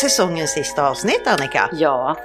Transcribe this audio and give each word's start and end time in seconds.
säsongens 0.00 0.50
sista 0.52 0.88
avsnitt 0.88 1.26
Annika. 1.26 1.70
Ja, 1.72 2.16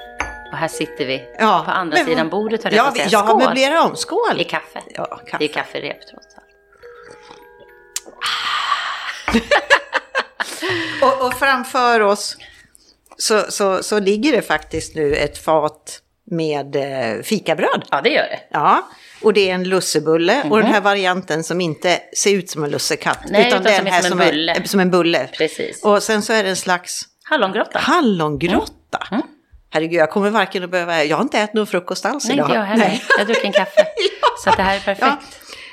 och 0.52 0.57
här 0.57 0.68
sitter 0.68 1.05
vi 1.05 1.28
Ja, 1.39 1.64
på 1.66 1.71
andra 1.71 1.98
men- 1.98 2.05
sidan 2.05 2.30
bordet 2.30 2.64
höll 2.64 2.74
jag 2.74 2.98
Ja, 2.98 3.04
jag 3.10 3.20
har 3.20 3.39
möblerat 3.39 3.86
om. 3.89 3.96
Skål! 3.96 4.42
I 4.42 4.44
kaffe. 4.44 4.82
Ja, 4.89 5.05
kaffe. 5.05 5.38
Det 5.39 5.46
är 5.46 5.54
kafferep 5.54 5.98
trots 6.10 6.25
allt. 6.36 6.46
Och, 11.02 11.25
och 11.25 11.34
framför 11.34 12.00
oss 12.00 12.38
så, 13.18 13.46
så, 13.50 13.84
så 13.84 14.00
ligger 14.00 14.32
det 14.32 14.42
faktiskt 14.42 14.96
nu 14.96 15.15
ett 15.15 15.37
fat 15.37 16.00
med 16.32 16.76
eh, 16.76 17.21
fikabröd. 17.23 17.86
Ja, 17.92 18.01
det 18.01 18.10
gör 18.10 18.23
det. 18.23 18.39
Ja, 18.51 18.89
och 19.21 19.34
det 19.34 19.50
är 19.50 19.54
en 19.56 19.64
lussebulle 19.64 20.43
och 20.50 20.57
den 20.57 20.68
här 20.68 20.82
varianten 20.82 21.43
som 21.43 21.62
inte 21.62 22.00
ser 22.18 22.34
ut 22.34 22.50
som 22.50 22.64
en 22.64 22.70
lussekatt. 22.71 23.23
Mhm. 23.23 23.32
Nej, 23.32 23.48
utan 23.48 23.64
den 23.64 23.78
som 23.78 23.87
är 23.87 23.92
här 23.92 24.01
som 24.01 24.21
en 24.21 24.28
är- 24.28 24.32
bulle. 24.32 24.62
som 24.68 24.79
en 24.79 24.92
bulle. 24.92 25.29
Precis. 25.37 25.84
Och 25.84 26.04
sen 26.04 26.21
så 26.21 26.34
är 26.34 26.43
det 26.43 26.50
en 26.50 26.56
slags 26.56 27.01
Hallongrotta. 27.29 27.79
hallongrotta. 27.79 29.07
Mm. 29.11 29.24
Herregud, 29.70 30.00
jag 30.00 30.10
kommer 30.11 30.29
varken 30.29 30.64
att 30.64 30.70
behöva, 30.70 31.04
jag 31.04 31.18
har 31.18 31.24
inte 31.24 31.39
ätit 31.39 31.54
någon 31.54 31.68
frukost 31.68 32.06
alls 32.06 32.25
Nej, 32.28 32.34
idag. 32.36 32.45
inte 32.48 32.58
jag 32.58 32.66
heller. 32.66 32.86
Nej. 32.86 33.03
Jag 33.17 33.28
dricker 33.28 33.45
en 33.45 33.52
kaffe. 33.52 33.86
Så 34.44 34.50
att 34.50 34.58
det 34.58 34.64
här 34.64 34.75
är 34.75 34.80
perfekt. 34.80 35.02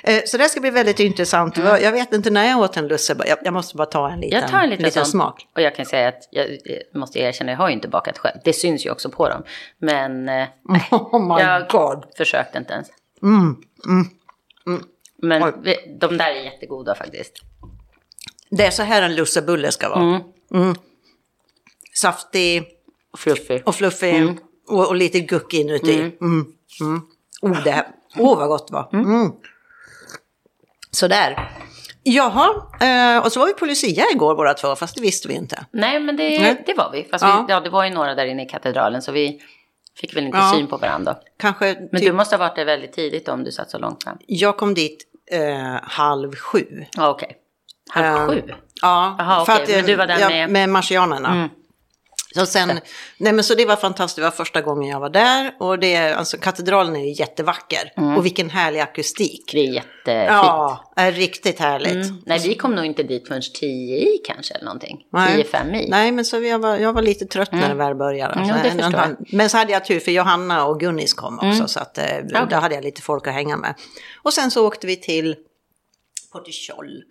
Ja. 0.04 0.12
Eh, 0.12 0.22
Så 0.26 0.36
det 0.38 0.48
ska 0.48 0.60
bli 0.60 0.70
väldigt 0.70 1.00
intressant. 1.00 1.56
Jag 1.56 1.92
vet 1.92 2.12
inte 2.12 2.30
när 2.30 2.48
jag 2.48 2.58
åt 2.60 2.76
en 2.76 2.88
lusse, 2.88 3.16
jag, 3.26 3.38
jag 3.44 3.54
måste 3.54 3.76
bara 3.76 3.86
ta 3.86 4.10
en 4.10 4.20
liten, 4.20 4.40
Jag 4.40 4.50
tar 4.50 4.58
en 4.60 4.70
liten, 4.70 4.90
sån. 4.90 5.04
smak. 5.06 5.46
Och 5.54 5.62
jag 5.62 5.74
kan 5.74 5.86
säga 5.86 6.08
att 6.08 6.28
jag 6.30 6.46
måste 6.94 7.18
erkänna, 7.18 7.50
jag 7.52 7.58
har 7.58 7.68
ju 7.68 7.74
inte 7.74 7.88
bakat 7.88 8.18
själv. 8.18 8.36
Det 8.44 8.52
syns 8.52 8.86
ju 8.86 8.90
också 8.90 9.10
på 9.10 9.28
dem. 9.28 9.42
Men 9.78 10.28
eh, 10.28 10.46
nej, 10.68 10.86
Oh 10.90 11.34
my 11.36 11.42
jag 11.42 11.68
god. 11.68 12.04
försökte 12.16 12.58
inte 12.58 12.72
ens. 12.72 12.88
Mm, 13.22 13.56
Men 15.22 15.42
Oj. 15.44 15.96
de 16.00 16.16
där 16.18 16.30
är 16.30 16.44
jättegoda 16.44 16.94
faktiskt. 16.94 17.32
Det 18.50 18.66
är 18.66 18.70
så 18.70 18.82
här 18.82 19.02
en 19.02 19.14
lussebulle 19.14 19.72
ska 19.72 19.88
vara. 19.88 20.20
Mm. 21.92 22.12
Saftig 22.12 22.64
Och 23.12 23.18
fluffig. 23.18 23.62
och 23.66 23.74
fluffig 23.74 24.38
och, 24.68 24.88
och 24.88 24.96
lite 24.96 25.20
guck 25.20 25.54
inuti. 25.54 25.98
Mm. 26.20 26.46
Mm. 26.80 27.00
Oh, 27.42 27.62
det 27.64 27.70
här. 27.70 27.86
Åh, 28.18 28.38
vad 28.38 28.48
gott 28.48 28.68
det 28.68 28.74
var. 28.74 28.88
Mm. 28.92 29.32
Sådär. 30.90 31.50
Jaha, 32.04 32.48
eh, 32.80 33.24
och 33.24 33.32
så 33.32 33.40
var 33.40 33.46
vi 33.46 33.52
på 33.54 33.66
Lucia 33.66 34.04
igår 34.14 34.34
båda 34.34 34.54
två, 34.54 34.76
fast 34.76 34.94
det 34.94 35.00
visste 35.00 35.28
vi 35.28 35.34
inte. 35.34 35.66
Nej, 35.72 36.00
men 36.00 36.16
det, 36.16 36.38
Nej. 36.38 36.62
det 36.66 36.74
var 36.74 36.90
vi. 36.92 37.04
Fast 37.10 37.24
Ja. 37.24 37.44
vi, 37.48 37.52
ja, 37.52 37.60
det 37.60 37.70
var 37.70 37.84
ju 37.84 37.90
några 37.90 38.14
där 38.14 38.26
inne 38.26 38.42
i 38.42 38.48
katedralen 38.48 39.02
så 39.02 39.12
vi 39.12 39.40
fick 40.00 40.16
väl 40.16 40.24
inte 40.24 40.38
Ja. 40.38 40.52
syn 40.56 40.66
på 40.66 40.76
varandra. 40.76 41.16
Kanske 41.38 41.74
Men 41.92 42.00
typ, 42.00 42.08
du 42.08 42.12
måste 42.12 42.36
ha 42.36 42.38
varit 42.38 42.56
där 42.56 42.64
väldigt 42.64 42.92
tidigt 42.92 43.28
om 43.28 43.44
du 43.44 43.52
satt 43.52 43.70
så 43.70 43.78
långt 43.78 44.04
fram. 44.04 44.16
jag 44.26 44.56
kom 44.56 44.74
dit 44.74 45.04
eh, 45.30 45.80
halv 45.82 46.34
sju. 46.36 46.84
Ja, 46.96 47.08
okej. 47.10 47.36
Halv 47.90 48.06
Eh, 48.06 48.26
sju? 48.28 48.42
Ja, 48.82 49.16
okej, 49.42 49.62
att, 49.62 49.68
men 49.68 49.84
du 49.86 49.94
var 49.94 50.06
där 50.06 50.18
ja, 50.18 50.28
med- 50.28 50.50
med 50.50 50.68
marsianerna. 50.68 51.28
Mm. 51.32 51.48
Så, 52.34 52.46
sen, 52.46 52.80
nej 53.18 53.32
men 53.32 53.44
så 53.44 53.54
det 53.54 53.66
var 53.66 53.76
fantastiskt, 53.76 54.16
det 54.16 54.22
var 54.22 54.30
första 54.30 54.60
gången 54.60 54.88
jag 54.90 55.00
var 55.00 55.10
där. 55.10 55.54
Och 55.60 55.78
det, 55.78 55.96
alltså, 55.96 56.36
katedralen 56.36 56.96
är 56.96 57.04
ju 57.04 57.12
jättevacker. 57.12 57.92
Och 58.16 58.24
vilken 58.24 58.50
härlig 58.50 58.80
akustik. 58.80 59.50
Det 59.52 59.58
är 59.60 59.72
jättefint. 59.72 60.26
Ja, 60.28 60.92
är 60.96 61.12
riktigt 61.12 61.58
härligt. 61.58 61.92
Mm. 61.92 62.22
Nej, 62.26 62.38
vi 62.48 62.54
kom 62.54 62.74
nog 62.74 62.84
inte 62.84 63.02
dit 63.02 63.28
förrän 63.28 63.42
tio 63.60 63.96
i 63.96 64.18
kanske 64.26 64.54
eller 64.54 64.64
någonting. 64.64 64.98
Nej. 65.12 65.34
Tio, 65.34 65.44
fem 65.44 65.74
i. 65.74 65.88
Nej, 65.88 66.12
men 66.12 66.24
så 66.24 66.40
jag 66.40 66.58
var, 66.58 66.76
jag 66.76 66.92
var 66.92 67.02
lite 67.02 67.26
trött 67.26 67.52
när 67.52 67.68
det 67.68 67.74
väl 67.74 67.94
började. 67.94 68.34
Mm, 68.34 68.48
Så 68.48 68.54
en- 68.54 68.94
en 68.94 69.16
Men 69.32 69.50
så 69.50 69.56
hade 69.56 69.72
jag 69.72 69.84
tur 69.84 70.00
för 70.00 70.10
Johanna 70.12 70.64
och 70.64 70.80
Gunnis 70.80 71.14
kom 71.14 71.34
också. 71.34 71.46
Mm. 71.46 71.68
Så 71.68 71.80
att, 71.80 71.98
eh, 71.98 72.04
Okej. 72.04 72.46
då 72.50 72.56
hade 72.56 72.74
jag 72.74 72.84
lite 72.84 73.02
folk 73.02 73.26
att 73.26 73.34
hänga 73.34 73.56
med. 73.56 73.74
Och 74.22 74.32
sen 74.32 74.50
så 74.50 74.66
åkte 74.66 74.86
vi 74.86 74.96
till 74.96 75.36
Portichol 76.32 77.02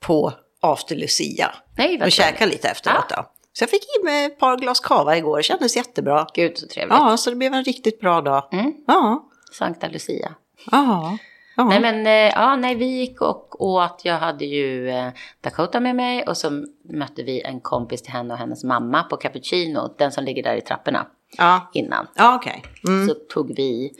på 0.00 0.32
After 0.60 0.96
Lucia. 0.96 1.54
Nej, 1.76 2.02
Och 2.02 2.12
käkade 2.12 2.50
lite 2.50 2.68
efteråt 2.68 3.08
då. 3.08 3.26
Så 3.52 3.62
jag 3.62 3.70
fick 3.70 3.82
i 4.00 4.04
mig 4.04 4.24
ett 4.24 4.38
par 4.38 4.56
glas 4.56 4.80
kava 4.80 5.16
igår, 5.16 5.36
det 5.36 5.42
kändes 5.42 5.76
jättebra. 5.76 6.26
Gud 6.34 6.58
så 6.58 6.66
trevligt. 6.66 6.98
Ja, 6.98 7.16
så 7.16 7.30
det 7.30 7.36
blev 7.36 7.54
en 7.54 7.64
riktigt 7.64 8.00
bra 8.00 8.20
dag. 8.20 8.48
Mm. 8.52 8.74
Ja, 8.86 9.28
Sankta 9.52 9.88
Lucia. 9.88 10.34
ja. 10.70 11.18
ja. 11.56 11.64
Nej 11.64 11.80
men 11.80 12.06
eh, 12.06 12.32
ja, 12.34 12.56
nej, 12.56 12.74
vi 12.74 12.84
gick 12.84 13.20
och 13.20 13.62
åt. 13.64 14.00
Jag 14.04 14.18
hade 14.18 14.44
ju 14.44 14.90
eh, 14.90 15.08
Dakota 15.40 15.80
med 15.80 15.96
mig 15.96 16.22
och 16.22 16.36
så 16.36 16.64
mötte 16.92 17.22
vi 17.22 17.40
en 17.40 17.60
kompis 17.60 18.02
till 18.02 18.12
henne 18.12 18.34
och 18.34 18.40
hennes 18.40 18.64
mamma 18.64 19.02
på 19.02 19.16
Cappuccino. 19.16 19.94
Den 19.98 20.12
som 20.12 20.24
ligger 20.24 20.42
där 20.42 20.56
i 20.56 20.60
trapporna 20.60 21.06
ja. 21.38 21.70
innan. 21.72 22.06
ja 22.14 22.36
okej. 22.36 22.64
Mm. 22.88 23.08
Så 23.08 23.14
tog 23.14 23.56
vi, 23.56 23.92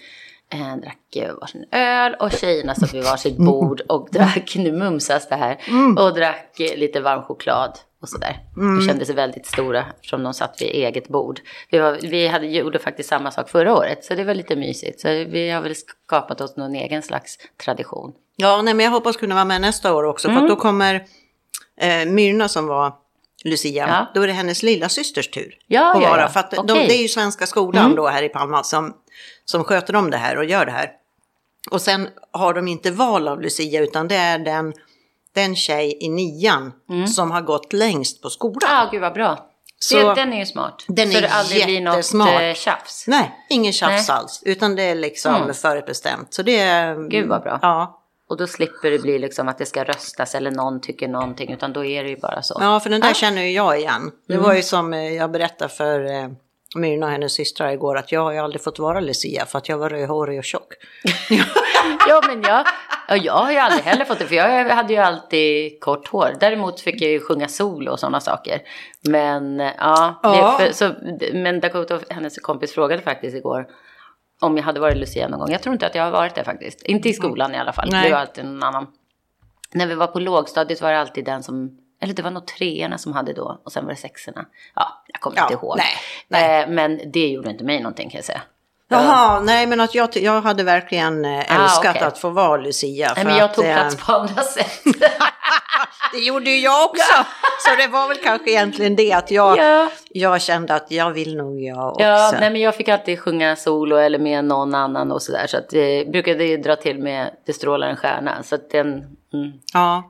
eh, 0.53 0.77
drack 0.77 1.17
eh, 1.17 1.35
varsin 1.41 1.65
öl 1.73 2.15
och 2.15 2.33
tjejerna 2.33 2.75
satt 2.75 2.95
vid 2.95 3.05
varsitt 3.05 3.37
bord 3.37 3.81
och 3.81 4.09
drack, 4.13 4.55
nu 4.57 4.73
mumsas 4.73 5.29
det 5.29 5.37
här, 5.37 5.59
och 5.99 6.15
drack 6.15 6.57
lite 6.77 7.01
varm 7.01 7.23
choklad 7.23 7.79
och 8.03 8.09
sådär. 8.09 8.37
De 8.55 8.83
kände 8.87 9.07
sig 9.07 9.15
väldigt 9.15 9.47
stora 9.47 9.85
eftersom 9.95 10.23
de 10.23 10.35
satt 10.35 10.61
vid 10.63 10.69
eget 10.69 11.09
bord. 11.09 11.41
Vi, 11.71 11.79
var, 11.79 11.99
vi 12.03 12.29
hade, 12.29 12.47
gjorde 12.47 12.79
faktiskt 12.79 13.09
samma 13.09 13.31
sak 13.31 13.51
förra 13.51 13.75
året 13.75 14.05
så 14.05 14.15
det 14.15 14.25
var 14.25 14.35
lite 14.35 14.57
mysigt. 14.57 15.01
Så 15.01 15.09
vi 15.09 15.51
har 15.51 15.63
väl 15.63 15.75
skapat 16.07 16.41
oss 16.41 16.57
någon 16.57 16.75
egen 16.75 17.03
slags 17.03 17.39
tradition. 17.65 18.13
Ja, 18.37 18.63
nej, 18.63 18.75
men 18.75 18.85
jag 18.85 18.91
hoppas 18.93 19.17
kunna 19.17 19.35
vara 19.35 19.45
med 19.45 19.61
nästa 19.61 19.95
år 19.95 20.03
också. 20.05 20.29
För 20.29 20.33
Mm. 20.33 20.45
att 20.45 20.49
då 20.51 20.57
kommer 20.57 20.95
eh, 21.81 22.07
Myrna 22.07 22.49
som 22.49 22.67
var 22.67 22.95
Lucia, 23.45 23.87
Ja. 23.89 24.07
då 24.15 24.23
är 24.23 24.27
det 24.27 24.33
hennes 24.33 24.63
lilla 24.63 24.89
systers 24.89 25.31
tur 25.31 25.59
Ja, 25.67 25.95
att 25.97 26.03
ja, 26.03 26.09
vara. 26.11 26.29
För 26.29 26.41
att 26.41 26.51
de, 26.51 26.59
Okej. 26.59 26.77
Mm. 26.77 26.89
det 26.89 26.95
är 26.95 27.03
ju 27.03 27.09
Svenska 27.09 27.47
skolan 27.47 27.95
då 27.95 28.07
här 28.09 28.23
i 28.23 28.29
Palma 28.29 28.63
som, 28.63 28.95
som 29.45 29.65
sköter 29.65 29.97
om 29.97 30.11
det 30.11 30.17
här 30.17 30.39
och 30.39 30.45
gör 30.45 30.67
det 30.67 30.73
här. 30.73 30.91
Och 31.71 31.81
sen 31.83 32.09
har 32.31 32.55
de 32.55 32.69
inte 32.69 32.91
val 32.91 33.29
av 33.29 33.41
Lucia 33.41 33.81
utan 33.83 34.09
det 34.09 34.15
är 34.17 34.39
den, 34.39 34.73
den 35.35 35.57
tjej 35.57 35.99
i 36.01 36.09
nian 36.09 36.73
som 37.15 37.31
har 37.31 37.41
gått 37.43 37.73
längst 37.73 38.23
på 38.23 38.31
skolan. 38.31 38.61
Ja, 38.71 38.87
ah, 38.87 38.91
gud 38.91 39.01
vad 39.01 39.13
bra. 39.15 39.49
Så- 39.79 39.97
det, 40.09 40.15
den 40.15 40.33
är 40.33 40.39
ju 40.39 40.47
smart. 40.47 40.85
Den 40.89 41.13
så 41.13 41.19
är 41.19 41.23
det 41.23 41.29
aldrig 41.29 41.65
blir 41.65 41.81
något 41.81 42.15
eh, 42.41 42.55
tjafs. 42.55 43.05
Nej, 43.07 43.31
ingen 43.51 43.73
tjafs 43.73 44.09
Nej. 44.09 44.17
alls, 44.17 44.43
utan 44.45 44.77
det 44.77 44.83
är 44.83 44.95
liksom 44.95 45.35
Mm. 45.35 45.55
förutbestämt. 45.55 46.35
Så 46.35 46.43
det 46.43 46.59
är... 46.59 47.09
Gud, 47.09 47.29
vad 47.29 47.43
bra. 47.43 47.59
Ja. 47.63 47.99
Och 48.29 48.37
då 48.37 48.47
slipper 48.47 48.91
det 48.91 48.99
bli 48.99 49.19
liksom 49.19 49.49
att 49.49 49.59
det 49.59 49.67
ska 49.67 49.85
röstas 49.85 50.35
eller 50.35 50.51
någon 50.51 50.81
tycker 50.81 51.09
någonting 51.09 51.53
utan 51.53 51.73
då 51.73 51.85
är 51.85 52.05
det 52.05 52.11
ju 52.11 52.17
bara 52.21 52.43
så. 52.43 52.59
Ja, 52.61 52.81
för 52.81 52.91
den 52.91 53.01
där 53.01 53.09
Ja. 53.09 53.15
känner 53.15 53.43
ju 53.43 53.51
jag 53.51 53.79
igen. 53.79 54.11
Det 54.29 54.35
Mm. 54.35 54.47
var 54.47 54.55
ju 54.55 54.63
som 54.63 54.93
eh, 54.95 55.01
jag 55.15 55.31
berättade 55.31 55.75
för 55.75 56.05
eh, 56.05 56.29
Myrna 56.75 57.07
och 57.07 57.13
hennes 57.13 57.33
systrar 57.33 57.71
igår 57.71 57.97
att 57.97 58.13
jag 58.13 58.21
har 58.21 58.33
ju 58.33 58.39
aldrig 58.39 58.63
fått 58.63 58.79
vara 58.79 59.01
Lucia 59.01 59.47
för 59.47 59.59
att 59.59 59.69
jag 59.69 59.79
var 59.79 59.91
rödhårig 59.91 60.39
och 60.39 60.45
tjock. 60.45 60.73
Ja, 62.09 62.23
men 62.27 62.43
jag, 62.43 62.67
ja, 63.09 63.17
jag 63.17 63.33
har 63.33 63.53
ju 63.53 63.59
aldrig 63.59 63.85
heller 63.85 64.05
fått 64.05 64.19
det, 64.19 64.27
för 64.27 64.35
jag 64.35 64.69
hade 64.69 64.93
ju 64.93 64.99
alltid 64.99 65.81
kort 65.81 66.09
hår. 66.09 66.37
Däremot 66.41 66.81
fick 66.81 67.03
jag 67.03 67.11
ju 67.11 67.21
sjunga 67.21 67.49
solo 67.49 67.93
och 67.93 68.01
sådana 68.01 68.21
saker. 68.21 68.63
Men 69.09 69.59
ja, 69.59 70.21
Ja. 70.23 70.57
För, 70.61 70.73
så, 70.73 70.95
men 71.33 71.61
Dakota 71.61 71.95
och 71.95 72.03
hennes 72.11 72.39
kompis 72.39 72.75
frågade 72.75 73.03
faktiskt 73.03 73.37
igår 73.37 73.67
om 74.41 74.57
jag 74.57 74.65
hade 74.65 74.81
varit 74.81 74.97
Lucia 74.97 75.29
någon 75.29 75.41
gång. 75.41 75.51
Jag 75.51 75.63
tror 75.63 75.73
inte 75.73 75.87
att 75.87 75.95
jag 75.95 76.03
har 76.03 76.11
varit 76.11 76.35
det 76.35 76.45
faktiskt. 76.45 76.83
Inte 76.83 77.09
i 77.09 77.13
skolan 77.13 77.55
i 77.55 77.59
alla 77.59 77.73
fall. 77.73 77.89
Nej. 77.91 78.05
Det 78.05 78.15
var 78.15 78.21
alltid 78.21 78.45
någon 78.45 78.63
annan. 78.63 78.87
När 79.75 79.87
vi 79.87 79.95
var 79.95 80.07
på 80.07 80.21
lågstadiet 80.21 80.83
var 80.83 80.93
det 80.93 81.01
alltid 81.01 81.25
den 81.25 81.43
som, 81.43 81.79
eller 82.03 82.15
det 82.15 82.23
var 82.23 82.31
nog 82.31 82.47
treorna 82.47 82.99
som 82.99 83.13
hade 83.13 83.33
då 83.33 83.61
och 83.65 83.73
sen 83.73 83.85
var 83.85 83.91
det 83.93 83.97
sexorna. 83.99 84.45
Ja, 84.75 85.03
jag 85.07 85.21
kommer 85.21 85.37
Ja, 85.37 85.43
inte 85.43 85.55
ihåg. 85.55 85.77
nej, 85.77 85.87
nej. 86.29 86.63
Eh, 86.63 86.69
men 86.69 87.01
det 87.13 87.29
gjorde 87.29 87.51
inte 87.51 87.65
mig 87.65 87.79
någonting 87.81 88.11
kan 88.11 88.19
jag 88.19 88.25
säga. 88.25 88.43
Jaha, 88.89 89.41
nej 89.41 89.67
men 89.67 89.81
att 89.81 89.95
jag, 89.95 90.09
jag 90.17 90.43
hade 90.43 90.63
verkligen 90.65 91.25
eh, 91.25 91.31
Ah, 91.49 91.63
älskat 91.65 91.97
okej. 91.97 92.03
att 92.09 92.19
få 92.19 92.31
vara 92.31 92.57
Lucia. 92.61 93.13
Nej, 93.17 93.25
men 93.25 93.37
jag 93.37 93.45
att, 93.45 93.55
tog 93.55 93.65
eh, 93.65 93.75
plats 93.75 93.97
på 93.97 94.13
andra 94.13 94.43
sätt. 94.43 94.83
Det 96.13 96.19
gjorde 96.19 96.51
ju 96.51 96.59
jag 96.61 96.85
också. 96.91 97.15
Så 97.61 97.77
det 97.77 97.87
var 97.89 98.09
väl 98.09 98.17
kanske 98.17 98.51
egentligen 98.51 98.97
det 98.97 99.13
att 99.13 99.31
jag, 99.31 99.59
Ja. 99.59 99.91
jag 100.11 100.43
kände 100.43 100.75
att 100.75 100.91
jag 100.91 101.11
vill 101.11 101.37
nog 101.37 101.61
jag 101.61 101.89
också. 101.89 102.03
Ja, 102.05 102.33
nej, 102.41 102.51
men 102.51 102.61
jag 102.61 102.75
fick 102.75 102.89
alltid 102.89 103.21
sjunga 103.21 103.57
solo 103.57 103.97
eller 103.97 104.19
med 104.19 104.45
någon 104.45 104.75
annan 104.75 105.13
och 105.13 105.23
sådär. 105.23 105.47
Så 105.47 105.57
att 105.57 105.69
det 105.71 106.09
brukade 106.13 106.45
ju 106.45 106.57
dra 106.57 106.77
till 106.77 106.99
med 106.99 107.31
Det 107.47 107.53
strålar 107.53 107.89
en 107.89 107.97
stjärna. 107.97 108.43
Så 108.43 108.55
att 108.55 108.71
den, 108.71 108.89
mm, 108.89 109.53
ja. 109.75 110.03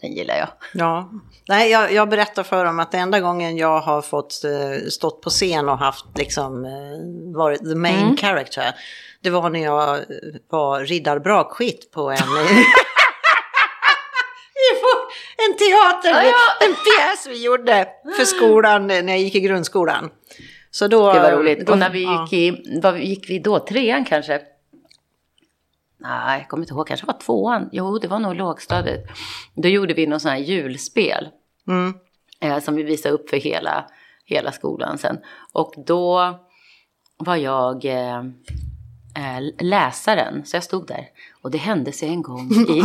Den 0.00 0.12
gillar 0.12 0.36
jag. 0.36 0.48
Ja, 0.74 1.10
nej, 1.48 1.70
jag, 1.70 1.92
jag 1.92 2.08
berättar 2.08 2.42
för 2.42 2.64
dem 2.64 2.80
att 2.80 2.94
enda 2.94 3.20
gången 3.20 3.56
jag 3.56 3.80
har 3.80 4.02
fått 4.02 4.44
eh, 4.44 4.88
stått 4.88 5.22
på 5.22 5.30
scen 5.30 5.68
och 5.68 5.78
haft 5.78 6.04
liksom 6.18 6.64
eh, 6.64 7.36
varit 7.36 7.60
the 7.60 7.74
main 7.74 8.02
Mm. 8.02 8.16
character. 8.16 8.74
Det 9.22 9.30
var 9.30 9.50
när 9.50 9.60
jag 9.64 9.94
eh, 9.98 10.04
var 10.50 10.80
riddar 10.80 11.18
brakskit 11.18 11.90
på 11.90 12.10
en... 12.10 12.16
en 15.48 15.56
teater, 15.56 16.10
Ja, 16.10 16.22
ja. 16.24 16.66
en 16.66 16.72
pjäs 16.74 17.26
vi 17.28 17.44
gjorde 17.44 17.88
för 18.16 18.24
skolan 18.24 18.86
när 18.86 19.08
jag 19.08 19.18
gick 19.18 19.34
i 19.34 19.40
grundskolan. 19.40 20.10
Så 20.70 20.88
då, 20.88 21.12
Det 21.12 21.20
var 21.20 21.30
roligt. 21.30 21.66
Då, 21.66 21.72
Och 21.72 21.78
när 21.78 21.90
vi 21.90 22.02
ja. 22.04 22.22
gick 22.30 22.32
i, 22.32 22.80
vad 22.82 22.98
gick 22.98 23.30
vi 23.30 23.38
då? 23.38 23.58
Trean 23.58 24.04
kanske? 24.04 24.40
Nej, 25.98 26.38
jag 26.38 26.48
kommer 26.48 26.62
inte 26.62 26.74
ihåg. 26.74 26.86
Kanske 26.86 27.06
var 27.06 27.18
tvåan. 27.18 27.68
Jo, 27.72 27.98
det 27.98 28.08
var 28.08 28.18
nog 28.18 28.36
lågstadiet. 28.36 29.04
Då 29.54 29.68
gjorde 29.68 29.94
vi 29.94 30.06
någon 30.06 30.20
sån 30.20 30.30
här 30.30 30.38
julspel. 30.38 31.28
Mm. 31.68 31.94
eh, 32.40 32.60
som 32.60 32.74
vi 32.74 32.82
visade 32.82 33.14
upp 33.14 33.30
för 33.30 33.36
hela, 33.36 33.86
hela 34.24 34.52
skolan 34.52 34.98
sen. 34.98 35.18
Och 35.52 35.74
då 35.86 36.38
var 37.16 37.36
jag 37.36 37.84
eh, 37.84 38.18
eh, 39.18 39.40
läsaren. 39.58 40.44
Så 40.44 40.56
jag 40.56 40.64
stod 40.64 40.86
där. 40.86 41.08
Och 41.42 41.50
det 41.50 41.58
hände 41.58 41.92
sig 41.92 42.08
en 42.08 42.22
gång 42.22 42.50
i 42.52 42.82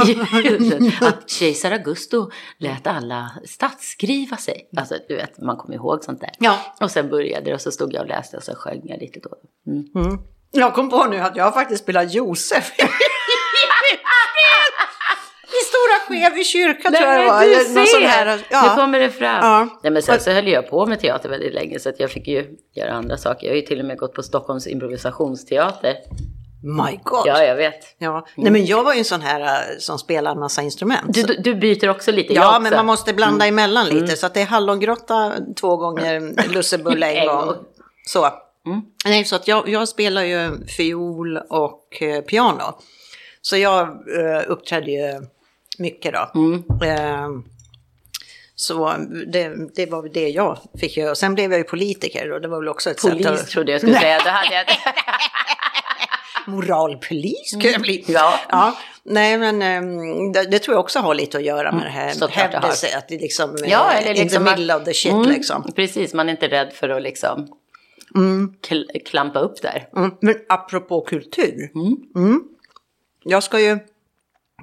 att 1.01 1.29
kejsar 1.29 1.71
Augusto 1.71 2.29
lät 2.57 2.87
alla 2.87 3.31
statsskriva 3.45 4.37
sig. 4.37 4.69
Alltså 4.77 4.95
du 5.07 5.15
vet, 5.15 5.41
man 5.41 5.57
kommer 5.57 5.75
ihåg 5.75 6.03
sånt 6.03 6.21
där. 6.21 6.31
Ja. 6.39 6.59
Och 6.81 6.91
sen 6.91 7.09
började 7.09 7.45
det 7.45 7.53
och 7.53 7.61
så 7.61 7.71
stod 7.71 7.93
jag 7.93 8.01
och 8.01 8.07
läste 8.07 8.37
och 8.37 8.43
så 8.43 8.55
sjöng 8.55 8.81
jag 8.83 8.99
lite 9.01 9.19
då. 9.19 9.35
Mm. 9.71 10.19
Jag 10.55 10.73
kom 10.73 10.89
på 10.89 11.05
nu 11.05 11.19
att 11.19 11.35
jag 11.35 11.53
faktiskt 11.53 11.83
spelat 11.83 12.13
Josef. 12.13 12.71
I 15.53 15.65
Stora 15.65 15.99
Skevi 16.07 16.43
kyrka 16.43 16.89
tror 16.89 17.01
jag 17.01 17.21
det 17.21 17.27
var. 17.27 17.41
du 17.41 17.53
Eller 17.53 17.75
någon 17.75 17.87
sån 17.87 18.01
ser! 18.01 18.07
här, 18.07 18.37
Nu 18.37 18.43
ja. 18.49 18.75
kommer 18.75 18.99
det 18.99 19.09
fram. 19.09 19.39
Ja. 19.41 19.67
Nej, 19.83 19.91
men 19.91 20.01
sen 20.01 20.19
så 20.19 20.31
höll 20.31 20.47
jag 20.47 20.69
på 20.69 20.85
med 20.85 20.99
teater 20.99 21.29
väldigt 21.29 21.53
länge 21.53 21.79
så 21.79 21.89
att 21.89 21.99
jag 21.99 22.11
fick 22.11 22.27
ju 22.27 22.47
göra 22.75 22.91
andra 22.91 23.17
saker. 23.17 23.47
Jag 23.47 23.53
har 23.53 23.55
ju 23.55 23.61
till 23.61 23.79
och 23.79 23.85
med 23.85 23.97
gått 23.97 24.13
på 24.13 24.23
Stockholms 24.23 24.67
improvisationsteater. 24.67 25.95
My 26.63 26.99
God. 27.03 27.23
Ja, 27.25 27.43
jag 27.43 27.55
vet. 27.55 27.95
Ja. 27.97 28.25
Nej 28.35 28.51
men 28.51 28.65
jag 28.65 28.83
var 28.83 28.93
ju 28.93 28.99
en 28.99 29.05
sån 29.05 29.21
här 29.21 29.41
äh, 29.41 29.77
som 29.79 29.99
spelar 29.99 30.31
en 30.31 30.39
massa 30.39 30.61
instrument. 30.61 31.13
Du, 31.13 31.23
du, 31.23 31.55
byter 31.55 31.89
också 31.89 32.11
lite. 32.11 32.33
Ja, 32.33 32.59
men 32.59 32.73
man 32.73 32.85
måste 32.85 33.13
blanda 33.13 33.47
emellan 33.47 33.85
lite. 33.87 34.15
Så 34.15 34.25
att 34.25 34.33
det 34.33 34.41
är 34.41 34.45
hallongrotta 34.45 35.33
två 35.55 35.77
gånger, 35.77 36.33
lussebulle 36.53 37.11
en 37.11 37.27
gång. 37.27 37.45
gång. 37.45 37.55
Så. 38.63 38.81
Nej, 39.09 39.25
så 39.25 39.35
att 39.35 39.47
jag, 39.47 39.69
jag 39.69 39.87
spelar 39.87 40.23
ju 40.23 40.67
fiol 40.67 41.37
och 41.37 42.01
eh, 42.01 42.21
piano. 42.21 42.79
Så 43.41 43.57
jag 43.57 43.87
eh, 43.89 44.41
uppträdde 44.47 44.91
ju 44.91 45.21
mycket 45.77 46.13
då. 46.13 46.19
Eh, 46.85 47.29
så 48.55 48.93
det, 49.27 49.75
det 49.75 49.85
var 49.85 50.09
det 50.13 50.29
jag 50.29 50.57
fick 50.79 50.97
göra. 50.97 51.15
Sen 51.15 51.35
blev 51.35 51.51
jag 51.51 51.57
ju 51.57 51.63
politiker 51.63 52.31
och 52.31 52.41
det 52.41 52.47
var 52.47 52.59
väl 52.59 52.69
också 52.69 52.89
ett 52.89 52.99
sätt 52.99 53.11
Polis 53.11 53.27
att... 53.27 53.47
trodde 53.47 53.71
jag 53.71 53.81
skulle 53.81 53.99
säga. 53.99 54.19
Då 54.23 54.29
hade 54.29 54.55
jag... 54.55 54.65
Moralpolis 56.53 57.49
skulle 57.49 57.71
jag 57.71 57.81
bli. 57.81 58.03
Ja. 58.07 58.39
ja. 58.49 58.77
Nej, 59.03 59.37
men 59.37 59.61
ehm, 59.61 60.31
det, 60.31 60.43
det 60.43 60.59
tror 60.59 60.75
jag 60.75 60.83
också 60.83 60.99
har 60.99 61.15
lite 61.15 61.37
att 61.37 61.43
göra 61.43 61.71
med 61.71 61.85
det 61.85 61.89
här. 61.89 62.15
Mm. 62.15 62.29
Hävda 62.31 62.71
sig, 62.71 62.93
att 62.93 63.07
det 63.07 63.17
liksom, 63.17 63.57
Ja, 63.65 63.93
eh, 63.93 63.97
eller 63.97 64.09
in 64.09 64.15
the 64.15 64.23
liksom 64.23 64.43
middle 64.43 64.75
of 64.75 64.83
the 64.83 64.93
shit 64.93 65.11
Mm, 65.11 65.29
liksom. 65.29 65.71
Precis, 65.75 66.13
man 66.13 66.29
är 66.29 66.31
inte 66.31 66.47
rädd 66.47 66.73
för 66.73 66.89
att 66.89 67.01
liksom 67.01 67.47
kl- 68.61 69.03
klampa 69.05 69.39
upp 69.39 69.61
där. 69.61 69.89
Mm. 69.95 70.11
Men 70.21 70.35
apropå 70.49 71.01
kultur. 71.01 71.71
Mm. 72.15 72.43
Jag 73.23 73.43
ska 73.43 73.59
ju, 73.59 73.79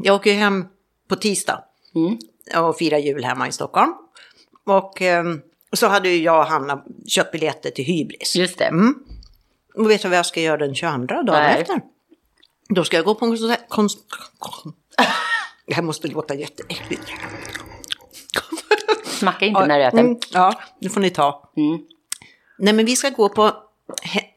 jag 0.03 0.15
åker 0.15 0.31
ju 0.31 0.37
hem 0.37 0.65
på 1.09 1.17
tisdag 1.17 1.65
och 2.57 2.77
firar 2.77 2.99
jul 2.99 3.25
hemma 3.25 3.49
i 3.49 3.53
Stockholm. 3.53 3.93
Och 4.67 5.03
ehm, 5.03 5.41
så 5.73 5.87
hade 5.87 6.09
ju 6.09 6.23
jag 6.23 6.39
och 6.39 6.47
Hanna 6.47 6.85
köpt 7.07 7.33
biljetter 7.33 7.71
till 7.71 7.85
Hybris. 7.85 8.37
Just 8.37 8.59
det. 8.59 8.73
Och 9.75 9.91
vet 9.91 10.03
du 10.03 10.09
vad 10.09 10.19
jag 10.19 10.27
ska 10.27 10.41
göra 10.41 10.57
den 10.57 10.75
22 10.75 11.07
dagen 11.07 11.25
Nej. 11.27 11.61
efter? 11.61 11.81
Då 12.69 12.85
ska 12.85 12.97
jag 12.97 13.05
gå 13.05 13.15
på 13.15 13.25
en 13.25 13.31
konsert... 13.31 13.69
Konst... 13.69 13.99
Det 15.67 15.75
här 15.75 15.83
måste 15.83 16.09
låta 16.09 16.35
jätteäckligt. 16.35 17.03
Smacka 19.05 19.47
inte 19.47 19.67
när 19.67 19.79
du 19.79 19.85
äter. 19.85 19.99
Mm, 19.99 20.19
ja, 20.33 20.61
det 20.81 20.89
får 20.89 21.01
ni 21.01 21.11
ta. 21.11 21.51
Nej, 22.61 22.75
men 22.75 22.85
vi 22.87 22.97
ska 22.97 23.09
gå 23.11 23.29
på 23.29 23.53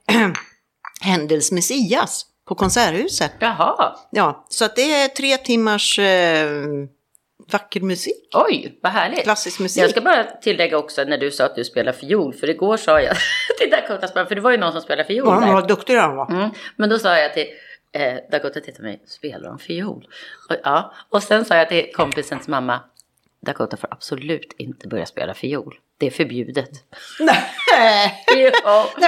Händels 1.02 1.52
Messias 1.52 2.26
på 2.46 2.56
Konserthuset. 2.56 3.32
Jaha, 3.40 3.96
Ja, 4.12 4.46
så 4.50 4.66
att 4.66 4.76
det 4.76 4.94
är 4.94 5.08
tre 5.08 5.38
timmars 5.38 6.00
eh, 6.00 6.48
vacker 7.52 7.82
musik. 7.82 8.30
oj, 8.34 8.80
vad 8.82 8.92
härligt. 8.92 9.24
Klassisk 9.24 9.60
musik. 9.60 9.84
Jag 9.84 9.90
ska 9.90 10.02
bara 10.02 10.24
tillägga 10.24 10.78
också 10.78 11.04
när 11.04 11.18
du 11.18 11.32
sa 11.32 11.46
att 11.46 11.56
du 11.56 11.64
spelar 11.64 11.92
fiol, 11.92 12.34
för 12.34 12.50
igår 12.50 12.78
sa 12.78 13.02
jag 13.02 13.16
till 13.60 13.70
Dakota, 13.70 14.26
för 14.26 14.36
det 14.36 14.42
var 14.42 14.52
ju 14.52 14.58
någon 14.58 14.72
som 14.72 14.82
spelade 14.82 15.08
fiol 15.08 15.28
Ja, 15.28 15.40
där. 15.40 15.54
vad 15.54 15.68
duktig 15.68 15.96
han 15.96 16.16
var. 16.16 16.32
Mm. 16.32 16.50
Men 16.76 16.90
då 16.90 17.00
sa 17.00 17.18
jag 17.18 17.34
till 17.34 17.46
eh, 17.92 18.14
Dakota, 18.32 18.60
titta 18.60 18.78
på 18.78 18.84
mig, 18.84 19.02
spelar 19.08 19.50
de 19.50 19.60
fiol? 19.60 20.08
Och, 20.50 20.56
ja. 20.64 20.94
och 21.10 21.24
sen 21.24 21.46
sa 21.46 21.56
jag 21.56 21.70
till 21.70 21.92
kompisens 21.94 22.48
mamma, 22.48 22.80
Dakota 23.42 23.78
får 23.78 23.94
absolut 23.94 24.54
inte 24.58 24.88
börja 24.88 25.06
spela 25.06 25.34
fiol. 25.34 25.76
Det 26.04 26.08
är 26.08 26.12
förbjudet. 26.12 26.70
Nej. 27.20 28.24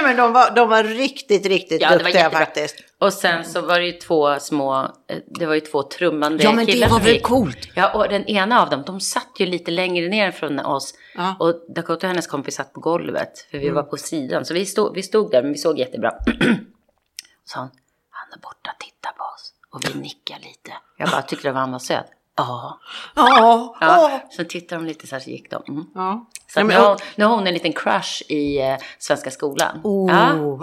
Men 0.02 0.16
de 0.16 0.32
var, 0.32 0.50
de 0.50 0.68
var 0.68 0.84
riktigt, 0.84 1.46
riktigt 1.46 1.82
Ja, 1.82 1.88
det 1.90 1.96
var 1.96 2.02
duktiga 2.04 2.30
faktiskt. 2.30 2.76
Och 2.98 3.12
sen 3.12 3.44
så 3.44 3.60
var 3.60 3.78
det 3.80 3.86
ju 3.86 3.92
två 3.92 4.38
små, 4.40 4.82
eh, 5.08 5.18
det 5.26 5.46
var 5.46 5.54
ju 5.54 5.60
två 5.60 5.82
trummande 5.82 6.44
Ja, 6.44 6.52
men 6.52 6.66
det 6.66 6.72
killar 6.72 6.88
var 6.88 6.96
som 6.96 7.04
väl 7.06 7.20
coolt? 7.20 7.68
Ja, 7.74 7.92
och 7.94 8.08
den 8.08 8.24
ena 8.26 8.62
av 8.62 8.70
dem, 8.70 8.82
de 8.86 9.00
satt 9.00 9.30
ju 9.38 9.46
lite 9.46 9.70
längre 9.70 10.08
ner 10.08 10.30
från 10.30 10.58
oss. 10.60 10.94
Ja. 11.14 11.36
Och 11.40 11.54
Dakota 11.74 12.06
och 12.06 12.10
hennes 12.10 12.26
kompis 12.26 12.54
satt 12.54 12.72
på 12.72 12.80
golvet, 12.80 13.38
för 13.50 13.58
vi 13.58 13.64
Mm. 13.64 13.74
var 13.74 13.82
på 13.82 13.96
sidan. 13.96 14.44
Så 14.44 14.54
vi 14.54 14.66
stod, 14.66 14.94
vi 14.94 15.02
stod 15.02 15.30
där, 15.30 15.42
men 15.42 15.52
vi 15.52 15.58
såg 15.58 15.78
jättebra. 15.78 16.10
Så 17.44 17.58
hon, 17.58 17.68
han 18.10 18.32
är 18.32 18.38
borta, 18.42 18.70
titta 18.80 19.12
på 19.18 19.24
oss. 19.24 19.52
Och 19.70 19.80
vi 19.94 20.00
nickade 20.00 20.40
lite. 20.40 20.72
Jag 20.98 21.08
bara 21.08 21.22
tyckte 21.22 21.50
att 21.50 21.56
han 21.56 21.72
var 21.72 21.78
söt. 21.78 22.06
Ja. 22.36 22.80
Ja, 23.14 23.76
ja. 23.80 24.20
Så 24.30 24.44
tittade 24.44 24.80
de 24.80 24.86
lite 24.86 25.06
så 25.06 25.14
här, 25.14 25.20
så 25.20 25.30
gick 25.30 25.50
de. 25.50 25.62
Mm. 25.68 25.84
ja. 25.94 26.26
Så 26.54 26.62
nu, 26.62 26.74
har, 26.74 26.96
nu 27.16 27.24
har 27.24 27.34
hon 27.36 27.46
en 27.46 27.54
liten 27.54 27.72
crush 27.72 28.22
i 28.28 28.58
eh, 28.58 28.76
Svenska 28.98 29.30
skolan. 29.30 29.80
Oh, 29.84 30.10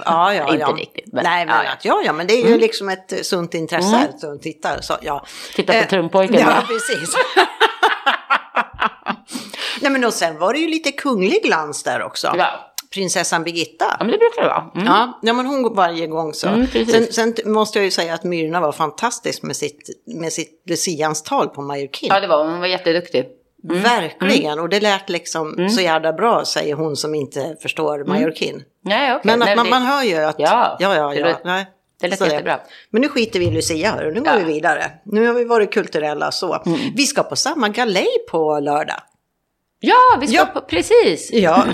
ja, 0.06 0.34
ja, 0.34 0.44
Inte 0.48 0.58
ja. 0.60 0.68
riktigt. 0.78 1.14
Men, 1.14 1.24
Nej, 1.24 1.46
men 1.46 1.56
ja, 1.82 1.92
Mm. 1.94 2.06
ja. 2.06 2.14
Men 2.14 2.28
det 2.28 2.34
är 2.34 2.48
ju 2.50 2.58
liksom 2.58 2.90
ett 2.90 3.26
sunt 3.26 3.54
intresse. 3.54 3.96
Mm. 3.96 4.18
Så 4.20 4.38
titta, 4.38 4.82
så, 4.82 4.98
ja. 5.02 5.26
Titta 5.56 5.74
på 5.74 5.80
Eh, 5.80 5.88
trumpojken, 5.88 6.40
Ja, 6.40 6.46
va? 6.46 6.64
precis. 6.68 7.16
Nej, 9.82 9.92
men 9.92 10.04
och 10.06 10.14
sen 10.14 10.40
var 10.40 10.54
det 10.54 10.60
ju 10.60 10.68
lite 10.68 10.92
kunglig 10.92 11.44
glans 11.44 11.84
där 11.84 12.04
också. 12.04 12.34
Ja. 12.38 12.73
Prinsessan 12.94 13.44
Birgitta. 13.44 13.86
ja, 13.90 13.96
men 14.06 14.08
det 14.12 14.18
brukar 14.18 14.42
det 14.42 14.48
vara. 14.48 14.72
Mm. 14.76 14.86
Ja, 14.88 15.20
ja, 15.22 15.34
men 15.34 15.46
hon 15.46 15.62
går 15.64 15.76
varje 15.76 16.08
gång 16.08 16.34
så. 16.34 16.48
Mm, 16.48 16.68
sen, 16.68 17.08
sen 17.14 17.34
måste 17.46 17.80
jag 17.80 17.86
ju 17.86 17.92
säga 17.92 18.14
att 18.14 18.24
Myrna 18.24 18.60
var 18.60 18.72
fantastisk 18.72 19.44
med 19.44 19.56
sitt, 19.56 19.90
med 20.06 20.34
sitt 20.34 20.64
Lucians 20.70 21.24
tal 21.24 21.48
på 21.50 21.62
Majorkin. 21.62 22.10
Ja, 22.12 22.20
det 22.20 22.28
var 22.28 22.46
hon. 22.46 22.60
Var 22.60 22.68
jätteduktig. 22.68 23.26
Verkligen, 23.70 24.60
och 24.60 24.70
det 24.70 24.80
lät 24.80 25.10
liksom 25.10 25.70
så 25.70 25.82
jävla 25.82 26.14
bra, 26.14 26.46
säger 26.46 26.76
hon 26.76 26.96
som 26.96 27.16
inte 27.16 27.58
förstår 27.62 28.04
Majorkin. 28.08 28.64
Nej, 28.86 29.16
okej. 29.16 29.22
Men 29.24 29.42
att 29.42 29.46
Nej, 29.48 29.56
man, 29.56 29.66
det- 29.66 29.70
man 29.70 29.82
hör 29.82 30.04
ju 30.04 30.16
att... 30.16 30.36
Ja, 30.40 30.78
ja, 30.80 30.96
ja. 30.96 31.08
det 31.10 31.20
ja. 31.30 31.38
nej. 31.44 31.66
det 32.02 32.08
lät 32.08 32.20
Så 32.20 32.26
jättebra. 32.26 32.60
Men 32.90 33.02
nu 33.02 33.10
skiter 33.10 33.40
vi 33.40 33.46
i 33.46 33.52
Lucia, 33.52 33.92
hörru. 33.92 34.14
nu 34.14 34.20
går 34.20 34.28
Ja. 34.34 34.38
vi 34.40 34.44
vidare. 34.54 34.92
Nu 35.06 35.28
har 35.28 35.34
vi 35.34 35.44
varit 35.46 35.74
kulturella 35.74 36.32
så. 36.32 36.62
Mm. 36.66 36.80
Vi 36.96 37.04
ska 37.06 37.24
på 37.24 37.36
samma 37.36 37.70
galej 37.70 38.08
på 38.32 38.60
lördag. 38.60 39.00
Ja, 39.80 40.18
vi 40.22 40.28
ska 40.28 40.36
Ja. 40.38 40.46
på, 40.46 40.62
precis. 40.62 41.30
Ja. 41.34 41.64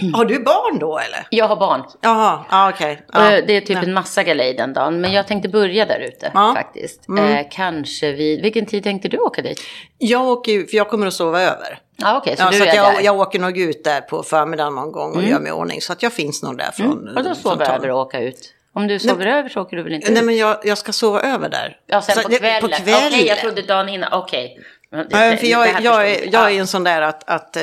Har 0.14 0.24
du 0.24 0.38
barn 0.44 0.78
då 0.78 0.98
eller? 0.98 1.26
Jag 1.30 1.48
har 1.48 1.56
barn. 1.56 1.82
Jaha, 2.00 2.44
ja, 2.50 2.70
okej. 2.70 3.02
Ja. 3.12 3.32
Eh, 3.32 3.44
Det 3.46 3.56
är 3.56 3.60
typ 3.60 3.82
en 3.82 3.92
massa 3.94 4.22
galej 4.22 4.54
den 4.54 4.72
dagen. 4.72 5.00
Men 5.00 5.12
jag 5.12 5.26
tänkte 5.26 5.48
börja 5.48 5.84
där 5.86 5.98
ute 6.00 6.30
Ja. 6.34 6.52
faktiskt. 6.56 7.08
Eh, 7.18 7.46
kanske 7.50 8.12
vid... 8.12 8.42
Vilken 8.42 8.66
tid 8.66 8.82
tänkte 8.84 9.08
du 9.08 9.18
åka 9.18 9.42
dit? 9.42 9.60
Jag 9.98 10.26
åker 10.28 10.52
ju, 10.52 10.66
för 10.66 10.76
jag 10.76 10.88
kommer 10.88 11.06
att 11.06 11.14
sova 11.14 11.40
över. 11.42 11.78
Ja, 11.96 12.16
okej. 12.18 12.36
så 12.36 12.42
Ja, 12.42 12.50
du 12.50 12.56
så 12.58 12.64
är 12.64 12.74
jag, 12.74 12.94
där. 12.94 13.02
jag 13.02 13.20
åker 13.20 13.38
nog 13.38 13.58
ut 13.58 13.84
där 13.84 14.00
på 14.00 14.22
förmiddagen 14.22 14.74
någon 14.74 14.92
gång 14.92 15.16
och 15.16 15.22
gör 15.22 15.38
mig 15.40 15.48
i 15.48 15.52
ordning. 15.52 15.80
Så 15.80 15.92
att 15.92 16.02
jag 16.02 16.12
finns 16.12 16.42
nog 16.42 16.58
där 16.58 16.70
från... 16.72 16.92
Mm. 17.08 17.16
Och 17.16 17.24
då 17.24 17.34
sover 17.34 17.70
över 17.74 17.90
och 17.90 17.98
åka 18.00 18.20
ut. 18.20 18.52
Om 18.72 18.86
du 18.86 18.98
sover 18.98 19.26
över 19.26 19.48
så 19.48 19.60
åker 19.62 19.76
du 19.76 19.82
väl 19.82 19.92
inte 19.92 20.10
Nej 20.10 20.18
ut? 20.20 20.26
men 20.26 20.36
jag, 20.36 20.56
jag 20.64 20.78
ska 20.78 20.92
sova 20.92 21.20
över 21.20 21.48
där. 21.48 21.76
Ja, 21.86 22.02
sen 22.02 22.14
Så 22.14 22.22
på 22.22 22.28
kvällen. 22.28 22.64
Okej, 22.64 22.78
kvällen. 22.84 23.26
jag 23.26 23.38
trodde 23.38 23.62
dagen 23.62 23.88
innan. 23.88 24.12
Okej. 24.12 24.58
Men 24.58 24.64
det- 25.04 25.36
för 25.36 25.46
jag, 25.46 25.66
jag, 25.68 25.74
förstår 25.76 26.00
är, 26.00 26.24
jag 26.24 26.28
Ja. 26.32 26.50
är 26.50 26.60
en 26.60 26.66
sån 26.66 26.84
där 26.84 27.02
att, 27.02 27.28
att 27.28 27.56
eh, 27.56 27.62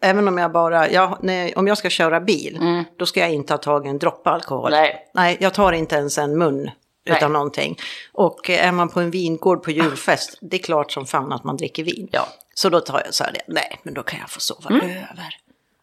även 0.00 0.28
om 0.28 0.38
jag 0.38 0.52
bara, 0.52 0.90
jag, 0.90 1.18
nej, 1.22 1.54
om 1.56 1.66
jag 1.66 1.78
ska 1.78 1.90
köra 1.90 2.20
bil, 2.20 2.84
då 2.98 3.06
ska 3.06 3.20
jag 3.20 3.30
inte 3.32 3.52
ha 3.52 3.58
tagit 3.58 3.90
en 3.90 3.98
droppe 3.98 4.30
alkohol. 4.30 4.72
Mm. 4.72 4.82
Nej. 4.82 5.10
nej, 5.14 5.36
jag 5.40 5.54
tar 5.54 5.72
inte 5.72 5.94
ens 5.96 6.18
en 6.18 6.38
mun 6.38 6.62
Nej. 7.06 7.16
utan 7.16 7.32
någonting. 7.32 7.78
Och 8.12 8.50
är 8.50 8.72
man 8.72 8.88
på 8.88 9.00
en 9.00 9.10
vingård 9.10 9.62
på 9.62 9.70
julfest, 9.70 10.38
det 10.40 10.56
är 10.56 10.62
klart 10.62 10.92
som 10.92 11.06
fan 11.06 11.32
att 11.32 11.44
man 11.44 11.56
dricker 11.56 11.84
vin. 11.84 12.08
Ja. 12.12 12.28
Så 12.54 12.68
då 12.68 12.80
tar 12.80 13.02
jag 13.04 13.14
så 13.14 13.24
här, 13.24 13.36
nej, 13.46 13.80
men 13.82 13.94
då 13.94 14.02
kan 14.02 14.18
jag 14.20 14.30
få 14.30 14.40
sova 14.40 14.70
Mm. 14.70 14.90
över. 14.90 15.36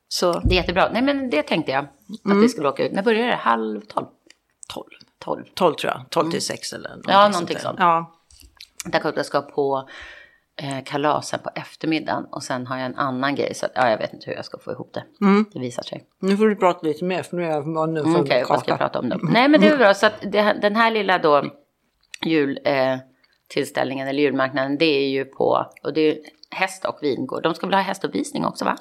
Så 0.08 0.40
Det 0.40 0.54
är 0.56 0.62
jättebra. 0.62 0.90
Nej, 0.94 1.02
men 1.02 1.30
det 1.30 1.44
tänkte 1.44 1.72
jag. 1.72 1.84
Att 1.84 2.26
Mm. 2.26 2.42
vi 2.42 2.50
skulle 2.50 2.70
åka 2.70 2.84
ut. 2.86 2.92
När 2.92 3.04
börjar 3.04 3.28
det? 3.28 3.36
Halv 3.36 3.82
tolv? 3.82 4.06
12. 4.74 4.86
Tolv. 5.20 5.44
12 5.56 5.76
tror 5.76 5.94
jag, 5.94 6.06
12 6.10 6.32
till 6.32 6.42
6 6.42 6.74
eller 6.74 6.90
någonting 6.90 7.12
Ja, 7.14 7.28
någonting 7.30 7.56
där. 7.56 7.64
sånt. 7.64 7.80
Ja. 7.80 8.12
Dakota 8.86 9.24
ska 9.24 9.42
på 9.42 9.90
eh, 10.62 10.84
kalasen 10.86 11.40
på 11.40 11.50
eftermiddagen. 11.56 12.26
Och 12.32 12.44
sen 12.44 12.68
har 12.68 12.78
jag 12.78 12.86
en 12.86 12.96
annan 12.96 13.36
grej. 13.36 13.54
Så 13.56 13.66
att, 13.66 13.72
ja, 13.76 13.90
jag 13.90 13.98
vet 13.98 14.14
inte 14.14 14.30
hur 14.30 14.36
jag 14.36 14.46
ska 14.46 14.60
få 14.60 14.72
ihop 14.72 14.94
det. 14.94 15.04
Mm. 15.26 15.46
Det 15.54 15.60
visar 15.60 15.84
sig. 15.84 16.04
Nu 16.20 16.38
får 16.38 16.48
du 16.50 16.56
prata 16.56 16.88
lite 16.88 17.06
mer 17.06 17.24
för 17.24 17.38
nu 17.38 17.46
är 17.46 17.50
jag 17.50 17.68
mannen 17.68 17.98
Mm, 17.98 18.14
för 18.14 18.22
Okej, 18.22 18.40
en 18.40 18.46
vad 18.50 18.60
ska 18.60 18.72
jag 18.72 18.80
prata 18.80 19.00
om 19.00 19.10
då? 19.10 19.20
Nej, 19.24 19.50
men 19.50 19.62
det 19.62 19.68
är 19.68 19.78
bra. 19.78 19.94
Så 19.94 20.06
att 20.06 20.22
det, 20.22 20.58
den 20.62 20.76
här 20.76 20.92
lilla 20.92 21.18
då 21.18 21.44
jultillställningen 22.26 22.94
eh, 22.94 23.00
tillställningen 23.48 24.08
eller 24.08 24.22
julmarknaden, 24.24 24.78
det 24.78 24.86
är 24.86 25.10
ju 25.10 25.26
på, 25.26 25.66
och 25.84 25.94
det 25.94 26.02
är 26.02 26.18
häst 26.52 26.86
och 26.86 26.98
vingård. 27.02 27.44
De 27.44 27.54
ska 27.56 27.68
väl 27.68 27.74
ha 27.74 27.82
hästuppvisning 27.82 28.46
också 28.46 28.66
va? 28.66 28.78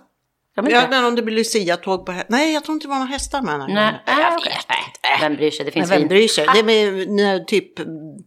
Ja, 0.55 0.63
det? 0.63 0.87
men 0.91 1.05
om 1.05 1.15
det 1.15 1.23
blir 1.23 1.37
Lucia-tåg 1.37 2.07
på 2.07 2.15
Nej, 2.29 2.55
jag 2.55 2.65
tror 2.65 2.75
inte 2.75 2.87
det 2.87 2.91
var 2.91 2.99
några 2.99 3.11
hästar 3.11 3.43
med. 3.43 3.59
Nej, 3.59 3.69
Jag 3.69 4.17
nej, 4.17 4.33
vet 4.33 4.47
inte. 4.47 5.21
Vem 5.21 5.37
bryr 5.37 5.51
sig? 5.51 5.65
Det 5.65 5.71
Men 5.71 5.73
finns 5.73 5.93
vem 5.93 5.99
vin. 5.99 6.09
bryr 6.09 6.29
sig? 6.29 6.47
Det 6.55 6.59
är 6.59 7.07
med, 7.07 7.47
typ 7.47 7.73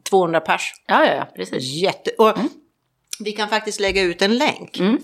200 0.10 0.40
pers. 0.40 0.74
Ja, 0.88 1.06
ja, 1.06 1.14
ja, 1.14 1.28
precis. 1.36 1.64
Jätte... 1.64 2.12
Och 2.18 2.34
Vi 3.24 3.32
kan 3.32 3.50
faktiskt 3.50 3.80
lägga 3.80 4.02
ut 4.02 4.22
en 4.22 4.38
länk. 4.38 4.80
Mm. 4.80 5.00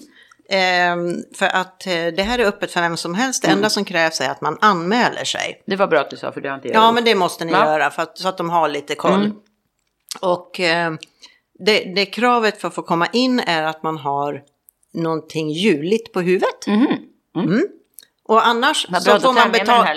Ehm, 0.49 1.23
för 1.35 1.45
att 1.45 1.88
eh, 1.88 1.93
det 1.93 2.23
här 2.23 2.39
är 2.39 2.45
öppet 2.45 2.71
för 2.71 2.81
vem 2.81 2.97
som 2.97 3.15
helst. 3.15 3.41
Det 3.41 3.47
Mm. 3.47 3.57
enda 3.57 3.69
som 3.69 3.85
krävs 3.85 4.21
är 4.21 4.29
att 4.29 4.41
man 4.41 4.57
anmäler 4.61 5.23
sig. 5.23 5.63
Det 5.65 5.75
var 5.75 5.88
bra 5.88 5.99
att 5.99 6.09
du 6.09 6.17
sa 6.17 6.31
för 6.31 6.41
det 6.41 6.49
har 6.49 6.55
inte 6.55 6.67
jag 6.67 6.75
Ja, 6.75 6.91
men 6.91 7.03
det 7.03 7.15
måste 7.15 7.45
ni 7.45 7.51
Va? 7.51 7.65
göra 7.65 7.89
för 7.89 8.03
att, 8.03 8.17
så 8.17 8.27
att 8.27 8.38
de 8.38 8.49
har 8.49 8.69
lite 8.69 8.95
koll. 8.95 9.13
Mm. 9.25 9.35
Och 10.21 10.59
eh, 10.59 10.93
det, 11.59 11.79
det 11.95 12.05
kravet 12.05 12.61
för 12.61 12.67
att 12.67 12.75
få 12.75 12.81
komma 12.81 13.07
in 13.13 13.39
är 13.39 13.63
att 13.63 13.83
man 13.83 13.97
har 13.97 14.41
någonting 14.93 15.49
juligt 15.49 16.13
på 16.13 16.21
huvudet. 16.21 16.67
Mm. 16.67 17.67
Och 18.25 18.47
annars 18.47 18.88
så 19.03 19.19
får 19.19 19.33
man 19.33 19.51
betala... 19.51 19.95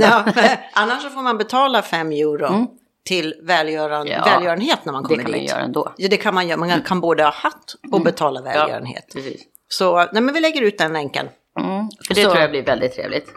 Ja, 0.00 0.24
annars 0.72 1.02
så 1.02 1.10
får 1.10 1.22
man 1.22 1.38
betala 1.38 1.82
5 1.82 2.12
euro 2.12 2.66
till 3.04 3.34
välgöran, 3.42 4.06
Ja, 4.06 4.24
välgörenhet 4.24 4.84
när 4.84 4.92
man 4.92 5.02
Det 5.02 5.08
kommer 5.08 5.22
kan 5.22 5.30
man 5.30 5.40
dit. 5.40 5.50
göra 5.50 5.60
ändå. 5.60 5.94
Ja, 5.96 6.08
det 6.08 6.16
kan 6.16 6.34
man 6.34 6.48
göra. 6.48 6.60
Man 6.60 6.82
kan 6.82 7.00
både 7.00 7.22
ha 7.22 7.30
hatt 7.30 7.74
och 7.92 8.00
betala 8.00 8.42
välgörenhet. 8.42 9.04
Precis. 9.14 9.42
Så 9.68 9.96
nej, 10.12 10.22
men 10.22 10.34
vi 10.34 10.40
lägger 10.40 10.62
ut 10.62 10.78
den 10.78 10.92
länken. 10.92 11.28
Mm. 11.60 11.88
För 12.06 12.14
det 12.14 12.22
Så- 12.24 12.30
tror 12.30 12.40
jag 12.42 12.50
blir 12.50 12.62
väldigt 12.64 12.94
trevligt. 12.94 13.28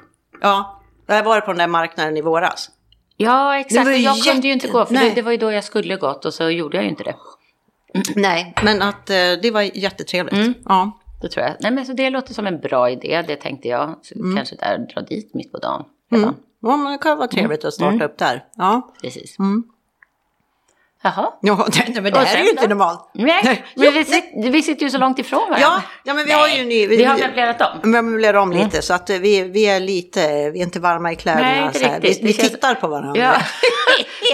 Ja, 0.42 0.82
jag 1.08 1.24
varit 1.24 1.46
på 1.46 1.52
den 1.52 1.58
där 1.58 1.68
marknaden 1.68 2.18
i 2.18 2.22
våras. 2.22 2.70
Ja, 3.18 3.54
Det 3.54 3.60
exakt. 3.60 3.86
var 3.86 3.92
jag 3.92 4.16
kunde 4.16 4.30
ju 4.30 4.36
jätte- 4.36 4.48
inte 4.48 4.68
gå, 4.68 4.86
för 4.86 4.94
det, 4.94 5.12
det 5.16 5.22
var 5.22 5.32
ju 5.32 5.38
då 5.38 5.52
jag 5.52 5.64
skulle 5.64 5.96
gått 5.96 6.26
och 6.26 6.34
så 6.34 6.50
gjorde 6.50 6.78
jag 6.78 6.84
ju 6.84 6.90
inte 6.90 7.04
det. 7.04 7.16
Nej, 8.16 8.54
men 8.64 8.82
att 8.82 9.10
eh, 9.10 9.16
det 9.16 9.52
var 9.54 9.62
jättetrevligt. 9.62 10.34
Mm. 10.36 10.54
Ja. 10.66 10.92
Det 11.22 11.30
tror 11.30 11.46
jag. 11.46 11.56
Nej, 11.60 11.72
men 11.72 11.86
så 11.86 11.94
det 11.94 12.10
låter 12.10 12.34
som 12.34 12.48
en 12.48 12.60
bra 12.60 12.90
idé, 12.90 13.24
det 13.28 13.36
tänkte 13.36 13.68
jag. 13.68 13.96
Så 14.02 14.16
Kanske 14.36 14.56
där 14.56 14.78
dra 14.94 15.02
dit 15.02 15.34
mitt 15.34 15.52
på 15.52 15.58
dagen. 15.58 15.86
redan. 16.12 16.36
Ja, 16.64 16.78
men 16.78 16.92
det 16.92 16.98
kan 16.98 17.18
vara 17.18 17.28
trevligt 17.28 17.66
att 17.66 17.74
starta 17.74 18.06
upp 18.06 18.18
där. 18.18 18.44
Ja. 18.58 18.94
Precis. 19.02 19.40
Mm. 19.40 19.64
Jaha. 21.04 21.34
Ja, 21.42 21.68
det, 21.88 22.02
men 22.02 22.14
det 22.14 22.20
här 22.20 22.40
är 22.40 22.44
ju 22.44 22.50
inte 22.50 22.68
normalt. 22.68 23.10
Nej, 23.14 23.66
men 23.76 23.94
vi, 23.94 24.06
sitter, 24.06 24.52
vi 24.52 24.62
sitter 24.62 24.84
ju 24.84 24.90
så 24.90 24.98
långt 24.98 25.20
ifrån 25.20 25.40
varandra. 25.40 25.60
Ja, 25.62 25.82
ja 26.04 26.14
men 26.14 26.26
vi 26.26 26.32
har 26.32 26.48
ju 26.48 26.64
ny... 26.64 26.88
Vi 26.88 27.04
har 27.04 27.18
möblerat 27.18 27.62
om. 27.62 27.92
Vi 27.92 27.96
har 27.96 28.04
möblerat 28.04 28.42
om 28.44 28.52
lite 28.52 28.82
så 28.82 28.94
att 28.94 29.10
eh, 29.10 29.18
vi, 29.18 29.44
vi 29.44 29.66
är 29.66 29.80
lite, 29.80 30.52
vi 30.52 30.60
är 30.60 30.64
inte 30.64 30.80
varma 30.80 31.12
i 31.12 31.16
kläderna. 31.16 31.48
Nej, 31.48 31.66
inte 31.66 31.80
så 31.80 31.86
här. 31.86 32.00
Vi, 32.00 32.20
vi 32.24 32.34
tittar 32.34 32.76
på 32.76 32.88
varandra. 32.88 33.22
Ja. 33.22 33.36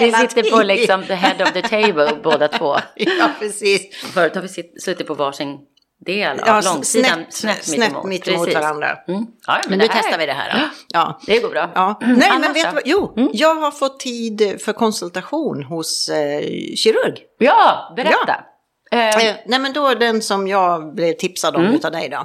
vi 0.00 0.12
sitter 0.12 0.50
på 0.50 0.62
liksom 0.62 1.04
the 1.04 1.14
head 1.14 1.44
of 1.44 1.52
the 1.52 1.62
table 1.62 2.12
båda 2.22 2.48
två. 2.48 2.76
ja, 2.94 3.30
precis. 3.38 3.96
Förut 4.14 4.34
har 4.34 4.42
vi 4.42 4.48
sitt, 4.48 4.82
suttit 4.82 5.06
på 5.06 5.14
varsin 5.14 5.58
del 6.06 6.40
av 6.40 6.46
Ja, 6.48 6.60
långsidan. 6.64 7.10
snett, 7.10 7.34
snett, 7.34 7.64
snett 7.64 8.04
mitt 8.04 8.28
emot 8.28 8.54
varandra. 8.54 8.98
Mm. 9.08 9.26
Ja, 9.46 9.60
men, 9.68 9.78
nu 9.78 9.88
testar 9.92 10.18
vi 10.18 10.26
det 10.26 10.32
här. 10.32 10.58
Då. 10.58 10.64
Ja. 10.88 11.20
Det 11.26 11.38
går 11.40 11.48
bra. 11.48 11.70
Ja. 11.74 11.98
Nej, 12.00 12.30
men 12.40 12.52
vet 12.52 12.68
du 12.68 12.74
vad? 12.74 12.82
Jo, 12.84 13.14
Mm. 13.16 13.30
jag 13.32 13.54
har 13.54 13.70
fått 13.70 14.00
tid 14.00 14.56
för 14.64 14.72
konsultation 14.72 15.62
hos 15.64 16.08
eh, 16.08 16.40
kirurg. 16.76 17.18
Ja, 17.38 17.92
berätta. 17.96 18.34
Eh, 18.92 19.16
Eh, 19.28 19.34
nej, 19.46 19.58
men 19.58 19.72
då 19.72 19.94
den 19.94 20.22
som 20.22 20.48
jag 20.48 20.94
blev 20.94 21.12
tipsad 21.12 21.56
om 21.56 21.62
Mm. 21.62 21.74
utav 21.74 21.92
dig 21.92 22.08
då. 22.08 22.16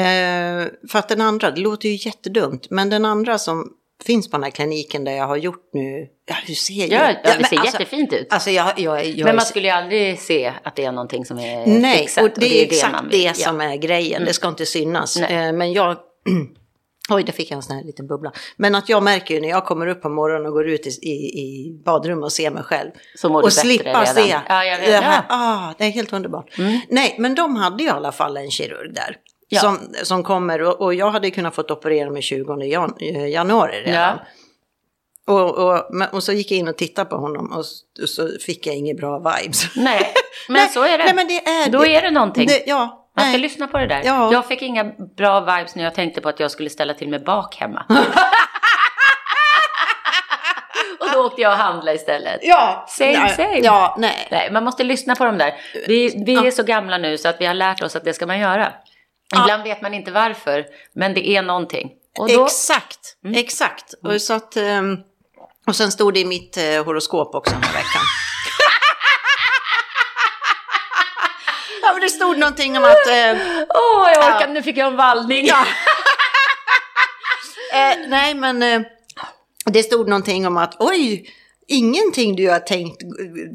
Eh, 0.00 0.66
för 0.90 0.98
att 0.98 1.08
den 1.08 1.20
andra, 1.20 1.50
det 1.50 1.60
låter 1.60 1.88
ju 1.88 2.08
jättedumt, 2.08 2.66
men 2.70 2.90
den 2.90 3.04
andra 3.04 3.38
som 3.38 3.68
finns 4.04 4.30
på 4.30 4.36
den 4.36 4.44
här 4.44 4.50
kliniken 4.50 5.04
där 5.04 5.12
jag 5.12 5.26
har 5.26 5.36
gjort 5.36 5.70
nu, 5.72 6.06
ja, 6.28 6.34
hur 6.46 6.54
ser 6.54 6.92
jag? 6.92 7.10
ja, 7.10 7.14
det 7.24 7.28
ser 7.44 7.56
alltså, 7.58 7.64
jättefint 7.78 8.12
ut. 8.12 8.26
Alltså 8.32 8.50
jag, 8.50 8.78
jag, 8.78 9.06
jag 9.06 9.18
men 9.18 9.28
är- 9.28 9.32
man 9.32 9.44
skulle 9.44 9.66
ju 9.68 9.72
aldrig 9.74 10.18
se 10.20 10.52
att 10.64 10.76
det 10.76 10.84
är 10.84 10.92
någonting 10.92 11.24
som 11.24 11.38
är 11.38 11.66
Nej, 11.66 11.98
fixat. 11.98 12.24
och 12.24 12.30
det 12.36 12.60
är 12.60 12.64
exakt 12.64 12.92
man 12.92 13.08
det, 13.10 13.16
vill. 13.16 13.24
Ja. 13.26 13.32
som 13.34 13.60
är 13.60 13.76
grejen. 13.76 14.24
Det 14.24 14.32
ska 14.32 14.48
inte 14.48 14.66
synas. 14.66 15.16
Nej. 15.20 15.46
Eh, 15.46 15.52
men 15.52 15.72
jag... 15.72 15.96
Oj, 17.10 17.22
där 17.22 17.32
fick 17.32 17.50
jag 17.50 17.56
en 17.56 17.62
sån 17.62 17.76
här 17.76 17.84
liten 17.84 18.06
bubbla. 18.06 18.32
Men 18.56 18.74
att 18.74 18.88
jag 18.88 19.02
märker 19.02 19.34
ju 19.34 19.40
när 19.40 19.48
jag 19.48 19.64
kommer 19.64 19.86
upp 19.86 20.02
på 20.02 20.08
morgonen 20.08 20.46
och 20.46 20.52
går 20.52 20.68
ut 20.68 20.86
i, 20.86 20.90
i, 20.90 21.12
i 21.40 21.72
badrummet 21.84 22.24
och 22.24 22.32
ser 22.32 22.50
mig 22.50 22.62
själv. 22.62 22.90
Och 23.42 23.52
slippa 23.52 23.84
redan. 23.84 24.06
se. 24.06 24.36
Ja, 24.48 24.64
jag 24.64 24.78
vet. 24.78 24.86
Det, 24.86 24.96
här, 24.96 25.22
Ja. 25.28 25.36
ah, 25.68 25.74
det 25.78 25.84
är 25.84 25.90
helt 25.90 26.12
underbart. 26.12 26.54
Nej, 26.88 27.16
men 27.18 27.34
de 27.34 27.56
hade 27.56 27.82
ju 27.82 27.88
i 27.88 27.92
alla 27.92 28.12
fall 28.12 28.36
en 28.36 28.50
kirurg 28.50 28.94
där. 28.94 29.16
Ja. 29.48 29.60
Som, 29.60 29.78
som 30.02 30.22
kommer 30.22 30.62
och, 30.62 30.80
och 30.80 30.94
jag 30.94 31.10
hade 31.10 31.30
kunnat 31.30 31.54
fått 31.54 31.70
operera 31.70 32.10
mig 32.10 32.22
20 32.22 32.64
jan, 32.64 32.94
eh, 33.00 33.26
januari 33.26 33.82
redan. 33.84 33.94
Ja. 33.94 34.18
Och, 35.26 35.58
och, 35.58 35.90
och 36.12 36.22
så 36.22 36.32
gick 36.32 36.50
jag 36.50 36.58
in 36.58 36.68
och 36.68 36.76
tittade 36.76 37.10
på 37.10 37.16
honom 37.16 37.52
och 37.52 37.64
så, 37.66 38.06
så 38.06 38.28
fick 38.46 38.66
jag 38.66 38.76
inga 38.76 38.94
bra 38.94 39.18
vibes. 39.18 39.76
Nej, 39.76 40.12
men 40.48 40.54
Nej, 40.54 40.68
så 40.68 40.82
är 40.82 40.98
det. 40.98 41.04
Nej, 41.04 41.14
men 41.14 41.28
det 41.28 41.48
är, 41.48 41.70
Då 41.70 41.86
är 41.86 42.02
det 42.02 42.10
någonting. 42.10 42.46
Det, 42.46 42.62
ja, 42.66 43.08
Man 43.16 43.24
ska 43.24 43.32
nej. 43.32 43.40
lyssna 43.40 43.66
på 43.66 43.78
det 43.78 43.86
där. 43.86 44.02
Ja. 44.04 44.32
Jag 44.32 44.46
fick 44.46 44.62
inga 44.62 44.84
bra 45.16 45.40
vibes 45.40 45.74
när 45.74 45.84
jag 45.84 45.94
tänkte 45.94 46.20
på 46.20 46.28
att 46.28 46.40
jag 46.40 46.50
skulle 46.50 46.70
ställa 46.70 46.94
till 46.94 47.08
med 47.08 47.24
bak 47.24 47.56
hemma. 47.56 47.86
och 51.00 51.06
då 51.12 51.26
åkte 51.26 51.42
jag 51.42 51.52
och 51.52 51.58
handlade 51.58 51.96
istället. 51.96 52.40
Ja, 52.42 52.86
Same, 52.88 53.12
nej, 53.12 53.34
same. 53.34 53.58
Ja, 53.58 53.96
nej. 53.98 54.28
Nej, 54.30 54.50
man 54.52 54.64
måste 54.64 54.84
lyssna 54.84 55.14
på 55.16 55.24
dem 55.24 55.38
där. 55.38 55.54
Vi, 55.86 56.22
vi 56.26 56.46
är 56.46 56.50
så 56.50 56.62
gamla 56.62 56.98
nu 56.98 57.18
så 57.18 57.28
att 57.28 57.40
vi 57.40 57.46
har 57.46 57.54
lärt 57.54 57.82
oss 57.82 57.96
att 57.96 58.04
det 58.04 58.12
ska 58.12 58.26
man 58.26 58.38
göra. 58.38 58.72
Ibland 59.32 59.62
vet 59.62 59.82
man 59.82 59.94
inte 59.94 60.10
varför, 60.10 60.66
men 60.94 61.14
det 61.14 61.28
är 61.28 61.42
någonting. 61.42 61.90
Då, 62.16 62.24
Mm. 62.28 62.44
Exakt, 62.44 63.16
exakt. 63.34 63.94
Och, 64.02 64.22
så 64.22 64.34
att, 64.34 64.56
ehm, 64.56 64.96
och 65.66 65.76
sen 65.76 65.92
stod 65.92 66.14
det 66.14 66.20
i 66.20 66.24
mitt 66.24 66.56
eh, 66.56 66.84
horoskop 66.84 67.34
också 67.34 67.54
den 67.54 67.62
här 67.62 67.72
veckan. 67.72 68.02
ja, 71.82 71.92
men 71.92 72.00
det 72.00 72.08
stod 72.08 72.38
någonting 72.38 72.76
om 72.76 72.84
att... 72.84 73.06
eh, 73.06 73.36
Åh, 73.68 74.08
jag 74.14 74.18
orkar, 74.18 74.40
Ja. 74.40 74.46
nu 74.46 74.62
fick 74.62 74.76
jag 74.76 74.86
en 74.86 74.96
vallning. 74.96 75.46
Ja. 75.46 75.66
eh, 77.92 77.96
nej, 78.08 78.34
men 78.34 78.62
eh, 78.62 78.80
det 79.66 79.82
stod 79.82 80.08
någonting 80.08 80.46
om 80.46 80.56
att 80.56 80.76
oj, 80.78 81.30
ingenting 81.68 82.36
du 82.36 82.50
har 82.50 82.58
tänkt 82.58 83.02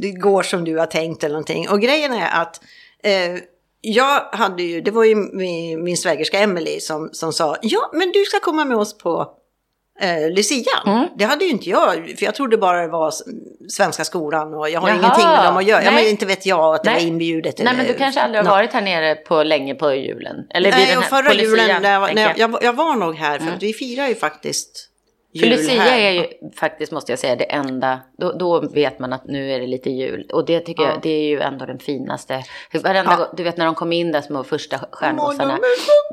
det 0.01 0.11
går 0.11 0.43
som 0.43 0.63
du 0.63 0.77
har 0.77 0.85
tänkt 0.85 1.23
eller 1.23 1.33
någonting. 1.33 1.69
Och 1.69 1.81
grejen 1.81 2.13
är 2.13 2.41
att 2.41 2.61
eh, 3.03 3.35
jag 3.81 4.21
hade 4.31 4.63
ju, 4.63 4.81
det 4.81 4.91
var 4.91 5.03
ju 5.03 5.15
min, 5.15 5.83
min 5.83 5.97
svägerska 5.97 6.39
Emily 6.39 6.79
som, 6.79 7.09
som 7.11 7.33
sa, 7.33 7.55
ja 7.61 7.89
men 7.93 8.11
du 8.11 8.23
ska 8.23 8.39
komma 8.39 8.65
med 8.65 8.77
oss 8.77 8.97
på 8.97 9.31
eh, 10.01 10.29
Lucia. 10.35 10.83
Mm. 10.85 11.07
Det 11.17 11.25
hade 11.25 11.45
ju 11.45 11.51
inte 11.51 11.69
jag, 11.69 11.93
för 12.17 12.25
jag 12.25 12.35
trodde 12.35 12.57
bara 12.57 12.81
det 12.81 12.87
var 12.87 13.13
Svenska 13.69 14.03
skolan 14.03 14.53
och 14.53 14.69
jag 14.69 14.81
har 14.81 14.89
Jaha, 14.89 14.97
ingenting 14.97 15.25
med 15.27 15.45
dem 15.45 15.57
att 15.57 15.65
göra. 15.65 15.83
Ja, 15.83 15.91
men 15.91 16.05
inte 16.07 16.25
vet 16.25 16.45
jag 16.45 16.75
att 16.75 16.83
det 16.83 16.89
Nej. 16.89 16.99
var 17.03 17.07
inbjudet. 17.07 17.57
Nej, 17.57 17.65
men 17.65 17.75
du 17.77 17.81
eller- 17.89 17.99
kanske 17.99 18.21
aldrig 18.21 18.43
har 18.43 18.51
varit 18.51 18.73
här 18.73 18.81
nere 18.81 19.15
på 19.15 19.43
länge 19.43 19.75
på 19.75 19.93
julen? 19.93 20.35
Eller 20.49 20.71
Nej, 20.71 20.85
den 20.85 21.03
här, 21.03 21.09
förra 21.09 21.33
julen, 21.33 21.81
när 21.81 21.91
jag, 21.93 22.15
när 22.15 22.33
jag. 22.37 22.63
jag, 22.63 22.73
var 22.73 22.95
nog 22.95 23.15
här, 23.15 23.39
för 23.39 23.51
att 23.51 23.63
vi 23.63 23.73
firar 23.73 24.07
ju 24.07 24.15
faktiskt 24.15 24.89
För 25.39 25.45
Lucia 25.47 25.81
här. 25.81 25.99
är 25.99 26.11
ju 26.11 26.27
faktiskt, 26.55 26.91
måste 26.91 27.11
jag 27.11 27.19
säga, 27.19 27.35
det 27.35 27.43
enda, 27.43 27.99
då, 28.17 28.31
då 28.31 28.61
vet 28.61 28.99
man 28.99 29.13
att 29.13 29.25
nu 29.25 29.51
är 29.51 29.59
det 29.59 29.67
lite 29.67 29.89
jul. 29.89 30.29
Och 30.33 30.45
det 30.45 30.59
tycker 30.59 30.83
Ja. 30.83 30.89
jag, 30.89 30.99
det 31.01 31.09
är 31.09 31.23
ju 31.29 31.39
ändå 31.39 31.65
den 31.65 31.79
finaste. 31.79 32.43
Varenda 32.83 33.15
Ja. 33.19 33.33
du 33.37 33.43
vet 33.43 33.57
när 33.57 33.65
de 33.65 33.75
kom 33.75 33.91
in 33.93 34.11
där 34.11 34.21
små 34.21 34.43
första 34.43 34.77
stjärngossarna. 34.91 35.59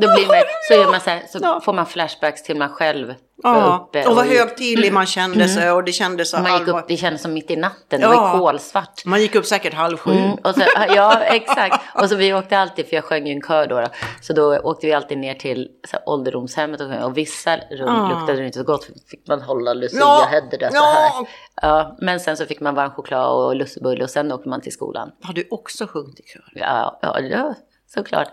Då 0.00 0.14
blir 0.14 0.26
man, 0.26 0.36
så, 0.68 0.74
gör 0.74 0.90
man 0.90 1.00
så, 1.00 1.10
här, 1.10 1.22
så 1.28 1.38
Ja. 1.42 1.60
får 1.64 1.72
man 1.72 1.86
flashbacks 1.86 2.42
till 2.42 2.56
man 2.56 2.68
själv 2.68 3.14
Ja, 3.42 3.86
uppe. 3.88 4.06
och 4.08 4.16
vad 4.16 4.26
högtidlig 4.26 4.92
man 4.92 5.06
kände 5.06 5.48
sig 5.48 5.70
och 5.70 5.84
det 5.84 5.92
kändes 5.92 6.30
så 6.30 6.38
man 6.38 6.58
gick 6.58 6.68
upp, 6.68 6.84
det 6.88 6.96
kändes 6.96 7.22
som 7.22 7.32
mitt 7.34 7.50
i 7.50 7.56
natten, 7.56 8.00
det 8.00 8.06
Ja. 8.06 8.10
var 8.32 8.38
kolsvart. 8.38 9.04
Man 9.04 9.20
gick 9.20 9.34
upp 9.34 9.46
säkert 9.46 9.74
halv 9.74 9.96
sju. 9.96 10.10
Mm, 10.12 10.30
och 10.44 10.54
så, 10.54 10.62
ja, 10.94 11.20
exakt. 11.20 11.84
Och 12.02 12.08
så 12.08 12.16
vi 12.16 12.34
åkte 12.34 12.58
alltid, 12.58 12.88
för 12.88 12.96
jag 12.96 13.04
sjöng 13.04 13.26
ju 13.26 13.32
en 13.32 13.42
kör 13.42 13.66
då, 13.66 13.80
då. 13.80 13.86
Så 14.20 14.32
då 14.32 14.58
åkte 14.58 14.86
vi 14.86 14.92
alltid 14.92 15.18
ner 15.18 15.34
till 15.34 15.68
så 15.88 15.96
här, 15.96 16.08
ålderdomshemmet 16.08 16.80
och, 16.80 17.04
och 17.04 17.16
vissa 17.16 17.56
rum 17.56 17.88
Ah. 17.88 18.08
luktade 18.08 18.38
det 18.40 18.46
inte 18.46 18.58
så 18.58 18.64
gott. 18.64 18.84
för 18.84 18.92
Fick 19.10 19.28
man 19.28 19.42
hålla 19.42 19.74
Lucia 19.74 19.98
Ja, 20.00 20.28
Hedder 20.30 20.58
så 20.70 20.76
ja. 20.76 20.82
här. 20.82 21.26
Ja, 21.62 21.96
men 22.00 22.20
sen 22.20 22.36
så 22.36 22.46
fick 22.46 22.60
man 22.60 22.74
varm 22.74 22.90
choklad 22.90 23.26
och 23.46 23.56
lussebulle 23.56 24.04
och 24.04 24.10
sen 24.10 24.32
åkte 24.32 24.48
man 24.48 24.60
till 24.60 24.72
skolan. 24.72 25.10
Har 25.22 25.34
du 25.34 25.48
också 25.50 25.86
sjungit 25.86 26.20
i 26.20 26.22
kör? 26.22 26.52
Ja, 26.54 26.98
ja, 27.02 27.20
ja 27.20 27.54
såklart. 27.94 28.28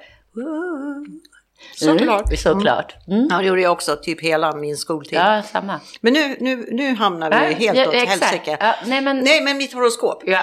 Såklart. 1.75 2.25
Mm, 2.25 2.37
såklart. 2.37 2.95
Mm. 3.07 3.27
Ja, 3.29 3.37
det 3.37 3.45
gjorde 3.45 3.61
jag 3.61 3.71
också, 3.71 3.95
typ 3.95 4.21
hela 4.21 4.55
min 4.55 4.77
skoltid. 4.77 5.19
Ja, 5.19 5.41
samma. 5.51 5.79
Men 6.01 6.13
nu, 6.13 6.35
nu, 6.39 6.67
nu 6.71 6.95
hamnar 6.95 7.29
vi 7.29 7.35
Nej, 7.35 7.53
helt 7.53 7.77
ja, 7.77 7.87
åt 7.87 7.95
helsike. 7.95 8.57
Ja, 8.59 8.75
nej, 8.85 9.01
men, 9.01 9.19
Nej, 9.19 9.41
men 9.41 9.57
mitt 9.57 9.73
horoskop. 9.73 10.23
ja. 10.25 10.39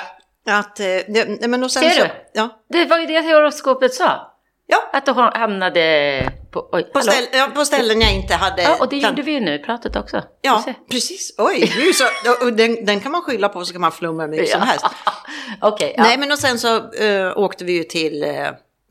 Att, 0.47 0.81
eh, 0.81 0.87
nej, 1.09 1.49
men 1.49 1.65
och 1.65 1.71
sen 1.71 1.83
Ser 1.83 1.91
så, 1.91 2.03
du? 2.03 2.11
Ja, 2.33 2.49
Det 2.69 2.85
var 2.85 2.99
ju 2.99 3.07
det 3.07 3.21
horoskopet 3.21 3.95
sa. 3.95 4.33
ja 4.67 4.91
Att 4.93 5.07
du 5.07 5.13
hamnade 5.13 6.33
på... 6.53 6.69
Oj, 6.73 6.91
på, 6.93 7.01
ställ, 7.01 7.25
ja, 7.33 7.49
på 7.55 7.65
ställen 7.65 8.01
jag 8.01 8.15
inte 8.15 8.35
hade... 8.35 8.63
Ja, 8.63 8.77
och 8.81 8.89
det 8.89 8.97
gjorde 8.97 9.23
vi 9.23 9.33
ju 9.33 9.41
nu 9.41 9.55
i 9.55 9.59
pratet 9.59 9.97
också. 9.97 10.23
Ja, 10.43 10.65
precis. 10.91 11.35
Oj, 11.39 11.93
så, 11.95 12.05
den, 12.51 12.85
den 12.85 13.01
kan 13.01 13.13
man 13.13 13.23
skylla 13.23 13.49
på 13.49 13.65
så 13.65 13.73
kan 13.73 13.81
man 13.81 13.93
flumma 13.93 14.23
hur 14.23 14.29
mycket 14.31 14.49
som 14.49 14.63
helst. 14.63 14.87
Ja. 15.61 15.77
Nej, 15.97 16.19
men 16.19 16.33
och 16.33 16.39
sen 16.39 16.59
så 16.59 16.93
eh, 16.93 17.39
åkte 17.39 17.65
vi 17.65 17.73
ju 17.73 17.85
till 17.85 18.25
uh, 18.25 18.31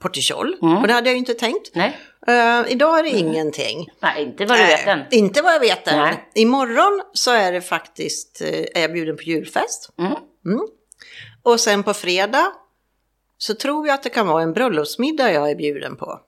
Portichol 0.01 0.55
och 0.81 0.88
det 0.88 0.93
hade 0.93 1.09
jag 1.09 1.13
ju 1.13 1.19
inte 1.19 1.33
tänkt. 1.33 1.75
Nej. 1.75 1.98
Eh, 2.29 2.71
idag 2.71 3.00
är 3.00 3.03
det 3.03 3.09
ingenting. 3.09 3.89
Nej, 4.00 4.24
inte 4.24 4.45
vad 4.45 4.57
du 4.57 4.63
vet 4.63 4.88
än. 4.88 5.00
Eh, 5.00 5.05
inte 5.09 5.41
vad 5.41 5.53
jag 5.53 5.59
vet 5.59 5.88
än. 5.88 6.00
Nej. 6.00 6.29
Imorgon 6.36 7.01
så 7.13 7.31
är 7.31 7.51
det 7.51 7.62
faktiskt, 7.62 8.41
eh, 8.41 8.59
är 8.75 8.81
jag 8.81 8.93
bjuden 8.93 9.15
på 9.17 9.24
julfest. 9.24 9.89
Mm. 10.45 10.62
Och 11.43 11.59
sen 11.59 11.83
på 11.83 11.93
fredag 11.93 12.45
så 13.38 13.53
tror 13.53 13.88
jag 13.88 13.93
att 13.93 14.03
det 14.03 14.09
kan 14.09 14.27
vara 14.27 14.43
en 14.43 14.53
bröllopsmiddag 14.53 15.31
jag 15.31 15.51
är 15.51 15.55
bjuden 15.55 15.95
på. 15.95 16.19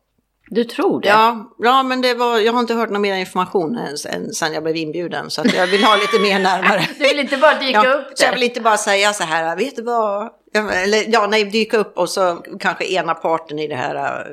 Du 0.48 0.64
tror 0.64 1.02
det? 1.02 1.08
Ja, 1.08 1.56
ja 1.60 1.84
men 1.84 2.02
det 2.02 2.14
var, 2.14 2.40
jag 2.40 2.54
har 2.54 2.60
inte 2.60 2.74
hört 2.74 2.90
någon 2.90 3.02
mer 3.02 3.16
information 3.16 3.78
än, 3.78 3.98
sen, 4.34 4.54
jag 4.54 4.64
blev 4.64 4.76
inbjuden. 4.76 5.30
Så 5.30 5.44
jag 5.56 5.68
vill 5.68 5.84
ha 5.84 5.96
lite 5.96 6.20
mer 6.20 6.40
närmare. 6.40 6.88
Du 7.00 7.04
vill 7.04 7.20
inte 7.20 7.38
bara 7.38 7.60
dyka 7.60 7.82
Ja, 7.84 7.94
upp 7.94 8.08
så 8.16 8.24
jag 8.24 8.32
där? 8.32 8.34
vill 8.34 8.44
inte 8.44 8.62
bara 8.62 8.78
säga 8.78 9.14
så 9.14 9.24
här, 9.24 9.58
vet 9.58 9.76
du 9.76 9.82
vad? 9.82 10.30
Eller 10.54 11.06
ja, 11.08 11.28
nej, 11.28 11.44
dyka 11.44 11.78
upp 11.78 11.98
och 11.98 12.10
så 12.10 12.36
kanske 12.60 12.86
ena 12.86 13.14
parten 13.14 13.60
i 13.60 13.68
det 13.68 13.76
här 13.76 14.26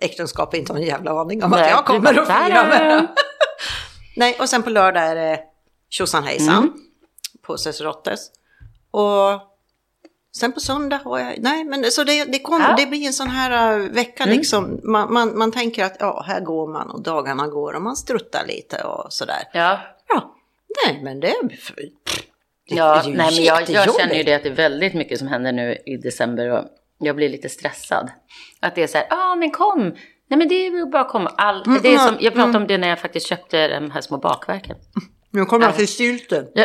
äktenskap 0.00 0.54
inte 0.54 0.72
har 0.72 0.80
en 0.80 0.86
jävla 0.86 1.10
aning 1.20 1.44
om 1.44 1.50
Nej, 1.50 1.62
att 1.62 1.70
jag 1.70 1.84
kommer 1.86 2.18
att 2.18 2.26
fira 2.26 2.64
med. 2.66 3.06
Nej, 4.16 4.36
och 4.40 4.48
sen 4.48 4.62
på 4.62 4.70
lördag 4.70 5.02
är 5.02 5.14
det 5.14 5.40
tjosan 5.88 6.24
hejsan 6.24 6.56
Mm. 6.58 6.72
på 7.42 7.58
Sesrottes. 7.58 8.20
Och 8.90 9.40
sen 10.36 10.52
på 10.52 10.60
söndag 10.60 11.00
har 11.04 11.18
jag, 11.18 11.34
nej 11.38 11.64
men 11.64 11.84
så 11.90 12.04
det, 12.04 12.24
det, 12.24 12.38
kommer, 12.38 12.58
Ja. 12.58 12.64
Mm. 12.64 12.76
det 12.80 12.86
blir 12.86 13.06
en 13.06 13.12
sån 13.12 13.28
här 13.28 13.78
uh, 13.78 13.90
vecka 13.90 14.24
liksom. 14.26 14.80
Man, 14.82 15.12
man, 15.12 15.38
man 15.38 15.52
tänker 15.52 15.84
att 15.84 15.96
ja, 16.00 16.24
här 16.26 16.40
går 16.40 16.68
man 16.72 16.90
och 16.90 17.02
dagarna 17.02 17.46
går 17.46 17.72
och 17.72 17.82
man 17.82 17.96
struttar 17.96 18.46
lite 18.46 18.82
och 18.84 19.12
sådär. 19.12 19.42
Ja, 19.52 19.80
Ja, 20.08 20.34
nej 20.86 21.00
men 21.02 21.20
det, 21.20 21.34
det 21.46 21.94
ja 22.64 23.00
är 23.00 23.04
ju 23.08 23.16
nej, 23.16 23.34
men 23.34 23.44
jag, 23.44 23.70
jag 23.70 23.94
känner 23.96 24.14
ju 24.14 24.22
det 24.22 24.34
att 24.34 24.42
det 24.42 24.48
är 24.48 24.54
väldigt 24.54 24.94
mycket 24.94 25.18
som 25.18 25.28
händer 25.28 25.52
nu 25.52 25.76
i 25.86 25.96
december 25.96 26.50
och 26.50 26.64
jag 26.98 27.16
blir 27.16 27.28
lite 27.28 27.48
stressad. 27.48 28.10
Att 28.60 28.74
det 28.74 28.82
är 28.82 28.86
så 28.86 28.98
här, 28.98 29.06
ja 29.10 29.16
ah, 29.16 29.34
men 29.36 29.50
kom, 29.50 29.82
nej 30.30 30.38
men 30.38 30.48
det 30.48 30.54
är 30.66 30.90
bara 30.90 31.02
att 31.02 31.08
komma. 31.08 31.30
All, 31.36 31.62
Mm, 31.66 31.82
det 31.82 31.94
är 31.94 31.98
som, 31.98 32.16
jag 32.20 32.34
pratade 32.34 32.58
om 32.58 32.66
det 32.66 32.78
när 32.78 32.88
jag 32.88 32.98
faktiskt 32.98 33.26
köpte 33.26 33.68
de 33.68 33.90
här 33.90 34.00
små 34.00 34.18
bakverken. 34.18 34.76
Nu 35.30 35.44
kommer 35.44 35.66
jag 35.66 35.76
till 35.76 35.88
sylten. 35.88 36.46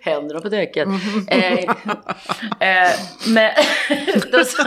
Händerna 0.00 0.40
på 0.40 0.48
däcket. 0.48 0.86
Mm. 0.86 1.00
Eh, 1.28 1.58
eh, 2.68 2.90
men 3.26 3.52
då 4.32 4.44
så, 4.44 4.62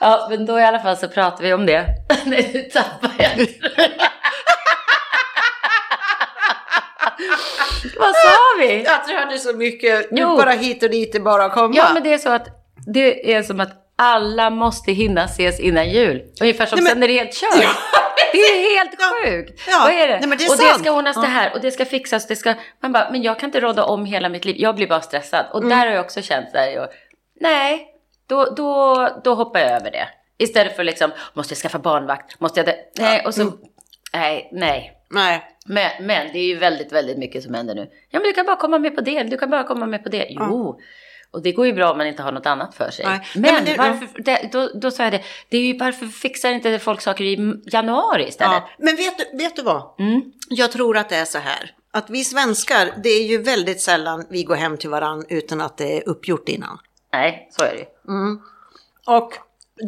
Ja, 0.00 0.26
men 0.30 0.46
då 0.46 0.60
i 0.60 0.64
alla 0.64 0.78
fall 0.78 0.96
så 0.96 1.08
pratar 1.08 1.44
vi 1.44 1.52
om 1.52 1.66
det. 1.66 1.86
Nej, 2.24 2.50
nu 2.54 2.62
tappar 2.62 3.10
jag 3.18 3.38
Vad 7.98 8.14
sa 8.16 8.36
vi? 8.58 8.84
Jag 8.84 9.28
det 9.28 9.34
är 9.34 9.38
så 9.38 9.52
mycket, 9.52 10.08
Jo. 10.10 10.36
bara 10.36 10.50
hit 10.50 10.82
och 10.82 10.90
dit 10.90 11.22
bara 11.24 11.48
komma. 11.50 11.74
Ja, 11.76 11.90
men 11.94 12.02
det 12.02 12.12
är 12.14 12.18
så 12.18 12.30
att 12.30 12.46
det 12.86 13.34
är 13.34 13.42
som 13.42 13.60
att 13.60 13.70
alla 13.96 14.50
måste 14.50 14.92
hinna 14.92 15.24
ses 15.24 15.60
innan 15.60 15.90
jul. 15.90 16.22
Ungefär 16.40 16.66
som 16.66 16.76
Nej, 16.76 16.84
men- 16.84 16.92
sen 16.92 17.02
är 17.02 17.08
det 17.08 17.14
helt 17.14 17.34
kört. 17.34 17.76
Det 18.32 18.38
är 18.38 18.78
helt 18.78 18.90
sjukt. 19.24 19.60
Ja. 19.68 19.80
Vad 19.84 19.92
är 19.92 20.08
det? 20.08 20.26
Nej, 20.26 20.38
det 20.38 20.44
är 20.44 20.50
och 20.50 20.56
det 20.56 20.62
sant. 20.62 20.80
ska 20.80 20.92
ordnas 20.92 21.16
det 21.16 21.22
Ja. 21.22 21.28
här 21.28 21.52
och 21.54 21.60
det 21.60 21.70
ska 21.70 21.84
fixas. 21.84 22.26
Det 22.26 22.36
ska... 22.36 22.54
Man 22.82 22.92
bara, 22.92 23.10
men 23.10 23.22
jag 23.22 23.38
kan 23.40 23.48
inte 23.48 23.60
råda 23.60 23.84
om 23.84 24.04
hela 24.04 24.28
mitt 24.28 24.44
liv. 24.44 24.56
Jag 24.58 24.74
blir 24.74 24.86
bara 24.86 25.00
stressad. 25.00 25.46
Och 25.52 25.58
Mm. 25.62 25.68
där 25.78 25.86
har 25.86 25.94
jag 25.94 26.04
också 26.04 26.22
känt 26.22 26.52
där. 26.52 26.66
Jag, 26.68 26.88
nej, 27.40 27.86
då, 28.28 28.44
då, 28.44 29.08
då 29.24 29.34
hoppar 29.34 29.60
jag 29.60 29.70
över 29.70 29.90
det. 29.90 30.08
Istället 30.38 30.76
för 30.76 30.84
liksom, 30.84 31.10
måste 31.34 31.52
jag 31.52 31.58
skaffa 31.58 31.78
barnvakt? 31.78 32.40
Måste 32.40 32.60
jag 32.60 32.66
det? 32.66 32.76
Nej, 32.98 33.22
och 33.26 33.34
så, 33.34 33.42
Mm. 33.42 33.54
nej, 34.12 34.48
nej. 34.52 34.92
Nej. 35.10 35.44
Men, 35.68 35.90
men 36.06 36.32
det 36.32 36.38
är 36.38 36.44
ju 36.46 36.56
väldigt, 36.56 36.92
väldigt 36.92 37.18
mycket 37.18 37.42
som 37.42 37.54
händer 37.54 37.74
nu. 37.74 37.80
Ja, 38.10 38.18
men 38.20 38.22
du 38.22 38.32
kan 38.32 38.46
bara 38.46 38.56
komma 38.56 38.78
med 38.78 38.94
på 38.94 39.00
det. 39.00 39.22
Du 39.22 39.36
kan 39.38 39.50
bara 39.50 39.64
komma 39.64 39.86
med 39.86 40.02
på 40.02 40.08
det. 40.08 40.26
Jo, 40.30 40.80
och 41.30 41.42
det 41.42 41.52
går 41.52 41.66
ju 41.66 41.72
bra 41.72 41.90
om 41.90 41.98
man 41.98 42.06
inte 42.06 42.22
har 42.22 42.32
något 42.32 42.46
annat 42.46 42.74
för 42.74 42.90
sig. 42.90 43.04
Nej. 43.06 43.20
Men, 43.34 43.42
Nej, 43.42 43.52
men 43.52 43.64
det- 43.64 43.76
varför, 43.78 44.22
det, 44.22 44.48
då, 44.52 44.70
då 44.74 44.90
sa 44.90 45.02
jag 45.02 45.12
det, 45.12 45.22
det 45.48 45.56
är 45.58 45.62
ju 45.62 45.78
varför 45.78 46.06
fixar 46.06 46.50
inte 46.50 46.78
folk 46.78 47.00
saker 47.00 47.24
i 47.24 47.54
januari 47.72 48.28
istället? 48.28 48.62
Ja. 48.66 48.70
Men 48.78 48.96
vet 48.96 49.18
du, 49.18 49.38
vet 49.38 49.56
du 49.56 49.62
vad? 49.62 49.82
Mm. 49.98 50.22
Jag 50.48 50.72
tror 50.72 50.96
att 50.96 51.08
det 51.08 51.16
är 51.16 51.24
så 51.24 51.38
här. 51.38 51.74
Att 51.90 52.10
vi 52.10 52.24
svenskar, 52.24 52.90
det 53.02 53.08
är 53.08 53.26
ju 53.26 53.42
väldigt 53.42 53.80
sällan 53.80 54.26
vi 54.30 54.42
går 54.42 54.54
hem 54.56 54.76
till 54.76 54.90
varann 54.90 55.24
utan 55.28 55.60
att 55.60 55.76
det 55.76 55.96
är 55.96 56.08
uppgjort 56.08 56.48
innan. 56.48 56.78
Nej, 57.12 57.48
så 57.50 57.64
är 57.64 57.70
det 57.72 57.78
ju. 57.78 57.86
Och 59.06 59.32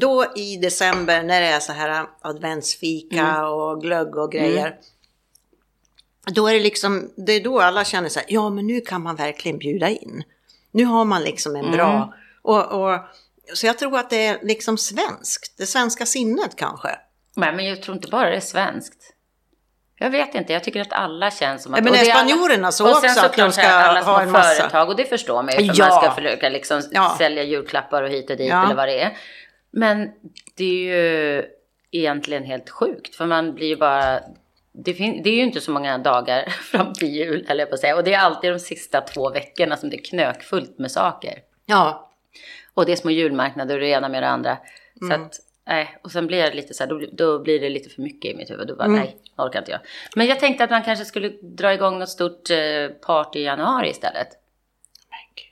då 0.01 0.25
i 0.37 0.57
december 0.57 1.23
när 1.23 1.41
det 1.41 1.47
är 1.47 1.61
så 1.61 1.73
här 1.73 2.07
adventsfika 2.23 3.47
och 3.49 3.81
glögg 3.81 4.17
och 4.17 4.33
grejer. 4.33 4.75
Då 6.27 6.49
är 6.49 6.55
det 6.55 6.61
liksom, 6.61 7.11
det 7.17 7.33
är 7.33 7.41
då 7.45 7.61
alla 7.61 7.85
känner 7.85 8.09
så 8.09 8.19
här, 8.19 8.27
ja 8.31 8.51
men 8.51 8.67
nu 8.67 8.81
kan 8.81 9.03
man 9.03 9.17
verkligen 9.17 9.59
bjuda 9.59 9.89
in. 9.89 10.23
Nu 10.71 10.85
har 10.85 11.05
man 11.05 11.23
liksom 11.23 11.57
en 11.57 11.71
bra, 11.73 12.15
och, 12.43 12.65
och, 12.93 12.99
så 13.55 13.67
jag 13.67 13.79
tror 13.79 13.99
att 13.99 14.11
det 14.11 14.27
är 14.27 14.39
liksom 14.43 14.79
svenskt, 14.79 15.59
det 15.59 15.67
svenska 15.67 16.07
sinnet 16.07 16.57
kanske. 16.57 16.89
Nej, 17.37 17.53
men 17.53 17.67
jag 17.67 17.83
tror 17.83 17.97
inte 17.97 18.09
bara 18.09 18.31
det 18.31 18.37
är 18.37 18.41
svenskt. 18.41 19.15
Jag 19.99 20.11
vet 20.11 20.35
inte, 20.35 20.53
jag 20.53 20.65
tycker 20.65 20.81
att 20.81 20.93
alla 20.93 21.31
känns 21.31 21.63
som 21.63 21.75
att... 21.75 21.85
Men 21.85 21.93
och 21.93 21.99
är 21.99 22.03
alla- 22.03 22.15
spanjorerna 22.15 22.73
så 22.73 22.85
och 22.85 22.91
också, 22.91 23.01
sen 23.09 23.11
att 23.11 23.17
de 23.17 23.29
såklart 23.29 23.55
ska 23.55 23.67
alla 23.69 24.03
små 24.03 24.13
ha 24.13 24.23
en 24.23 24.31
massa- 24.31 24.55
företag 24.55 24.89
och 24.89 24.97
det 24.97 25.05
förstår 25.05 25.43
man 25.43 25.49
ju 25.53 25.57
för 25.57 25.79
Ja. 25.79 25.89
man 25.89 26.03
ska 26.03 26.11
försöka 26.15 26.49
liksom 26.49 26.83
Ja. 26.91 27.15
sälja 27.19 27.43
julklappar 27.43 28.03
och 28.03 28.11
hit 28.11 28.31
och 28.31 28.37
dit 28.37 28.49
Ja. 28.49 28.65
eller 28.65 28.75
vad 28.75 28.89
det 28.89 29.01
är. 29.01 29.17
Men 29.71 30.09
det 30.57 30.65
är 30.65 30.95
ju 30.95 31.45
egentligen 31.91 32.45
helt 32.45 32.71
sjukt 32.71 33.15
för 33.17 33.27
man 33.27 33.55
blir 33.55 33.67
ju 33.67 33.77
bara... 33.77 34.21
Det, 34.85 34.95
fin- 34.95 35.23
det 35.23 35.31
är 35.31 35.35
ju 35.35 35.43
inte 35.43 35.61
så 35.61 35.71
många 35.71 35.99
dagar 35.99 36.45
fram 36.51 36.93
till 36.95 37.09
jul, 37.09 37.47
eller 37.49 37.67
på 37.67 37.75
att 37.75 37.81
säga. 37.81 37.97
Och 37.97 38.05
det 38.05 38.13
är 38.15 38.19
alltid 38.19 38.53
de 38.53 38.59
sista 38.59 39.01
två 39.01 39.31
veckorna 39.31 39.77
som 39.77 39.91
det 39.91 39.97
är 39.97 40.05
knökfullt 40.05 40.79
med 40.79 40.91
saker. 40.91 41.39
Ja, 41.67 42.11
Och 42.75 42.87
det 42.87 42.93
är 42.93 42.97
små 42.97 43.11
julmarknader 43.11 43.75
och 43.75 43.81
det 43.81 43.87
ena 43.89 44.09
med 44.09 44.23
det 44.23 44.29
andra. 44.29 44.59
Så 44.99 45.05
Mm. 45.07 45.23
att, 45.23 45.35
nej. 45.67 45.99
Och 46.03 46.11
sen 46.13 46.27
blir 46.27 46.43
det 46.43 46.55
lite 46.55 46.75
så 46.75 46.83
här, 46.83 46.89
då, 46.89 46.97
blir- 46.99 47.11
då 47.13 47.39
blir 47.39 47.61
det 47.61 47.69
lite 47.69 47.89
för 47.91 48.03
mycket 48.03 48.31
i 48.35 48.37
mitt 48.37 48.51
huvud. 48.51 48.67
Då 48.69 48.77
bara, 48.77 48.85
Mm. 48.85 49.01
nej, 49.01 49.17
orkar 49.37 49.59
inte 49.59 49.71
jag. 49.71 49.81
Men 50.17 50.27
jag 50.27 50.41
tänkte 50.41 50.65
att 50.65 50.71
man 50.71 50.83
kanske 50.83 51.05
skulle 51.05 51.29
dra 51.29 51.73
igång 51.75 51.99
något 51.99 52.09
stort 52.09 52.51
eh, 52.51 52.89
party 53.07 53.39
i 53.39 53.43
januari 53.45 53.91
istället. 53.91 54.29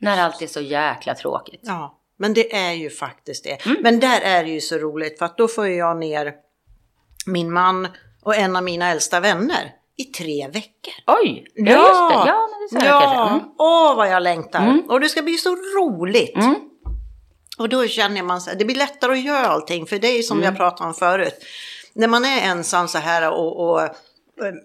När 0.01 0.21
allt 0.21 0.43
är 0.43 0.47
så 0.47 0.61
jäkla 0.61 1.15
tråkigt. 1.15 1.61
ja. 1.63 1.95
Men 2.21 2.35
det 2.35 2.55
är 2.57 2.73
ju 2.73 2.91
faktiskt 2.91 3.45
det. 3.45 3.67
Mm. 3.67 3.77
Men 3.83 4.01
där 4.01 4.21
är 4.21 4.45
det 4.45 4.51
ju 4.51 4.61
så 4.61 4.79
roligt 4.79 5.19
för 5.19 5.27
att 5.27 5.37
då 5.39 5.49
får 5.49 5.69
jag 5.69 5.97
ner 5.97 6.35
min 7.27 7.53
man 7.53 7.89
och 8.25 8.37
en 8.37 8.57
av 8.57 8.63
mina 8.63 8.91
äldsta 8.91 9.21
vänner 9.21 9.73
i 9.97 10.05
tre 10.05 10.47
veckor. 10.49 10.95
Oj! 11.07 11.45
Ja, 11.55 11.71
just 11.73 12.25
det. 12.25 12.31
Ja, 12.31 12.49
men 12.71 12.81
det 12.81 12.87
jag 12.87 13.03
kanske. 13.03 13.35
Mm. 13.35 13.41
Åh 13.59 13.97
vad 13.97 14.09
jag 14.11 14.23
längtar! 14.23 14.83
Och 14.89 15.01
det 15.01 15.09
ska 15.09 15.23
bli 15.23 15.37
så 15.37 15.51
roligt! 15.51 16.37
Mm. 16.37 16.55
Och 17.59 17.69
då 17.69 17.87
känner 17.87 18.23
man 18.23 18.41
här, 18.47 18.55
det 18.55 18.65
blir 18.65 18.77
lättare 18.77 19.13
att 19.13 19.25
göra 19.25 19.47
allting, 19.47 19.87
för 19.87 19.99
det 19.99 20.09
är 20.09 20.23
som 20.23 20.37
Mm. 20.39 20.45
jag 20.49 20.57
pratade 20.57 20.89
om 20.89 20.95
förut. 20.95 21.35
När 21.95 22.09
man 22.09 22.25
är 22.25 22.41
ensam 22.51 22.89
så 22.89 22.99
här 22.99 23.31
och, 23.31 23.71
och 23.71 23.89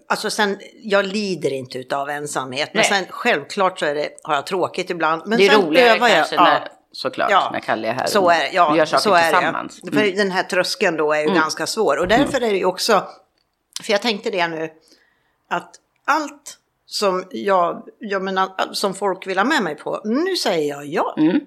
Alltså 0.08 0.30
sen, 0.30 0.58
jag 0.82 1.06
lider 1.06 1.52
inte 1.52 1.78
utav 1.78 2.10
ensamhet, 2.10 2.70
men 2.72 2.80
Nej. 2.90 3.00
sen 3.00 3.04
självklart 3.10 3.78
så 3.78 3.86
är 3.86 3.94
det, 3.94 4.08
har 4.22 4.34
jag 4.34 4.46
tråkigt 4.46 4.90
ibland. 4.90 5.22
Men 5.26 5.38
Det 5.38 5.46
är 5.46 5.50
sen 5.50 5.62
roligare 5.62 5.96
övar 5.96 6.08
jag. 6.08 6.16
kanske 6.16 6.34
ja. 6.34 6.44
när, 6.44 6.68
såklart, 6.92 7.30
Ja, 7.30 7.50
när 7.52 7.60
Kalle 7.60 7.88
är 7.88 7.92
här 7.92 8.06
Så 8.06 8.30
är, 8.30 8.48
ja, 8.52 8.76
gör 8.76 8.84
saker 8.84 9.02
så 9.02 9.14
är 9.14 9.22
tillsammans. 9.32 9.80
det. 9.82 9.90
Mm. 9.92 10.04
För 10.12 10.16
den 10.16 10.30
här 10.30 10.42
tröskeln 10.42 10.96
då 10.96 11.12
är 11.12 11.20
ju 11.20 11.34
ganska 11.34 11.66
svår. 11.66 11.96
Och 11.98 12.08
därför 12.08 12.36
är 12.40 12.50
det 12.50 12.56
ju 12.58 12.64
också, 12.64 13.02
för 13.82 13.92
jag 13.92 14.02
tänkte 14.02 14.30
det 14.30 14.48
nu, 14.48 14.70
att 15.48 15.76
allt 16.04 16.58
som 16.86 17.24
jag, 17.30 17.88
jag 17.98 18.22
menar, 18.22 18.72
som 18.72 18.94
folk 18.94 19.26
vill 19.26 19.38
ha 19.38 19.44
med 19.44 19.62
mig 19.62 19.74
på, 19.74 20.00
nu 20.04 20.36
säger 20.36 20.68
jag 20.68 20.86
ja. 20.86 21.14
Mm. 21.18 21.40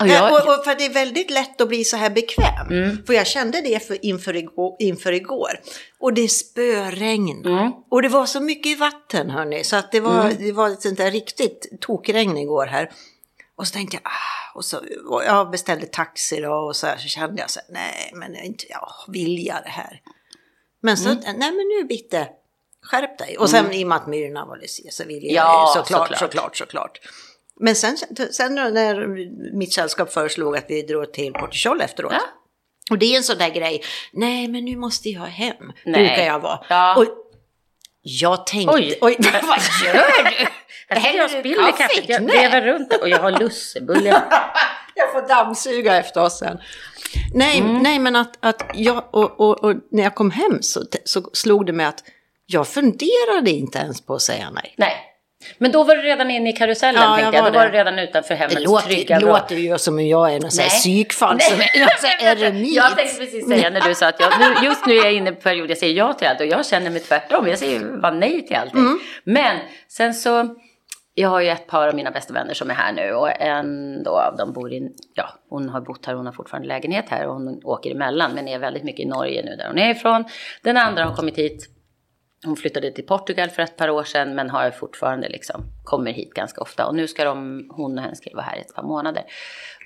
Och 0.00 0.06
Eh, 0.06 0.12
jag, 0.12 0.32
Och, 0.32 0.58
och 0.58 0.64
för 0.64 0.74
det 0.74 0.84
är 0.84 0.92
väldigt 0.92 1.30
lätt 1.30 1.60
att 1.60 1.68
bli 1.68 1.84
så 1.84 1.96
här 1.96 2.10
bekväm. 2.10 2.66
Mm. 2.70 3.06
För 3.06 3.12
jag 3.14 3.26
kände 3.26 3.60
det 3.60 3.86
för, 3.86 4.04
inför, 4.04 4.36
igår, 4.36 4.76
inför 4.78 5.12
igår. 5.12 5.60
Och 5.98 6.14
det 6.14 6.28
spöregn. 6.28 7.46
Mm. 7.46 7.72
Och 7.90 8.02
det 8.02 8.08
var 8.08 8.26
så 8.26 8.40
mycket 8.40 8.78
vatten 8.78 9.30
hörni. 9.30 9.64
Så 9.64 9.76
att 9.76 9.92
det 9.92 10.00
var, 10.00 10.32
det 10.38 10.52
var 10.52 10.70
ett 10.70 10.82
sånt 10.82 10.98
där 10.98 11.10
riktigt 11.10 11.80
tokregn 11.80 12.36
igår 12.36 12.66
här. 12.66 12.90
Och 13.56 13.66
så 13.66 13.72
tänkte 13.72 13.96
jag, 13.96 14.02
ah, 14.04 14.56
och 14.58 14.64
så, 14.64 14.78
och 15.08 15.24
jag 15.24 15.50
beställde 15.50 15.86
taxi 15.86 16.40
då 16.40 16.52
och 16.52 16.76
så, 16.76 16.86
här, 16.86 16.96
så 16.96 17.08
kände 17.08 17.40
jag 17.40 17.50
så 17.50 17.60
här, 17.60 17.74
nej 17.74 18.12
men 18.14 18.34
jag 18.34 18.44
inte, 18.44 18.64
ja, 18.68 18.90
vill 19.08 19.46
jag 19.46 19.62
det 19.64 19.70
här? 19.70 20.00
Men 20.82 20.96
så, 20.96 21.08
Mm. 21.08 21.20
nej 21.24 21.52
men 21.52 21.68
nu 21.68 21.84
Bitte, 21.88 22.28
skärp 22.82 23.18
dig. 23.18 23.38
Och 23.38 23.50
sen 23.50 23.72
i 23.72 23.84
och 23.84 23.88
med 23.88 23.96
att 23.96 24.06
Myrorna 24.06 24.44
var 24.46 24.56
Lucia 24.56 24.90
så 24.90 25.04
vill 25.04 25.24
jag 25.24 25.32
Ja, 25.32 25.72
såklart, 25.76 26.08
såklart. 26.08 26.18
såklart, 26.18 26.56
såklart. 26.56 26.98
Men 27.60 27.74
sen, 27.76 27.96
sen 28.32 28.54
när 28.54 29.06
mitt 29.58 29.72
sällskap 29.74 30.12
föreslog 30.12 30.56
att 30.56 30.64
vi 30.68 30.82
drog 30.82 31.12
till 31.12 31.32
Portugal 31.32 31.80
efteråt. 31.80 32.12
Ja. 32.12 32.20
Och 32.90 32.98
det 32.98 33.06
är 33.12 33.16
en 33.16 33.22
sån 33.22 33.38
där 33.38 33.48
grej, 33.50 33.82
nej 34.12 34.48
men 34.48 34.64
nu 34.64 34.76
måste 34.76 35.08
jag 35.08 35.20
hem, 35.20 35.56
Nej. 35.84 36.06
brukar 36.06 36.26
jag 36.26 36.40
vara. 36.40 36.60
Ja. 36.68 36.96
Och 36.96 37.04
jag 38.02 38.46
tänkte, 38.46 38.74
Oj. 38.74 38.98
oj 39.00 39.16
vad 39.42 39.58
gör 39.84 39.94
du? 39.94 40.46
Häller 41.00 41.18
jag 41.18 41.30
spiller 41.30 41.72
kaffet, 41.72 42.08
jag 42.08 42.20
vevar 42.20 42.60
runt 42.60 42.92
och 42.92 43.08
jag 43.08 43.18
har 43.18 43.30
lussebulle. 43.30 44.22
Jag 44.94 45.12
får 45.12 45.28
dammsuga 45.28 45.96
efter 45.96 46.22
oss 46.22 46.38
sen. 46.38 46.58
Nej, 47.34 47.58
Mm. 47.60 47.82
nej 47.82 47.98
men 47.98 48.16
att, 48.16 48.36
att 48.40 48.62
jag, 48.74 49.04
och, 49.10 49.40
och, 49.40 49.64
och 49.64 49.74
när 49.90 50.02
jag 50.02 50.14
kom 50.14 50.30
hem 50.30 50.58
så, 50.62 50.80
så 51.04 51.22
slog 51.32 51.66
det 51.66 51.72
mig 51.72 51.86
att 51.86 52.04
jag 52.46 52.68
funderade 52.68 53.50
inte 53.50 53.78
ens 53.78 54.00
på 54.00 54.14
att 54.14 54.22
säga 54.22 54.50
nej. 54.50 54.74
Nej. 54.76 54.96
Men 55.58 55.72
då 55.72 55.84
var 55.84 55.96
du 55.96 56.02
redan 56.02 56.30
inne 56.30 56.50
i 56.50 56.52
karusellen 56.52 57.02
Ja, 57.02 57.08
jag 57.10 57.18
tänkte 57.18 57.36
jag. 57.36 57.42
var 57.42 57.50
Då 57.50 57.58
var 57.58 57.64
det. 57.64 57.70
du 57.70 57.76
redan 57.78 57.98
utanför 57.98 58.34
Det 58.34 58.40
hemmets 58.40 58.64
låter, 58.64 58.86
trygga 58.86 59.18
det 59.20 59.26
låter 59.26 59.56
ju 59.56 59.78
som 59.78 59.94
om 59.94 60.06
jag 60.06 60.34
är 60.34 60.40
någon 60.40 60.50
psykfall 60.50 61.40
som 61.40 61.60
eremit. 61.60 62.68
Jag 62.74 62.96
tänkte 62.96 63.18
precis 63.18 63.48
säga 63.48 63.70
när 63.70 63.80
du 63.80 63.94
sa 63.94 64.06
att 64.08 64.20
jag, 64.20 64.32
nu, 64.40 64.66
just 64.66 64.86
nu 64.86 64.96
är 64.98 65.04
jag 65.04 65.12
inne 65.12 65.32
på 65.32 65.40
period 65.40 65.70
jag 65.70 65.78
säger 65.78 65.94
ja 65.94 66.12
till 66.12 66.26
allt 66.28 66.40
och 66.40 66.46
jag 66.46 66.66
känner 66.66 66.90
mig 66.90 67.00
tvärtom. 67.00 67.48
Jag 67.48 67.58
säger 67.58 67.80
bara 68.02 68.12
nej 68.14 68.46
till 68.46 68.56
allting. 68.56 68.80
Mm. 68.80 68.98
Men 69.24 69.56
sen 69.88 70.14
så, 70.14 70.54
jag 71.20 71.28
har 71.28 71.40
ju 71.40 71.48
ett 71.48 71.66
par 71.66 71.88
av 71.88 71.94
mina 71.94 72.10
bästa 72.10 72.34
vänner 72.34 72.54
som 72.54 72.70
är 72.70 72.74
här 72.74 72.92
nu 72.92 73.12
och 73.12 73.40
en 73.40 74.02
då 74.02 74.10
av 74.10 74.36
dem 74.36 74.52
bor 74.52 74.72
i, 74.72 74.92
ja 75.14 75.28
hon 75.48 75.68
har 75.68 75.80
bott 75.80 76.06
här, 76.06 76.14
hon 76.14 76.26
har 76.26 76.32
fortfarande 76.32 76.68
lägenhet 76.68 77.04
här 77.08 77.26
och 77.26 77.34
hon 77.34 77.60
åker 77.64 77.90
emellan 77.90 78.34
men 78.34 78.48
är 78.48 78.58
väldigt 78.58 78.84
mycket 78.84 79.00
i 79.00 79.08
Norge 79.08 79.44
nu 79.44 79.56
där 79.56 79.68
hon 79.68 79.78
är 79.78 79.90
ifrån. 79.90 80.24
Den 80.62 80.76
andra 80.76 81.04
har 81.04 81.16
kommit 81.16 81.38
hit 81.38 81.77
hon 82.44 82.56
flyttade 82.56 82.90
till 82.90 83.06
Portugal 83.06 83.50
för 83.50 83.62
ett 83.62 83.76
par 83.76 83.90
år 83.90 84.04
sedan 84.04 84.34
men 84.34 84.50
har 84.50 84.70
fortfarande 84.70 85.28
liksom, 85.28 85.64
kommer 85.84 86.12
hit 86.12 86.34
ganska 86.34 86.60
ofta. 86.60 86.86
Och 86.86 86.94
nu 86.94 87.08
ska 87.08 87.24
de, 87.24 87.66
hon 87.70 87.98
och 87.98 88.04
hennes 88.04 88.20
kille 88.20 88.36
vara 88.36 88.46
här 88.46 88.56
i 88.56 88.60
ett 88.60 88.74
par 88.74 88.82
månader. 88.82 89.24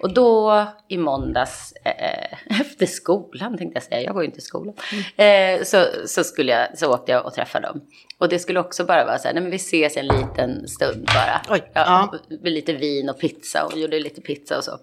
Och 0.01 0.15
då 0.15 0.67
i 0.88 0.99
måndags, 0.99 1.73
eh, 1.85 2.38
efter 2.61 2.87
skolan 2.87 3.59
tänkte 3.59 3.77
jag 3.77 3.83
säga, 3.83 4.01
jag 4.01 4.15
går 4.15 4.23
ju 4.23 4.27
inte 4.27 4.38
i 4.38 4.43
skolan. 4.43 4.75
Eh, 5.17 5.62
så, 5.62 5.85
så, 6.07 6.25
skulle 6.25 6.53
jag, 6.53 6.79
så 6.79 6.95
åkte 6.95 7.12
jag 7.12 7.27
och 7.27 7.35
träffade 7.35 7.67
dem. 7.67 7.81
Och 8.19 8.29
det 8.29 8.38
skulle 8.38 8.61
också 8.61 8.85
bara 8.85 9.05
vara 9.05 9.19
så 9.19 9.29
här, 9.29 9.35
nej 9.35 9.43
men 9.43 9.51
vi 9.51 9.57
ses 9.57 9.97
en 9.97 10.07
liten 10.07 10.69
stund 10.69 11.07
bara. 11.07 11.43
Oj, 11.49 11.71
ja, 11.75 12.11
ja. 12.29 12.38
Lite 12.51 12.73
vin 12.73 13.09
och 13.09 13.21
pizza 13.21 13.65
och 13.65 13.79
gjorde 13.79 13.99
lite 13.99 14.21
pizza 14.21 14.57
och 14.57 14.65
så. 14.65 14.79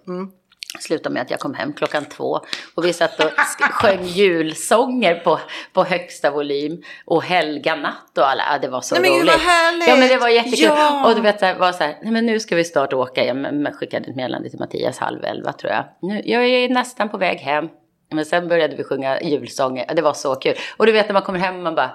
Slutade 0.78 1.12
med 1.12 1.22
att 1.22 1.30
jag 1.30 1.40
kom 1.40 1.54
hem 1.54 1.72
klockan 1.72 2.04
två 2.04 2.40
och 2.74 2.84
vi 2.84 2.92
satt 2.92 3.20
och 3.20 3.30
sjöng 3.72 4.02
julsånger 4.04 5.14
på, 5.14 5.40
på 5.72 5.84
högsta 5.84 6.30
volym 6.30 6.82
och 7.04 7.22
Helga 7.24 7.74
natt 7.76 8.18
och 8.18 8.28
alla, 8.30 8.42
ja, 8.52 8.58
det 8.58 8.68
var 8.68 8.80
så 8.80 8.94
Nej, 8.94 9.02
men 9.10 9.20
roligt. 9.20 9.32
vad 9.32 9.40
härligt! 9.40 9.88
Ja 9.88 9.96
men 9.96 10.08
det 10.08 10.16
var 10.16 10.28
jättekul. 10.28 10.64
Ja. 10.64 11.06
Och 11.08 11.14
du 11.14 11.20
vet, 11.20 11.38
det 11.38 11.54
var 11.54 11.72
så 11.72 11.84
här, 11.84 11.98
nej 12.02 12.12
men 12.12 12.26
nu 12.26 12.40
ska 12.40 12.56
vi 12.56 12.64
snart 12.64 12.92
åka. 12.92 13.24
Jag 13.24 13.74
skickade 13.74 14.10
ett 14.10 14.16
meddelande 14.16 14.50
till 14.50 14.58
Mattias 14.58 14.98
halv 14.98 15.24
elva 15.24 15.52
tror 15.52 15.72
jag. 15.72 15.84
Nu, 16.02 16.22
jag 16.24 16.44
är 16.44 16.68
nästan 16.68 17.08
på 17.08 17.16
väg 17.18 17.38
hem. 17.38 17.68
Men 18.12 18.24
sen 18.24 18.48
började 18.48 18.76
vi 18.76 18.84
sjunga 18.84 19.20
julsånger, 19.20 19.84
Ja, 19.88 19.94
det 19.94 20.02
var 20.02 20.12
så 20.12 20.34
kul. 20.34 20.54
Och 20.76 20.86
du 20.86 20.92
vet 20.92 21.06
när 21.08 21.12
man 21.12 21.22
kommer 21.22 21.38
hem 21.38 21.62
man 21.62 21.74
bara, 21.74 21.86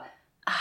ah, 0.45 0.51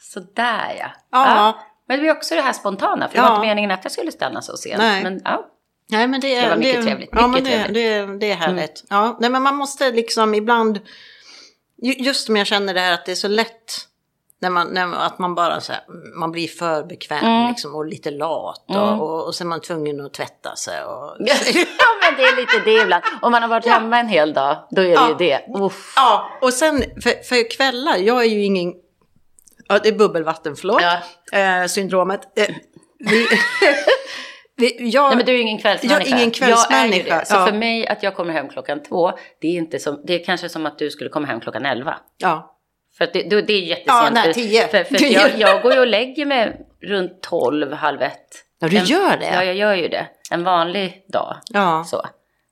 sådär 0.00 0.76
ja. 0.78 0.86
Ja. 1.10 1.58
Men 1.88 2.00
det 2.00 2.06
var 2.06 2.16
också 2.16 2.34
det 2.34 2.40
här 2.40 2.52
spontana, 2.52 3.08
för 3.08 3.14
det 3.16 3.22
var 3.22 3.28
Ja. 3.28 3.34
inte 3.34 3.46
meningen 3.46 3.70
att 3.70 3.80
jag 3.84 3.92
skulle 3.92 4.12
stanna 4.12 4.42
så 4.42 4.56
sent. 4.56 4.78
Nej. 4.78 5.02
Men 5.02 5.20
ja, 5.24 5.46
Nej, 5.90 6.06
men 6.08 6.20
det, 6.20 6.34
är, 6.36 6.42
Det 6.42 6.48
var 6.48 6.56
mycket 6.56 6.82
trevligt, 6.84 7.08
Ja, 7.12 7.26
men 7.26 7.44
det, 7.44 7.50
trevligt. 7.50 7.76
Mm. 7.86 8.18
Det, 8.18 8.26
det 8.26 8.32
är 8.32 8.36
härligt. 8.36 8.84
Ja, 8.90 9.16
nej, 9.20 9.30
men 9.30 9.42
man 9.42 9.56
måste 9.56 9.90
liksom 9.90 10.34
ibland, 10.34 10.80
ju- 11.82 11.92
just 12.04 12.26
som 12.26 12.36
jag 12.36 12.46
känner 12.46 12.74
det 12.74 12.80
här 12.80 12.92
att 12.94 13.06
det 13.06 13.12
är 13.12 13.16
så 13.16 13.28
lätt 13.28 13.78
när 14.40 14.50
man, 14.50 14.66
när, 14.68 14.94
att 15.06 15.18
man 15.18 15.34
bara 15.34 15.60
så 15.60 15.72
här, 15.72 15.82
man 16.18 16.32
blir 16.32 16.48
för 16.48 16.82
bekväm 16.84 17.24
Mm. 17.24 17.48
liksom, 17.48 17.74
och 17.74 17.86
lite 17.86 18.10
lat 18.10 18.64
och, 18.68 19.00
och, 19.00 19.26
och 19.26 19.34
så 19.34 19.44
är 19.44 19.46
man 19.46 19.60
tvungen 19.60 20.00
att 20.06 20.14
tvätta 20.14 20.56
sig. 20.56 20.84
Och, 20.84 21.16
ja 21.18 21.34
men 22.02 22.16
det 22.16 22.22
är 22.22 22.36
lite 22.36 22.60
det 22.64 22.82
ibland. 22.82 23.04
Om 23.22 23.32
man 23.32 23.42
har 23.42 23.48
varit 23.48 23.66
hemma 23.66 23.98
en 24.00 24.08
hel 24.08 24.32
dag, 24.32 24.56
då 24.70 24.82
är 24.82 24.86
det 24.86 24.92
Ja. 24.92 25.08
ju 25.08 25.14
det. 25.14 25.44
Uff. 25.64 25.92
ja, 25.96 26.30
och 26.42 26.52
sen 26.52 26.78
för, 27.02 27.22
för 27.24 27.50
kvällar, 27.50 27.96
jag 27.96 28.20
är 28.20 28.28
ju 28.28 28.44
ingen, 28.44 28.74
ja, 29.68 29.78
det 29.78 29.88
är 29.88 29.92
bubbelvatten, 29.98 30.56
förlåt, 30.56 30.82
Ja. 31.32 31.38
eh, 31.38 31.66
syndromet. 31.66 32.38
Eh, 32.38 32.54
vi, 32.98 33.26
jag, 34.78 35.08
Nej 35.08 35.16
men 35.16 35.26
du 35.26 35.34
är 35.34 35.40
ingen 35.40 35.58
kvällsmänniska. 35.58 36.00
Jag 36.00 36.18
är 36.18 36.22
ingen 36.22 36.32
Jag 36.40 36.48
är 36.48 36.66
kvällsmänniska. 36.68 37.24
Så 37.24 37.34
ja. 37.34 37.46
för 37.46 37.52
mig 37.52 37.86
att 37.86 38.02
jag 38.02 38.14
kommer 38.14 38.32
hem 38.32 38.48
klockan 38.48 38.82
två, 38.82 39.12
det 39.40 39.48
är, 39.48 39.52
inte 39.58 39.78
som, 39.78 40.02
det 40.04 40.14
är 40.20 40.24
kanske 40.24 40.48
som 40.48 40.66
att 40.66 40.78
du 40.78 40.90
skulle 40.90 41.10
komma 41.10 41.26
hem 41.26 41.40
klockan 41.40 41.66
elva. 41.66 41.96
ja. 42.18 42.52
För 42.98 43.08
det, 43.12 43.22
det, 43.22 43.52
är 43.52 43.60
jättesent. 43.60 43.86
Ja, 43.86 44.10
nej, 44.12 44.24
för- 44.24 44.32
tio. 44.32 44.68
För, 44.68 44.84
för 44.84 45.12
jag, 45.12 45.30
jag 45.38 45.62
går 45.62 45.72
ju 45.74 45.80
och 45.80 45.86
lägger 45.86 46.26
mig 46.26 46.66
runt 46.82 47.22
tolv, 47.22 47.72
halv 47.72 48.02
ett. 48.02 48.28
Ja, 48.58 48.68
du 48.68 48.76
En- 48.76 48.84
gör 48.84 49.16
det? 49.16 49.26
Ja, 49.34 49.44
jag 49.44 49.54
gör 49.54 49.74
ju 49.74 49.88
det. 49.88 50.06
En 50.30 50.44
vanlig 50.44 51.04
dag. 51.08 51.36
Ja. 51.52 51.84
Så. 51.84 52.02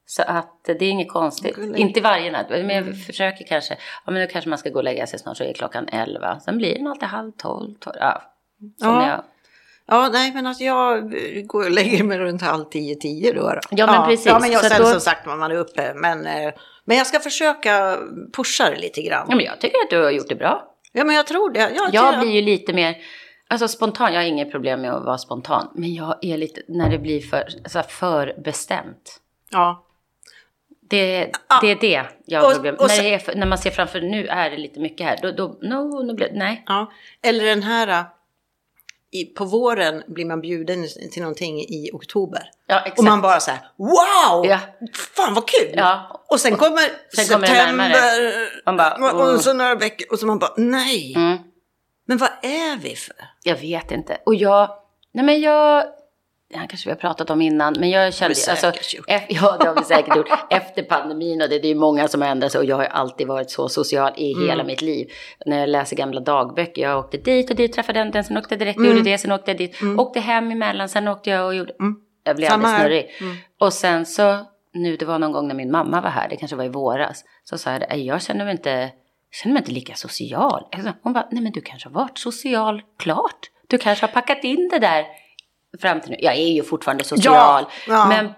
Så 0.07 0.23
att 0.23 0.65
det 0.65 0.83
är 0.85 0.91
inget 0.91 1.13
konstigt. 1.13 1.59
Inte 1.77 2.01
varje 2.01 2.31
natt. 2.31 2.47
Men 2.51 2.71
jag 2.71 2.99
försöker 3.07 3.45
kanske, 3.45 3.75
ja 4.07 4.13
men 4.13 4.15
nu 4.15 4.27
kanske 4.27 4.49
man 4.51 4.59
ska 4.59 4.71
gå 4.71 4.79
och 4.79 4.85
lägga 4.85 5.07
sig 5.07 5.19
snart 5.19 5.37
så 5.37 5.45
är 5.45 5.53
klockan 5.53 5.89
elva. 5.89 6.41
Sen 6.41 6.59
blir 6.59 6.79
den 6.79 6.87
alltid 6.87 7.09
halv 7.09 7.33
tolv. 7.33 7.75
tolv 7.75 7.97
ja. 8.01 8.23
Som 8.79 8.89
Ja. 8.89 9.25
Jag, 9.87 9.97
Ja, 10.05 10.09
nej 10.13 10.33
men 10.35 10.47
alltså 10.47 10.65
jag 10.65 11.15
går 11.47 11.65
och 11.65 11.71
lägger 11.71 12.05
mig 12.05 12.19
runt 12.19 12.43
halv 12.43 12.65
tio, 12.65 12.95
tio 12.95 13.33
då. 13.33 13.41
då. 13.49 13.61
Ja, 13.71 13.87
men 13.87 14.07
precis. 14.09 14.27
Ja, 14.27 14.39
men 14.41 14.51
jag 14.53 14.63
Så 14.65 14.69
sen 14.71 14.81
då- 14.83 14.87
som 14.89 15.01
sagt 15.01 15.27
man 15.27 15.43
är 15.43 15.55
uppe. 15.57 15.93
Men, 15.95 16.27
eh, 16.27 16.53
men 16.85 16.97
jag 16.97 17.07
ska 17.07 17.21
försöka 17.21 17.99
pusha 18.37 18.71
det 18.71 18.77
lite 18.77 19.03
grann. 19.03 19.27
ja, 19.31 19.37
men 19.37 19.45
jag 19.45 19.61
tycker 19.61 19.77
att 19.79 19.91
du 19.91 20.03
har 20.03 20.11
gjort 20.11 20.29
det 20.29 20.35
bra. 20.35 20.71
Ja, 20.93 21.05
men 21.05 21.17
jag 21.17 21.27
tror 21.27 21.51
det. 21.51 21.73
Ja, 21.77 21.89
Jag 21.93 22.21
blir 22.21 22.31
ju 22.33 22.43
lite 22.43 22.73
mer, 22.73 22.97
alltså 23.49 23.69
spontan, 23.69 24.13
jag 24.13 24.21
har 24.21 24.27
inget 24.27 24.51
problem 24.51 24.81
med 24.81 24.93
att 24.95 25.05
vara 25.05 25.19
spontan. 25.19 25.69
Men 25.75 25.95
jag 25.95 26.19
är 26.25 26.37
lite, 26.39 26.61
när 26.69 26.91
det 26.91 26.99
blir 26.99 27.21
för, 27.21 27.45
alltså 27.65 27.83
för 27.83 28.35
bestämt. 28.45 29.21
Ja. 29.51 29.85
Det, 30.91 31.31
det 31.61 31.71
är 31.71 31.77
det 31.81 32.03
jag 32.27 32.41
har 32.41 32.49
Och- 32.49 32.55
problem 32.55 32.75
och 32.79 32.89
när, 32.89 33.35
när 33.37 33.47
man 33.47 33.59
ser 33.59 33.71
framför, 33.71 34.01
nu 34.01 34.27
är 34.27 34.51
det 34.51 34.57
lite 34.57 34.81
mycket 34.81 35.07
här. 35.07 35.19
Då, 35.23 35.31
då 35.31 35.59
no, 35.63 36.15
blir, 36.15 36.31
nej. 36.33 36.63
ja. 36.67 36.93
Eller 37.23 37.45
den 37.45 37.63
här, 37.63 37.89
eh, 37.89 38.05
i, 39.15 39.25
på 39.25 39.45
våren 39.45 40.03
blir 40.07 40.25
man 40.25 40.41
bjuden 40.41 40.87
till 41.13 41.23
någonting 41.23 41.61
i 41.61 41.91
oktober. 41.93 42.43
Ja, 42.67 42.79
exakt. 42.81 42.99
Och 42.99 43.05
man 43.05 43.21
bara 43.21 43.41
så 43.41 43.51
här, 43.51 43.61
wow! 43.77 44.47
Ja. 44.47 44.59
Fan 45.17 45.35
vad 45.35 45.49
kul! 45.49 45.73
Ja. 45.77 46.25
Och 46.31 46.41
sen 46.41 46.57
kommer 46.57 46.83
Sen 47.17 47.25
kommer 47.29 47.47
det 47.47 47.55
september. 47.55 47.89
bara, 48.77 48.95
och, 48.95 49.21
"Åh." 49.21 49.35
och 49.35 49.41
så 49.41 49.53
några 49.53 49.75
veckor 49.75 50.07
och 50.13 50.19
så 50.19 50.27
man 50.27 50.39
bara, 50.39 50.55
nej! 50.57 51.15
Mm. 51.17 51.39
Men 52.07 52.19
vad 52.19 52.31
är 52.43 52.77
vi 52.77 52.97
för? 52.97 53.17
Jag 53.43 53.57
vet 53.57 53.91
inte. 53.91 54.19
Och 54.27 54.35
jag, 54.35 54.71
nej 55.13 55.25
men 55.25 55.41
jag, 55.41 55.85
det 56.55 56.61
här 56.61 56.67
kanske 56.67 56.89
vi 56.89 56.91
har 56.91 56.97
pratat 56.99 57.31
om 57.31 57.41
innan, 57.43 57.75
men 57.79 57.91
jag 57.91 58.15
kände, 58.15 58.35
Det 58.47 58.51
alltså, 58.51 58.67
gjort. 58.97 59.07
ja 59.29 59.57
det 59.61 59.67
har 59.69 59.75
vi 59.75 59.85
säkert 59.85 60.17
gjort, 60.17 60.29
efter 60.51 60.83
pandemin 60.83 61.43
och 61.43 61.49
det, 61.49 61.59
det 61.59 61.67
är 61.67 61.69
ju 61.69 61.75
många 61.75 62.09
som 62.09 62.23
har 62.23 62.29
ändrat 62.29 62.53
sig 62.53 62.59
och 62.59 62.65
jag 62.65 62.77
har 62.77 62.85
alltid 62.85 63.27
varit 63.27 63.51
så 63.51 63.69
social 63.69 64.13
i 64.17 64.33
Mm. 64.33 64.49
hela 64.49 64.65
mitt 64.65 64.83
liv. 64.83 65.09
När 65.47 65.59
jag 65.61 65.69
läser 65.69 65.97
gamla 65.97 66.21
dagböcker, 66.21 66.83
jag 66.83 66.99
åkte 66.99 67.17
dit 67.17 67.51
och 67.51 67.57
dit, 67.57 67.73
träffade 67.73 67.99
den, 67.99 68.11
den, 68.11 68.25
sen 68.25 68.37
åkte 68.37 68.55
jag 68.55 68.59
direkt 68.61 68.79
Mm. 68.79 68.91
gjorde 68.91 69.11
det, 69.11 69.19
sen 69.19 69.33
åkte 69.33 69.51
jag 69.51 69.59
dit, 69.59 69.77
åkte 69.99 70.21
hem 70.21 70.51
emellan, 70.51 70.89
sen 70.89 71.09
åkte 71.09 71.31
jag 71.31 71.47
och 71.47 71.55
gjorde, 71.55 71.73
jag 72.25 72.37
blev 72.37 72.49
Samma 72.49 72.69
alldeles 72.69 73.09
snurrig. 73.19 73.37
Och 73.61 73.73
sen 73.73 74.07
så, 74.07 74.39
nu 74.73 74.97
det 74.97 75.05
var 75.05 75.19
någon 75.19 75.33
gång 75.33 75.49
när 75.49 75.55
min 75.55 75.71
mamma 75.71 76.01
var 76.01 76.11
här, 76.11 76.29
det 76.29 76.37
kanske 76.37 76.57
var 76.57 76.65
i 76.65 76.69
våras, 76.69 77.25
så 77.45 77.59
sa 77.59 77.73
jag, 77.73 77.83
"Nej, 77.91 78.07
jag 78.07 78.23
känner 78.23 78.45
mig 78.45 78.53
inte 78.53 78.91
känner 79.33 79.53
mig 79.55 79.61
inte 79.61 79.73
lika 79.73 79.95
social. 79.95 80.63
Hon 81.03 81.13
bara, 81.13 81.29
nej 81.31 81.43
men 81.43 81.53
du 81.53 81.61
kanske 81.61 81.89
har 81.89 81.95
varit 81.95 82.19
social 82.19 82.83
klart. 82.99 83.51
Du 83.69 83.79
kanske 83.79 84.07
har 84.07 84.13
packat 84.13 84.45
in 84.45 84.69
det 84.69 84.79
där 84.79 85.05
fram 85.81 86.01
till 86.01 86.11
nu. 86.11 86.17
Jag 86.21 86.35
är 86.35 86.49
ju 86.53 86.63
fortfarande 86.63 87.05
social, 87.05 87.65
ja. 87.89 88.07
men 88.09 88.29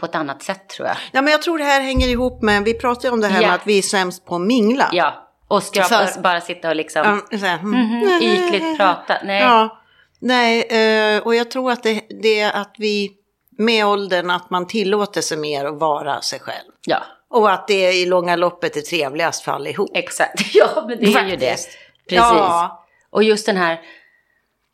på 0.00 0.06
ett 0.06 0.14
annat 0.14 0.42
sätt 0.42 0.68
tror 0.68 0.88
jag. 0.88 0.96
Ja, 1.12 1.22
men 1.22 1.30
jag 1.32 1.42
tror 1.42 1.58
det 1.58 1.64
här 1.64 1.80
hänger 1.80 2.08
ihop 2.08 2.42
med, 2.42 2.64
vi 2.64 2.74
pratade 2.74 3.08
ju 3.08 3.12
om 3.12 3.20
det 3.20 3.26
här 3.28 3.42
Ja. 3.42 3.46
med 3.46 3.54
att 3.54 3.66
vi 3.66 3.78
är 3.78 3.82
sämst 3.82 4.24
på 4.26 4.34
att 4.34 4.40
mingla. 4.40 4.88
Ja, 4.92 5.28
och 5.48 5.62
skrapa, 5.62 6.08
och 6.16 6.22
bara 6.22 6.40
sitta 6.40 6.68
och 6.68 6.76
liksom 6.76 7.22
Ja, 7.30 7.38
så 7.38 7.46
här, 7.46 7.58
mm. 7.58 7.70
mhm, 7.80 8.22
ytligt 8.22 8.76
prata. 8.78 9.18
Nej, 9.24 9.42
Ja, 9.42 9.80
nej, 10.20 10.62
eh, 10.62 11.22
och 11.22 11.34
jag 11.34 11.50
tror 11.50 11.70
att 11.72 11.82
det, 11.82 12.00
det 12.22 12.40
är 12.40 12.52
att 12.52 12.74
vi 12.78 13.10
med 13.58 13.86
åldern 13.86 14.30
att 14.30 14.50
man 14.50 14.66
tillåter 14.66 15.20
sig 15.20 15.38
mer 15.38 15.64
att 15.64 15.78
vara 15.80 16.20
sig 16.20 16.40
själv. 16.40 16.70
ja, 16.86 17.02
Och 17.30 17.50
att 17.50 17.68
det 17.68 17.92
i 17.92 18.06
långa 18.06 18.36
loppet 18.36 18.76
är 18.76 18.80
trevligast 18.80 19.42
för 19.44 19.52
allihop. 19.52 19.90
exakt. 19.94 20.40
Ja, 20.54 20.84
men 20.88 20.98
det 20.98 21.14
är 21.14 21.26
ju 21.28 21.36
det. 21.36 21.46
Precis. 21.46 21.68
Ja. 22.08 22.86
Och 23.10 23.22
just 23.22 23.46
den 23.46 23.56
här 23.56 23.80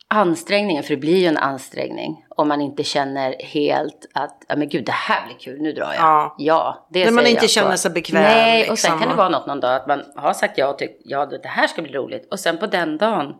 ansträngningen, 0.09 0.83
för 0.83 0.91
det 0.91 0.97
blir 1.01 1.17
ju 1.17 1.27
en 1.27 1.37
ansträngning 1.37 2.25
om 2.29 2.49
man 2.49 2.61
inte 2.61 2.85
känner 2.85 3.35
helt 3.43 4.07
att, 4.15 4.43
ja 4.49 4.57
men 4.57 4.69
gud 4.69 4.85
det 4.85 4.93
här 4.93 5.27
blir 5.27 5.37
kul, 5.39 5.63
nu 5.63 5.73
drar 5.73 5.85
jag. 5.87 5.95
Ja. 5.97 6.35
ja 6.39 6.87
det 6.93 7.05
När 7.05 7.13
man 7.13 7.27
inte 7.27 7.49
känner 7.49 7.77
sig 7.77 7.91
bekväm, 7.91 8.23
Nej, 8.23 8.63
och 8.63 8.71
liksom. 8.71 8.91
sen 8.91 8.99
kan 8.99 9.09
det 9.09 9.15
vara 9.15 9.29
något 9.29 9.47
någon 9.47 9.61
dag 9.61 9.75
att 9.77 9.87
man 9.87 10.03
har 10.17 10.33
sagt 10.33 10.59
ja 10.59 10.67
och 10.69 10.79
tyckt, 10.79 11.03
ja 11.05 11.27
det 11.27 11.49
här 11.49 11.67
ska 11.67 11.83
bli 11.83 11.93
roligt. 11.93 12.29
Och 12.33 12.41
sen 12.41 12.59
på 12.59 12.67
den 12.67 12.99
dagen, 12.99 13.35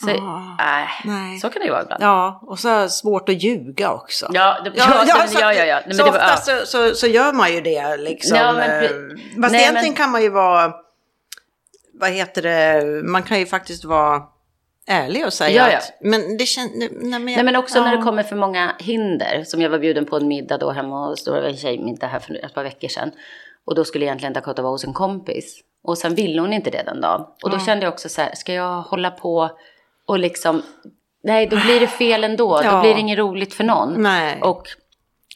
så, 0.00 0.10
Ja. 0.10 0.56
äh, 0.60 0.88
Nej. 1.06 1.38
så 1.38 1.50
kan 1.50 1.60
det 1.60 1.66
ju 1.66 1.70
vara 1.72 1.82
ibland. 1.82 2.02
Ja, 2.02 2.40
och 2.42 2.58
så 2.58 2.68
är 2.68 2.82
det 2.82 2.88
svårt 2.90 3.28
att 3.28 3.42
ljuga 3.42 3.92
också. 3.92 4.26
Ja, 4.32 4.56
det, 4.64 4.72
ja, 4.74 5.04
ja, 5.06 5.26
så 5.26 5.38
ja, 5.40 5.52
ja, 5.54 5.64
ja. 5.64 5.80
Nej, 5.86 5.94
så 5.96 6.04
det 6.04 6.10
var- 6.10 6.18
ofta 6.18 6.66
så, 6.66 6.94
så, 6.94 7.06
gör 7.06 7.32
man 7.32 7.52
ju 7.52 7.60
det 7.60 7.96
liksom. 7.96 8.36
Ja, 8.38 8.52
men 8.52 8.70
eh, 8.84 8.88
Fast 8.90 9.52
Nej, 9.52 9.60
egentligen 9.62 9.74
men- 9.82 9.94
kan 9.94 10.10
man 10.10 10.22
ju 10.22 10.28
vara, 10.28 10.72
vad 11.94 12.10
heter 12.10 12.42
det, 12.42 12.84
man 13.04 13.22
kan 13.22 13.38
ju 13.38 13.46
faktiskt 13.46 13.84
vara 13.84 14.22
ärlig 14.86 15.26
och 15.26 15.32
säga 15.32 15.66
Ja, 15.66 15.70
ja. 15.72 15.78
att, 15.78 15.92
men 16.00 16.36
det 16.36 16.46
känns, 16.46 16.72
nej, 16.74 16.90
men, 16.92 17.24
Nej 17.24 17.44
men 17.44 17.56
också 17.56 17.78
ja. 17.78 17.84
när 17.84 17.96
det 17.96 18.02
kommer 18.02 18.22
för 18.22 18.36
många 18.36 18.74
hinder. 18.78 19.44
Som 19.44 19.60
jag 19.60 19.70
var 19.70 19.78
bjuden 19.78 20.06
på 20.06 20.16
en 20.16 20.28
middag 20.28 20.58
då 20.58 20.70
hemma 20.70 21.08
hos, 21.08 21.24
då 21.24 21.32
var 21.32 21.40
det 21.40 21.48
en 21.48 21.56
tjejmiddag 21.56 22.06
här 22.06 22.18
för 22.18 22.44
ett 22.44 22.54
par 22.54 22.62
veckor 22.62 22.88
sedan. 22.88 23.10
Och 23.66 23.74
då 23.74 23.84
skulle 23.84 24.04
egentligen 24.04 24.32
Dakota 24.32 24.62
vara 24.62 24.72
hos 24.72 24.84
en 24.84 24.92
kompis. 24.92 25.60
Och 25.84 25.98
sen 25.98 26.14
ville 26.14 26.40
hon 26.40 26.52
inte 26.52 26.70
det 26.70 26.82
den 26.82 27.00
dagen. 27.00 27.26
Och 27.42 27.50
då 27.50 27.58
kände 27.58 27.84
jag 27.84 27.92
också 27.92 28.08
så 28.08 28.20
här, 28.20 28.34
ska 28.34 28.52
jag 28.52 28.82
hålla 28.82 29.10
på 29.10 29.50
och 30.06 30.18
liksom, 30.18 30.62
nej 31.22 31.46
då 31.46 31.56
blir 31.56 31.80
det 31.80 31.86
fel 31.86 32.24
ändå. 32.24 32.60
Ja. 32.64 32.72
Då 32.72 32.80
blir 32.80 32.94
det 32.94 33.00
inget 33.00 33.18
roligt 33.18 33.54
för 33.54 33.64
någon. 33.64 34.02
Nej. 34.02 34.40
Och 34.42 34.68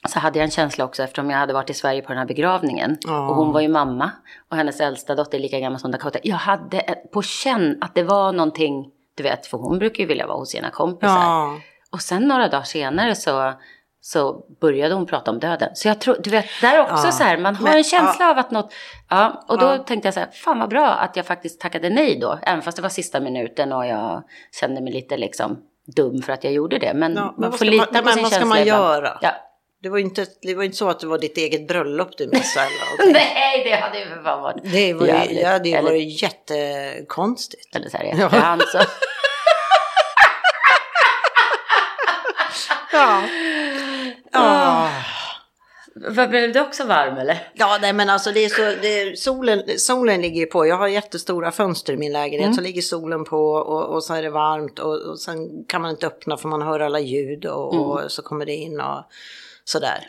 så 0.08 0.18
hade 0.18 0.38
jag 0.38 0.44
en 0.44 0.50
känsla 0.50 0.84
också 0.84 1.02
eftersom 1.02 1.30
jag 1.30 1.38
hade 1.38 1.52
varit 1.52 1.70
i 1.70 1.74
Sverige 1.74 2.02
på 2.02 2.08
den 2.08 2.18
här 2.18 2.26
begravningen. 2.26 2.98
Ja. 3.00 3.28
Och 3.28 3.36
hon 3.36 3.52
var 3.52 3.60
ju 3.60 3.68
mamma. 3.68 4.10
Och 4.50 4.56
hennes 4.56 4.80
äldsta 4.80 5.14
dotter 5.14 5.38
är 5.38 5.42
lika 5.42 5.60
gammal 5.60 5.80
som 5.80 5.90
Dakota. 5.90 6.18
Jag 6.22 6.36
hade 6.36 6.80
på 7.12 7.22
känn 7.22 7.78
att 7.80 7.94
det 7.94 8.02
var 8.02 8.32
någonting, 8.32 8.90
du 9.18 9.22
vet, 9.22 9.46
för 9.46 9.58
hon 9.58 9.78
brukar 9.78 10.00
ju 10.00 10.06
vilja 10.06 10.26
vara 10.26 10.38
hos 10.38 10.50
sina 10.50 10.70
kompisar. 10.70 11.14
Ja. 11.14 11.56
Och 11.92 12.00
sen 12.00 12.22
några 12.28 12.48
dagar 12.48 12.62
senare 12.64 13.14
så, 13.14 13.52
så 14.00 14.44
började 14.60 14.94
hon 14.94 15.06
prata 15.06 15.30
om 15.30 15.38
döden. 15.38 15.70
Så 15.74 15.88
jag 15.88 16.00
tror, 16.00 16.16
du 16.22 16.30
vet, 16.30 16.46
där 16.60 16.80
också 16.82 17.06
Ja. 17.06 17.12
så 17.12 17.22
här, 17.24 17.38
man 17.38 17.56
har 17.56 17.64
Men, 17.64 17.76
en 17.76 17.84
känsla 17.84 18.30
av 18.30 18.38
att 18.38 18.50
något, 18.50 18.72
ja, 19.10 19.44
och 19.48 19.58
då 19.58 19.66
Ja. 19.66 19.78
tänkte 19.78 20.06
jag 20.06 20.14
så 20.14 20.20
här, 20.20 20.28
fan 20.32 20.58
vad 20.58 20.68
bra 20.70 20.86
att 20.88 21.16
jag 21.16 21.26
faktiskt 21.26 21.60
tackade 21.60 21.90
nej 21.90 22.18
då. 22.20 22.38
Även 22.42 22.62
fast 22.62 22.76
det 22.76 22.82
var 22.82 22.88
sista 22.88 23.20
minuten 23.20 23.72
och 23.72 23.86
jag 23.86 24.22
kände 24.60 24.80
mig 24.80 24.92
lite 24.92 25.16
liksom 25.16 25.58
dum 25.96 26.22
för 26.22 26.32
att 26.32 26.44
jag 26.44 26.52
gjorde 26.52 26.78
det. 26.78 26.92
Men 26.94 27.14
Ja, 27.14 27.34
men 27.36 27.50
man 27.50 27.58
får 27.58 27.64
lita 27.64 27.84
man- 27.92 28.02
på 28.02 28.04
men 28.04 28.14
sin 28.14 28.22
vad 28.22 28.32
ska 28.32 28.40
känsla 28.40 28.48
man 28.56 28.58
ibland. 28.58 28.82
göra? 28.82 29.18
Ja, 29.22 29.30
Det 29.82 29.88
var 29.88 29.98
ju 29.98 30.04
inte, 30.04 30.26
det 30.42 30.54
var 30.54 30.62
inte 30.64 30.76
så 30.76 30.88
att 30.88 31.00
det 31.00 31.06
var 31.06 31.18
ditt 31.18 31.36
eget 31.38 31.68
bröllop 31.68 32.08
du 32.18 32.26
missade. 32.26 32.66
Nej, 33.12 33.64
det 33.64 33.74
hade 33.76 33.98
ju 33.98 34.22
fan 34.24 34.42
varit 34.42 34.72
Det 34.72 34.94
var 34.94 35.06
jävligt. 35.06 35.40
ja, 35.42 35.58
det 35.58 35.72
var 35.72 35.78
Eller- 35.78 36.22
jättekonstigt. 36.22 37.76
Eller 37.76 37.88
så 37.88 37.96
här 37.96 38.04
i 38.04 38.08
efterhand 38.10 38.62
så. 38.62 38.78
Ja. 42.92 43.22
Ja. 44.32 44.88
Vad, 46.10 46.30
Blev 46.30 46.52
du 46.52 46.60
också 46.60 46.84
varm 46.84 47.16
eller? 47.18 47.48
Ja, 47.54 47.78
nej, 47.80 47.92
men 47.92 48.10
alltså 48.10 48.32
det 48.32 48.44
är 48.44 48.48
så, 48.48 48.62
det 48.82 49.00
är, 49.00 49.14
solen, 49.16 49.62
solen 49.78 50.20
ligger 50.22 50.46
på. 50.46 50.66
Jag 50.66 50.76
har 50.76 50.88
jättestora 50.88 51.50
fönster 51.52 51.92
i 51.92 51.96
min 51.96 52.12
lägenhet, 52.12 52.44
Mm. 52.46 52.54
så 52.54 52.60
ligger 52.60 52.82
solen 52.82 53.24
på 53.24 53.50
och, 53.52 53.94
och 53.94 54.04
så 54.04 54.14
är 54.14 54.22
det 54.22 54.30
varmt 54.30 54.78
och, 54.78 54.94
och 55.10 55.20
sen 55.20 55.64
kan 55.64 55.82
man 55.82 55.90
inte 55.90 56.06
öppna 56.06 56.36
för 56.36 56.48
man 56.48 56.62
hör 56.62 56.80
alla 56.80 57.00
ljud 57.00 57.46
och, 57.46 57.74
Mm. 57.74 57.84
och 57.86 58.12
så 58.12 58.22
kommer 58.22 58.46
det 58.46 58.54
in 58.54 58.80
och 58.80 59.04
sådär. 59.68 60.06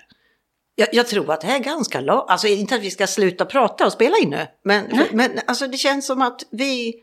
Jag, 0.76 0.88
jag 0.92 1.08
tror 1.08 1.34
att 1.34 1.42
det 1.42 1.48
här 1.48 1.56
är 1.56 1.64
ganska 1.64 2.02
långt, 2.02 2.26
alltså 2.28 2.48
inte 2.48 2.76
att 2.76 2.82
vi 2.82 2.92
ska 2.92 3.08
sluta 3.08 3.46
prata 3.46 3.86
och 3.86 3.94
spela 3.94 4.18
in 4.18 4.30
nu, 4.30 4.48
men, 4.64 4.86
men 5.12 5.40
alltså 5.48 5.68
det 5.68 5.78
känns 5.78 6.08
som 6.08 6.22
att 6.22 6.42
vi, 6.52 6.94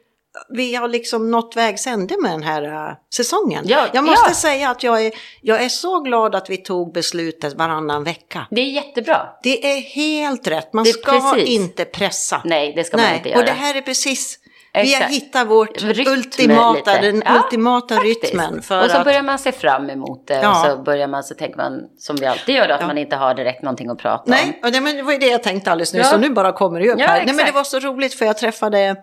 vi 0.48 0.74
har 0.74 0.88
liksom 0.88 1.30
nått 1.30 1.56
vägs 1.56 1.86
ände 1.86 2.16
med 2.22 2.30
den 2.30 2.42
här 2.42 2.88
äh, 2.88 2.96
säsongen. 3.14 3.64
Ja, 3.68 3.86
jag 3.92 4.04
måste 4.04 4.30
ja. 4.30 4.34
säga 4.34 4.70
att 4.70 4.82
jag 4.82 5.06
är, 5.06 5.12
jag 5.42 5.64
är 5.64 5.68
så 5.68 6.00
glad 6.00 6.34
att 6.34 6.50
vi 6.50 6.56
tog 6.56 6.92
beslutet 6.92 7.54
varannan 7.54 8.04
vecka. 8.04 8.46
Det 8.50 8.60
är 8.60 8.70
jättebra. 8.70 9.28
Det 9.42 9.72
är 9.72 9.80
helt 9.80 10.46
rätt. 10.46 10.72
Man 10.72 10.84
Det 10.84 10.92
ska 10.92 11.12
precis. 11.12 11.48
inte 11.48 11.84
pressa. 11.84 12.42
Nej, 12.44 12.72
det 12.76 12.84
ska 12.84 12.96
man 12.96 13.14
inte 13.14 13.28
göra. 13.28 13.38
Och 13.38 13.46
det 13.46 13.52
här 13.52 13.74
är 13.74 13.82
precis, 13.82 14.38
vi 14.84 14.94
har 14.94 15.00
Exakt. 15.00 15.12
hittat 15.14 15.46
vårt 15.48 15.82
Rytm 15.82 16.12
ultimata, 16.12 17.00
den 17.00 17.22
Ja, 17.26 17.36
ultimata 17.44 17.94
faktiskt. 17.94 18.24
rytmen. 18.24 18.62
För 18.62 18.84
och 18.84 18.90
så 18.90 18.96
att, 18.96 19.04
börjar 19.04 19.22
man 19.22 19.38
se 19.38 19.52
fram 19.52 19.90
emot 19.90 20.26
det 20.26 20.34
Ja. 20.42 20.50
och 20.50 20.56
så 20.70 20.82
börjar 20.82 21.08
man 21.08 21.24
så 21.24 21.34
tänker 21.34 21.56
man 21.56 21.80
som 21.98 22.16
vi 22.16 22.26
alltid 22.26 22.54
gör 22.54 22.68
då, 22.68 22.74
att 22.74 22.80
Ja. 22.80 22.86
man 22.86 22.98
inte 22.98 23.16
har 23.16 23.34
direkt 23.34 23.62
någonting 23.62 23.88
att 23.90 23.98
prata 23.98 24.22
om. 24.24 24.30
nej, 24.30 24.60
och 24.64 24.72
det, 24.72 24.80
men 24.80 24.96
det 24.96 25.02
var 25.02 25.12
ju 25.12 25.18
det 25.18 25.26
jag 25.26 25.42
tänkte 25.42 25.70
alldeles 25.72 25.94
Ja. 25.94 26.04
så 26.04 26.16
nu 26.18 26.30
bara 26.30 26.52
kommer 26.52 26.80
det 26.80 26.90
upp 26.90 27.00
här. 27.00 27.24
Nej, 27.24 27.34
men 27.34 27.46
det 27.46 27.52
var 27.52 27.64
så 27.64 27.78
roligt 27.78 28.14
för 28.14 28.24
jag 28.24 28.38
träffade 28.38 28.96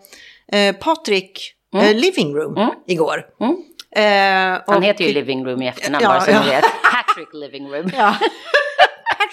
eh, 0.51 0.75
Patrik 0.75 1.53
eh, 1.75 1.93
Living 1.95 2.35
Room 2.35 2.57
Mm. 2.57 2.69
igår. 2.87 3.25
Mm. 3.41 3.55
Eh, 3.95 4.61
Han 4.67 4.77
och- 4.77 4.83
heter 4.83 5.03
ju 5.05 5.13
Living 5.13 5.45
Room 5.45 5.61
i 5.61 5.67
efternamn 5.67 6.05
bara 6.05 6.21
så 6.21 6.31
ni 6.31 6.49
vet. 6.49 6.65
Patrick 6.91 7.29
Living 7.33 7.67
Room. 7.73 7.91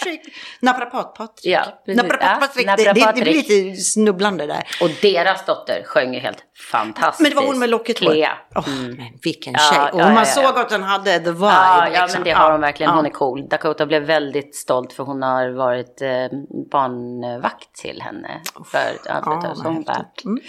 Ja. 0.00 0.06
Patrick, 0.12 0.34
naprapat-Patrik. 0.60 1.52
Ja. 1.52 1.62
Naprapat-Patrik, 1.86 2.66
Ja, 2.66 2.76
det, 2.76 2.92
det, 2.92 3.12
det 3.14 3.22
blir 3.22 3.32
lite 3.34 3.80
snubblande 3.80 4.46
där. 4.46 4.62
Och 4.82 4.90
deras 5.02 5.44
dotter 5.46 5.82
sjöng 5.86 6.14
ju 6.14 6.20
helt 6.20 6.44
fantastiskt. 6.72 7.20
Men 7.22 7.30
det 7.30 7.36
var 7.36 7.46
hon 7.46 7.58
med 7.58 7.70
på. 7.70 7.84
Clea. 7.94 8.30
Åh, 8.56 8.64
men 8.68 8.96
vilken 9.22 9.52
Ja, 9.52 9.58
tjej. 9.58 9.78
ja, 9.78 9.90
och 9.92 9.98
man 9.98 10.12
ja, 10.14 10.18
ja. 10.20 10.24
såg 10.24 10.58
att 10.58 10.68
den 10.68 10.82
hade 10.82 11.18
the 11.18 11.30
vibe. 11.30 11.46
Ja, 11.46 11.88
ja, 11.92 12.02
liksom. 12.02 12.18
men 12.20 12.24
det 12.24 12.30
har 12.30 12.52
hon 12.52 12.60
verkligen. 12.60 12.92
Hon 12.92 13.04
Ja. 13.04 13.10
är 13.10 13.14
cool. 13.14 13.48
Dakota 13.48 13.86
blev 13.86 14.02
väldigt 14.02 14.56
stolt 14.56 14.92
för 14.92 15.04
hon 15.04 15.22
har 15.22 15.48
varit 15.50 16.02
eh, 16.02 16.08
barnvakt 16.70 17.74
till 17.74 18.02
henne. 18.02 18.40
För, 18.70 18.78
ja, 19.04 19.40
Ja, 19.44 19.54
så 19.54 19.62
hon 19.62 19.82
värt. 19.82 20.24
Mm, 20.24 20.40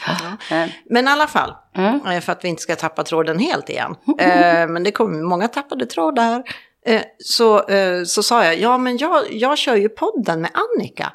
ja. 0.49 0.67
Men, 0.89 1.07
i 1.07 1.11
alla 1.11 1.27
fall, 1.27 1.53
Mm. 1.75 2.05
eh, 2.05 2.19
för 2.19 2.31
att 2.31 2.43
vi 2.43 2.47
inte 2.47 2.61
ska 2.61 2.75
tappa 2.75 3.03
tråden 3.03 3.39
helt 3.39 3.69
igen. 3.69 3.95
Eh, 4.19 4.67
Men 4.67 4.83
det 4.83 4.91
kom 4.91 5.27
många 5.29 5.47
tappade 5.47 5.85
trådar. 5.85 6.43
Eh, 6.85 7.01
Så, 7.19 7.63
eh, 7.67 8.03
så 8.03 8.23
sa 8.23 8.45
jag, 8.45 8.59
ja 8.59 8.77
men 8.77 8.97
jag, 8.97 9.33
jag 9.33 9.57
kör 9.57 9.75
ju 9.75 9.89
podden 9.89 10.41
med 10.41 10.51
Annika. 10.53 11.13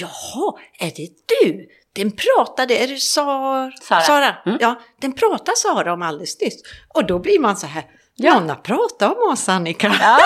Jaha, 0.00 0.52
är 0.78 0.92
det 0.96 1.08
du? 1.42 1.68
Den 1.92 2.12
pratade, 2.12 2.76
är 2.76 2.88
det 2.88 2.96
Sar... 2.96 3.72
Sara. 4.06 4.34
Mm. 4.46 4.58
Ja, 4.60 4.80
den 5.00 5.12
pratade 5.12 5.56
Sara 5.56 5.92
om 5.92 6.02
alldeles 6.02 6.40
nyss. 6.40 6.62
Och 6.94 7.06
då 7.06 7.18
blir 7.18 7.38
man 7.40 7.56
så 7.56 7.66
här, 7.66 7.84
Ja. 8.16 8.34
någon 8.40 8.48
har 8.48 8.56
pratat 8.56 9.16
om 9.16 9.32
oss 9.32 9.48
Annika. 9.48 9.94
ja! 10.00 10.18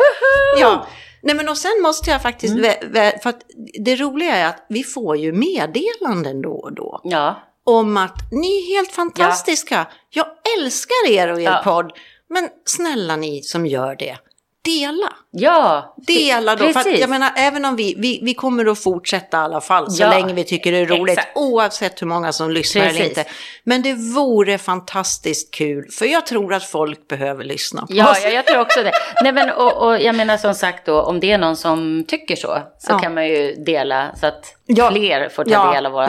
Ja, 0.58 0.86
nej 1.22 1.36
men 1.36 1.48
och 1.48 1.58
sen 1.58 1.82
måste 1.82 2.10
jag 2.10 2.22
faktiskt, 2.22 2.54
Mm. 2.54 3.12
för 3.22 3.30
att 3.30 3.40
det 3.84 3.96
roliga 3.96 4.36
är 4.36 4.48
att 4.48 4.66
vi 4.68 4.82
får 4.84 5.16
ju 5.16 5.32
meddelanden 5.32 6.42
då 6.42 6.52
och 6.52 6.72
då 6.74 7.00
ja, 7.04 7.42
om 7.64 7.96
att 7.96 8.16
ni 8.32 8.46
är 8.58 8.76
helt 8.76 8.92
fantastiska. 8.92 9.86
Jag 10.10 10.26
älskar 10.58 11.08
er 11.10 11.32
och 11.32 11.40
er 11.40 11.44
Ja. 11.44 11.60
podd. 11.64 11.92
Men 12.30 12.48
snälla 12.64 13.16
ni 13.16 13.42
som 13.42 13.66
gör 13.66 13.96
det, 13.96 14.16
dela. 14.64 15.12
ja. 15.30 15.94
Dela 16.06 16.56
då. 16.56 16.62
För 16.64 16.68
att, 16.70 16.74
Precis. 16.84 17.00
jag 17.00 17.10
menar, 17.10 17.30
även 17.36 17.64
om 17.64 17.76
vi, 17.76 17.94
vi, 17.98 18.20
vi 18.22 18.34
kommer 18.34 18.66
att 18.66 18.82
fortsätta 18.82 19.36
i 19.36 19.40
alla 19.40 19.60
fall 19.60 19.90
så 19.90 20.02
Ja. 20.02 20.10
länge 20.10 20.34
vi 20.34 20.44
tycker 20.44 20.72
det 20.72 20.78
är 20.78 20.86
roligt. 20.86 21.18
Exakt. 21.18 21.36
Oavsett 21.36 22.02
hur 22.02 22.06
många 22.06 22.32
som 22.32 22.50
lyssnar 22.50 22.82
eller 22.82 22.92
Precis. 22.92 23.08
inte. 23.18 23.24
Men 23.64 23.82
det 23.82 23.94
vore 23.94 24.58
fantastiskt 24.58 25.54
kul. 25.54 25.88
För 25.90 26.06
jag 26.06 26.26
tror 26.26 26.54
att 26.54 26.64
folk 26.64 27.08
behöver 27.08 27.44
lyssna 27.44 27.80
på 27.80 27.86
Ja, 27.90 28.10
oss. 28.10 28.20
ja, 28.24 28.28
jag 28.30 28.46
tror 28.46 28.60
också 28.60 28.82
det. 28.82 28.92
Nej, 29.22 29.32
men, 29.32 29.50
och, 29.50 29.86
och 29.86 30.00
jag 30.00 30.14
menar 30.14 30.36
som 30.36 30.54
sagt 30.54 30.86
då, 30.86 31.00
om 31.02 31.20
det 31.20 31.32
är 31.32 31.38
någon 31.38 31.56
som 31.56 32.04
tycker 32.08 32.36
så, 32.36 32.58
så 32.78 32.92
Ja. 32.92 32.98
kan 32.98 33.14
man 33.14 33.26
ju 33.28 33.54
dela 33.54 34.10
så 34.20 34.26
att 34.26 34.44
fler 34.92 35.28
får 35.28 35.44
ta 35.44 35.72
del 35.72 35.86
av 35.86 35.92
vårt 35.92 36.08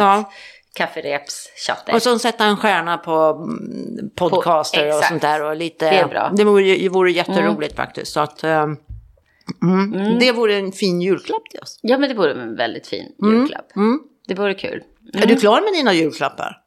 ja. 0.80 0.86
kafferepschatter. 0.86 1.96
Och 1.96 2.02
så 2.02 2.20
sätta 2.20 2.46
en 2.46 2.58
stjärna 2.58 2.98
på 2.98 3.12
mm, 3.12 4.10
podcaster 4.16 4.82
och 4.82 4.88
exakt. 4.88 5.08
sånt 5.08 5.22
där. 5.22 5.44
Och 5.44 5.56
lite, 5.56 5.90
Det 5.90 5.98
är 5.98 6.08
bra. 6.08 6.32
Det 6.36 6.44
vore, 6.44 6.78
det 6.78 6.90
vore 6.90 7.12
jätteroligt 7.12 7.76
faktiskt. 7.76 8.14
Så 8.14 8.20
att, 8.20 8.44
eh, 8.44 8.66
mm, 9.62 10.20
Det 10.20 10.32
vore 10.32 10.56
en 10.56 10.72
fin 10.72 11.02
julklapp 11.02 11.50
till 11.50 11.60
oss. 11.60 11.80
Ja, 11.82 11.98
men 11.98 12.10
det 12.10 12.16
vore 12.16 12.32
en 12.32 12.56
väldigt 12.56 12.88
fin 12.88 13.16
julklapp. 13.24 13.76
Mm. 13.76 14.00
Det 14.28 14.36
vore 14.36 14.54
kul. 14.54 14.84
Är 15.14 15.28
du 15.28 15.36
klar 15.36 15.62
med 15.62 15.74
dina 15.74 15.94
julklappar? 15.94 16.62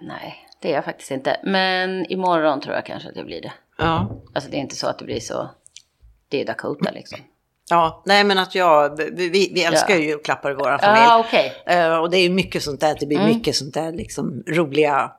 Nej, 0.00 0.48
det 0.60 0.70
är 0.70 0.74
jag 0.74 0.84
faktiskt 0.84 1.10
inte. 1.10 1.40
Men 1.44 2.06
imorgon 2.06 2.60
tror 2.60 2.74
jag 2.74 2.86
kanske 2.86 3.08
att 3.08 3.16
jag 3.16 3.26
blir 3.26 3.42
det. 3.42 3.52
Ja. 3.78 4.22
Alltså 4.34 4.50
det 4.50 4.56
är 4.56 4.60
inte 4.60 4.76
så 4.76 4.86
att 4.86 4.98
det 4.98 5.04
blir 5.04 5.20
så. 5.20 5.50
Det 6.28 6.40
är 6.40 6.46
Dakota 6.46 6.90
liksom. 6.90 7.18
Ja, 7.70 8.02
nej 8.06 8.24
men 8.24 8.38
att 8.38 8.54
jag, 8.54 8.96
vi, 9.12 9.28
vi 9.54 9.64
älskar 9.64 9.94
Ja. 9.94 10.00
ju 10.00 10.06
julklappar 10.08 10.50
i 10.50 10.54
vår 10.54 10.78
familj. 10.78 11.04
Ja, 11.04 11.18
okej. 11.26 11.52
Eh, 11.66 11.96
och 11.96 12.10
det 12.10 12.16
är 12.18 12.22
ju 12.22 12.30
mycket 12.30 12.62
sånt 12.62 12.80
där, 12.80 12.96
det 13.00 13.06
blir 13.06 13.18
mycket 13.26 13.56
sånt 13.56 13.74
där 13.74 13.92
liksom 13.92 14.42
roliga, 14.46 15.10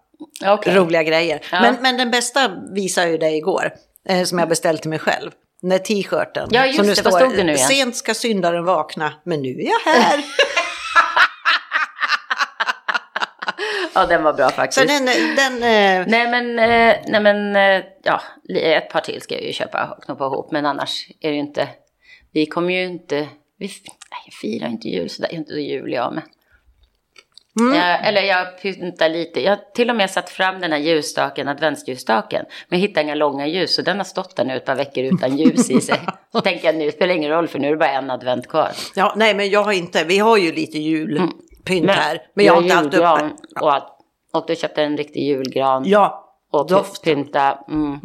Okej. 0.45 0.75
roliga 0.75 1.03
grejer. 1.03 1.41
Ja. 1.51 1.61
Men, 1.61 1.75
men 1.81 1.97
den 1.97 2.11
bästa 2.11 2.51
visade 2.71 3.09
jag 3.09 3.19
dig 3.19 3.37
igår, 3.37 3.73
eh, 4.09 4.23
som 4.23 4.39
jag 4.39 4.49
beställt 4.49 4.81
till 4.81 4.89
mig 4.89 4.99
själv. 4.99 5.31
Den 5.61 5.69
där 5.69 5.77
t-shirten. 5.77 6.47
Ja, 6.51 6.65
just 6.65 6.77
som 6.77 6.87
det. 6.87 7.03
Vad 7.03 7.13
stod 7.13 7.35
det 7.37 7.43
nu 7.43 7.53
igen? 7.53 7.67
Sent 7.67 7.95
ska 7.95 8.13
syndaren 8.13 8.65
vakna, 8.65 9.13
men 9.23 9.41
nu 9.41 9.49
är 9.49 9.65
jag 9.69 9.93
här. 9.93 10.23
Ja, 13.93 14.05
den 14.05 14.23
var 14.23 14.33
bra 14.33 14.49
Så 14.49 14.55
faktiskt. 14.55 14.87
den, 14.87 15.05
den 15.35 15.53
eh, 15.53 16.05
Nej 16.07 16.27
men, 16.27 16.59
eh, 16.59 16.95
nej 17.07 17.21
men, 17.21 17.55
eh, 17.55 17.83
ja, 18.03 18.21
ett 18.61 18.89
par 18.89 19.01
till 19.01 19.21
ska 19.21 19.35
jag 19.35 19.43
ju 19.43 19.53
köpa 19.53 19.95
och 19.97 20.03
knoppa 20.03 20.25
ihop. 20.25 20.51
Men 20.51 20.65
annars 20.65 21.07
är 21.21 21.29
det 21.29 21.33
ju 21.35 21.39
inte, 21.41 21.67
vi 22.37 22.45
kommer 22.45 22.73
ju 22.73 22.85
inte, 22.85 23.15
vi 23.57 23.69
nej, 24.11 24.31
firar 24.41 24.67
inte 24.67 24.87
jul 24.87 25.09
sådär, 25.09 25.33
inte 25.33 25.53
jul 25.53 25.91
jag 25.91 26.13
med. 26.13 26.23
Jag, 27.75 28.07
eller 28.07 28.21
jag 28.21 28.61
pyntar 28.61 29.09
lite, 29.09 29.41
jag 29.41 29.51
har 29.51 29.59
till 29.73 29.89
och 29.89 29.95
med 29.95 30.11
satt 30.11 30.29
fram 30.29 30.59
den 30.61 30.71
här 30.71 30.79
ljusstaken, 30.79 31.47
adventsljusstaken. 31.47 32.45
Men 32.69 32.79
jag 32.79 32.87
hittade 32.87 33.03
inga 33.03 33.15
långa 33.15 33.47
ljus 33.47 33.75
så 33.75 33.81
den 33.81 33.97
har 33.97 34.03
stått 34.03 34.35
där 34.35 34.45
nu 34.45 34.55
ett 34.57 34.65
par 34.65 34.75
veckor 34.75 35.03
utan 35.03 35.37
ljus 35.37 35.69
i 35.69 35.81
sig. 35.81 35.99
Så 36.31 36.41
tänker 36.41 36.65
jag 36.65 36.75
nu 36.75 36.91
spelar 36.91 37.07
det 37.07 37.13
ingen 37.17 37.31
roll 37.31 37.47
för 37.47 37.59
nu 37.59 37.67
är 37.67 37.71
det 37.71 37.77
bara 37.77 37.89
en 37.91 38.09
advent 38.09 38.47
kvar. 38.47 38.71
ja, 38.95 39.13
nej 39.15 39.35
men 39.35 39.49
jag 39.49 39.63
har 39.63 39.71
inte, 39.73 40.03
vi 40.03 40.17
har 40.17 40.37
ju 40.37 40.51
lite 40.51 40.77
julpynt 40.77 41.89
här. 41.91 42.21
Men 42.33 42.45
jag 42.45 42.53
har 42.53 42.61
inte 42.61 42.75
haft 42.75 42.93
uppe. 42.93 43.29
Och, 43.61 43.73
och 44.33 44.47
du 44.47 44.55
köpte 44.55 44.83
en 44.83 44.97
riktig 44.97 45.23
julgran. 45.23 45.83
Ja, 45.85 46.33
Och 46.51 46.67
doft. 46.67 47.03
pynta. 47.03 47.59
Mm. 47.69 47.99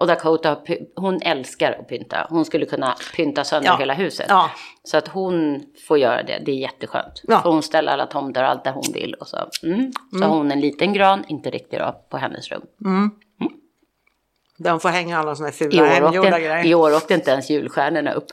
Och 0.00 0.06
Dakota, 0.06 0.58
hon 0.96 1.22
älskar 1.22 1.72
att 1.72 1.88
pynta. 1.88 2.26
Hon 2.30 2.44
skulle 2.44 2.66
kunna 2.66 2.96
pynta 3.16 3.44
sönder 3.44 3.70
Ja. 3.70 3.76
hela 3.76 3.94
huset. 3.94 4.26
Ja. 4.28 4.50
Så 4.84 4.96
att 4.96 5.08
hon 5.08 5.62
får 5.88 5.98
göra 5.98 6.22
det, 6.22 6.42
det 6.46 6.52
är 6.52 6.56
jätteskönt. 6.56 7.22
Ja. 7.22 7.42
För 7.42 7.50
hon 7.50 7.62
ställer 7.62 7.92
alla 7.92 8.06
tomtar 8.06 8.42
och 8.42 8.50
allt 8.50 8.64
där 8.64 8.72
hon 8.72 8.92
vill. 8.94 9.14
Och 9.14 9.28
så, 9.28 9.36
mm. 9.62 9.92
så 10.12 10.24
har 10.24 10.36
hon 10.36 10.50
en 10.50 10.60
liten 10.60 10.92
gran, 10.92 11.24
inte 11.28 11.50
riktigt 11.50 11.78
då, 11.78 12.04
på 12.10 12.16
hennes 12.16 12.50
rum. 12.50 12.62
De 14.58 14.80
får 14.80 14.88
hänga 14.88 15.18
alla 15.18 15.48
I 15.48 15.52
fula 15.52 15.84
hemgjorda 15.84 16.38
grejer. 16.38 16.66
I 16.66 16.74
år 16.74 16.96
åkte 16.96 17.14
inte 17.14 17.30
ens 17.30 17.50
julstjärnorna 17.50 18.12
upp. 18.12 18.26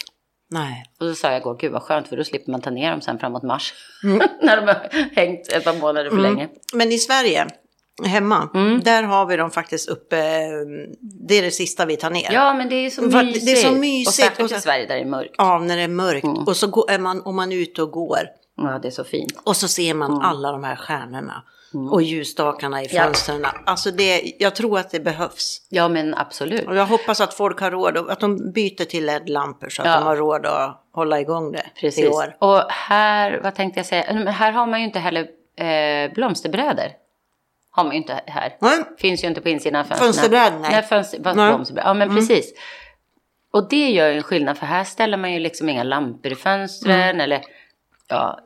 Nej. 0.50 0.84
Och 1.00 1.08
så 1.08 1.16
sa 1.16 1.32
jag 1.32 1.40
igår, 1.40 1.58
gud 1.60 1.72
vad 1.72 1.82
skönt 1.82 2.08
för 2.08 2.18
då 2.18 2.24
slipper 2.24 2.52
man 2.52 2.62
ta 2.62 2.70
ner 2.70 2.92
dem 2.92 3.02
sen 3.02 3.20
framåt 3.20 3.44
mars. 3.44 3.74
Mm. 4.04 4.18
När 4.42 4.62
de 4.62 4.68
har 4.68 4.90
hängt 5.16 5.48
ett 5.48 5.64
par 5.64 5.80
månader 5.80 6.10
för 6.10 6.18
länge. 6.18 6.50
Men 6.74 6.92
i 6.92 6.98
Sverige, 6.98 7.48
hemma, 8.04 8.50
Mm. 8.54 8.80
där 8.84 9.04
har 9.04 9.26
vi 9.26 9.36
dem 9.38 9.52
faktiskt 9.52 9.90
uppe. 9.90 10.16
Det 11.02 11.38
är 11.38 11.42
det 11.42 11.52
sista 11.52 11.86
vi 11.86 11.98
tar 11.98 12.10
ner. 12.10 12.30
Ja 12.32 12.54
men 12.54 12.70
det 12.70 12.76
är 12.76 12.90
så 12.90 13.02
mysigt. 13.02 13.46
det 13.46 13.52
är 13.52 13.56
så 13.56 13.72
mysigt. 13.72 14.08
Och 14.08 14.14
särskilt 14.14 14.52
i 14.52 14.62
Sverige 14.62 14.86
där 14.86 14.96
det 14.96 15.02
är 15.02 15.06
mörkt. 15.06 15.36
Ja, 15.38 15.60
när 15.60 15.78
det 15.78 15.84
är 15.84 15.88
mörkt. 15.88 16.24
Mm. 16.24 16.38
Och 16.44 16.56
så 16.58 16.68
går, 16.68 16.92
är 16.92 17.00
man, 17.00 17.22
om 17.22 17.36
man 17.36 17.52
är 17.52 17.56
ute 17.58 17.82
och 17.82 17.92
går. 17.92 18.20
Ja 18.58 18.80
det 18.82 18.88
är 18.88 18.92
så 18.92 19.04
fint. 19.04 19.34
Och 19.44 19.56
så 19.58 19.68
ser 19.68 19.94
man 19.94 20.12
Mm. 20.12 20.22
alla 20.26 20.52
de 20.52 20.64
här 20.64 20.76
stjärnorna. 20.76 21.44
Och 21.92 22.02
ljusstakarna 22.02 22.84
i 22.84 22.88
Ja. 22.92 23.04
fönstren. 23.04 23.46
Alltså 23.66 23.92
det, 23.92 24.34
jag 24.40 24.56
tror 24.56 24.80
att 24.80 24.92
det 24.92 25.00
behövs. 25.00 25.62
Ja 25.70 25.88
men 25.88 26.14
absolut. 26.16 26.68
Och 26.68 26.76
jag 26.76 26.86
hoppas 26.86 27.22
att 27.22 27.34
folk 27.34 27.60
har 27.60 27.72
råd, 27.72 27.98
att 27.98 28.20
de 28.20 28.52
byter 28.52 28.86
till 28.86 29.06
LED-lampor 29.06 29.70
så 29.70 29.82
att 29.82 29.88
Ja. 29.88 29.96
de 29.96 30.04
har 30.04 30.16
råd 30.16 30.46
att 30.46 30.84
hålla 30.94 31.20
igång 31.20 31.52
det 31.52 31.66
i 31.76 31.80
Precis. 31.82 32.06
år. 32.10 32.38
Och 32.40 32.62
här, 32.70 33.40
vad 33.44 33.56
tänkte 33.56 33.80
jag 33.80 33.86
säga, 33.88 34.04
här 34.32 34.52
har 34.52 34.68
man 34.68 34.80
ju 34.80 34.86
inte 34.86 35.00
heller 35.00 35.28
eh, 35.58 36.14
blomsterbrädor. 36.14 36.86
Har 37.76 37.84
man 37.84 37.92
ju 37.94 37.98
inte 37.98 38.20
här. 38.28 38.56
Nej. 38.60 38.84
Finns 38.98 39.24
ju 39.24 39.28
inte 39.28 39.42
på 39.42 39.50
insidan 39.50 39.80
av 39.80 39.84
fönstren. 39.98 40.32
Nej. 40.62 40.72
Nej, 40.72 40.84
fönster, 40.84 41.20
Nej. 41.36 41.50
Mm. 41.54 41.66
Ja 41.76 41.94
men 41.94 42.16
precis. 42.16 42.54
Och 43.54 43.70
det 43.70 43.90
gör 43.90 44.08
ju 44.10 44.18
en 44.18 44.24
skillnad 44.24 44.58
för 44.58 44.66
här 44.66 44.84
ställer 44.84 45.18
man 45.18 45.34
ju 45.34 45.40
liksom 45.40 45.70
inga 45.70 45.84
lampor 45.84 46.32
i 46.32 46.36
fönstren 46.36 47.00
Mm. 47.02 47.20
eller 47.20 47.42
ja, 48.08 48.40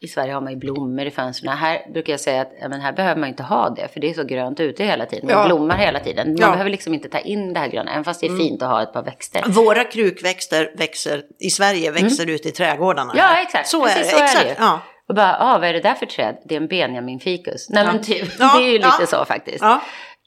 i 0.00 0.08
Sverige 0.08 0.32
har 0.32 0.40
man 0.40 0.52
ju 0.52 0.58
blommor 0.58 1.04
i 1.06 1.10
fönstren. 1.10 1.56
Här 1.56 1.92
brukar 1.92 2.12
jag 2.12 2.20
säga 2.20 2.42
att 2.42 2.52
ja, 2.60 2.68
men 2.68 2.80
här 2.80 2.92
behöver 2.92 3.20
man 3.20 3.28
inte 3.28 3.42
ha 3.42 3.70
det 3.70 3.88
för 3.92 4.00
det 4.00 4.10
är 4.10 4.14
så 4.14 4.24
grönt 4.24 4.60
ute 4.60 4.84
hela 4.84 5.06
tiden. 5.06 5.28
Ja. 5.28 5.44
blommar 5.46 5.76
hela 5.76 6.00
tiden. 6.00 6.28
Man 6.28 6.36
Ja. 6.36 6.44
Mm. 6.44 6.52
behöver 6.52 6.70
liksom 6.70 6.94
inte 6.94 7.08
ta 7.08 7.18
in 7.18 7.52
det 7.52 7.60
här 7.60 7.68
gröna 7.68 7.90
även 7.92 8.04
fast 8.04 8.20
det 8.20 8.26
är 8.26 8.36
fint 8.38 8.62
att 8.62 8.68
ha 8.68 8.82
ett 8.82 8.92
par 8.92 9.02
växter. 9.02 9.42
Våra 9.48 9.84
krukväxter 9.84 10.72
växer 10.76 11.22
i 11.40 11.50
Sverige, 11.50 11.90
växer 11.90 12.30
ut 12.30 12.46
i 12.46 12.50
trädgårdarna. 12.50 13.12
Mm. 13.12 13.24
Ja, 13.24 13.42
exakt. 13.42 13.68
Så 13.68 13.86
är 13.86 13.94
Precis 13.94 14.04
det. 14.04 14.10
så 14.10 14.18
är 14.18 14.24
exakt. 14.24 14.44
det 14.44 14.48
ju. 14.50 14.54
Ja. 14.58 14.80
Och 15.08 15.14
bara, 15.14 15.36
ah, 15.40 15.58
vad 15.58 15.68
är 15.68 15.72
det 15.72 15.80
där 15.80 15.94
för 15.94 16.06
träd? 16.06 16.38
Det 16.44 16.54
är 16.54 16.60
en 16.60 16.68
benjaminfikus. 16.68 17.70
Nej 17.70 17.84
Ja. 17.84 17.92
men 17.92 18.02
typ, 18.02 18.28
Ja, 18.38 18.58
det 18.58 18.64
är 18.64 18.68
ju 18.72 18.78
lite 18.78 18.96
ja. 19.00 19.06
så 19.06 19.24
faktiskt. 19.24 19.64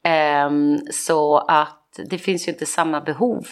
Ehm, 0.04 0.78
så 0.92 1.38
att 1.38 2.00
det 2.10 2.18
finns 2.18 2.48
ju 2.48 2.52
inte 2.52 2.66
samma 2.66 3.00
behov. 3.00 3.46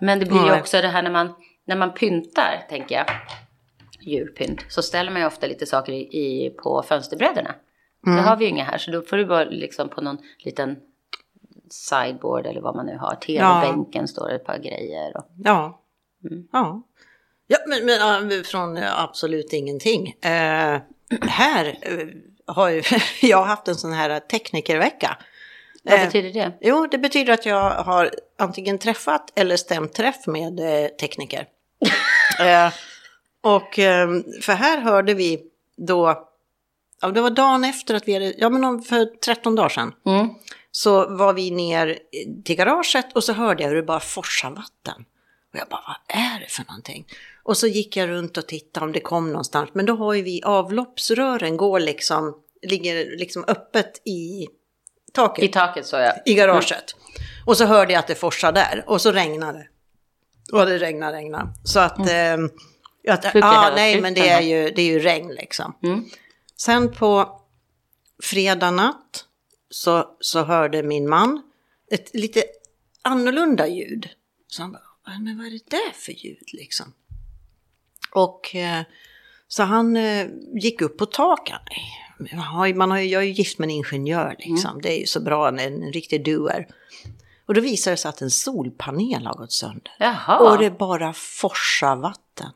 Men 0.00 0.18
det 0.18 0.26
blir 0.26 0.46
ju 0.46 0.60
också 0.60 0.80
det 0.80 0.88
här 0.88 1.02
när 1.02 1.10
man, 1.10 1.34
när 1.66 1.76
man 1.76 1.94
pyntar, 1.94 2.66
tänker 2.68 2.94
jag, 2.94 3.06
julpynt, 4.00 4.64
så 4.68 4.82
ställer 4.82 5.10
man 5.10 5.20
ju 5.20 5.26
ofta 5.26 5.46
lite 5.46 5.66
saker 5.66 5.92
i, 5.92 6.00
i, 6.00 6.50
på 6.62 6.82
fönsterbrädorna. 6.88 7.54
Mm. 8.06 8.16
Det 8.16 8.22
har 8.22 8.36
vi 8.36 8.44
ju 8.44 8.50
inga 8.50 8.64
här, 8.64 8.78
så 8.78 8.90
då 8.90 9.02
får 9.02 9.16
du 9.16 9.26
bara 9.26 9.44
liksom 9.44 9.88
på 9.88 10.00
någon 10.00 10.18
liten 10.44 10.76
sideboard 11.70 12.46
eller 12.46 12.60
vad 12.60 12.76
man 12.76 12.86
nu 12.86 12.96
har. 12.96 13.14
Tv-bänken 13.14 14.08
står 14.08 14.28
det 14.28 14.34
ett 14.34 14.44
par 14.44 14.58
grejer. 14.58 15.16
Och, 15.16 15.24
Ja. 15.36 15.82
Mm. 16.30 16.48
Ja. 16.52 16.82
Ja, 17.46 17.58
men, 17.66 17.84
men 17.84 18.44
från 18.44 18.76
äh, 18.76 19.00
absolut 19.00 19.52
ingenting. 19.52 20.08
Eh, 20.22 20.80
här 21.22 21.78
eh, 21.82 22.06
har 22.46 22.68
ju, 22.68 22.82
jag 23.22 23.44
haft 23.44 23.68
en 23.68 23.74
sån 23.76 23.92
här 23.92 24.20
teknikervecka. 24.20 25.18
vad 25.82 25.94
Eh, 25.94 26.04
betyder 26.04 26.32
det? 26.32 26.52
Jo, 26.60 26.86
det 26.90 26.98
betyder 26.98 27.32
att 27.32 27.46
jag 27.46 27.70
har 27.70 28.10
antingen 28.38 28.78
träffat 28.78 29.32
eller 29.38 29.56
stämt 29.56 29.92
träff 29.92 30.26
med 30.26 30.60
eh, 30.60 30.88
tekniker. 30.88 31.46
eh, 32.40 32.72
och 33.42 33.78
eh, 33.78 34.08
för 34.42 34.52
här 34.52 34.78
hörde 34.80 35.14
vi 35.14 35.42
då, 35.76 36.28
ja, 37.00 37.08
det 37.08 37.20
var 37.20 37.30
dagen 37.30 37.64
efter 37.64 37.94
att 37.94 38.08
vi 38.08 38.12
hade, 38.14 38.34
ja 38.38 38.48
men 38.48 38.82
för 38.82 39.04
13 39.04 39.54
dagar 39.54 39.68
sedan, 39.68 39.92
Mm. 40.06 40.28
så 40.70 41.08
var 41.16 41.32
vi 41.32 41.50
ner 41.50 41.98
till 42.44 42.56
garaget 42.56 43.12
och 43.12 43.24
så 43.24 43.32
hörde 43.32 43.62
jag 43.62 43.68
hur 43.70 43.76
det 43.76 43.82
bara 43.82 44.00
forsade 44.00 44.54
vatten. 44.54 45.04
Och 45.52 45.58
jag 45.58 45.68
bara, 45.68 45.82
vad 45.86 46.16
är 46.18 46.40
det 46.40 46.46
för 46.48 46.64
någonting? 46.68 47.06
Och 47.42 47.56
så 47.56 47.66
gick 47.66 47.96
jag 47.96 48.08
runt 48.08 48.36
och 48.36 48.48
tittade 48.48 48.86
om 48.86 48.92
det 48.92 49.00
kom 49.00 49.28
någonstans. 49.28 49.70
Men 49.72 49.86
då 49.86 49.94
har 49.96 50.14
ju 50.14 50.22
vi 50.22 50.42
avloppsrören 50.42 51.56
går 51.56 51.80
liksom, 51.80 52.34
ligger 52.62 53.18
liksom 53.18 53.44
öppet 53.48 54.06
i 54.06 54.48
taket 55.12 55.44
I 55.44 55.48
taket 55.48 55.86
så 55.86 55.96
ja. 55.96 56.12
i 56.26 56.34
garaget. 56.34 56.94
Och 57.46 57.56
så 57.56 57.64
hörde 57.64 57.92
jag 57.92 58.00
att 58.00 58.06
det 58.06 58.14
forsade 58.14 58.60
där 58.60 58.84
och 58.86 59.00
så 59.00 59.12
regnade 59.12 59.58
det. 59.58 59.68
Och 60.58 60.66
det 60.66 60.78
regnade, 60.78 61.16
regnade. 61.16 61.48
Så 61.64 61.80
att... 61.80 61.98
Mm. 61.98 62.44
Eh, 62.44 62.50
att 63.08 63.24
ja, 63.24 63.40
höra 63.40 63.74
nej, 63.74 64.00
men 64.00 64.14
det 64.14 64.28
är, 64.28 64.40
ju, 64.40 64.70
det 64.70 64.82
är 64.82 64.86
ju 64.86 64.98
regn 64.98 65.28
liksom. 65.34 65.76
Mm. 65.82 66.04
Sen 66.56 66.92
på 66.92 67.40
fredag 68.22 68.70
natt 68.70 69.24
så, 69.70 70.16
så 70.20 70.42
hörde 70.42 70.82
min 70.82 71.08
man 71.08 71.42
ett 71.90 72.10
lite 72.14 72.42
annorlunda 73.02 73.66
ljud. 73.68 74.08
Så 74.46 74.62
han 74.62 74.72
bara, 74.72 74.82
"Ja, 75.06 75.18
men 75.18 75.38
vad 75.38 75.46
är 75.46 75.50
det 75.50 75.70
där 75.70 75.92
för 75.94 76.12
ljud 76.12 76.48
liksom? 76.52 76.92
Och 78.14 78.54
eh, 78.56 78.82
så 79.48 79.62
han 79.62 79.96
eh, 79.96 80.26
gick 80.54 80.80
upp 80.80 80.98
på 80.98 81.06
taket. 81.06 81.60
Man 82.74 82.90
har, 82.90 82.98
jag 82.98 83.22
är 83.22 83.26
ju 83.26 83.32
gift 83.32 83.58
med 83.58 83.66
en 83.66 83.70
ingenjör 83.70 84.36
liksom. 84.38 84.80
Det 84.82 84.92
är 84.92 85.00
ju 85.00 85.06
så 85.06 85.20
bra, 85.20 85.48
en, 85.48 85.58
en 85.58 85.92
riktig 85.92 86.24
doer. 86.24 86.66
Och 87.46 87.54
då 87.54 87.60
visade 87.60 87.92
det 87.92 87.98
sig 87.98 88.08
att 88.08 88.20
en 88.20 88.30
solpanel 88.30 89.26
har 89.26 89.34
gått 89.34 89.52
sönder. 89.52 89.92
Jaha, 89.98 90.38
Och 90.38 90.58
det 90.58 90.70
bara 90.70 91.12
forsar 91.12 91.96
vatten 91.96 92.50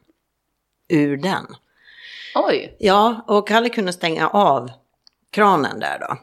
ur 0.88 1.16
den. 1.16 1.46
oj. 2.34 2.76
Ja, 2.78 3.24
och 3.26 3.48
Kalle 3.48 3.68
kunde 3.68 3.92
stänga 3.92 4.28
av 4.28 4.70
kranen 5.30 5.80
där 5.80 5.98
då. 5.98 6.16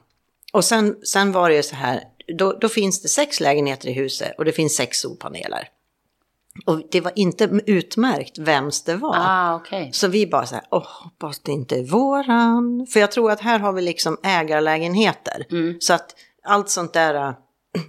Och 0.54 0.66
sen, 0.66 0.96
sen 1.06 1.32
var 1.32 1.50
det 1.50 1.56
ju 1.56 1.64
så 1.64 1.76
här, 1.76 2.04
då, 2.38 2.54
då 2.54 2.70
finns 2.70 3.02
det 3.02 3.08
sex 3.08 3.40
lägenheter 3.40 3.88
i 3.90 3.94
huset 3.94 4.32
och 4.38 4.46
det 4.46 4.52
finns 4.52 4.76
sex 4.76 5.00
solpaneler. 5.00 5.70
Och 6.66 6.82
det 6.92 7.02
var 7.02 7.12
inte 7.16 7.60
utmärkt 7.66 8.38
vems 8.38 8.84
det 8.84 8.96
var. 8.96 9.16
Ah, 9.20 9.56
okej. 9.56 9.90
Så 9.94 10.08
vi 10.08 10.28
bara 10.28 10.46
så 10.46 10.56
här, 10.56 10.64
åh, 10.72 10.88
hoppas 11.04 11.40
det 11.40 11.52
inte 11.52 11.76
är 11.76 11.84
våran. 11.84 12.88
För 12.94 13.00
jag 13.00 13.12
tror 13.12 13.32
att 13.32 13.42
här 13.42 13.60
har 13.60 13.74
vi 13.74 13.82
liksom 13.82 14.18
ägarlägenheter. 14.24 15.46
Mm. 15.52 15.78
Så 15.80 15.94
att 15.94 16.16
allt 16.44 16.70
sånt 16.70 16.94
där 16.94 17.16
äh, 17.16 17.34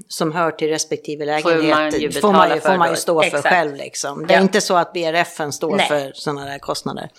som 0.09 0.33
hör 0.33 0.50
till 0.50 0.68
respektive 0.68 1.42
Får 1.42 1.50
man 1.50 1.61
lägenhet 1.62 2.03
ju 2.14 2.20
får 2.20 2.33
man 2.33 2.48
ju, 2.50 2.61
får 2.61 2.68
för 2.68 2.77
man 2.79 2.90
ju 2.90 2.96
stå 2.96 3.20
för 3.20 3.27
Exakt. 3.27 3.48
själv 3.48 3.74
liksom. 3.77 4.27
Det 4.27 4.35
är 4.35 4.38
Ja. 4.38 4.42
inte 4.42 4.61
så 4.61 4.77
att 4.77 4.92
BRFen 4.92 5.53
står 5.53 5.77
Nej. 5.77 5.88
för 5.88 6.12
sådana 6.14 6.44
där 6.44 6.59
kostnader. 6.59 7.11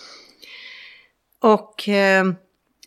Och 1.42 1.88
eh, 1.88 2.24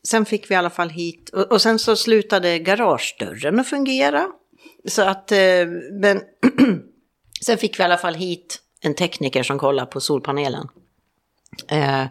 sen 0.03 0.25
fick 0.25 0.51
vi 0.51 0.53
i 0.55 0.57
alla 0.57 0.69
fall 0.69 0.89
hit, 0.89 1.29
och, 1.29 1.51
och 1.51 1.61
sen 1.61 1.79
så 1.79 1.95
slutade 1.95 2.59
garagedörren 2.59 3.59
att 3.59 3.67
fungera. 3.67 4.27
Så 4.87 5.01
att, 5.01 5.31
eh, 5.31 5.37
men 6.01 6.21
sen 7.41 7.57
fick 7.57 7.79
vi 7.79 7.81
i 7.81 7.85
alla 7.85 7.97
fall 7.97 8.13
hit 8.15 8.61
en 8.81 8.93
tekniker 8.95 9.43
som 9.43 9.59
kollar 9.59 9.85
på 9.85 10.01
solpanelen. 10.01 10.67
Eh, 11.67 12.05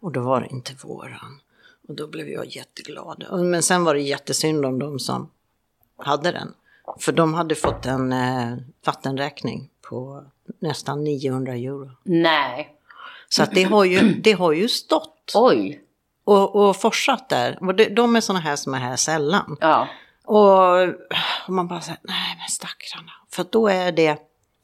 och 0.00 0.12
då 0.12 0.20
var 0.20 0.40
det 0.40 0.46
inte 0.50 0.72
våran. 0.82 1.40
Och 1.88 1.94
då 1.94 2.06
blev 2.06 2.28
jag 2.28 2.46
jätteglad. 2.46 3.26
Men 3.32 3.62
sen 3.62 3.84
var 3.84 3.94
det 3.94 4.00
jättesynd 4.00 4.64
om 4.66 4.78
de 4.78 4.98
som 4.98 5.30
hade 5.96 6.32
den. 6.32 6.54
För 6.98 7.12
de 7.12 7.34
hade 7.34 7.54
fått 7.54 7.86
en 7.86 8.12
eh, 8.12 8.56
vattenräkning 8.84 9.68
på 9.82 10.24
nästan 10.58 11.04
900 11.04 11.52
euro. 11.52 11.90
Nej, 12.02 12.74
Så 13.28 13.42
att 13.42 13.54
det 13.54 13.62
har 13.62 13.84
ju, 13.84 14.00
det 14.22 14.32
har 14.32 14.52
ju 14.52 14.68
stått 14.68 15.32
oj. 15.34 15.80
och, 16.24 16.56
och 16.68 16.76
forsat 16.76 17.28
där. 17.28 17.58
Och 17.60 17.74
det, 17.74 17.88
de 17.88 18.16
är 18.16 18.20
sådana 18.20 18.40
här 18.40 18.56
som 18.56 18.74
är 18.74 18.78
här 18.78 18.96
sällan. 18.96 19.56
Ja, 19.60 19.88
Och, 20.24 20.82
och 21.46 21.52
man 21.52 21.68
bara 21.68 21.80
säger, 21.80 22.00
nej 22.02 22.36
men 22.38 22.48
stackarna. 22.48 23.12
För 23.30 23.46
då 23.50 23.68
är 23.68 23.92
det, 23.92 24.18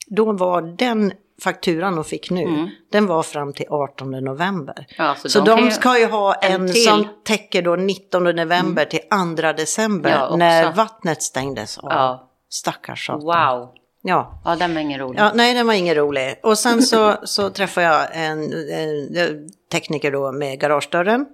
då 0.06 0.32
var 0.32 0.62
den 0.62 1.12
fakturan 1.42 1.94
de 1.94 2.04
fick 2.04 2.30
nu, 2.30 2.70
den 2.92 3.06
var 3.06 3.22
fram 3.22 3.52
till 3.52 3.66
18 3.70 4.10
november. 4.10 4.74
Mm. 4.76 4.86
Ja, 5.08 5.14
så 5.18 5.28
så 5.28 5.40
de 5.40 5.64
de, 5.64 5.70
ska 5.70 5.98
ju 5.98 6.06
ha 6.06 6.34
en 6.34 6.62
en, 6.62 6.68
som 6.68 7.06
täcker 7.24 7.62
då 7.62 7.76
19 7.76 8.24
november 8.24 8.84
till 8.84 9.00
2 9.40 9.52
december 9.52 10.10
Ja, 10.10 10.36
när 10.36 10.72
vattnet 10.72 11.22
stängdes 11.22 11.78
av. 11.78 11.92
Ja. 11.92 12.30
Stackars 12.48 13.06
satan. 13.06 13.20
wow. 13.20 13.72
Ja. 14.02 14.42
Ja, 14.44 14.56
den 14.56 14.74
var 14.74 14.80
ingen 14.80 15.00
rolig. 15.00 15.20
Ja, 15.20 15.32
nej, 15.34 15.54
den 15.54 15.66
var 15.66 15.74
ingen 15.74 15.94
rolig. 15.94 16.40
Och 16.42 16.58
sen 16.58 16.82
så, 16.82 17.16
så 17.24 17.50
träffade 17.50 17.86
jag 17.86 18.06
en, 18.12 18.52
en 18.70 19.48
tekniker 19.72 20.12
då 20.12 20.32
med 20.32 20.60
garagedörren. 20.60 21.26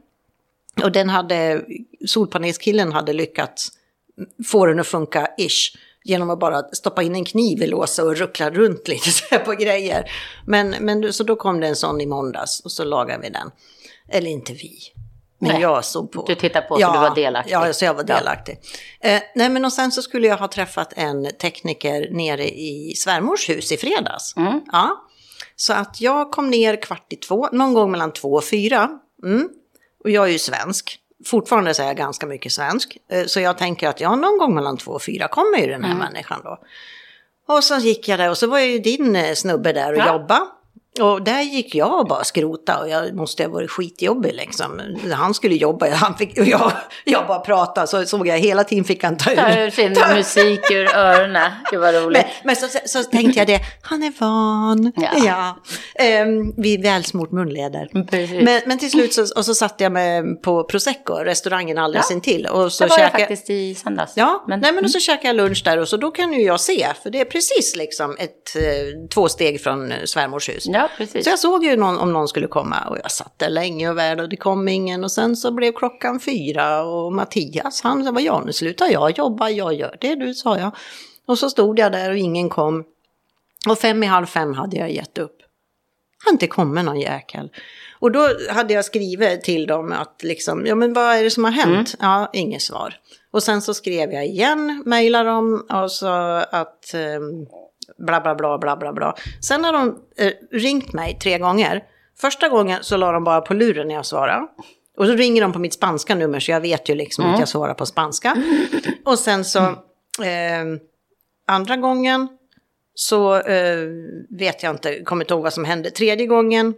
Och 0.83 0.93
den 0.93 1.09
hade, 1.09 1.63
solpanelskillen 2.07 2.93
hade 2.93 3.13
lyckats 3.13 3.69
få 4.47 4.67
den 4.67 4.81
att 4.81 4.87
funka 4.87 5.29
ish. 5.39 5.77
Genom 6.05 6.31
att 6.31 6.39
bara 6.41 6.63
stoppa 6.63 7.03
in 7.03 7.15
en 7.15 7.25
kniv 7.25 7.63
i 7.63 7.67
låset 7.67 8.05
och 8.05 8.17
ruckla 8.17 8.51
runt 8.51 8.89
lite 8.89 9.11
så 9.11 9.39
på 9.39 9.53
grejer. 9.53 10.11
Men, 10.47 10.71
men 10.81 11.13
så 11.13 11.25
då 11.25 11.37
kom 11.37 11.61
det 11.61 11.67
en 11.69 11.77
sån 11.77 12.01
i 12.01 12.07
måndags 12.07 12.61
och 12.61 12.73
så 12.73 12.85
lagade 12.85 13.23
vi 13.23 13.31
den. 13.31 13.51
Eller 14.09 14.31
inte 14.31 14.53
vi. 14.53 14.79
Men 15.39 15.51
Nej. 15.53 15.63
jag 15.63 15.85
såg 15.85 16.13
på. 16.13 16.25
Du 16.27 16.35
tittade 16.35 16.67
på, 16.67 16.75
så 16.75 16.93
du 16.93 16.99
var 16.99 17.15
delaktig. 17.15 17.53
Ja, 17.53 17.73
så 17.73 17.85
jag 17.85 17.95
var 17.95 18.05
Ja. 18.09 18.17
delaktig. 18.19 18.59
Eh, 19.01 19.23
nej, 19.35 19.49
men 19.49 19.65
och 19.65 19.73
sen 19.73 19.93
så 19.93 20.03
skulle 20.03 20.27
jag 20.27 20.37
ha 20.37 20.49
träffat 20.49 20.93
en 20.97 21.31
tekniker 21.41 22.09
nere 22.11 22.49
i 22.49 22.95
svärmors 22.97 23.49
hus 23.49 23.73
i 23.73 23.77
fredags. 23.77 24.37
Mm. 24.37 24.61
Ja. 24.73 25.09
Så 25.57 25.73
att 25.73 26.01
jag 26.01 26.31
kom 26.31 26.51
ner 26.51 26.83
kvart 26.83 27.13
i 27.13 27.17
två, 27.17 27.49
någon 27.53 27.75
gång 27.75 27.91
mellan 27.91 28.13
två 28.13 28.33
och 28.33 28.45
fyra. 28.45 28.91
Mm. 29.25 29.49
Och 30.05 30.11
jag 30.11 30.25
är 30.29 30.33
ju 30.33 30.39
svensk. 30.39 30.99
Fortfarande 31.27 31.75
så 31.75 31.83
är 31.83 31.87
jag 31.87 31.97
ganska 31.97 32.27
mycket 32.27 32.53
svensk. 32.53 32.97
Eh, 33.11 33.25
Så 33.27 33.41
jag 33.41 33.59
tänker 33.59 33.89
att 33.89 34.01
ja, 34.01 34.17
någon 34.17 34.39
gång 34.39 34.55
mellan 34.55 34.77
två 34.77 34.93
och 34.93 35.03
fyra 35.03 35.29
kommer 35.29 35.59
ju 35.59 35.67
den 35.67 35.85
här 35.85 35.93
Mm. 35.95 35.99
människan 36.13 36.41
då. 36.45 36.59
Och 37.49 37.65
så 37.65 37.75
gick 37.79 38.09
jag 38.09 38.19
där 38.19 38.31
och 38.31 38.39
så 38.39 38.47
var 38.47 38.59
ju 38.59 38.79
din 38.79 39.17
eh, 39.17 39.35
snubbe 39.35 39.73
där 39.73 39.93
och 39.93 39.99
Ja. 39.99 40.13
jobba. 40.13 40.41
Och 41.01 41.23
där 41.23 41.41
gick 41.41 41.75
jag 41.75 41.99
och 42.01 42.07
bara 42.09 42.25
skrota 42.25 42.79
och 42.81 42.89
jag 42.89 43.15
måste 43.15 43.43
ha 43.45 43.51
varit 43.51 43.71
skitjobbig 43.71 44.35
liksom. 44.35 44.81
Han 45.13 45.35
skulle 45.35 45.55
jobba 45.55 45.91
han 45.95 46.17
fick, 46.17 46.39
och 46.39 46.45
jag, 46.47 46.73
jag 47.05 47.27
bara 47.27 47.39
pratade 47.41 47.87
så 47.87 48.05
såg 48.07 48.27
jag 48.27 48.39
hela 48.39 48.65
tiden 48.65 48.85
fick 48.85 49.05
han 49.05 49.17
ta 49.17 49.33
ur. 49.33 49.37
Ta 49.37 49.59
ur 49.61 49.71
sin 49.71 49.97
musik 50.17 50.71
ur 50.71 50.95
öronen. 50.97 51.51
Gud 51.71 51.81
vad 51.81 51.95
roligt. 51.95 52.23
Men, 52.23 52.27
men 52.45 52.57
så, 52.57 52.79
så 52.85 53.03
tänkte 53.05 53.39
jag 53.39 53.47
det, 53.47 53.61
han 53.83 54.03
är 54.03 54.13
van. 54.19 54.93
Ja. 54.97 55.09
Ja. 55.27 55.57
Ehm, 56.05 56.53
vid 56.57 56.83
välsmort 56.83 57.33
munleder. 57.33 57.89
Men, 58.45 58.61
men 58.67 58.79
till 58.79 58.91
slut 58.91 59.15
så, 59.15 59.23
och 59.37 59.45
så 59.45 59.55
satt 59.55 59.81
jag 59.81 59.93
med 59.93 60.43
på 60.43 60.65
Prosecco, 60.65 61.15
restaurangen 61.15 61.79
alldeles 61.79 62.07
Ja. 62.11 62.15
intill. 62.15 62.47
Och 62.47 62.73
så 62.73 62.85
det 62.85 62.91
var 62.91 62.99
jag 62.99 63.07
käkade- 63.07 63.23
faktiskt 63.23 63.51
i 63.51 63.75
söndags. 63.75 64.13
Ja, 64.17 64.45
Men, 64.49 64.61
nej 64.61 64.73
men 64.73 64.85
och 64.85 64.91
så 64.91 65.01
käkade 65.01 65.27
jag 65.29 65.37
lunch 65.37 65.63
där 65.65 65.79
och 65.79 65.89
så 65.89 65.97
då 65.97 66.11
kan 66.11 66.33
ju 66.33 66.43
jag 66.43 66.61
se, 66.61 66.87
för 67.03 67.11
det 67.11 67.21
är 67.21 67.25
precis 67.25 67.77
liksom 67.77 68.17
ett, 68.19 68.57
eh, 68.57 69.09
två 69.15 69.29
steg 69.29 69.63
från 69.63 69.93
eh, 69.93 69.99
svärmors 70.05 70.49
hus. 70.49 70.65
ja, 70.67 70.82
precis. 70.97 71.25
Så 71.25 71.31
jag 71.31 71.39
såg 71.39 71.65
ju 71.65 71.77
någon, 71.77 71.99
om 71.99 72.13
någon 72.13 72.29
skulle 72.29 72.47
komma 72.47 72.77
och 72.89 72.99
jag 73.03 73.11
satt 73.11 73.39
där 73.39 73.51
länge 73.51 73.91
och 73.91 73.99
väl 73.99 74.21
och 74.21 74.29
det 74.29 74.37
kom 74.37 74.69
ingen 74.69 75.05
och 75.05 75.13
sen 75.13 75.37
så 75.37 75.53
blev 75.53 75.73
klockan 75.73 76.21
fyra 76.21 76.83
och 76.83 77.13
Mattias 77.13 77.83
han 77.83 78.05
sa, 78.05 78.13
vad 78.13 78.23
ja 78.23 78.43
nu 78.47 78.53
slutar 78.53 78.87
jag 78.87 79.19
jobba, 79.19 79.51
jag 79.51 79.75
gör 79.75 79.97
det 80.01 80.15
du 80.15 80.35
sa 80.35 80.59
jag. 80.59 80.77
Och 81.27 81.39
så 81.39 81.51
stod 81.51 81.79
jag 81.79 81.93
där 81.93 82.11
och 82.11 82.17
ingen 82.17 82.49
kom. 82.49 82.85
Och 83.69 83.79
fem 83.79 84.03
i 84.03 84.07
halv 84.07 84.27
fem 84.27 84.55
hade 84.55 84.77
jag 84.77 84.93
gett 84.93 85.19
upp. 85.19 85.37
Har 86.25 86.33
inte 86.33 86.47
kommit 86.47 86.85
någon 86.85 87.01
jäkel. 87.01 87.51
Och 88.01 88.13
då 88.13 88.29
hade 88.51 88.75
jag 88.75 88.85
skrivit 88.85 89.45
till 89.45 89.67
dem 89.67 89.93
att 89.93 90.23
liksom, 90.23 90.67
ja 90.67 90.75
men 90.75 90.93
vad 90.93 91.17
är 91.17 91.25
det 91.25 91.31
som 91.31 91.45
har 91.45 91.51
hänt? 91.51 91.95
Ja, 92.01 92.31
inget 92.33 92.63
svar. 92.63 92.95
Och 93.31 93.43
sen 93.43 93.63
så 93.63 93.75
skrev 93.75 94.13
jag 94.13 94.27
igen, 94.27 94.83
mejlade 94.87 95.29
dem 95.29 95.67
och 95.71 95.93
så 95.93 96.07
att 96.51 96.95
eh, 96.95 97.21
bla 97.99 98.21
bla 98.21 98.35
bla 98.35 98.59
bla 98.59 98.77
bla 98.77 98.93
bla. 98.93 99.15
Sen 99.41 99.65
har 99.65 99.73
de 99.73 99.99
eh, 100.17 100.33
ringt 100.51 100.93
mig 100.93 101.19
tre 101.23 101.39
gånger. 101.39 101.85
Första 102.21 102.49
gången 102.49 102.79
så 102.83 102.97
la 102.97 103.13
de 103.13 103.25
bara 103.25 103.41
på 103.41 103.55
luren 103.55 103.89
när 103.89 103.95
jag 103.95 104.07
svarade. 104.07 104.47
Och 104.99 105.07
så 105.07 105.13
ringer 105.13 105.43
de 105.43 105.53
på 105.53 105.59
mitt 105.59 105.75
spanska 105.75 106.15
nummer 106.15 106.41
så 106.41 106.51
jag 106.51 106.61
vet 106.61 106.89
ju 106.89 106.95
liksom 106.95 107.25
att 107.25 107.39
jag 107.39 107.49
svarar 107.49 107.75
på 107.75 107.87
spanska. 107.87 108.37
Och 109.05 109.19
sen 109.19 109.45
så 109.45 109.59
eh, 109.59 110.65
andra 111.47 111.77
gången 111.77 112.29
så 112.95 113.37
eh, 113.37 113.89
vet 114.31 114.63
jag 114.63 114.71
inte, 114.71 115.03
kommer 115.03 115.25
inte 115.25 115.35
ihåg 115.35 115.43
vad 115.43 115.53
som 115.53 115.65
hände. 115.65 115.91
Tredje 115.91 116.27
gången 116.27 116.75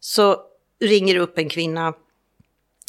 så 0.00 0.36
ringer 0.80 1.16
upp 1.16 1.38
en 1.38 1.48
kvinna 1.48 1.94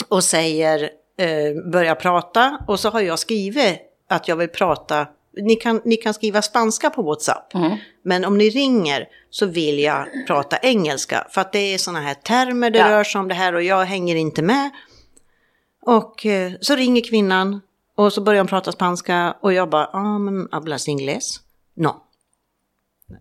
och 0.07 0.23
säger, 0.23 0.89
eh, 1.17 1.71
börjar 1.71 1.95
prata 1.95 2.59
och 2.67 2.79
så 2.79 2.89
har 2.89 3.01
jag 3.01 3.19
skrivit 3.19 3.79
att 4.09 4.27
jag 4.27 4.35
vill 4.35 4.49
prata, 4.49 5.07
ni 5.41 5.55
kan, 5.55 5.81
ni 5.85 5.97
kan 5.97 6.13
skriva 6.13 6.41
spanska 6.41 6.89
på 6.89 7.01
WhatsApp, 7.01 7.53
men 8.03 8.25
om 8.25 8.37
ni 8.37 8.49
ringer 8.49 9.07
så 9.29 9.45
vill 9.45 9.79
jag 9.79 10.07
prata 10.27 10.57
engelska 10.57 11.27
för 11.29 11.41
att 11.41 11.51
det 11.51 11.59
är 11.73 11.77
sådana 11.77 11.99
här 12.01 12.13
termer 12.13 12.69
det 12.69 12.79
Ja. 12.79 12.89
rör 12.91 13.03
sig 13.03 13.19
om 13.19 13.27
det 13.27 13.33
här 13.35 13.53
och 13.55 13.63
jag 13.63 13.85
hänger 13.85 14.15
inte 14.15 14.41
med. 14.41 14.69
Och 15.85 16.25
eh, 16.25 16.51
så 16.61 16.75
ringer 16.75 17.01
kvinnan 17.01 17.61
och 17.95 18.13
så 18.13 18.21
börjar 18.21 18.39
hon 18.39 18.47
prata 18.47 18.71
spanska 18.71 19.35
och 19.41 19.53
jag 19.53 19.69
bara, 19.69 19.89
ja 19.93 19.99
ah, 19.99 20.17
men 20.19 20.47
hablas 20.51 20.87
inglés? 20.87 21.39
No. 21.73 22.01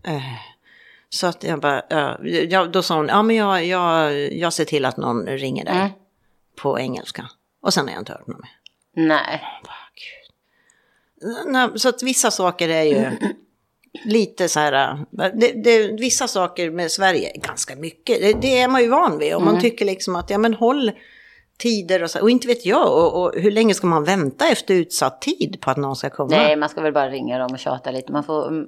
Eh, 0.03 0.21
så 1.09 1.27
att 1.27 1.43
jag 1.43 1.59
bara, 1.59 1.81
ja, 2.49 2.65
då 2.65 2.81
sa 2.83 2.95
hon, 2.95 3.07
ja 3.07 3.21
men 3.23 3.35
jag, 3.35 3.65
jag, 3.65 4.13
jag 4.33 4.53
ser 4.53 4.65
till 4.65 4.85
att 4.85 4.97
någon 4.97 5.25
ringer 5.25 5.65
dig 5.65 5.75
Mm. 5.75 5.89
på 6.61 6.79
engelska. 6.79 7.29
Och 7.61 7.73
sen 7.73 7.85
har 7.87 7.93
jag 7.93 8.01
inte 8.01 8.11
hört 8.11 8.27
något 8.27 8.39
mer. 8.41 8.51
Nej. 9.07 9.41
Så 11.75 11.89
att 11.89 12.03
vissa 12.03 12.31
saker 12.31 12.69
är 12.69 12.83
ju 12.83 13.11
lite 14.05 14.49
så 14.49 14.59
här, 14.59 14.97
det, 15.11 15.63
det, 15.63 15.87
vissa 15.87 16.27
saker 16.27 16.71
med 16.71 16.91
Sverige, 16.91 17.31
ganska 17.37 17.75
mycket, 17.75 18.21
det, 18.21 18.33
det 18.41 18.59
är 18.59 18.67
man 18.67 18.81
ju 18.81 18.87
van 18.89 19.17
vid. 19.17 19.35
Och 19.35 19.41
Mm. 19.41 19.53
man 19.53 19.61
tycker 19.61 19.85
liksom 19.85 20.15
att, 20.15 20.29
ja 20.29 20.37
men 20.37 20.53
håll 20.53 20.91
tider 21.57 22.03
och 22.03 22.11
så, 22.11 22.21
och 22.21 22.29
inte 22.29 22.47
vet 22.47 22.65
jag, 22.65 22.87
och, 22.93 23.21
och 23.23 23.33
hur 23.41 23.51
länge 23.51 23.73
ska 23.73 23.87
man 23.87 24.03
vänta 24.03 24.47
efter 24.47 24.73
utsatt 24.73 25.21
tid 25.21 25.57
på 25.61 25.71
att 25.71 25.77
någon 25.77 25.95
ska 25.95 26.09
komma? 26.09 26.29
Nej, 26.29 26.55
man 26.55 26.69
ska 26.69 26.81
väl 26.81 26.93
bara 26.93 27.09
ringa 27.09 27.37
dem 27.37 27.51
och 27.53 27.59
tjata 27.59 27.91
lite. 27.91 28.11
Man 28.11 28.23
får, 28.23 28.47
mm, 28.47 28.65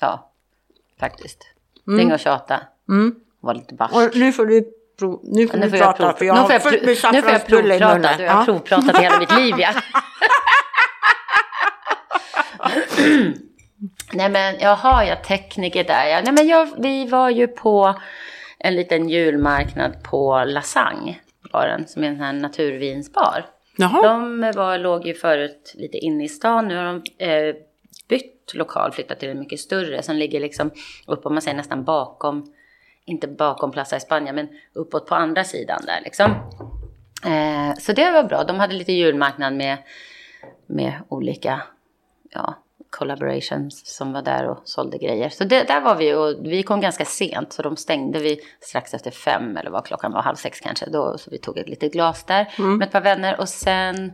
ja, 0.00 0.30
faktiskt. 1.00 1.38
Ringa 1.88 2.14
och 2.14 2.20
tjata. 2.20 2.60
Mm. 2.88 3.14
Var 3.40 3.54
lite 3.54 3.74
barsk. 3.74 3.94
Och 3.94 4.16
nu 4.16 4.32
får 4.32 4.46
du, 4.46 4.64
prov, 4.98 5.20
nu 5.24 5.48
får 5.48 5.58
Nu 5.58 5.64
du 5.64 5.70
får 5.70 5.78
jag, 5.78 5.96
prata, 5.96 6.12
prov, 6.12 6.18
för 6.18 6.24
jag 6.24 6.34
har 6.34 6.52
jag, 6.52 6.62
fullt 6.62 6.74
med 6.82 6.88
nu 6.88 6.94
får 6.96 7.14
jag 7.14 7.24
saffransbulle 7.24 7.76
i 7.76 7.80
munnen. 7.80 8.14
Du 8.18 8.28
har 8.28 8.34
Ja. 8.38 8.44
provpratat 8.44 8.96
hela 9.02 9.18
mitt 9.18 9.36
liv, 9.36 9.54
ja. 9.58 9.68
Nej 14.12 14.30
men 14.30 14.54
jaha, 14.60 15.04
jag 15.04 15.24
tekniker 15.24 15.84
där. 15.84 16.06
Ja. 16.06 16.20
Nej 16.24 16.32
men 16.32 16.48
jag, 16.48 16.68
vi 16.78 17.06
var 17.06 17.30
ju 17.30 17.46
på 17.46 17.94
en 18.58 18.74
liten 18.74 19.08
julmarknad 19.08 20.02
på 20.02 20.44
Lasagne. 20.46 21.20
Baren, 21.52 21.88
som 21.88 22.04
är 22.04 22.08
en 22.08 22.16
sån 22.16 22.24
här 22.24 22.32
naturvinsbar. 22.32 23.46
Jaha. 23.76 24.02
De 24.02 24.52
var, 24.56 24.78
låg 24.78 25.06
ju 25.06 25.14
förut 25.14 25.72
lite 25.76 25.98
inne 25.98 26.24
i 26.24 26.28
stan. 26.28 26.68
Nu 26.68 26.76
har 26.76 26.84
de 26.84 27.24
eh, 27.24 27.54
bytt 28.08 28.54
lokal, 28.54 28.92
flyttat 28.92 29.20
till 29.20 29.28
en 29.28 29.38
mycket 29.38 29.60
större. 29.60 30.02
Som 30.02 30.16
ligger 30.16 30.40
liksom 30.40 30.70
upp, 31.06 31.26
om 31.26 31.34
man 31.34 31.42
säger 31.42 31.56
nästan 31.56 31.84
bakom, 31.84 32.52
inte 33.04 33.28
bakom 33.28 33.72
Plaza 33.72 33.96
España, 33.98 34.32
men 34.32 34.48
uppåt 34.72 35.06
på 35.06 35.14
andra 35.14 35.44
sidan 35.44 35.82
där 35.86 36.00
liksom. 36.04 36.30
Eh, 37.24 37.74
så 37.78 37.92
det 37.92 38.10
var 38.10 38.24
bra. 38.24 38.44
De 38.44 38.60
hade 38.60 38.74
lite 38.74 38.92
julmarknad 38.92 39.54
med, 39.54 39.76
med 40.66 40.94
olika 41.08 41.62
ja, 42.30 42.54
collaborations 42.90 43.86
som 43.96 44.12
var 44.12 44.22
där 44.22 44.48
och 44.48 44.60
sålde 44.64 44.98
grejer. 44.98 45.28
Så 45.28 45.44
det, 45.44 45.62
där 45.62 45.80
var 45.80 45.96
vi 45.96 46.14
och 46.14 46.46
vi 46.52 46.62
kom 46.62 46.80
ganska 46.80 47.04
sent 47.04 47.52
så 47.52 47.62
de 47.62 47.76
stängde 47.76 48.18
vi 48.18 48.40
strax 48.60 48.94
efter 48.94 49.10
fem 49.10 49.56
eller 49.56 49.70
vad 49.70 49.84
klockan 49.84 50.12
var, 50.12 50.22
halv 50.22 50.36
sex 50.36 50.60
kanske. 50.60 50.90
Då, 50.90 51.18
så 51.18 51.30
vi 51.30 51.38
tog 51.38 51.58
ett 51.58 51.68
litet 51.68 51.92
glas 51.92 52.24
där 52.24 52.54
med 52.58 52.86
ett 52.86 52.92
par 52.92 53.00
vänner 53.00 53.40
och 53.40 53.48
sen 53.48 54.12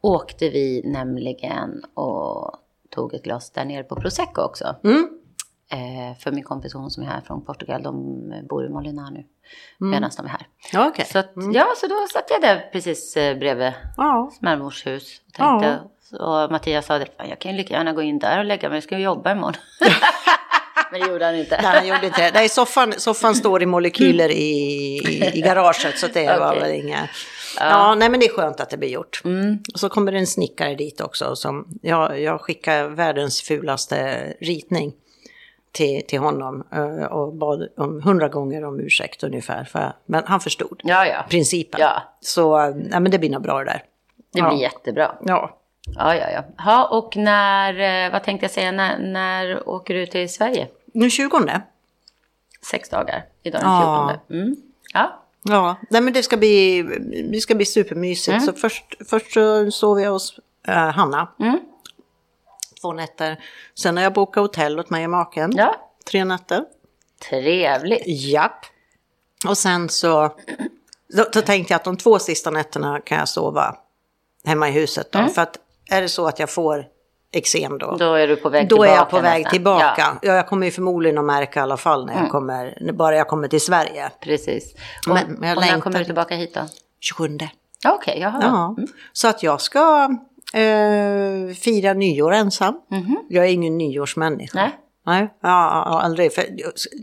åkte 0.00 0.48
vi 0.48 0.82
nämligen 0.84 1.84
och 1.94 2.56
tog 2.90 3.14
ett 3.14 3.22
glas 3.22 3.50
där 3.50 3.64
nere 3.64 3.84
på 3.84 3.96
Prosecco 3.96 4.42
också. 4.42 4.76
Mm. 4.84 5.08
Eh, 5.72 6.18
för 6.20 6.32
min 6.32 6.44
kompis 6.44 6.74
hon 6.74 6.90
som 6.90 7.02
är 7.02 7.06
här 7.06 7.20
från 7.20 7.44
Portugal, 7.44 7.82
de 7.82 7.92
bor 8.48 8.66
i 8.66 8.68
Molina 8.68 9.10
nu 9.10 9.24
medan 9.78 10.10
de 10.16 10.26
är 10.26 10.30
här. 10.30 10.46
Ja, 10.72 10.88
okej. 10.88 11.04
Så 11.04 11.18
att, 11.18 11.32
ja, 11.54 11.66
så 11.76 11.86
då 11.86 11.94
satt 12.12 12.30
jag 12.30 12.40
där 12.42 12.68
precis 12.72 13.16
eh, 13.16 13.38
bredvid 13.38 13.72
Ja. 13.96 14.30
svärmors 14.40 14.86
hus. 14.86 15.20
Och 15.28 15.32
tänkte, 15.34 15.78
Och 16.20 16.50
Mattias 16.52 16.86
sa 16.86 16.98
det, 16.98 17.06
"Fan, 17.16 17.28
jag 17.28 17.38
kan 17.38 17.50
ju 17.52 17.56
lika 17.58 17.74
gärna 17.74 17.92
gå 17.92 18.02
in 18.02 18.18
där 18.18 18.38
och 18.38 18.44
lägga 18.44 18.68
mig, 18.68 18.76
jag 18.76 18.82
ska 18.82 18.96
ju 18.98 19.04
jobba 19.04 19.32
imorgon. 19.32 19.54
Men 20.92 21.00
det 21.00 21.06
gjorde 21.08 21.24
han 21.24 21.34
inte. 21.34 21.60
Nej, 21.62 21.72
han 21.76 21.86
gjorde 21.86 22.06
inte. 22.06 22.30
Nej, 22.34 22.48
soffan, 22.48 22.92
soffan 22.96 23.34
står 23.34 23.62
i 23.62 23.66
molekyler 23.66 24.28
i, 24.28 24.42
i, 24.98 25.30
i 25.38 25.40
garaget 25.40 25.98
så 25.98 26.06
det 26.06 26.38
var 26.38 26.48
Okej. 26.50 26.60
väl 26.60 26.70
inga... 26.86 27.08
Ja. 27.60 27.94
nej 27.94 28.08
men 28.08 28.20
det 28.20 28.26
är 28.26 28.32
skönt 28.36 28.60
att 28.60 28.70
det 28.70 28.76
blir 28.76 28.88
gjort. 28.88 29.22
Mm. 29.24 29.58
Och 29.74 29.80
så 29.80 29.88
kommer 29.88 30.12
det 30.12 30.18
en 30.18 30.26
snickare 30.26 30.74
dit 30.74 31.00
också. 31.00 31.36
Som, 31.36 31.78
jag, 31.82 32.20
jag 32.20 32.40
skickar 32.40 32.88
världens 32.88 33.42
fulaste 33.42 34.26
ritning 34.40 34.92
till, 35.76 36.06
till 36.06 36.18
honom 36.18 36.64
eh, 36.72 37.04
och 37.04 37.34
bad 37.34 37.68
om 37.76 38.02
hundra 38.02 38.28
gånger 38.28 38.64
om 38.64 38.80
ursäkt 38.80 39.22
ungefär. 39.22 39.64
För, 39.64 39.92
men 40.06 40.22
han 40.26 40.40
förstod 40.40 40.80
Ja, 40.84 41.06
ja. 41.06 41.24
principen. 41.30 41.80
Ja. 41.80 42.02
Så 42.20 42.58
eh, 42.60 42.74
nej, 42.74 43.00
men 43.00 43.10
det 43.10 43.18
blir 43.18 43.30
nog 43.30 43.42
bra 43.42 43.58
det 43.58 43.64
där. 43.64 43.82
Det 44.32 44.42
blir 44.42 44.60
jättebra. 44.60 45.14
Ja. 45.24 45.56
Ja, 45.96 46.14
ja, 46.14 46.26
ja. 46.30 46.64
Ha, 46.64 46.88
och 46.88 47.16
när, 47.16 48.06
eh, 48.06 48.12
vad 48.12 48.22
tänkte 48.24 48.44
jag 48.44 48.50
säga, 48.50 48.72
när, 48.72 48.98
när 48.98 49.68
åker 49.68 49.94
du 49.94 50.06
till 50.06 50.32
Sverige? 50.32 50.68
Nu 50.94 51.10
20. 51.10 51.40
Sex 52.70 52.88
dagar. 52.88 53.24
Idag 53.42 53.60
den 53.60 53.70
Ja. 53.70 54.10
14. 54.28 54.40
Mm. 54.40 54.56
Ja. 54.94 55.22
Ja, 55.42 55.76
nej 55.90 56.00
men 56.00 56.12
det 56.12 56.22
ska 56.22 56.36
bli, 56.36 56.82
det 57.32 57.40
ska 57.40 57.54
bli 57.54 57.64
supermysigt. 57.64 58.44
Så 58.44 58.52
först, 58.52 58.84
först 59.10 59.32
så 59.32 59.70
sover 59.70 60.02
jag 60.02 60.10
hos 60.10 60.38
eh, 60.68 60.74
Hanna. 60.74 61.28
Mm. 61.40 61.58
Två 62.80 62.92
nätter. 62.92 63.40
Sen 63.74 63.96
har 63.96 64.04
jag 64.04 64.12
bokat 64.12 64.40
hotell 64.42 64.78
åt 64.80 64.90
mig 64.90 65.04
och 65.04 65.10
maken. 65.10 65.52
ja. 65.56 65.74
Tre 66.10 66.24
nätter. 66.24 66.64
Trevligt. 67.30 68.02
Japp. 68.06 68.66
Och 69.48 69.58
sen 69.58 69.88
så, 69.88 70.30
då, 71.16 71.24
då 71.32 71.40
tänkte 71.40 71.72
jag 71.72 71.76
att 71.76 71.84
de 71.84 71.96
två 71.96 72.18
sista 72.18 72.50
nätterna 72.50 73.00
kan 73.00 73.18
jag 73.18 73.28
sova 73.28 73.76
hemma 74.44 74.68
i 74.68 74.72
huset 74.72 75.14
Mm. 75.14 75.26
då. 75.26 75.32
För 75.32 75.42
att 75.42 75.56
är 75.90 76.02
det 76.02 76.08
så 76.08 76.26
att 76.26 76.38
jag 76.38 76.50
får 76.50 76.86
eksem 77.32 77.78
då, 77.78 77.96
Då 77.96 78.14
är 78.14 78.28
du 78.28 78.36
på 78.36 78.48
väg 78.48 78.68
då 78.68 78.76
tillbaka 78.76 78.90
är 78.92 78.96
jag 78.96 79.10
på 79.10 79.20
väg 79.20 79.38
nästan. 79.38 79.50
tillbaka. 79.52 79.94
Ja, 79.98 80.06
Mm. 80.06 80.18
Ja. 80.22 80.34
jag 80.34 80.46
kommer 80.48 80.66
ju 80.66 80.72
förmodligen 80.72 81.18
att 81.18 81.24
märka 81.24 81.60
i 81.60 81.62
alla 81.62 81.76
fall 81.76 82.06
när 82.06 82.20
jag 82.22 82.30
kommer, 82.30 82.92
bara 82.92 83.16
jag 83.16 83.28
kommer 83.28 83.48
till 83.48 83.60
Sverige. 83.60 84.10
precis. 84.20 84.74
Och, 85.08 85.14
Men- 85.14 85.32
men 85.32 85.48
jag 85.48 85.58
och 85.58 85.64
när 85.64 85.80
kommer 85.80 85.98
du 85.98 86.04
tillbaka 86.04 86.34
hit 86.34 86.54
då? 86.54 86.60
27. 87.00 87.38
Ja, 87.82 87.92
Okej, 87.94 88.18
jaha. 88.20 88.38
Ja, 88.42 88.76
så 89.12 89.28
att 89.28 89.42
jag 89.42 89.60
ska 89.60 90.08
eh, 90.62 91.54
fira 91.54 91.94
nyår 91.94 92.32
ensam. 92.34 92.80
Jag 93.28 93.44
är 93.44 93.48
ingen 93.48 93.78
nyårsmänniska. 93.78 94.58
Nej. 94.58 94.70
Nej, 95.06 95.28
ja, 95.42 96.00
aldrig. 96.02 96.32
För, 96.32 96.44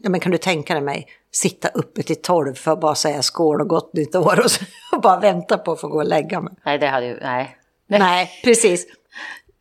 men 0.09 0.19
kan 0.19 0.31
du 0.31 0.37
tänka 0.37 0.73
dig 0.73 0.83
mig 0.83 1.07
sitta 1.31 1.67
uppe 1.67 2.03
till 2.03 2.21
tolv 2.21 2.53
för 2.53 2.71
att 2.71 2.81
bara 2.81 2.95
säga 2.95 3.21
skål 3.21 3.61
och 3.61 3.67
gott 3.67 3.93
nytt 3.93 4.15
år 4.15 4.39
och, 4.43 4.51
så, 4.51 4.65
och 4.91 5.01
bara 5.01 5.19
vänta 5.19 5.57
på 5.57 5.71
att 5.71 5.81
få 5.81 5.87
gå 5.87 5.97
och 5.97 6.05
lägga 6.05 6.41
mig. 6.41 6.53
Nej, 6.65 6.77
det 6.77 6.87
hade 6.87 7.05
ju, 7.05 7.19
nej. 7.21 7.57
nej. 7.87 7.99
Nej, 7.99 8.29
precis. 8.43 8.85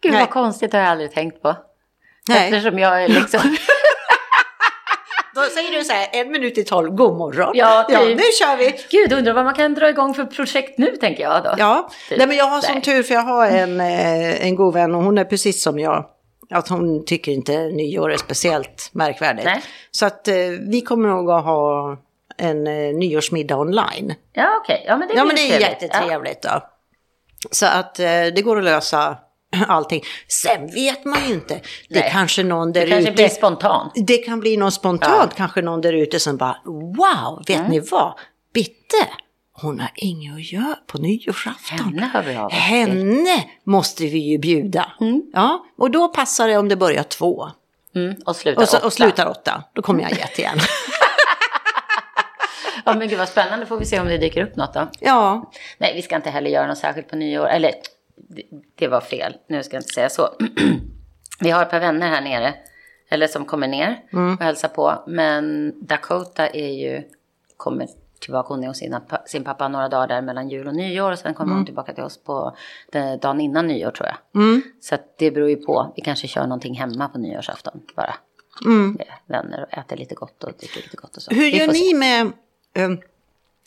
Gud 0.02 0.12
nej. 0.12 0.20
vad 0.20 0.30
konstigt, 0.30 0.70
det 0.70 0.76
har 0.78 0.82
jag 0.82 0.90
aldrig 0.90 1.12
tänkt 1.12 1.42
på. 1.42 1.56
Nej. 2.28 2.52
Eftersom 2.52 2.78
jag 2.78 3.04
är 3.04 3.08
liksom... 3.08 3.40
Då 5.34 5.40
säger 5.42 5.78
du 5.78 5.84
så 5.84 5.92
här, 5.92 6.08
en 6.12 6.32
minut 6.32 6.58
i 6.58 6.64
tolv, 6.64 6.90
god 6.90 7.16
morgon. 7.16 7.52
Ja, 7.54 7.86
ja 7.88 7.98
typ. 7.98 8.16
nu 8.16 8.22
kör 8.38 8.56
vi. 8.56 8.74
Gud, 8.90 9.12
undrar 9.12 9.32
vad 9.32 9.44
man 9.44 9.54
kan 9.54 9.74
dra 9.74 9.88
igång 9.88 10.14
för 10.14 10.24
projekt 10.24 10.78
nu, 10.78 10.96
tänker 10.96 11.22
jag 11.22 11.44
då. 11.44 11.54
Ja, 11.58 11.90
Typ. 12.08 12.18
nej 12.18 12.26
men 12.26 12.36
jag 12.36 12.44
har 12.44 12.60
som 12.60 12.74
Nej. 12.74 12.82
tur 12.82 13.02
för 13.02 13.14
jag 13.14 13.22
har 13.22 13.46
en, 13.46 13.80
eh, 13.80 14.46
en 14.46 14.56
god 14.56 14.74
vän 14.74 14.94
och 14.94 15.02
hon 15.02 15.18
är 15.18 15.24
precis 15.24 15.62
som 15.62 15.78
jag. 15.78 16.06
Att 16.50 16.68
hon 16.68 17.04
tycker 17.04 17.32
inte 17.32 17.58
nyår 17.58 18.12
är 18.12 18.16
speciellt 18.16 18.90
märkvärdigt. 18.92 19.44
Nej. 19.44 19.62
Så 19.90 20.06
att 20.06 20.28
eh, 20.28 20.34
vi 20.70 20.80
kommer 20.80 21.08
nog 21.08 21.30
att 21.30 21.44
ha 21.44 21.96
en 22.38 22.66
eh, 22.66 22.94
nyårsmiddag 22.94 23.56
online. 23.56 24.14
Ja, 24.32 24.60
okej. 24.62 24.84
Ja, 24.86 24.96
men 24.96 25.08
det 25.08 25.14
Ja 25.14 25.24
men 25.24 25.36
det 25.36 25.42
är 25.42 25.58
trevligt. 25.58 25.82
jättetrevligt 25.82 26.42
då. 26.42 26.62
Så 27.50 27.66
att 27.66 27.98
eh, 27.98 28.04
det 28.06 28.42
går 28.44 28.58
att 28.58 28.64
lösa 28.64 29.16
allting. 29.68 30.02
Sen 30.28 30.66
vet 30.66 31.04
man 31.04 31.28
ju 31.28 31.34
inte. 31.34 31.54
Det 31.88 32.00
Nej. 32.00 32.08
kanske 32.12 32.42
någon 32.42 32.68
Ja. 32.68 32.72
där 32.72 32.80
Det 32.80 32.86
kanske 32.90 33.10
ute... 33.10 33.12
blir 33.16 33.28
spontant. 33.28 33.92
Det 34.06 34.16
kan 34.18 34.40
bli 34.40 34.56
någon 34.56 34.72
spontant, 34.72 35.34
kanske 35.34 35.62
någon 35.62 35.80
där 35.80 35.92
ute 35.92 36.20
som 36.20 36.36
bara 36.36 36.56
wow, 36.64 37.42
vet 37.48 37.58
Mm. 37.58 37.70
ni 37.70 37.80
vad? 37.80 38.14
Bitte, 38.54 39.08
hon 39.52 39.80
har 39.80 39.90
inget 39.94 40.34
att 40.34 40.52
göra 40.52 40.76
på 40.86 40.98
nyårsafton. 40.98 41.78
Henne 41.78 42.10
hör 42.14 42.22
vi 42.22 42.36
av. 42.36 42.52
Henne 42.52 43.44
måste 43.66 44.02
vi 44.06 44.18
ju 44.18 44.38
bjuda. 44.38 44.92
Mm. 45.00 45.22
Ja, 45.32 45.64
och 45.78 45.90
då 45.90 46.08
passar 46.08 46.48
det 46.48 46.56
om 46.56 46.68
det 46.68 46.76
börjar 46.76 47.02
två. 47.02 47.48
Mm, 47.94 48.14
och 48.26 48.36
slutar 48.36 48.62
och, 48.62 48.68
så, 48.68 48.76
åtta. 48.76 48.86
och 48.86 48.92
slutar 48.92 49.26
åtta. 49.26 49.64
Då 49.74 49.82
kommer 49.82 50.02
jag 50.02 50.10
get 50.12 50.38
igen. 50.38 50.58
Ja, 52.84 52.94
men 52.94 53.08
gud 53.08 53.18
vad 53.18 53.28
spännande. 53.28 53.66
Får 53.66 53.78
vi 53.78 53.84
se 53.84 54.00
om 54.00 54.06
det 54.06 54.18
dyker 54.18 54.42
upp 54.42 54.56
något 54.56 54.74
då. 54.74 54.88
ja, 55.00 55.50
Nej, 55.78 55.92
vi 55.94 56.02
ska 56.02 56.16
inte 56.16 56.30
heller 56.30 56.50
göra 56.50 56.66
något 56.66 56.78
särskilt 56.78 57.08
på 57.08 57.16
nyår. 57.16 57.46
Eller, 57.48 57.70
det, 58.76 58.88
var 58.88 59.00
fel. 59.00 59.36
Nu 59.46 59.62
ska 59.62 59.76
jag 59.76 59.80
inte 59.80 59.94
säga 59.94 60.08
så. 60.08 60.28
vi 61.40 61.50
har 61.50 61.62
ett 61.62 61.70
par 61.70 61.80
vänner 61.80 62.08
här 62.08 62.20
nere. 62.20 62.54
Eller 63.08 63.26
som 63.26 63.44
kommer 63.44 63.68
ner 63.68 64.02
och 64.12 64.44
hälsar 64.44 64.68
på. 64.68 65.04
Men 65.06 65.72
Dakota 65.86 66.48
är 66.48 66.72
ju, 66.72 67.02
kommer 67.56 67.88
tillbaka. 68.20 68.48
Hon 68.48 68.64
är 68.64 68.68
hos 68.68 68.78
sina, 68.78 69.02
sin 69.26 69.44
pappa 69.44 69.68
några 69.68 69.88
dagar 69.88 70.08
där 70.08 70.22
mellan 70.22 70.48
jul 70.48 70.68
och 70.68 70.74
nyår. 70.74 71.12
Och 71.12 71.18
sen 71.18 71.34
kommer 71.34 71.54
hon 71.54 71.64
tillbaka 71.66 71.94
till 71.94 72.04
oss 72.04 72.24
på 72.24 72.56
den, 72.92 73.18
dagen 73.18 73.40
innan 73.40 73.66
nyår 73.66 73.90
tror 73.90 74.08
jag. 74.08 74.42
Så 74.80 74.94
att 74.94 75.18
det 75.18 75.30
beror 75.30 75.48
ju 75.48 75.56
på. 75.56 75.92
Vi 75.96 76.02
kanske 76.02 76.28
kör 76.28 76.42
någonting 76.42 76.74
hemma 76.74 77.08
på 77.08 77.18
nyårsafton 77.18 77.80
bara. 77.96 78.14
Med 78.98 79.06
vänner 79.26 79.62
och 79.62 79.78
äter 79.78 79.96
lite 79.96 80.14
gott 80.14 80.44
och 80.44 80.52
dricker 80.58 80.82
lite 80.82 80.96
gott 80.96 81.16
och 81.16 81.22
så. 81.22 81.34
hur 81.34 81.46
gör 81.46 81.68
ni 81.68 81.94
med... 81.94 82.32
Um, 82.78 83.00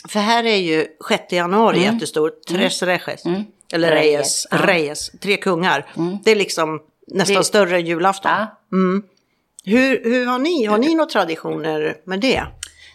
för 0.07 0.19
här 0.19 0.43
är 0.43 0.57
ju 0.57 0.87
6 1.07 1.33
januari 1.33 1.81
jättestor. 1.81 2.33
Tres 2.47 2.83
Reyes. 2.83 3.23
Eller 3.73 3.91
Reyes. 3.91 4.47
Reyes. 4.51 4.67
Reyes. 4.67 5.11
Tre 5.19 5.37
kungar. 5.37 5.85
Det 6.23 6.31
är 6.31 6.35
liksom 6.35 6.81
nästan 7.07 7.35
Det- 7.35 7.43
större 7.43 7.75
än 7.75 7.85
julafton. 7.85 8.31
Ja. 8.31 8.47
Hur, 9.65 10.03
hur 10.03 10.25
har 10.25 10.39
ni? 10.39 10.65
Har 10.65 10.77
ni 10.77 10.95
några 10.95 11.09
traditioner 11.09 11.97
med 12.03 12.19
det? 12.19 12.43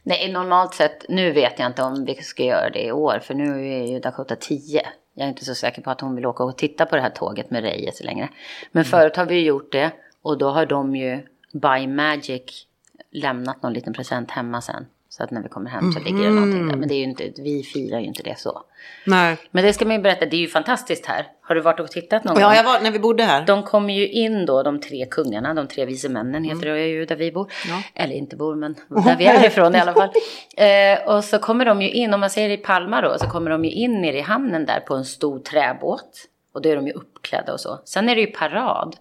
Nej, 0.02 0.32
normalt 0.32 0.74
sett, 0.74 1.08
nu 1.08 1.32
vet 1.32 1.58
jag 1.58 1.66
inte 1.66 1.82
om 1.82 2.04
vi 2.04 2.14
ska 2.14 2.42
göra 2.44 2.70
det 2.70 2.82
i 2.84 2.92
år, 2.92 3.20
för 3.24 3.34
nu 3.34 3.72
är 3.72 3.86
ju 3.86 4.00
Dakota 4.00 4.36
10. 4.36 4.82
Jag 5.14 5.24
är 5.24 5.28
inte 5.28 5.44
så 5.44 5.54
säker 5.54 5.82
på 5.82 5.90
att 5.90 6.00
hon 6.00 6.14
vill 6.16 6.26
åka 6.26 6.44
och 6.44 6.58
titta 6.58 6.86
på 6.86 6.96
det 6.96 7.02
här 7.02 7.10
tåget 7.10 7.50
med 7.50 7.62
Reyes 7.62 8.00
längre. 8.00 8.28
Men 8.72 8.84
förut 8.84 9.16
har 9.16 9.26
vi 9.26 9.40
gjort 9.44 9.72
det 9.72 9.90
och 10.22 10.38
då 10.38 10.50
har 10.50 10.66
de 10.66 10.96
ju 10.96 11.18
by 11.52 11.86
magic 11.86 12.66
lämnat 13.12 13.62
någon 13.62 13.72
liten 13.72 13.92
present 13.92 14.30
hemma 14.30 14.60
sen. 14.60 14.86
Så 15.12 15.24
att 15.24 15.30
när 15.30 15.42
vi 15.42 15.48
kommer 15.48 15.70
hem 15.70 15.92
så 15.92 16.00
ligger 16.00 16.22
det 16.24 16.30
någonting 16.30 16.68
där. 16.68 16.76
Men 16.76 16.88
det 16.88 16.94
är 16.94 16.98
ju 16.98 17.04
inte, 17.04 17.30
vi 17.36 17.62
firar 17.62 17.98
ju 18.00 18.06
inte 18.06 18.22
det 18.22 18.38
så. 18.38 18.62
Nej. 19.06 19.36
Men 19.50 19.64
det 19.64 19.72
ska 19.72 19.84
man 19.84 19.96
ju 19.96 20.02
berätta, 20.02 20.26
det 20.26 20.36
är 20.36 20.40
ju 20.40 20.48
fantastiskt 20.48 21.06
här. 21.06 21.26
Har 21.42 21.54
du 21.54 21.60
varit 21.60 21.80
och 21.80 21.90
tittat 21.90 22.24
någon 22.24 22.34
gång? 22.34 22.42
Ja, 22.42 22.56
jag 22.56 22.64
var, 22.64 22.80
när 22.80 22.90
vi 22.90 22.98
bodde 22.98 23.22
här. 23.22 23.46
De 23.46 23.62
kommer 23.62 23.94
ju 23.94 24.08
in 24.08 24.46
då, 24.46 24.62
de 24.62 24.80
tre 24.80 25.06
kungarna, 25.06 25.54
de 25.54 25.68
tre 25.68 25.84
vise 25.84 26.08
männen 26.08 26.44
heter 26.44 26.66
det 26.66 26.86
ju 26.86 27.04
där 27.04 27.16
vi 27.16 27.32
bor. 27.32 27.52
Eller 27.94 28.14
inte 28.14 28.36
bor, 28.36 28.54
men 28.54 28.74
där 28.88 29.16
vi 29.16 29.26
är 29.26 29.46
ifrån 29.46 29.74
i 29.74 29.78
alla 29.78 29.94
fall. 29.94 30.10
Eh, 30.56 31.14
och 31.14 31.24
så 31.24 31.38
kommer 31.38 31.64
de 31.64 31.82
ju 31.82 31.90
in, 31.90 32.14
om 32.14 32.20
man 32.20 32.30
säger 32.30 32.50
i 32.50 32.56
Palma 32.56 33.00
då, 33.00 33.18
så 33.18 33.26
kommer 33.26 33.50
de 33.50 33.64
ju 33.64 33.70
in 33.70 34.00
nere 34.00 34.18
i 34.18 34.20
hamnen 34.20 34.66
där 34.66 34.80
på 34.80 34.94
en 34.94 35.04
stor 35.04 35.38
träbåt. 35.38 36.10
Och 36.54 36.62
då 36.62 36.68
är 36.68 36.76
de 36.76 36.86
ju 36.86 36.92
uppklädda 36.92 37.52
och 37.52 37.60
så. 37.60 37.80
Sen 37.84 38.08
är 38.08 38.14
det 38.14 38.20
ju 38.20 38.26
parad 38.26 38.96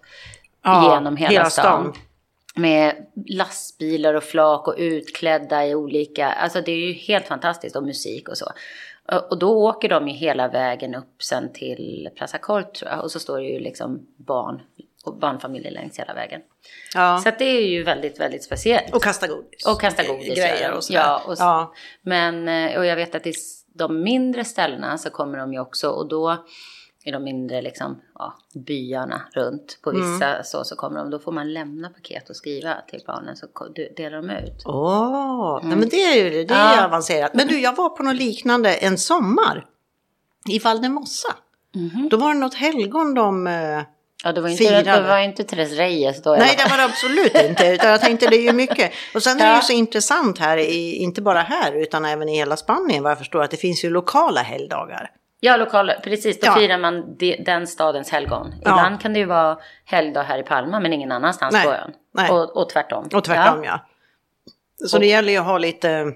Ja, 0.64 0.94
genom 0.94 1.16
hela, 1.16 1.30
hela 1.30 1.50
stan. 1.50 1.92
stan. 1.92 2.02
Med 2.60 3.06
lastbilar 3.26 4.14
och 4.14 4.22
flak 4.24 4.68
och 4.68 4.74
utklädda 4.78 5.66
i 5.66 5.74
olika, 5.74 6.26
alltså 6.32 6.60
det 6.60 6.72
är 6.72 6.76
ju 6.86 6.92
helt 6.92 7.26
fantastiskt 7.26 7.76
och 7.76 7.82
musik 7.82 8.28
och 8.28 8.38
så. 8.38 8.46
Och 9.30 9.38
då 9.38 9.68
åker 9.68 9.88
de 9.88 10.08
ju 10.08 10.14
hela 10.14 10.48
vägen 10.48 10.94
upp 10.94 11.22
sen 11.22 11.52
till 11.52 12.08
Plaza 12.16 12.38
Colt 12.38 12.74
tror 12.74 12.90
jag. 12.90 13.02
Och 13.04 13.10
så 13.10 13.20
står 13.20 13.38
det 13.38 13.44
ju 13.44 13.60
liksom 13.60 14.06
barn 14.16 14.60
och 15.04 15.16
barnfamiljer 15.18 15.70
längs 15.72 15.98
hela 15.98 16.14
vägen. 16.14 16.40
Ja. 16.94 17.18
Så 17.24 17.30
det 17.38 17.44
är 17.44 17.66
ju 17.66 17.82
väldigt, 17.82 18.20
väldigt 18.20 18.44
speciellt. 18.44 18.94
Och 18.94 19.02
kasta 19.02 19.26
godis. 19.26 19.66
Och 19.66 19.80
kasta 19.80 20.02
godis. 20.04 20.38
Grejer 20.38 20.72
och 20.72 20.84
sådär. 20.84 21.00
ja, 21.00 21.22
och, 21.26 21.38
så- 21.38 21.44
ja. 21.44 21.74
Men, 22.02 22.48
eh, 22.48 22.78
och 22.78 22.86
jag 22.86 22.96
vet 22.96 23.14
att 23.14 23.26
i 23.26 23.32
de 23.74 24.02
mindre 24.02 24.44
ställena 24.44 24.98
så 24.98 25.10
kommer 25.10 25.38
de 25.38 25.52
ju 25.52 25.60
också 25.60 25.88
och 25.90 26.08
då 26.08 26.44
i 27.04 27.10
de 27.10 27.24
mindre 27.24 27.62
liksom, 27.62 28.00
ja, 28.14 28.34
byarna 28.54 29.22
runt 29.32 29.78
på 29.82 29.90
vissa 29.90 30.26
Mm. 30.26 30.44
så, 30.44 30.64
så 30.64 30.76
kommer 30.76 30.98
de, 31.00 31.10
då 31.10 31.18
får 31.18 31.32
man 31.32 31.52
lämna 31.52 31.88
paket 31.88 32.30
och 32.30 32.36
skriva 32.36 32.74
till 32.90 33.00
barnen 33.06 33.36
så 33.36 33.46
delar 33.96 34.16
de 34.22 34.30
ut. 34.30 34.62
Åh, 34.64 35.60
nej, 35.62 35.76
men 35.76 35.88
det 35.88 35.96
är 36.04 36.24
ju 36.24 36.30
det 36.44 36.54
är 36.54 36.66
Mm. 36.70 36.78
Ja. 36.78 36.84
avancerat. 36.84 37.34
Men 37.34 37.46
du, 37.46 37.60
jag 37.60 37.76
var 37.76 37.88
på 37.88 38.02
något 38.02 38.16
liknande 38.16 38.74
en 38.74 38.98
sommar 38.98 39.66
i 40.48 40.58
Valdemossa. 40.58 41.34
Mhm. 41.74 42.08
Då 42.10 42.16
var 42.16 42.34
det 42.34 42.40
något 42.40 42.54
helgon 42.54 43.14
de... 43.14 43.46
eh, 43.46 43.82
Ja, 44.24 44.32
det 44.32 44.40
var 44.40 44.48
inte, 44.48 44.64
Firade. 44.64 44.92
det 44.92 45.08
var 45.08 45.18
inte 45.18 45.44
Therese 45.44 45.72
Reyes 45.72 46.22
då 46.22 46.30
Nej, 46.30 46.54
det 46.64 46.70
var 46.70 46.76
det 46.76 46.84
absolut 46.84 47.34
inte. 47.50 47.66
Utan 47.66 47.90
jag 47.90 48.00
tänkte 48.00 48.26
det 48.26 48.36
är 48.36 48.42
ju 48.42 48.52
mycket. 48.52 48.92
Och 49.14 49.22
sen 49.22 49.36
är 49.40 49.44
det 49.44 49.50
Ja. 49.50 49.56
ju 49.56 49.62
så 49.62 49.72
intressant 49.72 50.38
här, 50.38 50.56
i, 50.58 50.96
inte 50.96 51.22
bara 51.22 51.40
här 51.40 51.72
utan 51.72 52.04
även 52.04 52.28
i 52.28 52.36
hela 52.36 52.56
Spanien 52.56 53.02
vad 53.02 53.10
jag 53.10 53.18
förstår, 53.18 53.42
att 53.42 53.50
det 53.50 53.56
finns 53.56 53.84
ju 53.84 53.90
lokala 53.90 54.40
helgdagar. 54.42 55.10
Ja, 55.40 55.56
lokaler, 55.56 56.00
precis. 56.04 56.40
Då 56.40 56.46
Ja. 56.46 56.54
firar 56.54 56.78
man 56.78 57.16
de, 57.16 57.36
den 57.46 57.66
stadens 57.66 58.10
helgon. 58.10 58.54
Ibland 58.60 59.00
kan 59.00 59.12
det 59.12 59.18
ju 59.18 59.24
vara 59.24 59.58
helgdag 59.84 60.22
här 60.22 60.38
i 60.38 60.42
Palma 60.42 60.80
men 60.80 60.92
ingen 60.92 61.12
annanstans 61.12 61.52
Nej, 61.52 61.64
på 61.66 61.72
ön. 61.72 61.90
nej. 62.14 62.30
Och, 62.30 62.56
och 62.56 62.68
tvärtom. 62.68 63.08
Och 63.14 63.24
tvärtom 63.24 63.64
ja. 63.64 63.80
Så 64.86 64.98
det 64.98 65.06
gäller 65.06 65.32
ju 65.32 65.38
att 65.38 65.44
ha 65.46 65.58
lite, 65.58 66.12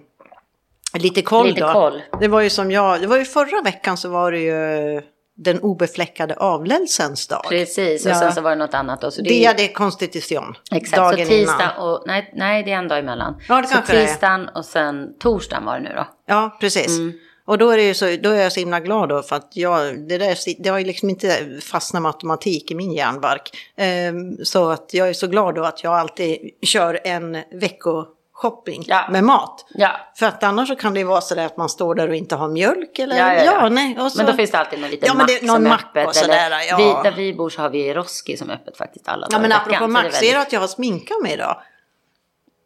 lite 0.98 1.22
koll 1.22 1.46
Lite 1.46 1.60
då. 1.60 1.72
koll. 1.72 2.02
Det 2.20 2.28
var 2.28 2.40
ju 2.40 2.50
som 2.50 2.70
jag, 2.70 3.00
det 3.00 3.06
var 3.06 3.16
ju 3.16 3.24
förra 3.24 3.62
veckan 3.64 3.96
så 3.96 4.08
var 4.08 4.32
det 4.32 4.38
ju 4.38 5.02
den 5.36 5.60
obefläckade 5.60 6.34
avlelsens 6.34 7.28
dag. 7.28 7.44
Precis, 7.48 8.06
och 8.06 8.10
Ja. 8.12 8.16
sen 8.18 8.32
så 8.32 8.40
var 8.40 8.50
det 8.50 8.56
något 8.56 8.74
annat. 8.74 9.04
Och 9.04 9.12
så 9.12 9.22
det 9.22 9.28
är 9.28 9.30
Dia 9.30 9.50
ju- 9.50 9.56
de 9.56 9.68
Constitution. 9.72 10.54
Exakt, 10.72 10.96
dagen 10.96 11.26
så 11.26 11.32
tisdag 11.32 11.54
innan. 11.76 11.88
och, 11.92 12.02
nej, 12.06 12.30
nej 12.34 12.62
det 12.62 12.72
är 12.72 12.76
en 12.78 12.88
dag 12.88 12.98
emellan. 12.98 13.40
Ja, 13.48 13.60
det 13.60 13.66
så 13.68 13.74
kanske 13.74 13.92
det 13.96 14.06
tisdagen 14.06 14.48
och 14.48 14.64
sen 14.64 15.14
torsdagen 15.18 15.64
var 15.64 15.74
det 15.74 15.80
nu 15.88 15.92
då. 15.96 16.06
Ja, 16.26 16.56
precis. 16.60 16.98
Mm. 16.98 17.12
Och 17.46 17.58
då 17.58 17.70
är, 17.70 17.76
det 17.76 17.94
så, 17.94 18.04
då 18.22 18.30
är 18.30 18.42
jag 18.42 18.52
så 18.52 18.60
himla 18.60 18.80
glad 18.80 19.08
då 19.08 19.22
för 19.22 19.36
att 19.36 19.48
jag, 19.52 19.98
det, 20.08 20.18
där, 20.18 20.62
det 20.62 20.68
har 20.68 20.78
ju 20.78 20.84
liksom 20.84 21.10
inte 21.10 21.58
fastnat 21.62 22.02
matematik 22.02 22.70
i 22.70 22.74
min 22.74 22.92
hjärnbark. 22.92 23.50
Ehm, 23.76 24.36
så 24.44 24.70
att 24.70 24.94
jag 24.94 25.08
är 25.08 25.12
så 25.12 25.26
glad 25.26 25.54
då 25.54 25.64
att 25.64 25.84
jag 25.84 25.92
alltid 25.94 26.38
kör 26.62 27.00
en 27.04 27.38
veckoshopping 27.52 28.84
Ja. 28.86 29.06
med 29.10 29.24
mat. 29.24 29.66
Ja, 29.74 29.90
För 30.16 30.26
att 30.26 30.42
annars 30.42 30.68
så 30.68 30.76
kan 30.76 30.94
det 30.94 31.00
ju 31.00 31.06
vara 31.06 31.20
så 31.20 31.34
där 31.34 31.46
att 31.46 31.56
man 31.56 31.68
står 31.68 31.94
där 31.94 32.08
och 32.08 32.14
inte 32.14 32.36
har 32.36 32.48
mjölk 32.48 32.98
eller 32.98 33.16
Ja, 33.18 33.34
ja, 33.34 33.44
ja. 33.44 33.68
nej. 33.68 33.96
Så, 34.10 34.16
men 34.16 34.26
då 34.26 34.32
finns 34.32 34.50
det 34.50 34.58
alltid 34.58 34.80
någon 34.80 34.90
liten 34.90 35.06
Ja, 35.06 35.14
men 35.14 35.26
mack 35.26 35.42
någon 35.42 35.56
som 35.56 35.66
är 35.66 35.70
mack 35.70 35.84
öppet. 35.96 36.14
sådär, 36.16 36.46
eller 36.46 36.60
ja. 36.68 36.76
vi, 36.76 37.10
där 37.10 37.16
vi 37.16 37.34
bor 37.34 37.50
så 37.50 37.62
har 37.62 37.70
vi 37.70 37.94
Roski 37.94 38.36
som 38.36 38.50
är 38.50 38.54
öppet 38.54 38.76
faktiskt 38.76 39.08
alla 39.08 39.26
Ja 39.30 39.38
dagar 39.38 39.42
men 39.48 39.50
i 39.50 39.54
apropå 39.54 39.88
mack, 39.88 40.12
ser 40.14 40.32
du 40.32 40.38
att 40.38 40.52
jag 40.52 40.60
har 40.60 40.68
sminkat 40.68 41.22
mig 41.22 41.32
idag? 41.32 41.56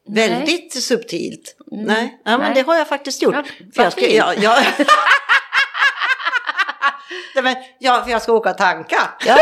Nej. 0.08 0.26
Mm. 0.26 0.38
Väldigt 0.38 0.82
subtilt. 0.82 1.56
Nej, 1.70 2.18
ja, 2.24 2.30
men 2.30 2.40
Nej. 2.40 2.54
det 2.54 2.62
har 2.62 2.76
jag 2.76 2.88
faktiskt 2.88 3.22
gjort. 3.22 3.34
Ja, 3.34 3.44
jag 3.74 3.92
ska, 3.92 4.08
ja, 4.08 4.34
ja. 4.34 4.58
Nej, 7.34 7.44
men, 7.44 7.56
ja, 7.78 8.02
för 8.04 8.10
jag 8.10 8.22
ska 8.22 8.32
åka 8.32 8.50
och 8.50 8.58
tanka. 8.58 8.96
Ja, 9.26 9.36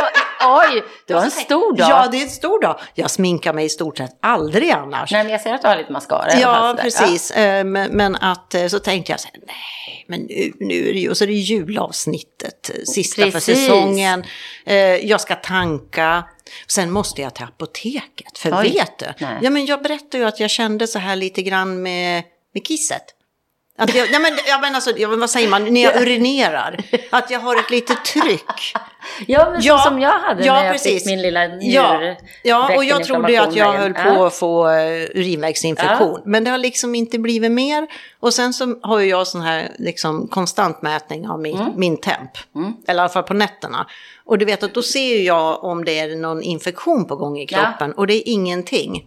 oj, 0.64 0.84
det 1.06 1.14
var 1.14 1.22
en 1.22 1.30
stor 1.30 1.76
dag. 1.76 1.90
Ja, 1.90 2.08
det 2.10 2.16
är 2.18 2.22
en 2.22 2.30
stor 2.30 2.60
dag. 2.60 2.80
Jag 2.94 3.10
sminkar 3.10 3.52
mig 3.52 3.64
i 3.64 3.68
stort 3.68 3.98
sett 3.98 4.18
aldrig 4.22 4.70
annars. 4.70 5.12
Nej, 5.12 5.22
men 5.24 5.32
jag 5.32 5.40
ser 5.40 5.54
att 5.54 5.62
du 5.62 5.68
har 5.68 5.76
lite 5.76 5.92
mascara. 5.92 6.38
Ja, 6.40 6.76
precis. 6.80 7.30
Eh, 7.30 7.64
Men, 7.64 7.90
men 7.92 8.16
att 8.16 8.54
eh, 8.54 8.66
så 8.66 8.78
tänkte 8.78 9.12
jag 9.12 9.20
så 9.20 9.28
här, 9.32 9.40
nej, 9.46 10.04
men 10.08 10.20
nu, 10.20 10.52
nu 10.60 10.88
är 10.88 10.92
det 10.92 10.98
ju, 10.98 11.10
och 11.10 11.16
så 11.16 11.24
är 11.24 11.28
det 11.28 11.32
julavsnittet, 11.32 12.70
eh, 12.74 12.82
sista 12.84 13.22
för 13.22 13.30
Precis. 13.30 13.58
säsongen. 13.58 14.24
Eh, 14.66 14.76
Jag 14.76 15.20
ska 15.20 15.34
tanka. 15.34 16.24
Sen 16.68 16.90
måste 16.90 17.22
jag 17.22 17.34
till 17.34 17.44
apoteket, 17.44 18.38
för 18.38 18.60
Oj. 18.60 18.72
vet 18.72 18.98
du? 18.98 19.06
Nej. 19.26 19.38
Ja, 19.42 19.50
men 19.50 19.66
jag 19.66 19.82
berättade 19.82 20.18
ju 20.18 20.24
att 20.24 20.40
jag 20.40 20.50
kände 20.50 20.86
så 20.86 20.98
här 20.98 21.16
lite 21.16 21.42
grann 21.42 21.82
med, 21.82 22.22
med 22.54 22.66
kisset. 22.66 23.04
Att 23.78 23.94
jag, 23.94 24.10
ja, 24.10 24.18
men, 24.18 24.32
ja, 24.48 24.58
men 24.62 24.74
alltså, 24.74 24.90
ja, 24.96 25.08
men 25.08 25.20
vad 25.20 25.30
säger 25.30 25.48
man, 25.48 25.74
när 25.74 25.82
jag 25.82 26.02
urinerar, 26.02 26.80
att 27.10 27.30
jag 27.30 27.40
har 27.40 27.56
ett 27.56 27.70
litet 27.70 28.04
tryck. 28.04 28.74
Ja, 29.26 29.50
men 29.50 29.62
Ja, 29.62 29.78
som 29.78 30.00
jag 30.00 30.18
hade 30.18 30.44
ja, 30.44 30.54
när 30.54 30.64
jag 30.64 30.72
precis. 30.72 30.92
fick 30.92 31.06
min 31.06 31.22
lilla 31.22 31.46
njur. 31.46 31.72
Ja, 31.72 32.16
ja 32.42 32.76
och 32.76 32.84
jag 32.84 33.04
trodde 33.04 33.42
att 33.42 33.56
jag 33.56 33.72
höll 33.72 33.94
på 33.94 34.24
att 34.24 34.34
få 34.34 34.68
uh, 34.68 35.02
urinvägsinfektion. 35.14 36.20
Men 36.24 36.44
det 36.44 36.50
har 36.50 36.58
liksom 36.58 36.94
inte 36.94 37.18
blivit 37.18 37.52
mer. 37.52 37.86
Och 38.20 38.34
sen 38.34 38.52
så 38.52 38.78
har 38.82 39.00
jag 39.00 39.26
sån 39.26 39.40
här 39.40 39.72
liksom 39.78 40.28
konstant 40.28 40.82
mätning 40.82 41.28
av 41.28 41.40
min, 41.40 41.72
min 41.76 41.96
temp. 41.96 42.30
Eller 42.86 43.00
i 43.00 43.02
alla 43.02 43.08
fall 43.08 43.22
på 43.22 43.34
nätterna. 43.34 43.86
Och 44.24 44.38
du 44.38 44.44
vet 44.44 44.62
att 44.62 44.74
då 44.74 44.82
ser 44.82 45.22
jag 45.22 45.64
om 45.64 45.84
det 45.84 45.98
är 45.98 46.16
någon 46.16 46.42
infektion 46.42 47.04
på 47.04 47.16
gång 47.16 47.38
i 47.38 47.46
kroppen. 47.46 47.92
Och 47.92 48.06
det 48.06 48.14
är 48.14 48.32
ingenting. 48.32 49.06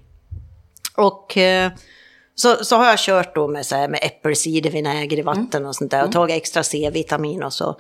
Och 0.96 1.38
eh, 1.38 1.72
så, 2.40 2.66
så 2.66 2.76
har 2.76 2.86
jag 2.86 3.00
kört 3.00 3.36
då 3.36 3.48
med, 3.48 3.66
så 3.66 3.76
här, 3.76 3.88
med 3.88 4.00
äppelcidervinäger 4.04 5.20
i 5.20 5.22
vatten 5.22 5.66
och 5.66 5.76
sånt 5.76 5.92
där. 5.92 6.04
Och 6.04 6.12
tagit 6.12 6.36
extra 6.36 6.64
C-vitamin 6.64 7.44
och 7.44 7.54
så. 7.54 7.76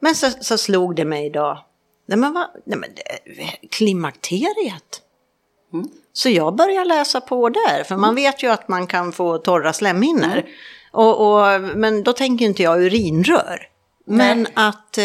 Men 0.00 0.14
så, 0.14 0.26
så 0.40 0.58
slog 0.58 0.96
det 0.96 1.04
mig 1.04 1.26
idag. 1.26 1.58
Nej 2.06 2.18
men 2.18 2.32
vad, 2.32 2.46
nej 2.64 2.78
men 2.78 2.90
klimakteriet. 3.70 5.02
Så 6.12 6.28
jag 6.28 6.56
börjar 6.56 6.84
läsa 6.84 7.20
på 7.20 7.48
där, 7.48 7.84
för 7.84 7.96
man 7.96 8.14
vet 8.14 8.42
ju 8.42 8.48
att 8.48 8.68
man 8.68 8.86
kan 8.86 9.12
få 9.12 9.38
torra 9.38 9.72
slemhinnor. 9.72 10.42
Och, 10.92 11.20
och, 11.20 11.60
men 11.60 12.02
då 12.02 12.12
tänker 12.12 12.44
inte 12.44 12.62
jag 12.62 12.82
urinrör. 12.82 13.68
Men 14.06 14.46
att 14.54 14.98
eh, 14.98 15.02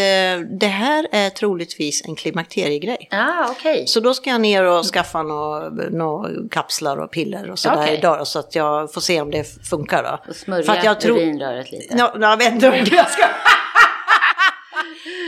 det 0.59 0.67
här 0.67 1.07
är 1.11 1.29
troligtvis 1.29 2.05
en 2.05 2.15
klimakteriegrej. 2.15 3.07
Ja, 3.11 3.47
okej. 3.51 3.87
Så 3.87 3.99
då 3.99 4.13
ska 4.13 4.29
jag 4.29 4.41
ner 4.41 4.63
och 4.63 4.85
skaffa 4.85 5.23
några 5.23 5.69
nå 5.89 6.29
kapslar 6.51 6.97
och 6.97 7.11
piller 7.11 7.51
och 7.51 7.59
sådär 7.59 7.77
Okej. 7.83 7.97
idag 7.97 8.27
så 8.27 8.39
att 8.39 8.55
jag 8.55 8.93
får 8.93 9.01
se 9.01 9.21
om 9.21 9.31
det 9.31 9.67
funkar 9.69 10.03
då. 10.03 10.09
Och 10.09 10.25
För 10.25 10.33
smörja 10.33 10.71
att 10.71 10.83
jag 10.83 11.01
tror- 11.01 11.17
urinröret 11.17 11.71
lite. 11.71 11.95
Ja, 11.97 12.15
jag 12.19 12.37
vet 12.37 12.53
inte 12.53 12.69
hur 12.69 12.95
jag 12.95 13.09
ska... 13.11 13.23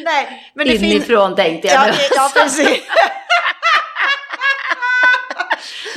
Nej, 0.06 0.52
men 0.54 0.68
det. 0.68 0.76
Inifrån 0.76 1.36
tänkte 1.36 1.68
jag 1.68 1.88
Ja, 1.88 1.92
nu. 1.92 1.98
ja, 2.16 2.32
precis. 2.36 2.68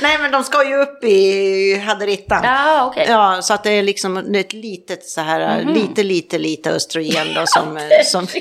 Nej, 0.03 0.17
men 0.21 0.31
de 0.31 0.43
ska 0.43 0.63
ju 0.69 0.75
upp 0.75 1.03
i 1.03 1.79
Haderittan. 1.87 2.41
Ja, 2.43 2.85
okej. 2.85 3.05
Ja, 3.09 3.41
så 3.41 3.53
att 3.53 3.63
det 3.63 3.71
är 3.71 3.83
liksom 3.83 4.35
ett 4.35 4.53
litet 4.53 5.05
så 5.05 5.21
här, 5.21 5.61
Mhm. 5.63 5.73
lite, 5.73 6.03
lite, 6.03 6.37
lite 6.37 6.69
östrogen 6.71 7.27
då 7.35 7.43
som... 7.45 7.77
eh, 7.77 7.83
som... 8.05 8.27
Ja, 8.33 8.39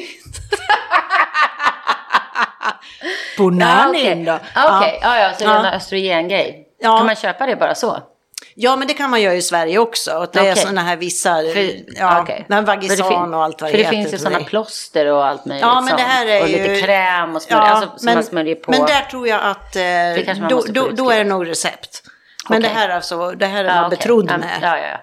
Bonanin 3.39 3.89
okej. 4.13 4.25
då. 4.25 4.39
Ja, 4.55 4.93
ja, 5.03 5.19
ja, 5.19 5.33
så 5.39 5.45
det 5.45 5.51
är 5.51 5.59
en 5.59 5.65
östrogengrej. 5.65 6.67
Ja. 6.81 6.97
Kan 6.97 7.07
man 7.07 7.17
köpa 7.17 7.47
det 7.47 7.57
bara 7.57 7.75
så? 7.75 7.99
Ja, 8.55 8.77
men 8.77 8.89
det 8.89 8.95
kan 8.95 9.11
man 9.11 9.23
göra 9.23 9.35
i 9.35 9.43
Sverige 9.43 9.79
också. 9.79 10.13
Och 10.19 10.27
det 10.33 10.39
är 10.39 10.43
Okej. 10.53 10.57
sådana 10.63 10.81
här 10.81 10.97
vissa, 10.97 11.35
För, 11.35 11.71
ja, 11.99 12.25
För 12.27 12.45
det 12.49 12.61
Vagisan 12.63 13.35
och 13.35 13.45
allt 13.45 13.61
vad 13.63 13.71
För 13.71 13.79
det 13.79 13.85
heter. 13.85 13.97
finns 13.97 14.07
ju 14.07 14.11
för 14.11 14.25
sådana 14.25 14.45
plåster 14.45 15.07
och 15.13 15.27
allt 15.27 15.45
möjligt 15.47 15.63
Ja, 15.63 15.81
men 15.81 15.97
det 15.97 16.03
här 16.03 16.27
är 16.27 16.43
Och 16.43 16.49
ju... 16.49 16.59
lite 16.59 16.81
kräm 16.87 17.37
och 17.37 17.43
smörj, 17.43 17.61
alltså, 17.61 17.99
som 17.99 18.15
man 18.15 18.25
smörjer 18.25 18.55
på. 18.55 18.71
Men 18.71 18.81
där 18.81 19.01
tror 19.11 19.29
jag 19.29 19.41
att 19.43 19.77
eh, 19.77 20.49
då, 20.49 20.63
då, 20.69 20.89
då 20.91 21.11
är 21.11 21.19
det 21.19 21.25
nog 21.25 21.49
recept. 21.49 22.03
Men 22.49 22.59
Okej. 22.59 22.71
det 22.71 22.79
här 22.79 22.89
alltså, 22.89 23.31
det 23.31 23.47
här 23.47 23.65
är 23.65 23.69
Ja, 23.69 23.75
man 23.75 23.85
okej. 23.87 23.97
betrodd 23.99 24.27
Ja, 24.31 24.39
med. 24.39 24.59
Ja, 24.63 24.79
ja, 24.79 24.85
ja. 24.87 24.99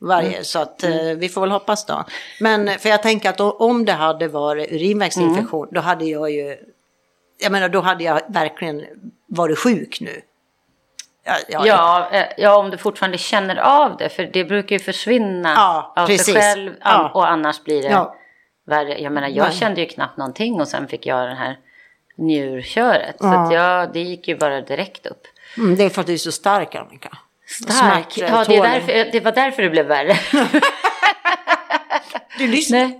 Varje, 0.00 0.44
så 0.44 0.58
att 0.58 0.82
eh, 0.84 0.90
vi 1.16 1.28
får 1.28 1.40
väl 1.40 1.50
hoppas 1.50 1.86
då. 1.86 2.04
Men 2.40 2.78
för 2.78 2.88
jag 2.88 3.02
tänker 3.02 3.30
att 3.30 3.40
om 3.40 3.84
det 3.84 3.92
hade 3.92 4.28
varit 4.28 4.72
urinvägsinfektion, 4.72 5.62
Mm. 5.62 5.74
då 5.74 5.80
hade 5.80 6.04
jag 6.04 6.30
ju, 6.30 6.56
jag 7.40 7.52
menar 7.52 7.68
då 7.68 7.80
hade 7.80 8.04
jag 8.04 8.20
verkligen 8.28 8.84
varit 9.28 9.58
sjuk 9.58 9.98
nu. 10.00 10.20
Ja, 11.28 11.34
ja, 11.48 11.66
Ja, 11.66 12.08
eh, 12.18 12.26
ja, 12.36 12.56
om 12.58 12.70
du 12.70 12.78
fortfarande 12.78 13.18
känner 13.18 13.56
av 13.56 13.96
det. 13.96 14.08
För 14.08 14.22
det 14.32 14.44
brukar 14.44 14.76
ju 14.76 14.80
försvinna 14.84 15.52
Ja, 15.56 15.92
av 15.96 16.06
precis. 16.06 16.24
sig 16.26 16.34
själv. 16.42 16.72
Ja. 16.84 17.10
Och 17.14 17.28
annars 17.30 17.62
blir 17.64 17.82
det 17.82 17.88
Ja. 17.88 18.14
värre. 18.66 18.98
Jag 19.02 19.12
menar, 19.12 19.28
jag 19.28 19.44
Nej. 19.48 19.56
kände 19.56 19.80
ju 19.80 19.86
knappt 19.86 20.16
någonting 20.16 20.60
och 20.60 20.68
sen 20.68 20.88
fick 20.88 21.06
jag 21.06 21.28
det 21.28 21.34
här 21.34 21.56
njurköret. 22.18 23.16
Så 23.20 23.26
att 23.26 23.52
jag, 23.52 23.92
det 23.92 24.00
gick 24.00 24.28
ju 24.28 24.36
bara 24.36 24.60
direkt 24.60 25.06
upp. 25.06 25.22
Mm, 25.56 25.76
det 25.76 25.84
är 25.84 25.90
för 25.90 26.00
att 26.00 26.06
du 26.06 26.12
är 26.12 26.16
så 26.16 26.32
stark 26.32 26.74
Annika. 26.74 27.18
Stark. 27.64 28.12
Smärta, 28.12 28.34
Ja, 28.34 28.44
det, 28.48 28.60
därför, 28.62 29.12
det 29.12 29.20
var 29.20 29.32
därför 29.32 29.62
det 29.62 29.70
blev 29.70 29.86
värre. 29.86 30.16
Du, 32.38 32.46
lyssnar. 32.46 32.90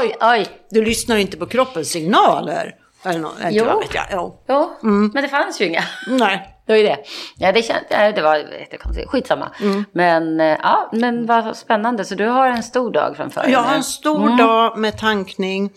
Oj, 0.00 0.16
oj. 0.20 0.46
du 0.70 0.84
lyssnar 0.84 1.16
inte 1.16 1.36
på 1.36 1.46
kroppens 1.46 1.88
signaler. 1.90 2.74
Eller 3.04 3.18
nå- 3.18 3.32
inte 3.36 3.48
Jo. 3.50 3.82
jag. 3.94 4.06
Jo. 4.12 4.42
Jo, 4.48 4.70
Mm. 4.82 5.10
men 5.14 5.22
det 5.22 5.28
fanns 5.28 5.60
ju 5.60 5.64
inga. 5.66 5.84
Nej. 6.08 6.53
Det 6.66 6.72
var 6.72 6.78
ju 6.78 6.84
det. 6.84 6.98
Ja, 7.38 7.52
det, 7.52 7.62
känd, 7.62 7.80
ja, 7.90 8.12
det 8.12 8.22
var 8.22 8.36
jättekonstigt. 8.36 9.08
Skitsamma. 9.10 9.50
Mm. 9.60 9.84
Men, 9.92 10.40
eh, 10.40 10.56
ja, 10.62 10.88
men 10.92 11.26
vad 11.26 11.56
spännande. 11.56 12.04
Så 12.04 12.14
du 12.14 12.26
har 12.26 12.46
en 12.48 12.62
stor 12.62 12.90
dag 12.92 13.16
framför 13.16 13.42
dig 13.42 13.52
Jag 13.52 13.58
har 13.60 13.74
en 13.74 13.82
stor 13.84 14.38
dag 14.38 14.78
med 14.78 14.98
tankning. 14.98 15.70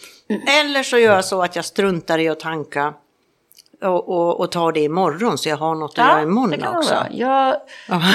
Eller 0.61 0.83
så 0.83 0.97
gör 0.97 1.15
jag 1.15 1.25
så 1.25 1.41
att 1.43 1.55
jag 1.55 1.65
struntar 1.65 2.17
i 2.19 2.29
att 2.29 2.39
tanka. 2.39 2.93
Och, 3.83 4.09
och, 4.09 4.39
och 4.39 4.51
tar 4.51 4.71
det 4.71 4.79
imorgon 4.79 5.37
så 5.37 5.49
jag 5.49 5.57
har 5.57 5.75
något 5.75 5.91
att 5.99 6.05
göra 6.07 6.15
det 6.17 6.23
imorgon 6.23 6.59
kan 6.61 6.77
också. 6.77 6.93
vara. 6.93 7.07
Jag 7.11 7.55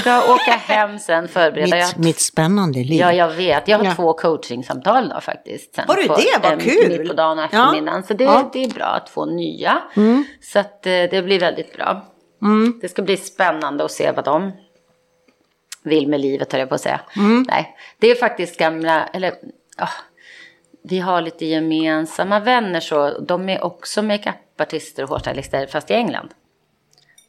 ska 0.01 0.19
åka 0.35 0.51
hem 0.53 0.99
sen 0.99 1.29
förbereda. 1.29 1.77
Jag, 1.77 1.89
Mitt, 1.89 1.97
mitt 1.99 2.21
spännande 2.21 2.79
liv. 2.79 3.01
ja, 3.01 3.13
jag 3.13 3.29
vet. 3.31 3.69
Jag 3.69 3.79
har 3.79 3.85
Ja. 3.85 3.95
två 3.95 4.13
coachingsamtal 4.13 5.05
idag 5.07 5.23
faktiskt. 5.23 5.75
Sen 5.75 5.85
Har 5.89 5.95
du 5.97 6.07
på- 6.09 6.15
det? 6.17 6.49
Vad 6.49 6.61
kul! 6.63 6.89
Mitt 6.99 7.09
på 7.09 7.15
dagen 7.15 7.39
och 7.39 7.45
Ja. 7.45 7.47
eftermiddagen. 7.47 8.03
Så 8.03 8.15
det, 8.15 8.25
Ja. 8.25 8.35
Mm. 8.39 8.51
det 8.53 8.65
är 8.65 8.69
bra 8.71 8.85
att 8.87 9.09
få 9.09 9.25
nya. 9.27 9.79
Så 10.53 10.59
att 10.59 10.87
eh, 10.87 10.91
det 10.93 11.25
blir 11.25 11.41
väldigt 11.41 11.77
bra. 11.77 12.03
Det 12.81 12.89
ska 12.89 13.03
bli 13.03 13.17
spännande 13.17 13.85
att 13.85 13.93
se 13.93 14.13
vad 14.13 14.25
de 14.25 14.53
vill 15.83 16.09
med 16.09 16.21
livet, 16.21 16.53
höll 16.53 16.61
jag 16.61 16.69
på 16.69 16.75
att 16.75 16.81
säga. 16.81 17.01
Mm. 17.17 17.45
Nej, 17.49 17.77
det 17.99 18.11
är 18.11 18.15
faktiskt 18.15 18.59
gamla, 18.59 19.07
eller 19.07 19.35
ja, 19.77 19.89
vi 20.83 20.99
har 20.99 21.23
lite 21.23 21.47
gemensamma 21.47 22.41
vänner 22.41 22.81
så. 22.81 23.19
De 23.21 23.49
är 23.49 23.65
också 23.65 24.03
makeupartister 24.03 25.03
och 25.03 25.09
hårstylister 25.09 25.67
fast 25.67 25.91
i 25.91 25.95
England. 25.95 26.29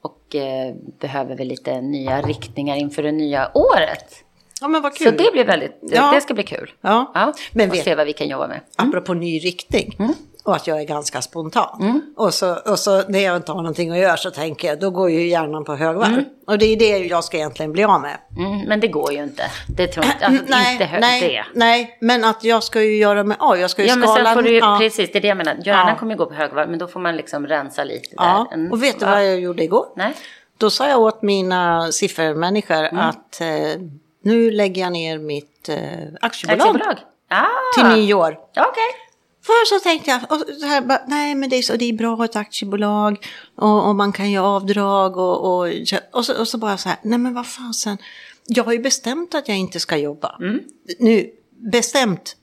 Och 0.02 0.36
eh, 0.36 0.76
behöver 1.00 1.36
väl 1.36 1.48
lite 1.48 1.82
nya 1.82 2.22
riktningar 2.22 2.76
inför 2.76 3.04
det 3.04 3.12
nya 3.12 3.52
året. 3.54 4.24
Ja, 4.62 4.68
men 4.68 4.82
vad 4.82 4.94
Så 4.96 5.04
kul. 5.04 5.18
det 5.18 5.32
blir 5.34 5.46
väldigt, 5.46 5.78
Ja. 5.82 6.12
det 6.14 6.22
ska 6.22 6.34
bli 6.34 6.44
kul. 6.44 6.72
Ja. 6.82 7.12
Ja, 7.16 7.34
Men 7.52 7.70
och 7.70 7.76
vet- 7.76 7.84
se 7.84 7.96
vad 7.96 8.06
vi 8.06 8.14
kan 8.14 8.28
jobba 8.28 8.48
med. 8.48 8.62
Apropå 8.78 9.14
ny 9.14 9.40
riktning. 9.40 9.96
Mm. 10.00 10.14
Och 10.46 10.56
att 10.56 10.68
jag 10.68 10.80
är 10.82 10.84
ganska 10.86 11.22
spontan. 11.22 12.02
Och, 12.18 12.34
så, 12.34 12.56
och 12.56 12.80
så 12.80 13.02
när 13.08 13.20
jag 13.20 13.36
inte 13.36 13.52
har 13.52 13.58
någonting 13.62 13.92
att 13.92 13.98
göra 13.98 14.18
så 14.18 14.32
tänker 14.32 14.68
jag, 14.68 14.80
då 14.80 14.90
går 14.90 15.10
ju 15.10 15.28
hjärnan 15.28 15.64
på 15.64 15.76
högvarv. 15.76 16.24
Och 16.48 16.58
det 16.58 16.66
är 16.66 16.78
det 16.78 16.98
jag 16.98 17.24
ska 17.24 17.38
egentligen 17.38 17.72
bli 17.72 17.84
av 17.84 18.02
med. 18.02 18.18
Mm, 18.38 18.60
men 18.68 18.80
det 18.80 18.88
går 18.88 19.14
ju 19.14 19.24
inte. 19.24 19.44
Det 19.78 19.88
tror 19.88 20.06
jag 20.06 20.14
inte. 20.16 20.26
Alltså, 20.26 20.44
nej, 20.48 20.74
inte 20.74 20.98
nej, 21.00 21.22
det. 21.22 21.46
nej, 21.60 21.98
men 22.02 22.24
att 22.24 22.44
jag 22.44 22.64
ska 22.64 22.82
ju 22.82 22.98
göra 22.98 23.24
mig 23.24 23.38
av. 23.40 23.58
Jag 23.58 23.70
ska 23.70 23.82
ju 23.82 23.88
Ja, 23.88 23.96
men 23.96 24.10
skala. 24.10 24.26
sen 24.26 24.34
får 24.34 24.42
du 24.42 24.50
ju, 24.52 24.58
ja, 24.58 24.78
precis, 24.80 25.12
det 25.12 25.20
är 25.20 25.22
det 25.22 25.28
jag 25.28 25.38
menar. 25.38 25.56
Hjärnan 25.66 25.88
Ja. 25.88 25.96
kommer 26.00 26.12
ju 26.14 26.18
gå 26.18 26.26
på 26.26 26.34
högvarv, 26.34 26.70
men 26.70 26.80
då 26.80 26.88
får 26.88 27.00
man 27.00 27.16
liksom 27.16 27.48
rensa 27.48 27.84
lite 27.84 28.10
ja. 28.18 28.48
där. 28.50 28.56
Mm. 28.56 28.72
Och 28.72 28.84
vet 28.84 29.00
du 29.00 29.06
vad 29.06 29.26
jag 29.28 29.40
gjorde 29.40 29.64
igår? 29.64 29.86
Nej. 29.96 30.14
Då 30.58 30.70
sa 30.70 30.90
jag 30.90 31.02
åt 31.02 31.22
mina 31.22 31.92
siffermänniskor 31.92 32.76
Mm. 32.84 33.00
att 33.00 33.42
eh, 33.42 33.48
nu 34.24 34.52
lägger 34.52 34.82
jag 34.82 34.92
ner 34.92 35.18
mitt 35.18 35.70
eh, 35.70 35.76
aktiebolag, 36.22 36.68
Aktiebolag? 36.68 36.98
Ah. 37.30 37.46
till 37.76 37.86
nyår. 38.02 38.38
Okej. 38.58 38.84
För 39.46 39.66
så 39.66 39.84
tänkte 39.84 40.12
jag, 40.12 40.32
och 40.32 40.46
så 40.60 40.66
här, 40.66 40.82
bara, 40.82 41.02
nej 41.08 41.36
men 41.36 41.50
det 41.50 41.56
är, 41.56 41.62
så, 41.62 41.76
det 41.76 41.86
är 41.86 41.94
bra 41.94 42.12
att 42.12 42.18
ha 42.18 42.26
ett 42.26 42.36
aktiebolag 42.36 43.26
och, 43.56 43.88
och 43.88 43.96
man 43.96 44.14
kan 44.14 44.32
göra 44.32 44.46
avdrag 44.46 45.18
och, 45.18 45.46
och, 45.46 45.74
och, 46.12 46.26
så, 46.26 46.40
och 46.40 46.48
så 46.48 46.58
bara 46.58 46.78
så 46.78 46.90
här, 46.90 46.98
nej 47.02 47.20
men 47.20 47.34
vad 47.34 47.48
fasen, 47.48 47.98
jag 48.48 48.64
har 48.64 48.74
ju 48.74 48.80
bestämt 48.80 49.36
att 49.36 49.48
jag 49.48 49.58
inte 49.58 49.80
ska 49.80 49.98
jobba. 49.98 50.36
Mm. 50.40 50.60
Nu, 51.00 51.30
bestämt, 51.72 52.36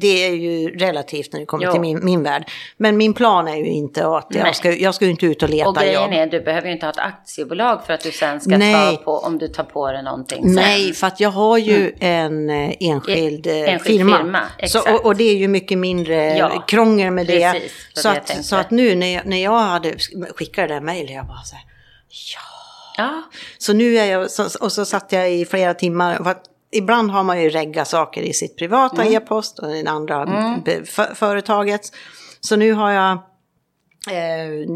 det 0.00 0.26
är 0.26 0.34
ju 0.34 0.68
relativt 0.78 1.32
när 1.32 1.40
det 1.40 1.46
kommer 1.46 1.64
Jo. 1.64 1.72
till 1.72 1.80
min, 1.80 2.04
min 2.04 2.22
värld. 2.22 2.50
Men 2.76 2.96
min 2.96 3.14
plan 3.14 3.48
är 3.48 3.56
ju 3.56 3.66
inte 3.66 4.06
att 4.06 4.30
Nej. 4.30 4.42
jag 4.46 4.56
ska, 4.56 4.72
jag 4.72 4.94
ska 4.94 5.04
ju 5.04 5.10
inte 5.10 5.26
ut 5.26 5.42
och 5.42 5.48
leta 5.48 5.68
Och 5.68 5.76
grejen 5.76 6.02
jobb. 6.02 6.12
är, 6.12 6.26
du 6.26 6.40
behöver 6.40 6.66
ju 6.66 6.72
inte 6.72 6.86
ha 6.86 6.90
ett 6.90 6.98
aktiebolag 6.98 7.86
för 7.86 7.92
att 7.92 8.00
du 8.00 8.10
sen 8.12 8.40
ska 8.40 8.58
Nej. 8.58 8.96
ta 8.96 9.02
på, 9.02 9.12
om 9.18 9.38
du 9.38 9.48
tar 9.48 9.64
på 9.64 9.92
dig 9.92 10.02
någonting 10.02 10.42
sen. 10.42 10.54
Nej, 10.54 10.92
för 10.92 11.06
att 11.06 11.20
jag 11.20 11.30
har 11.30 11.58
ju 11.58 11.92
en 12.00 12.50
eh, 12.50 12.74
enskild, 12.80 13.46
Mm. 13.46 13.68
Enskild 13.68 13.98
firma. 13.98 14.18
firma, 14.18 14.40
så, 14.68 14.94
och, 14.94 15.04
och 15.04 15.16
det 15.16 15.24
är 15.24 15.36
ju 15.36 15.48
mycket 15.48 15.78
mindre 15.78 16.36
Ja, 16.38 16.64
krångel 16.68 17.10
med 17.10 17.26
det. 17.26 17.52
precis, 17.52 17.72
det 17.94 18.00
Så 18.00 18.08
det 18.08 18.16
att, 18.18 18.44
så 18.44 18.56
att 18.56 18.70
nu 18.70 18.94
när 18.94 19.14
jag, 19.14 19.26
när 19.26 19.42
jag 19.42 19.58
hade 19.58 19.94
skickat 20.36 20.68
det 20.68 20.74
där 20.74 20.80
mejlet, 20.80 21.10
jag 21.10 21.26
bara 21.26 21.42
så 21.44 21.54
här, 21.56 21.64
Ja, 22.96 23.22
så 23.58 23.72
nu 23.72 23.96
är 23.98 24.04
jag, 24.12 24.22
och 24.60 24.72
så 24.72 24.84
satt 24.84 25.12
jag 25.12 25.32
i 25.32 25.44
flera 25.44 25.74
timmar, 25.74 26.14
för 26.16 26.30
att 26.30 26.42
ibland 26.72 27.10
har 27.10 27.22
man 27.24 27.42
ju 27.42 27.48
reggat 27.50 27.88
saker 27.88 28.22
i 28.22 28.32
sitt 28.32 28.56
privata 28.58 29.02
Mm. 29.02 29.14
e-post 29.14 29.58
och 29.58 29.70
i 29.76 29.82
det 29.82 29.90
andra 29.90 30.26
för, 30.86 31.14
företagets. 31.14 31.92
Så 32.40 32.56
nu 32.56 32.72
har 32.72 32.90
jag 32.90 33.12
eh, 34.10 34.68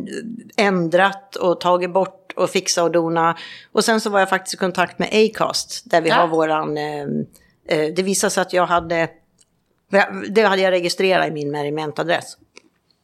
ändrat 0.57 1.36
och 1.36 1.61
tagit 1.61 1.92
bort 1.92 2.32
och 2.36 2.51
fixa 2.51 2.82
och 2.82 2.90
dona. 2.90 3.36
Och 3.72 3.84
sen 3.84 4.01
så 4.01 4.11
var 4.11 4.18
jag 4.18 4.28
faktiskt 4.28 4.55
i 4.55 4.57
kontakt 4.57 4.99
med 4.99 5.09
Acast 5.12 5.90
där 5.90 6.01
vi 6.01 6.09
Ja. 6.09 6.14
har 6.14 6.26
våran, 6.28 6.76
eh, 6.76 7.03
eh, 7.68 7.92
det 7.97 8.03
visade 8.03 8.30
sig 8.30 8.40
att 8.42 8.53
jag 8.53 8.66
hade, 8.66 9.09
det 10.28 10.42
hade 10.42 10.62
jag 10.62 10.70
registrerat 10.70 11.28
i 11.28 11.30
min 11.30 11.51
Meriment-adress. 11.51 12.36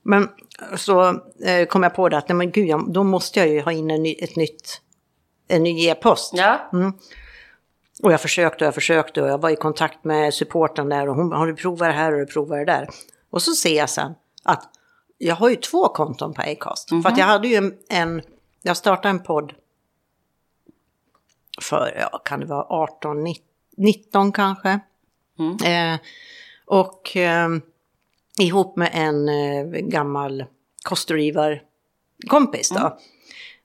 Men 0.05 0.29
så 0.77 1.09
eh, 1.45 1.67
kom 1.69 1.83
jag 1.83 1.95
på 1.95 2.09
det 2.09 2.19
att, 2.19 2.29
nej 2.29 2.37
men 2.37 2.51
gud, 2.51 2.67
jag, 2.69 2.93
då 2.93 3.03
måste 3.05 3.39
jag 3.39 3.49
ju 3.49 3.61
ha 3.61 3.73
in 3.73 3.91
en 3.91 4.03
ny, 4.03 4.13
ett 4.19 4.37
nytt, 4.37 4.81
en 5.49 5.63
ny 5.63 5.87
e-post. 5.87 6.33
ja. 6.37 6.71
Och 8.03 8.13
jag 8.13 8.21
försökte 8.21 8.65
och 8.65 8.67
jag 8.67 8.75
försökte 8.75 9.23
och 9.23 9.29
jag 9.29 9.39
var 9.39 9.51
i 9.51 9.57
kontakt 9.57 10.05
med 10.05 10.35
supporten 10.35 10.89
där 10.89 11.09
och 11.09 11.15
hon 11.15 11.33
har 11.33 11.47
du 11.47 11.55
provat 11.55 11.89
det 11.89 11.93
här 11.93 12.13
och 12.13 12.19
du 12.19 12.27
provat 12.27 12.59
det 12.59 12.65
där. 12.65 12.89
Och 13.31 13.43
så 13.43 13.53
ser 13.53 13.77
jag 13.77 13.91
sen 13.91 14.15
att 14.43 14.69
jag 15.19 15.37
har 15.37 15.49
ju 15.49 15.57
två 15.57 15.89
konton 15.89 16.35
på 16.35 16.43
Acast. 16.43 16.89
För 16.89 17.09
att 17.09 17.19
jag 17.19 17.27
hade 17.27 17.49
ju 17.49 17.55
en, 17.55 17.75
en, 17.89 18.23
jag 18.63 18.77
startade 18.77 19.09
en 19.09 19.23
podd 19.23 19.53
för, 21.61 21.97
ja 22.13 22.19
kan 22.25 22.41
det 22.41 22.47
vara 22.47 22.67
18, 22.69 23.25
19 23.77 24.33
kanske. 24.33 24.81
Eh, 25.65 26.01
och 26.65 27.17
eh, 27.17 27.49
ihop 28.41 28.77
med 28.77 28.91
en 28.93 29.29
eh, 29.29 29.65
gammal 29.81 30.45
kostrådgivarkompis 30.83 32.71
då. 32.71 32.99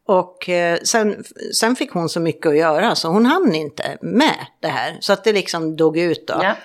Och 0.08 0.50
eh, 0.50 0.80
sen, 0.84 1.24
sen 1.54 1.76
fick 1.76 1.92
hon 1.92 2.10
så 2.10 2.20
mycket 2.20 2.46
att 2.46 2.58
göra 2.58 2.96
så 2.96 3.08
hon 3.08 3.26
hann 3.26 3.56
inte 3.56 3.98
med 4.02 4.46
det 4.62 4.68
här. 4.68 4.98
Så 5.00 5.14
att 5.14 5.24
det 5.24 5.34
liksom 5.34 5.76
dog 5.76 5.98
ut 5.98 6.28
då. 6.28 6.40
Ja. 6.44 6.56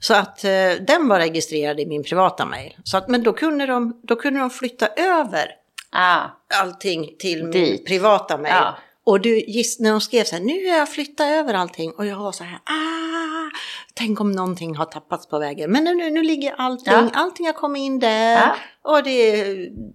Så 0.00 0.14
att 0.14 0.44
eh, 0.44 0.50
den 0.86 1.08
var 1.08 1.18
registrerad 1.18 1.80
i 1.80 1.86
min 1.86 2.02
privata 2.04 2.46
mail. 2.46 2.76
Så 2.84 2.96
att, 2.96 3.08
men 3.08 3.22
då 3.22 3.32
kunde, 3.32 3.66
de, 3.66 4.00
då 4.02 4.16
kunde 4.16 4.40
de 4.40 4.50
flytta 4.50 4.86
över 4.86 5.46
Ah, 5.94 6.22
allting 6.54 7.16
till 7.18 7.42
min 7.42 7.50
Dit. 7.50 7.86
privata 7.86 8.36
mail. 8.38 8.54
Ja. 8.54 8.76
Och 9.04 9.20
du, 9.20 9.38
giss, 9.40 9.80
när 9.80 9.90
de 9.90 10.00
skrev 10.00 10.24
så 10.24 10.36
här, 10.36 10.42
nu 10.42 10.70
har 10.70 10.78
jag 10.78 10.88
flyttat 10.88 11.26
över 11.26 11.54
allting. 11.54 11.90
Och 11.92 12.06
jag 12.06 12.16
var 12.16 12.32
så 12.32 12.44
här, 12.44 12.54
ah, 12.64 13.50
tänk 13.94 14.20
om 14.20 14.32
någonting 14.32 14.76
har 14.76 14.84
tappats 14.84 15.26
på 15.28 15.38
vägen. 15.38 15.70
Men 15.72 15.84
nu, 15.84 15.94
nu 16.10 16.22
ligger 16.22 16.54
allting, 16.58 16.92
Ja. 16.92 17.08
allting 17.14 17.46
har 17.46 17.52
kommit 17.52 17.80
in 17.80 17.98
där. 17.98 18.36
Ja. 18.36 18.56
Och 18.82 19.02
det, 19.02 19.44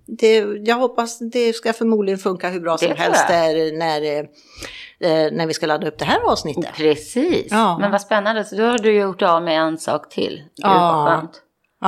det, 0.06 0.38
jag 0.66 0.76
hoppas 0.76 1.20
det 1.20 1.54
ska 1.54 1.74
förmodligen 1.74 2.18
funka 2.20 2.50
hur 2.50 2.60
bra 2.60 2.72
Det 2.78 2.88
som 2.88 2.96
helst 2.98 3.28
där 3.28 3.78
när, 3.78 4.02
eh, 5.00 5.32
när 5.32 5.48
vi 5.48 5.54
ska 5.54 5.66
ladda 5.66 5.88
upp 5.88 6.00
det 6.00 6.06
här 6.06 6.20
avsnittet. 6.32 6.74
precis. 6.76 7.48
Ja. 7.52 7.78
Men 7.80 7.92
vad 7.92 8.02
spännande. 8.02 8.44
Så 8.46 8.56
då 8.56 8.64
har 8.64 8.78
du 8.78 8.94
gjort 9.00 9.22
av 9.22 9.44
med 9.44 9.60
en 9.62 9.78
sak 9.78 10.10
till. 10.10 10.36
Gud, 10.38 10.46
Ja. 10.56 11.04
vad. 11.22 11.28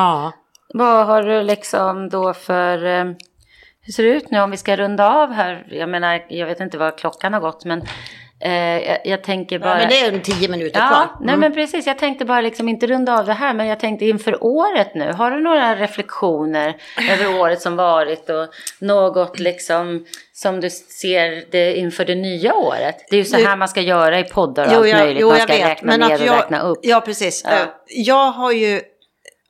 Ja. 0.03 0.32
Vad 0.74 1.05
har 1.05 1.24
du 1.24 1.43
liksom 1.43 2.09
då 2.09 2.34
för... 2.34 3.15
eh, 3.90 3.94
Hur 3.94 3.94
ser 3.94 4.04
det 4.04 4.10
ut 4.10 4.32
nu 4.32 4.40
om 4.40 4.52
vi 4.52 4.58
ska 4.58 4.76
runda 4.76 5.10
av 5.10 5.32
här? 5.32 5.66
Jag 5.70 5.90
menar, 5.90 6.26
jag 6.30 6.48
vet 6.48 6.60
inte 6.60 6.78
vad 6.78 6.98
klockan 6.98 7.34
har 7.34 7.40
gått, 7.40 7.66
men 7.66 7.82
eh, 8.40 8.52
jag, 8.88 9.00
jag, 9.04 9.24
tänker 9.24 9.60
bara... 9.60 9.74
Ja, 9.74 9.78
men 9.80 9.90
det 9.90 10.00
är 10.00 10.12
en 10.14 10.22
tio 10.22 10.50
minuter 10.50 10.80
ja, 10.80 10.88
kvar. 10.88 11.04
Mm. 11.04 11.16
Nej, 11.22 11.38
men 11.38 11.54
precis. 11.54 11.88
Jag 11.88 11.98
tänkte 11.98 12.26
bara 12.26 12.42
liksom 12.42 12.70
inte 12.70 12.88
runda 12.88 13.20
av 13.20 13.26
det 13.26 13.34
här, 13.34 13.54
men 13.54 13.68
jag 13.68 13.80
tänkte 13.80 14.06
inför 14.06 14.44
året 14.44 14.96
nu. 14.96 15.12
Har 15.12 15.32
du 15.32 15.42
några 15.42 15.76
reflektioner 15.76 16.76
över 17.12 17.40
året 17.40 17.62
som 17.62 17.76
varit 17.76 18.30
och 18.30 18.48
något 18.80 19.40
liksom 19.40 20.06
som 20.34 20.62
du 20.62 20.70
ser 20.70 21.52
det 21.52 21.76
inför 21.76 22.06
det 22.06 22.16
nya 22.16 22.54
året? 22.54 22.96
Det 23.10 23.16
är 23.16 23.20
ju 23.20 23.26
så 23.26 23.38
här 23.38 23.58
man 23.58 23.68
ska 23.68 23.82
göra 23.82 24.20
i 24.20 24.24
poddar 24.24 24.66
och 24.66 24.72
jo, 24.74 24.80
allt 24.80 25.04
möjligt. 25.04 25.22
Jo, 25.22 25.30
man 25.30 25.40
ska 25.40 25.54
räkna 25.54 25.98
men 25.98 26.10
ner 26.10 26.22
och 26.22 26.28
jag, 26.28 26.38
räkna 26.38 26.62
upp. 26.62 26.80
Ja, 26.82 27.02
precis. 27.02 27.44
Ja. 27.46 27.58
Jag 27.88 28.32
har 28.32 28.52
ju 28.52 28.82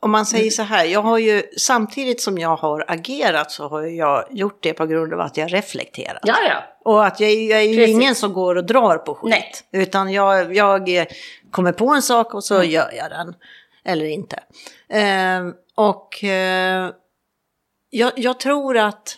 om 0.02 0.12
man 0.12 0.26
säger 0.26 0.52
så 0.52 0.64
här, 0.64 0.86
jag 0.86 1.02
har 1.02 1.18
ju 1.18 1.44
samtidigt 1.58 2.22
som 2.22 2.38
jag 2.38 2.56
har 2.56 2.86
agerat 2.88 3.52
så 3.52 3.68
har 3.68 3.82
jag 3.82 4.26
gjort 4.32 4.64
det 4.64 4.74
på 4.74 4.86
grund 4.86 5.14
av 5.14 5.20
att 5.20 5.38
jag 5.38 5.54
reflekterat. 5.54 6.20
Ja, 6.24 6.36
ja. 6.50 6.64
Och 6.92 7.06
att 7.06 7.20
jag, 7.20 7.32
jag 7.32 7.60
är 7.60 7.64
ju 7.64 7.76
Precis. 7.76 7.96
ingen 7.96 8.16
som 8.16 8.34
går 8.34 8.56
och 8.56 8.66
drar 8.66 8.98
på 8.98 9.16
skit. 9.16 9.30
Nej. 9.30 9.84
Utan 9.84 10.14
jag, 10.14 10.56
jag 10.56 11.08
kommer 11.52 11.72
på 11.72 11.88
en 11.88 12.02
sak 12.02 12.34
och 12.34 12.44
så 12.44 12.56
mm. 12.56 12.70
gör 12.70 12.92
jag 12.94 13.10
den. 13.10 13.36
Eller 13.86 14.06
inte. 14.06 14.40
Eh, 14.90 15.48
och 15.76 16.24
eh, 16.24 16.92
jag, 17.90 18.12
jag, 18.16 18.40
tror 18.40 18.78
att 18.78 19.18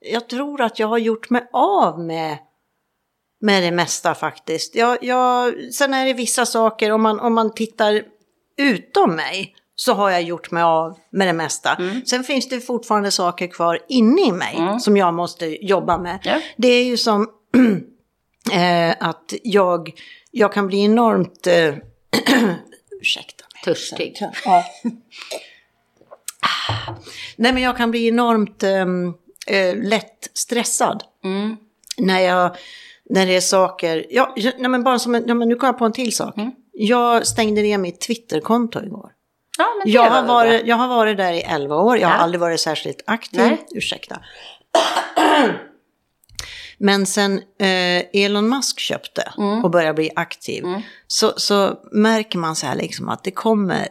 jag 0.00 0.28
tror 0.28 0.60
att 0.60 0.78
jag 0.78 0.86
har 0.86 0.98
gjort 0.98 1.30
mig 1.30 1.48
av 1.52 2.00
med 2.00 2.38
med 3.40 3.62
det 3.62 3.70
mesta 3.70 4.14
faktiskt. 4.14 4.74
Jag, 4.74 5.04
jag, 5.04 5.54
sen 5.72 5.94
är 5.94 6.06
det 6.06 6.12
vissa 6.12 6.46
saker, 6.46 6.90
om 6.90 7.02
man, 7.02 7.20
om 7.20 7.34
man 7.34 7.54
tittar 7.54 8.02
utom 8.56 9.16
mig, 9.16 9.54
så 9.76 9.94
har 9.94 10.10
jag 10.10 10.22
gjort 10.22 10.50
mig 10.50 10.62
av 10.62 10.98
med 11.10 11.28
det 11.28 11.32
mesta. 11.32 11.74
Mm. 11.74 12.04
Sen 12.06 12.24
finns 12.24 12.48
det 12.48 12.60
fortfarande 12.60 13.10
saker 13.10 13.46
kvar 13.46 13.78
inne 13.88 14.28
i 14.28 14.32
mig 14.32 14.56
mm. 14.58 14.80
som 14.80 14.96
jag 14.96 15.14
måste 15.14 15.66
jobba 15.66 15.98
med. 15.98 16.18
Ja. 16.22 16.40
Det 16.56 16.68
är 16.68 16.84
ju 16.84 16.96
som 16.96 17.22
eh, 18.52 18.94
att 19.00 19.34
jag, 19.42 19.92
jag 20.30 20.52
kan 20.52 20.66
bli 20.66 20.84
enormt... 20.84 21.46
Eh, 21.46 21.54
ursäkta 23.00 23.44
mig. 23.54 23.62
Törstig. 23.64 24.16
Ja. 24.44 24.64
Nej 27.36 27.52
men 27.52 27.62
jag 27.62 27.76
kan 27.76 27.90
bli 27.90 28.08
enormt 28.08 28.62
ehm, 28.62 29.14
eh, 29.46 29.76
lätt 29.76 30.30
stressad. 30.34 31.02
Mm. 31.24 31.56
När, 31.98 32.20
jag, 32.20 32.56
när 33.10 33.26
det 33.26 33.36
är 33.36 33.40
saker, 33.40 34.06
ja, 34.10 34.34
nej, 34.36 34.68
men 34.68 34.84
bara 34.84 34.98
som 34.98 35.14
en, 35.14 35.24
ja, 35.26 35.34
men 35.34 35.48
nu 35.48 35.54
kom 35.54 35.66
jag 35.66 35.78
på 35.78 35.84
en 35.84 35.92
till 35.92 36.16
sak. 36.16 36.36
Mm. 36.36 36.50
Jag 36.72 37.26
stängde 37.26 37.62
ner 37.62 37.78
mitt 37.78 38.00
Twitterkonto 38.00 38.82
igår. 38.82 39.12
Ja, 39.58 39.66
jag, 39.84 40.10
har 40.10 40.22
varit, 40.22 40.66
jag 40.66 40.76
har 40.76 40.88
varit 40.88 41.16
där 41.16 41.32
i 41.32 41.40
11 41.40 41.76
år, 41.76 41.98
jag 41.98 42.08
har 42.08 42.14
aldrig 42.14 42.40
varit 42.40 42.60
särskilt 42.60 43.02
aktiv. 43.06 43.40
Nej. 43.40 43.66
Ursäkta. 43.74 44.20
Men 46.78 47.06
sen 47.06 47.42
eh, 47.60 48.22
Elon 48.24 48.48
Musk 48.48 48.80
köpte 48.80 49.32
mm. 49.38 49.64
och 49.64 49.70
började 49.70 49.94
bli 49.94 50.10
aktiv 50.16 50.64
mm. 50.64 50.82
så, 51.06 51.32
så 51.36 51.78
märker 51.92 52.38
man 52.38 52.56
så 52.56 52.66
här 52.66 52.76
liksom 52.76 53.08
att 53.08 53.24
det 53.24 53.30
kommer, 53.30 53.88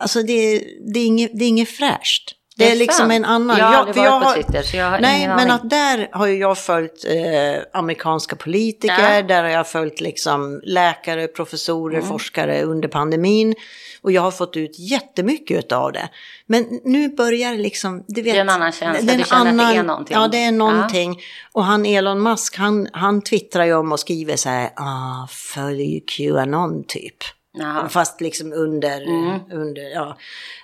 alltså 0.00 0.22
det, 0.22 0.64
det, 0.94 1.00
är, 1.00 1.06
inget, 1.06 1.30
det 1.38 1.44
är 1.44 1.48
inget 1.48 1.70
fräscht. 1.70 2.36
Det, 2.56 2.64
det 2.64 2.72
är, 2.72 2.76
liksom 2.76 3.10
en 3.10 3.24
annan... 3.24 3.58
Jag 3.58 3.66
har 3.66 3.74
aldrig 3.74 3.96
varit 3.96 4.10
jag 4.10 4.22
på 4.22 4.42
Twitter 4.42 4.62
så 4.62 4.76
jag 4.76 4.90
har 4.90 4.98
Nej, 5.00 5.18
ingen 5.18 5.30
men 5.30 5.38
aning. 5.38 5.52
att 5.52 5.70
där 5.70 6.08
har 6.12 6.26
ju 6.26 6.38
jag 6.38 6.58
följt 6.58 7.04
eh, 7.04 7.62
amerikanska 7.72 8.36
politiker, 8.36 9.14
ja. 9.14 9.22
där 9.22 9.42
har 9.42 9.50
jag 9.50 9.68
följt 9.68 10.00
liksom 10.00 10.60
läkare, 10.64 11.26
professorer, 11.26 11.98
mm. 11.98 12.08
forskare 12.08 12.62
under 12.62 12.88
pandemin. 12.88 13.54
Och 14.02 14.12
jag 14.12 14.22
har 14.22 14.30
fått 14.30 14.56
ut 14.56 14.78
jättemycket 14.78 15.72
av 15.72 15.92
det. 15.92 16.08
Men 16.46 16.80
nu 16.84 17.08
börjar 17.08 17.52
det 17.52 17.58
liksom, 17.58 18.04
du 18.08 18.22
vet. 18.22 18.32
Det 18.34 18.38
är 18.38 18.40
en 18.40 18.48
annan 18.48 18.72
känsla, 18.72 19.12
du 19.16 19.24
känner 19.24 19.50
annan, 19.50 19.60
att 19.60 19.72
det 19.72 19.78
är 19.78 19.82
någonting. 19.82 20.16
Ja, 20.16 20.28
det 20.28 20.44
är 20.44 20.52
någonting. 20.52 21.10
Ja. 21.10 21.20
Och 21.52 21.64
han 21.64 21.86
Elon 21.86 22.22
Musk, 22.22 22.56
han, 22.56 22.88
han 22.92 23.22
twittrar 23.22 23.64
ju 23.64 23.74
om 23.74 23.92
och 23.92 24.00
skriver 24.00 24.36
så 24.36 24.48
här, 24.48 24.70
ah, 24.76 25.26
följ 25.26 26.00
Qanon 26.06 26.84
typ. 26.84 27.16
Jaha. 27.52 27.88
Fast 27.88 28.20
liksom 28.20 28.52
under, 28.52 29.00
mm. 29.02 29.40
under, 29.52 29.82
ja. 29.82 30.16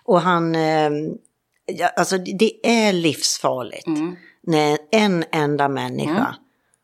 Och 0.05 0.20
han, 0.20 0.55
eh, 0.55 0.91
alltså 1.97 2.18
det 2.18 2.66
är 2.66 2.93
livsfarligt. 2.93 3.87
Mm. 3.87 4.16
När 4.43 4.78
en 4.93 5.24
enda 5.32 5.68
människa 5.68 6.11
mm. 6.11 6.34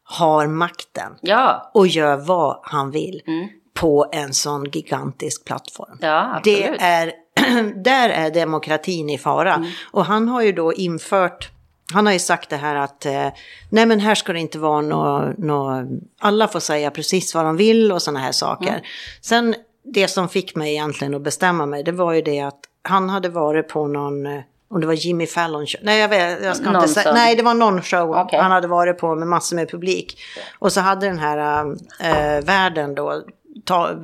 har 0.04 0.46
makten 0.46 1.12
ja. 1.20 1.70
och 1.74 1.86
gör 1.86 2.16
vad 2.16 2.60
han 2.62 2.90
vill. 2.90 3.22
Mm 3.26 3.48
på 3.74 4.06
en 4.12 4.34
sån 4.34 4.64
gigantisk 4.64 5.44
plattform. 5.44 5.98
Ja, 6.00 6.40
det 6.44 6.64
är, 6.64 7.12
där 7.82 8.08
är 8.08 8.30
demokratin 8.30 9.10
i 9.10 9.18
fara. 9.18 9.54
Mm. 9.54 9.70
Och 9.90 10.04
han 10.04 10.28
har 10.28 10.42
ju 10.42 10.52
då 10.52 10.72
infört 10.72 11.50
han 11.92 12.06
har 12.06 12.12
ju 12.12 12.18
sagt 12.18 12.50
det 12.50 12.56
här 12.56 12.76
att 12.76 13.06
eh, 13.06 13.28
nej 13.70 13.86
men 13.86 14.00
här 14.00 14.14
ska 14.14 14.32
det 14.32 14.38
inte 14.38 14.58
vara 14.58 14.80
något, 14.80 15.38
nå, 15.38 15.86
alla 16.20 16.48
får 16.48 16.60
säga 16.60 16.90
precis 16.90 17.34
vad 17.34 17.44
de 17.44 17.56
vill 17.56 17.92
och 17.92 18.02
sådana 18.02 18.20
här 18.20 18.32
saker. 18.32 18.68
Mm. 18.68 18.80
Sen 19.20 19.54
det 19.84 20.08
som 20.08 20.28
fick 20.28 20.54
mig 20.54 20.72
egentligen 20.72 21.14
att 21.14 21.22
bestämma 21.22 21.66
mig 21.66 21.82
det 21.82 21.92
var 21.92 22.12
ju 22.12 22.22
det 22.22 22.40
att 22.40 22.60
han 22.82 23.08
hade 23.08 23.28
varit 23.28 23.68
på 23.68 23.86
någon, 23.86 24.26
eh, 24.26 24.40
om 24.70 24.80
det 24.80 24.86
var 24.86 24.94
Jimmy 24.94 25.26
Fallon 25.26 25.66
show, 25.66 25.80
nej 25.82 26.00
jag, 26.00 26.08
vet, 26.08 26.44
jag 26.44 26.56
ska 26.56 26.70
någon 26.70 26.82
inte 26.82 26.88
säga, 26.88 27.12
nej 27.12 27.36
det 27.36 27.42
var 27.42 27.54
någon 27.54 27.82
show 27.82 28.10
okay. 28.10 28.40
han 28.40 28.50
hade 28.50 28.68
varit 28.68 28.98
på 28.98 29.14
med 29.14 29.28
massor 29.28 29.56
med 29.56 29.70
publik. 29.70 30.18
Och 30.58 30.72
så 30.72 30.80
hade 30.80 31.06
den 31.06 31.18
här 31.18 31.64
äh, 32.00 32.44
världen 32.44 32.94
då 32.94 33.22
ta, 33.64 34.02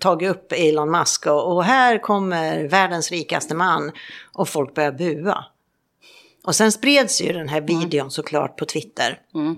tagit 0.00 0.30
upp 0.30 0.52
Elon 0.52 0.90
Musk 0.90 1.26
och, 1.26 1.52
och, 1.52 1.64
här 1.64 1.98
kommer 1.98 2.68
världens 2.68 3.10
rikaste 3.10 3.54
man 3.54 3.92
och 4.32 4.48
folk 4.48 4.74
börjar 4.74 4.92
bua. 4.92 5.44
Och 6.44 6.54
sen 6.54 6.72
spreds 6.72 7.22
ju 7.22 7.32
den 7.32 7.48
här 7.48 7.58
mm. 7.58 7.66
videon 7.66 8.00
mm. 8.00 8.10
såklart 8.10 8.58
på 8.58 8.64
Twitter. 8.64 9.18
Mm. 9.34 9.56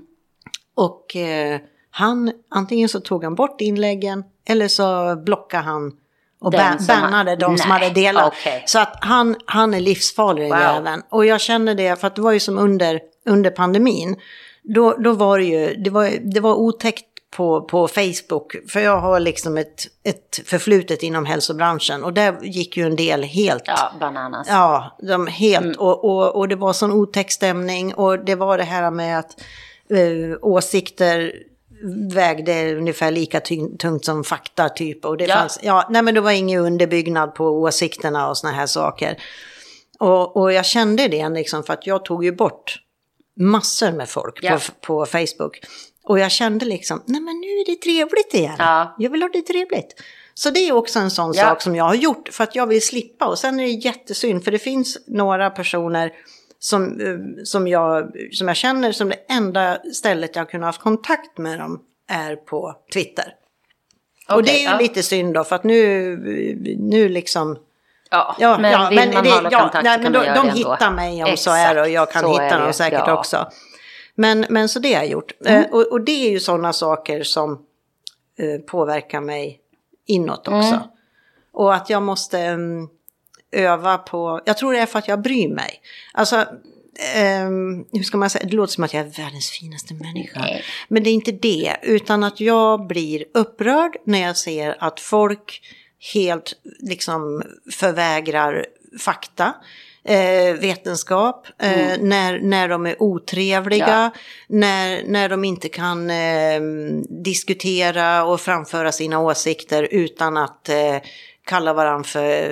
Och 0.75 1.17
eh, 1.17 1.61
han, 1.91 2.33
antingen 2.49 2.89
så 2.89 3.01
tog 3.01 3.25
han 3.25 3.35
bort 3.35 3.61
inläggen 3.61 4.25
eller 4.49 4.69
så 4.69 5.17
blockade 5.17 5.63
han 5.63 5.93
och 6.41 6.53
ban 6.53 6.79
bannade 6.89 7.37
de 7.37 7.53
nej, 7.53 7.59
som 7.59 7.71
hade 7.71 7.91
delat. 7.91 8.27
Okay. 8.27 8.63
Så 8.67 8.79
att 8.79 8.99
han, 9.01 9.37
han 9.47 9.75
är 9.75 9.81
livsfarlig 9.81 10.49
wow. 10.49 10.59
även. 10.59 11.03
Och 11.09 11.27
jag 11.27 11.41
känner 11.41 11.75
det, 11.75 12.01
för 12.01 12.07
att 12.07 12.17
det 12.17 12.23
var 12.23 12.33
ju 12.33 12.41
som 12.41 12.59
under, 12.59 13.01
under 13.27 13.51
pandemin. 13.51 14.17
Då, 14.63 14.97
då 14.99 15.13
var 15.13 15.39
det 15.39 15.45
ju, 15.45 15.75
det 15.75 15.91
var, 15.91 16.33
det 16.35 16.41
var 16.41 16.55
otäckt 16.55 17.05
på, 17.37 17.63
på 17.63 17.89
Facebook, 17.89 18.57
för 18.69 18.81
jag 18.81 19.01
har 19.01 19.21
liksom 19.21 19.57
ett, 19.57 19.87
ett 20.03 20.41
förflutet 20.45 21.03
inom 21.03 21.27
hälsobranschen 21.27 22.05
och 22.05 22.13
där 22.13 22.37
gick 22.43 22.77
ju 22.77 22.87
en 22.87 22.97
del 22.97 23.23
helt... 23.23 23.63
Ja, 23.67 23.93
bananas. 24.01 24.47
Ja, 24.51 24.97
de 25.03 25.27
helt, 25.27 25.65
mm. 25.65 25.79
och, 25.79 26.05
och, 26.05 26.37
och 26.37 26.49
det 26.49 26.57
var 26.57 26.73
sån 26.73 26.93
otäck 26.93 27.33
stämning 27.33 27.95
och 27.95 28.25
det 28.25 28.35
var 28.35 28.59
det 28.59 28.65
här 28.65 28.91
med 28.91 29.19
att 29.19 29.41
eh, 29.91 30.39
åsikter 30.43 31.33
vägde 32.13 32.77
ungefär 32.77 33.11
lika 33.11 33.41
tungt 33.79 34.05
som 34.05 34.25
fakta 34.25 34.69
typ. 34.69 35.05
Och 35.05 35.17
det 35.17 35.25
ja. 35.25 35.35
fanns, 35.35 35.59
ja, 35.63 35.89
nej 35.91 36.03
men 36.03 36.15
det 36.15 36.21
var 36.21 36.31
ingen 36.31 36.61
underbyggnad 36.61 37.35
på 37.35 37.45
åsikterna 37.45 38.29
och 38.29 38.39
såna 38.39 38.53
här 38.53 38.67
saker. 38.67 39.17
Och, 39.99 40.37
och 40.37 40.53
jag 40.53 40.67
kände 40.67 41.09
det 41.09 41.29
liksom 41.29 41.63
för 41.63 41.73
att 41.73 41.87
jag 41.87 42.05
tog 42.05 42.25
ju 42.25 42.33
bort 42.33 42.79
massor 43.41 43.93
med 43.93 44.09
folk 44.09 44.39
ja. 44.43 44.59
på, 44.81 44.87
på 44.87 45.07
Facebook. 45.07 45.61
Och 46.07 46.19
jag 46.19 46.31
kände 46.31 46.67
liksom, 46.67 47.03
nej 47.07 47.21
men 47.21 47.41
nu 47.41 47.47
är 47.47 47.67
det 47.67 47.77
trevligt 47.77 48.35
igen. 48.35 48.57
Ja. 48.59 48.95
Jag 48.99 49.11
vill 49.11 49.23
ha 49.23 49.29
det 49.29 49.43
trevligt. 49.43 50.03
Så 50.35 50.51
det 50.51 50.69
är 50.69 50.73
också 50.73 50.99
en 50.99 51.11
sån 51.11 51.33
ja. 51.35 51.43
sak 51.43 51.63
som 51.63 51.77
jag 51.77 51.85
har 51.85 51.95
gjort 51.95 52.29
för 52.33 52.45
att 52.45 52.55
jag 52.55 52.67
vill 52.67 52.87
slippa. 52.87 53.27
Och 53.27 53.39
sen 53.39 53.61
är 53.61 53.65
det 53.65 53.71
jättesynd 53.71 54.45
för 54.45 54.51
det 54.51 54.59
finns 54.59 54.99
några 55.07 55.51
personer 55.51 56.13
som, 56.59 57.01
eh, 57.01 57.45
som, 57.45 57.69
jag, 57.69 58.13
som 58.33 58.49
jag 58.49 58.57
känner 58.57 58.93
som 58.93 59.09
det 59.09 59.19
enda 59.29 59.79
stället 59.95 60.37
jag 60.37 60.51
kunnat 60.51 60.77
ha 60.77 60.83
kontakt 60.83 61.39
med 61.39 61.59
dem 61.59 61.81
är 62.09 62.37
på 62.37 62.75
Twitter. 62.93 63.35
Okay, 64.29 64.37
och 64.37 64.43
det 64.43 64.51
är 64.51 64.59
ju 64.59 64.65
ja. 64.65 64.79
lite 64.79 65.03
synd 65.03 65.35
då 65.35 65.45
för 65.45 65.57
att 65.57 65.65
nu, 65.65 66.17
nu 66.79 67.09
liksom 67.09 67.59
Ja, 68.11 68.37
ja, 68.39 68.59
men 68.59 68.73
ja, 68.73 68.89
vill 68.89 68.99
men 68.99 69.15
man 69.15 69.25
det, 69.25 69.31
hålla 69.31 69.51
kontakt 69.51 69.87
ja, 69.87 69.99
men 69.99 70.13
de, 70.13 70.25
de 70.35 70.51
hittar 70.51 70.91
mig 70.91 71.25
om 71.25 71.31
Exakt, 71.31 71.41
så 71.41 71.51
är 71.51 71.75
det 71.75 71.81
och 71.81 71.89
jag 71.89 72.11
kan 72.11 72.31
hitta 72.31 72.59
dem 72.59 72.73
säkert 72.73 73.03
ja. 73.07 73.19
också. 73.19 73.47
Men, 74.17 74.47
men 74.49 74.69
så 74.69 74.79
det 74.79 74.95
har 74.95 75.03
jag 75.03 75.11
gjort. 75.11 75.33
Mm. 75.47 75.63
Eh, 75.63 75.71
och, 75.71 75.93
och, 75.93 76.01
det 76.01 76.27
är 76.27 76.31
ju 76.31 76.41
sådana 76.41 76.73
saker 76.73 77.23
som 77.23 77.53
eh, 78.39 78.61
påverkar 78.61 79.21
mig 79.21 79.61
inåt 80.07 80.49
också. 80.49 80.75
Mm. 80.75 80.83
Och 81.53 81.75
att 81.75 81.91
jag 81.91 82.03
måste 82.03 82.51
um, 82.51 82.89
öva 83.53 83.99
på, 83.99 84.41
jag 84.45 84.57
tror 84.57 84.73
det 84.73 84.79
är 84.79 84.87
för 84.87 84.99
att 84.99 85.09
jag 85.09 85.23
bryr 85.23 85.49
mig. 85.49 85.81
Alltså, 86.13 86.37
um, 87.47 87.87
hur 87.93 88.03
ska 88.03 88.19
man 88.19 88.31
säga, 88.31 88.47
det 88.49 88.57
låter 88.57 88.73
som 88.73 88.85
att 88.85 88.95
jag 88.95 89.07
är 89.07 89.11
världens 89.11 89.51
finaste 89.51 89.95
människa. 89.95 90.41
Nej. 90.41 90.65
Men 90.89 91.03
det 91.03 91.11
är 91.11 91.15
inte 91.15 91.33
det, 91.33 91.77
utan 91.83 92.25
att 92.25 92.41
jag 92.41 92.87
blir 92.87 93.25
upprörd 93.35 93.97
när 94.05 94.19
jag 94.23 94.37
ser 94.37 94.77
att 94.79 95.01
folk 95.01 95.63
helt 96.15 96.53
liksom 96.81 97.43
förvägrar 97.73 98.67
fakta 99.01 99.55
eh, 100.07 100.55
vetenskap, 100.61 101.47
eh, 101.63 101.95
mm. 101.95 102.09
när, 102.09 102.39
när 102.41 102.69
de 102.69 102.87
är 102.87 103.03
otrevliga, 103.03 103.89
ja. 103.89 104.21
när, 104.49 105.03
när 105.07 105.29
de 105.29 105.45
inte 105.45 105.69
kan 105.69 106.11
eh, 106.11 106.61
diskutera 107.25 108.25
och 108.25 108.41
framföra 108.41 108.93
sina 108.93 109.21
åsikter 109.21 109.89
utan 109.91 110.37
att 110.37 110.69
eh, 110.69 110.97
kalla 111.47 111.73
varandra 111.73 112.05
för 112.05 112.49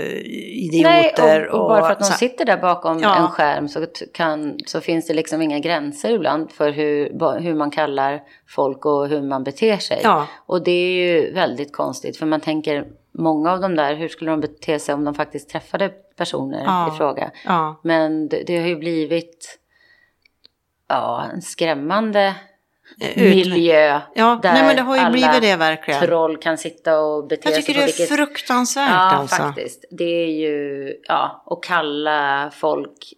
idioter. 0.66 1.38
Nej, 1.38 1.48
och, 1.48 1.61
och 1.61 1.68
bara 1.68 1.82
för 1.82 1.92
att 1.92 2.00
någon 2.00 2.11
sitter 2.11 2.44
där 2.44 2.57
bakom 2.57 2.98
Ja. 3.02 3.16
en 3.16 3.28
skärm 3.28 3.68
så, 3.68 3.86
kan, 4.14 4.59
så 4.66 4.80
finns 4.80 5.07
det 5.07 5.14
liksom 5.14 5.42
inga 5.42 5.59
gränser 5.59 6.11
ibland 6.11 6.52
för 6.52 6.70
hur, 6.70 7.40
hur 7.40 7.55
man 7.55 7.70
kallar 7.70 8.22
folk 8.48 8.86
och 8.86 9.09
hur 9.09 9.22
man 9.22 9.44
beter 9.44 9.76
sig. 9.76 10.00
Ja. 10.02 10.26
Och 10.46 10.64
det 10.64 10.70
är 10.70 10.90
ju 10.90 11.32
väldigt 11.32 11.72
konstigt 11.72 12.16
för 12.16 12.26
man 12.26 12.40
tänker 12.40 12.84
många 13.18 13.52
av 13.52 13.60
de 13.60 13.74
där, 13.76 13.94
hur 13.94 14.08
skulle 14.08 14.30
de 14.30 14.40
bete 14.40 14.78
sig 14.78 14.94
om 14.94 15.04
de 15.04 15.14
faktiskt 15.14 15.48
träffade 15.50 15.88
personer 16.16 16.62
Ja. 16.64 16.94
i 16.94 16.96
fråga? 16.96 17.30
Ja. 17.44 17.80
Men 17.82 18.28
det, 18.28 18.42
det 18.46 18.58
har 18.60 18.66
ju 18.68 18.76
blivit 18.76 19.58
ja, 20.88 21.24
en 21.34 21.42
skrämmande 21.42 22.34
Ut- 23.00 23.16
miljö. 23.16 24.00
Ja, 24.14 24.38
där 24.42 24.52
nej, 24.52 24.62
men 24.66 24.76
det 24.76 24.82
har 24.82 24.94
ju 24.96 25.00
alla 25.00 25.10
blivit 25.10 25.42
det 25.42 25.56
verkligen. 25.56 26.00
troll 26.00 26.36
kan 26.36 26.58
sitta 26.58 26.98
och 27.00 27.26
bete 27.26 27.42
Jag 27.48 27.54
sig 27.54 27.62
tycker 27.62 27.72
på 27.72 27.78
det 27.78 27.82
är 27.82 27.86
vilket 27.98 28.16
fruktansvärt 28.16 28.90
Ja, 28.90 28.96
alltså. 28.96 29.36
faktiskt. 29.42 29.84
Det 29.90 30.04
är 30.24 30.26
ju, 30.30 30.88
ja, 31.08 31.42
och 31.46 31.64
kalla 31.64 32.50
folk 32.54 33.12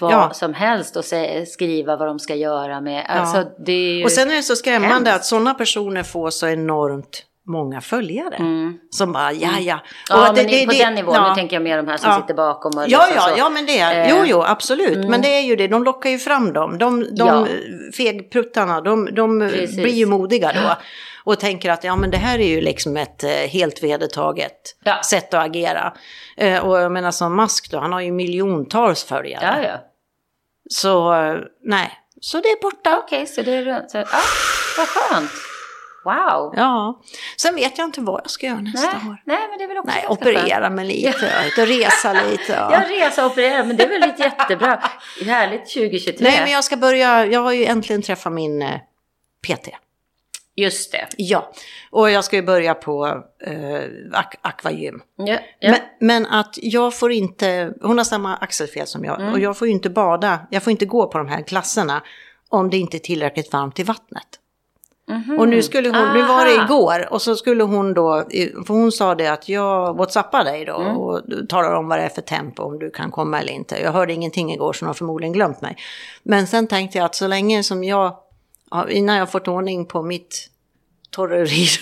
vad 0.00 0.12
Ja. 0.12 0.30
som 0.32 0.54
helst 0.54 0.96
och 0.96 1.04
skriva 1.48 1.96
vad 1.96 2.08
de 2.08 2.18
ska 2.18 2.34
göra 2.34 2.80
med. 2.80 3.06
Alltså, 3.08 3.50
är 3.72 3.94
ju... 3.98 4.04
Och 4.04 4.12
sen 4.12 4.30
är 4.30 4.34
det 4.34 4.42
så 4.42 4.56
skrämmande 4.56 5.10
hemskt. 5.10 5.16
att 5.16 5.24
sådana 5.24 5.54
personer 5.54 6.02
får 6.02 6.30
så 6.30 6.48
enormt 6.48 7.22
många 7.46 7.80
följare. 7.80 8.38
Som 8.90 9.12
bara, 9.12 9.32
ja 9.32 9.48
ja. 9.60 9.72
Mm. 9.72 9.80
ja, 10.08 10.28
Och 10.30 10.36
men 10.36 10.46
det- 10.46 10.66
på 10.66 10.72
det- 10.72 10.78
den 10.78 10.94
nivån, 10.94 11.14
ja. 11.14 11.28
nu 11.28 11.34
tänker 11.34 11.56
jag 11.56 11.62
mer 11.62 11.76
de 11.76 11.88
här 11.88 11.96
som 11.96 12.10
Ja. 12.10 12.20
sitter 12.20 12.34
bakom 12.34 12.72
och 12.78 12.84
Ja, 12.88 12.98
liksom 13.06 13.14
ja, 13.16 13.22
så. 13.34 13.38
ja, 13.38 13.48
men 13.48 13.66
det, 13.66 13.78
Eh, 13.80 14.10
jo, 14.10 14.16
jo, 14.26 14.42
absolut. 14.42 15.08
Men 15.08 15.22
det 15.22 15.28
är 15.28 15.40
ju 15.42 15.56
det, 15.56 15.68
de 15.68 15.84
lockar 15.84 16.10
ju 16.10 16.18
fram 16.18 16.52
dem. 16.52 16.78
De, 16.78 17.00
de 17.00 17.28
Ja. 17.28 17.46
fegpruttarna, 17.96 18.80
de, 18.80 19.14
de 19.14 19.40
Precis. 19.40 19.76
blir 19.76 19.92
ju 19.94 20.06
modiga 20.06 20.52
då. 20.52 20.76
Och 21.24 21.40
tänker 21.40 21.70
att 21.70 21.84
ja, 21.84 21.96
men 21.96 22.10
det 22.10 22.16
här 22.16 22.38
är 22.38 22.48
ju 22.48 22.60
liksom 22.60 22.96
ett 22.96 23.24
eh, 23.24 23.30
helt 23.30 23.82
vedertaget 23.82 24.76
Ja. 24.84 25.02
sätt 25.02 25.34
att 25.34 25.44
agera. 25.46 25.92
Eh, 26.36 26.66
och 26.66 26.80
jag 26.80 26.92
menar 26.92 27.10
som 27.10 27.36
Musk 27.36 27.70
då, 27.70 27.78
han 27.78 27.92
har 27.92 28.00
ju 28.00 28.12
miljontals 28.12 29.04
följare. 29.04 29.60
Ja, 29.62 29.68
ja. 29.68 29.78
Så 30.70 31.12
nej, 31.64 31.90
så 32.20 32.40
det 32.40 32.48
är 32.48 32.62
borta. 32.62 32.98
Okej, 33.04 33.26
så 33.26 33.42
det 33.42 33.52
är 33.54 33.64
runt. 33.64 33.90
Så, 33.90 33.98
ja, 33.98 34.04
vad 34.78 34.88
skönt. 34.88 35.30
Wow. 36.04 36.54
Ja, 36.56 37.02
sen 37.36 37.54
vet 37.54 37.78
jag 37.78 37.84
inte 37.84 38.00
vad 38.00 38.20
jag 38.24 38.30
ska 38.30 38.46
göra 38.46 38.60
nästa 38.60 38.86
nej, 39.02 39.10
år. 39.10 39.22
nej, 39.24 39.38
men 39.50 39.58
det 39.58 39.64
är 39.64 39.68
väl 39.68 39.78
också 39.78 39.90
Nej, 39.94 40.04
skönt. 40.06 40.20
operera 40.20 40.70
mig 40.70 40.84
lite, 40.86 41.30
och 41.62 41.66
resa 41.68 42.12
lite. 42.30 42.52
Ja. 42.52 42.68
Ja, 42.72 42.82
resa 43.06 43.26
och 43.26 43.32
operera, 43.32 43.64
men 43.64 43.76
det 43.76 43.84
är 43.84 43.88
väl 43.88 44.00
lite 44.00 44.22
jättebra. 44.22 44.82
Härligt 45.26 45.74
2023. 45.74 46.16
Nej, 46.20 46.40
men 46.42 46.50
jag 46.52 46.64
ska 46.64 46.76
börja, 46.76 47.26
jag 47.26 47.40
har 47.40 47.52
ju 47.52 47.64
äntligen 47.64 48.02
träffat 48.02 48.32
min 48.32 48.62
eh, 48.62 48.78
PT. 49.46 49.68
Just 50.56 50.92
det. 50.92 51.06
Ja, 51.16 51.52
och 51.90 52.10
jag 52.10 52.24
ska 52.24 52.36
ju 52.36 52.42
börja 52.42 52.74
på 52.74 53.06
eh, 53.46 53.52
ak- 54.12 54.36
akvagym. 54.42 55.00
Ja, 55.16 55.38
ja. 55.58 55.70
Men, 55.70 55.80
men 56.00 56.26
att 56.26 56.54
jag 56.62 56.98
får 56.98 57.12
inte, 57.12 57.72
hon 57.82 57.98
har 57.98 58.04
samma 58.04 58.36
axelfel 58.36 58.86
som 58.86 59.04
jag, 59.04 59.20
Mm. 59.20 59.32
och 59.32 59.40
jag 59.40 59.58
får 59.58 59.66
ju 59.68 59.72
inte 59.74 59.90
bada, 59.90 60.46
jag 60.50 60.62
får 60.62 60.70
inte 60.70 60.86
gå 60.86 61.06
på 61.06 61.18
de 61.18 61.28
här 61.28 61.42
klasserna 61.42 62.02
om 62.48 62.70
det 62.70 62.76
inte 62.76 62.96
är 62.96 62.98
tillräckligt 62.98 63.52
varmt 63.52 63.78
i 63.78 63.82
vattnet. 63.82 64.26
Och 65.38 65.48
nu 65.48 65.62
skulle 65.62 65.88
hon, 65.88 66.12
nu 66.14 66.22
var 66.22 66.44
det. 66.44 66.54
Aha. 66.56 66.64
igår 66.64 67.12
och 67.12 67.22
så 67.22 67.36
skulle 67.36 67.64
hon 67.64 67.94
då, 67.94 68.24
för 68.66 68.74
hon 68.74 68.92
sa 68.92 69.14
det 69.14 69.26
att 69.26 69.48
jag 69.48 69.96
whatsappar 69.96 70.44
dig 70.44 70.64
då 70.64 70.76
Mm. 70.76 70.96
och 70.96 71.22
talar 71.48 71.74
om 71.74 71.88
vad 71.88 71.98
det 71.98 72.02
är 72.02 72.08
för 72.08 72.22
tempo, 72.22 72.62
om 72.62 72.78
du 72.78 72.90
kan 72.90 73.10
komma 73.10 73.40
eller 73.40 73.52
inte. 73.52 73.82
Jag 73.82 73.92
hörde 73.92 74.12
ingenting 74.12 74.52
igår 74.52 74.72
så 74.72 74.84
hon 74.84 74.86
har 74.86 74.94
förmodligen 74.94 75.32
glömt 75.32 75.60
mig. 75.60 75.76
Men 76.22 76.46
sen 76.46 76.66
tänkte 76.66 76.98
jag 76.98 77.04
att 77.04 77.14
så 77.14 77.26
länge 77.26 77.62
som 77.62 77.84
jag, 77.84 78.16
ja, 78.70 78.88
innan 78.88 79.16
jag 79.16 79.30
fått 79.32 79.48
ordning 79.48 79.86
på 79.86 80.02
mitt 80.02 80.48
torreri 81.10 81.66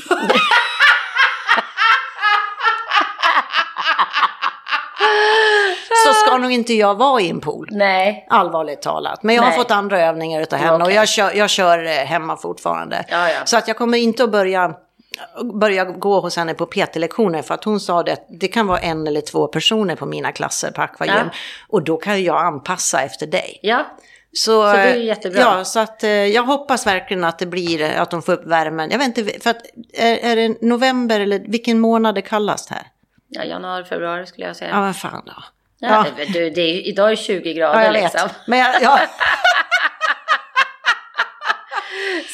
så 6.06 6.14
ska 6.32 6.42
nog 6.42 6.52
inte 6.52 6.74
jag 6.74 6.94
vara 6.94 7.20
i 7.20 7.30
en 7.30 7.40
pool. 7.40 7.68
Nej. 7.70 8.26
Allvarligt 8.30 8.82
talat. 8.82 9.22
Men 9.22 9.34
jag 9.34 9.42
har 9.42 9.48
Nej. 9.50 9.58
fått 9.58 9.70
andra 9.70 10.00
övningar 10.00 10.40
utav 10.42 10.58
henne 10.58 10.74
och 10.74 10.82
Okej. 10.82 10.94
jag 10.94 11.08
kör, 11.08 11.32
jag 11.32 11.50
kör 11.50 11.84
eh, 11.84 11.90
hemma 11.90 12.36
fortfarande. 12.36 13.04
Ja, 13.08 13.28
ja. 13.30 13.40
Så 13.44 13.56
att 13.56 13.68
jag 13.68 13.76
kommer 13.76 13.98
inte 13.98 14.24
att 14.24 14.32
börja, 14.32 14.74
börja 15.54 15.84
gå 15.84 16.20
hos 16.20 16.36
henne 16.36 16.54
på 16.54 16.66
PT-lektioner 16.66 17.42
för 17.42 17.54
att 17.54 17.64
hon 17.64 17.80
sa 17.80 18.02
det 18.02 18.12
att 18.12 18.26
det 18.28 18.48
kan 18.48 18.66
vara 18.66 18.78
en 18.78 19.06
eller 19.06 19.20
två 19.20 19.46
personer 19.46 19.96
på 19.96 20.06
mina 20.06 20.32
klasser 20.32 20.70
på 20.70 20.82
akvagym. 20.82 21.14
Ja. 21.16 21.30
Och 21.68 21.82
då 21.82 21.96
kan 21.96 22.24
jag 22.24 22.44
anpassa 22.44 23.02
efter 23.02 23.26
dig. 23.26 23.58
Ja, 23.62 23.86
Så, 24.32 24.62
Så 24.62 24.72
det 24.72 24.78
är 24.78 24.94
jättebra. 24.96 25.40
Ja, 25.40 25.64
så 25.64 25.80
att 25.80 26.02
eh, 26.04 26.10
jag 26.10 26.42
hoppas 26.42 26.86
verkligen 26.86 27.24
att 27.24 27.38
det 27.38 27.46
blir, 27.46 27.82
eh, 27.82 28.00
att 28.02 28.10
de 28.10 28.22
får 28.22 28.32
upp 28.32 28.46
värmen. 28.46 28.90
Jag 28.90 28.98
vet 28.98 29.18
inte, 29.18 29.40
för 29.40 29.50
att 29.50 29.62
är, 29.92 30.16
är 30.16 30.36
det 30.36 30.62
november 30.62 31.20
eller 31.20 31.38
vilken 31.38 31.80
månad 31.80 32.14
det 32.14 32.22
kallast 32.22 32.70
här? 32.70 32.82
ja 33.34 33.44
januari, 33.44 33.84
februari 33.84 34.26
skulle 34.26 34.46
jag 34.46 34.56
säga. 34.56 34.70
Ja, 34.70 34.80
vad 34.80 34.96
fan 34.96 35.22
då. 35.26 35.32
Ja, 35.84 36.06
det, 36.16 36.24
du, 36.24 36.50
det 36.50 36.60
är, 36.60 36.86
idag 36.86 37.06
är 37.06 37.10
det 37.10 37.16
20 37.16 37.54
grader 37.54 37.80
Ja, 37.80 37.84
jag 37.84 37.92
vet. 37.92 38.02
liksom. 38.02 38.28
Men 38.46 38.58
jag, 38.58 38.82
ja, 38.82 38.98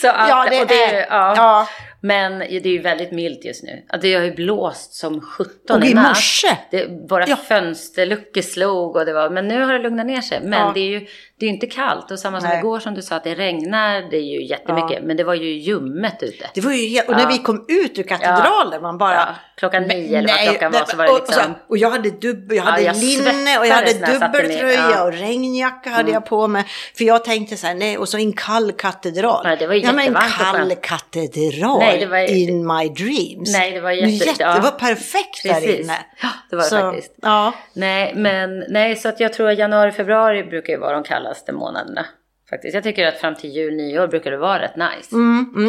Så 0.00 0.08
att, 0.08 0.28
ja, 0.28 0.46
det 0.50 0.60
och 0.60 0.66
det, 0.66 0.84
är... 0.84 1.06
ja. 1.10 1.34
Ja. 1.36 1.68
Men 2.00 2.38
det 2.38 2.56
är 2.56 2.66
ju 2.66 2.78
väldigt 2.82 3.12
milt 3.12 3.44
just 3.44 3.62
nu. 3.62 3.82
Det 4.02 4.14
har 4.14 4.22
ju 4.22 4.34
blåst 4.34 4.94
som 4.94 5.20
17 5.20 5.76
Och 5.82 5.84
i 5.88 5.94
morse. 5.94 6.48
Det, 6.70 6.86
våra 7.10 7.24
Ja. 7.28 7.36
fönsterluckor 7.36 8.42
slog 8.42 8.96
och 8.96 9.06
det 9.06 9.12
var, 9.12 9.30
men 9.30 9.48
nu 9.48 9.64
har 9.64 9.72
det 9.72 9.78
lugnat 9.78 10.06
ner 10.06 10.20
sig. 10.20 10.40
Men 10.42 10.60
Ja. 10.60 10.70
det 10.74 10.80
är 10.80 10.88
ju 11.00 11.06
det 11.40 11.46
är 11.46 11.50
inte 11.50 11.66
kallt 11.66 12.10
och 12.10 12.18
samma 12.18 12.40
som 12.40 12.48
Nej. 12.50 12.58
igår 12.58 12.80
som 12.80 12.94
du 12.94 13.02
sa 13.02 13.16
att 13.16 13.24
det 13.24 13.34
regnar, 13.34 14.10
det 14.10 14.16
är 14.16 14.20
ju 14.22 14.44
jättemycket. 14.46 15.04
Men 15.04 15.16
det 15.16 15.24
var 15.24 15.34
ju 15.34 15.52
ljummet 15.58 16.22
ute. 16.22 16.50
Det 16.54 16.60
var 16.60 16.72
ju 16.72 16.86
helt, 16.88 17.08
och 17.08 17.14
när 17.14 17.22
Ja. 17.22 17.28
vi 17.28 17.38
kom 17.38 17.64
ut 17.68 17.98
ur 17.98 18.02
katedralen, 18.02 18.82
man 18.82 18.98
bara... 18.98 19.14
Ja, 19.14 19.26
klockan 19.56 19.82
nio 19.82 20.18
eller 20.18 20.28
vad 20.28 20.38
klockan 20.48 20.72
var 20.72 20.84
så 20.86 20.96
var 20.96 21.04
det 21.04 21.10
och, 21.10 21.20
och, 21.20 21.26
så, 21.26 21.32
liksom. 21.32 21.54
och 21.68 21.78
jag 21.78 21.90
hade, 21.90 22.10
dubb, 22.10 22.52
jag 22.52 22.56
Ja, 22.56 22.62
hade 22.70 22.82
jag 22.82 22.96
linne 22.96 23.58
och 23.58 23.66
jag 23.66 23.74
hade 23.74 23.92
dubbeltröja 23.92 24.90
ja. 24.94 25.04
och 25.04 25.12
regnjacka 25.12 25.90
hade 25.90 26.10
jag 26.12 26.26
på 26.26 26.46
mig. 26.48 26.64
För 26.96 27.04
jag 27.04 27.24
tänkte 27.24 27.56
så 27.56 27.66
här, 27.66 27.74
nej, 27.74 27.98
och 27.98 28.08
så 28.08 28.16
en 28.18 28.32
kall 28.32 28.72
katedral. 28.72 29.42
Ja, 29.44 29.56
det 29.56 29.66
var 29.66 29.74
ju 29.74 29.80
ja, 29.80 29.92
men 29.92 30.16
en 30.16 30.22
kall 30.30 30.74
katedral 30.74 31.78
Nej, 31.78 31.87
det 32.00 32.06
var- 32.06 32.30
in 32.30 32.66
my 32.66 32.88
dreams. 32.88 33.52
Nej, 33.52 33.72
det 33.72 33.80
var 33.80 33.90
jätte- 33.90 34.24
jätte, 34.24 34.42
ja. 34.42 34.54
Det 34.54 34.60
var 34.60 34.70
perfekt 34.70 35.42
där 35.44 35.54
Precis. 35.54 35.80
inne. 35.80 35.98
Ja, 36.22 36.28
det 36.50 36.56
var 36.56 36.62
det 36.62 36.68
så, 36.68 36.76
faktiskt. 36.80 37.14
Ja. 37.22 37.52
Nej, 37.72 38.12
men 38.16 38.64
nej, 38.68 38.96
så 38.96 39.08
att 39.08 39.20
jag 39.20 39.32
tror 39.32 39.48
att 39.50 39.58
januari, 39.58 39.92
februari 39.92 40.44
brukar 40.44 40.72
ju 40.72 40.78
vara 40.78 40.92
de 40.92 41.02
kallaste 41.04 41.52
månaderna. 41.52 42.06
Faktiskt. 42.50 42.74
Jag 42.74 42.82
tycker 42.84 43.06
att 43.06 43.18
fram 43.20 43.34
till 43.34 43.50
jul, 43.50 43.74
nyår 43.76 44.06
brukar 44.06 44.30
det 44.30 44.36
vara 44.38 44.62
rätt 44.62 44.76
nice. 44.76 45.16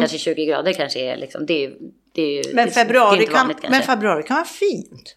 Kanske 0.00 0.18
20 0.18 0.46
grader 0.46 0.72
kanske 0.72 1.00
är 1.00 1.16
liksom, 1.16 1.46
det 1.46 1.64
är. 1.64 1.72
Det 2.14 2.22
är 2.22 2.26
ju 2.26 2.40
Mm, 2.40 2.56
Men 2.56 2.64
det, 2.66 2.70
det 2.74 2.80
är 2.80 2.84
februari, 2.84 3.26
kan, 3.26 3.34
vanligt 3.34 3.68
men 3.70 3.82
februari 3.82 4.22
kan 4.22 4.36
vara 4.36 4.44
fint. 4.46 5.16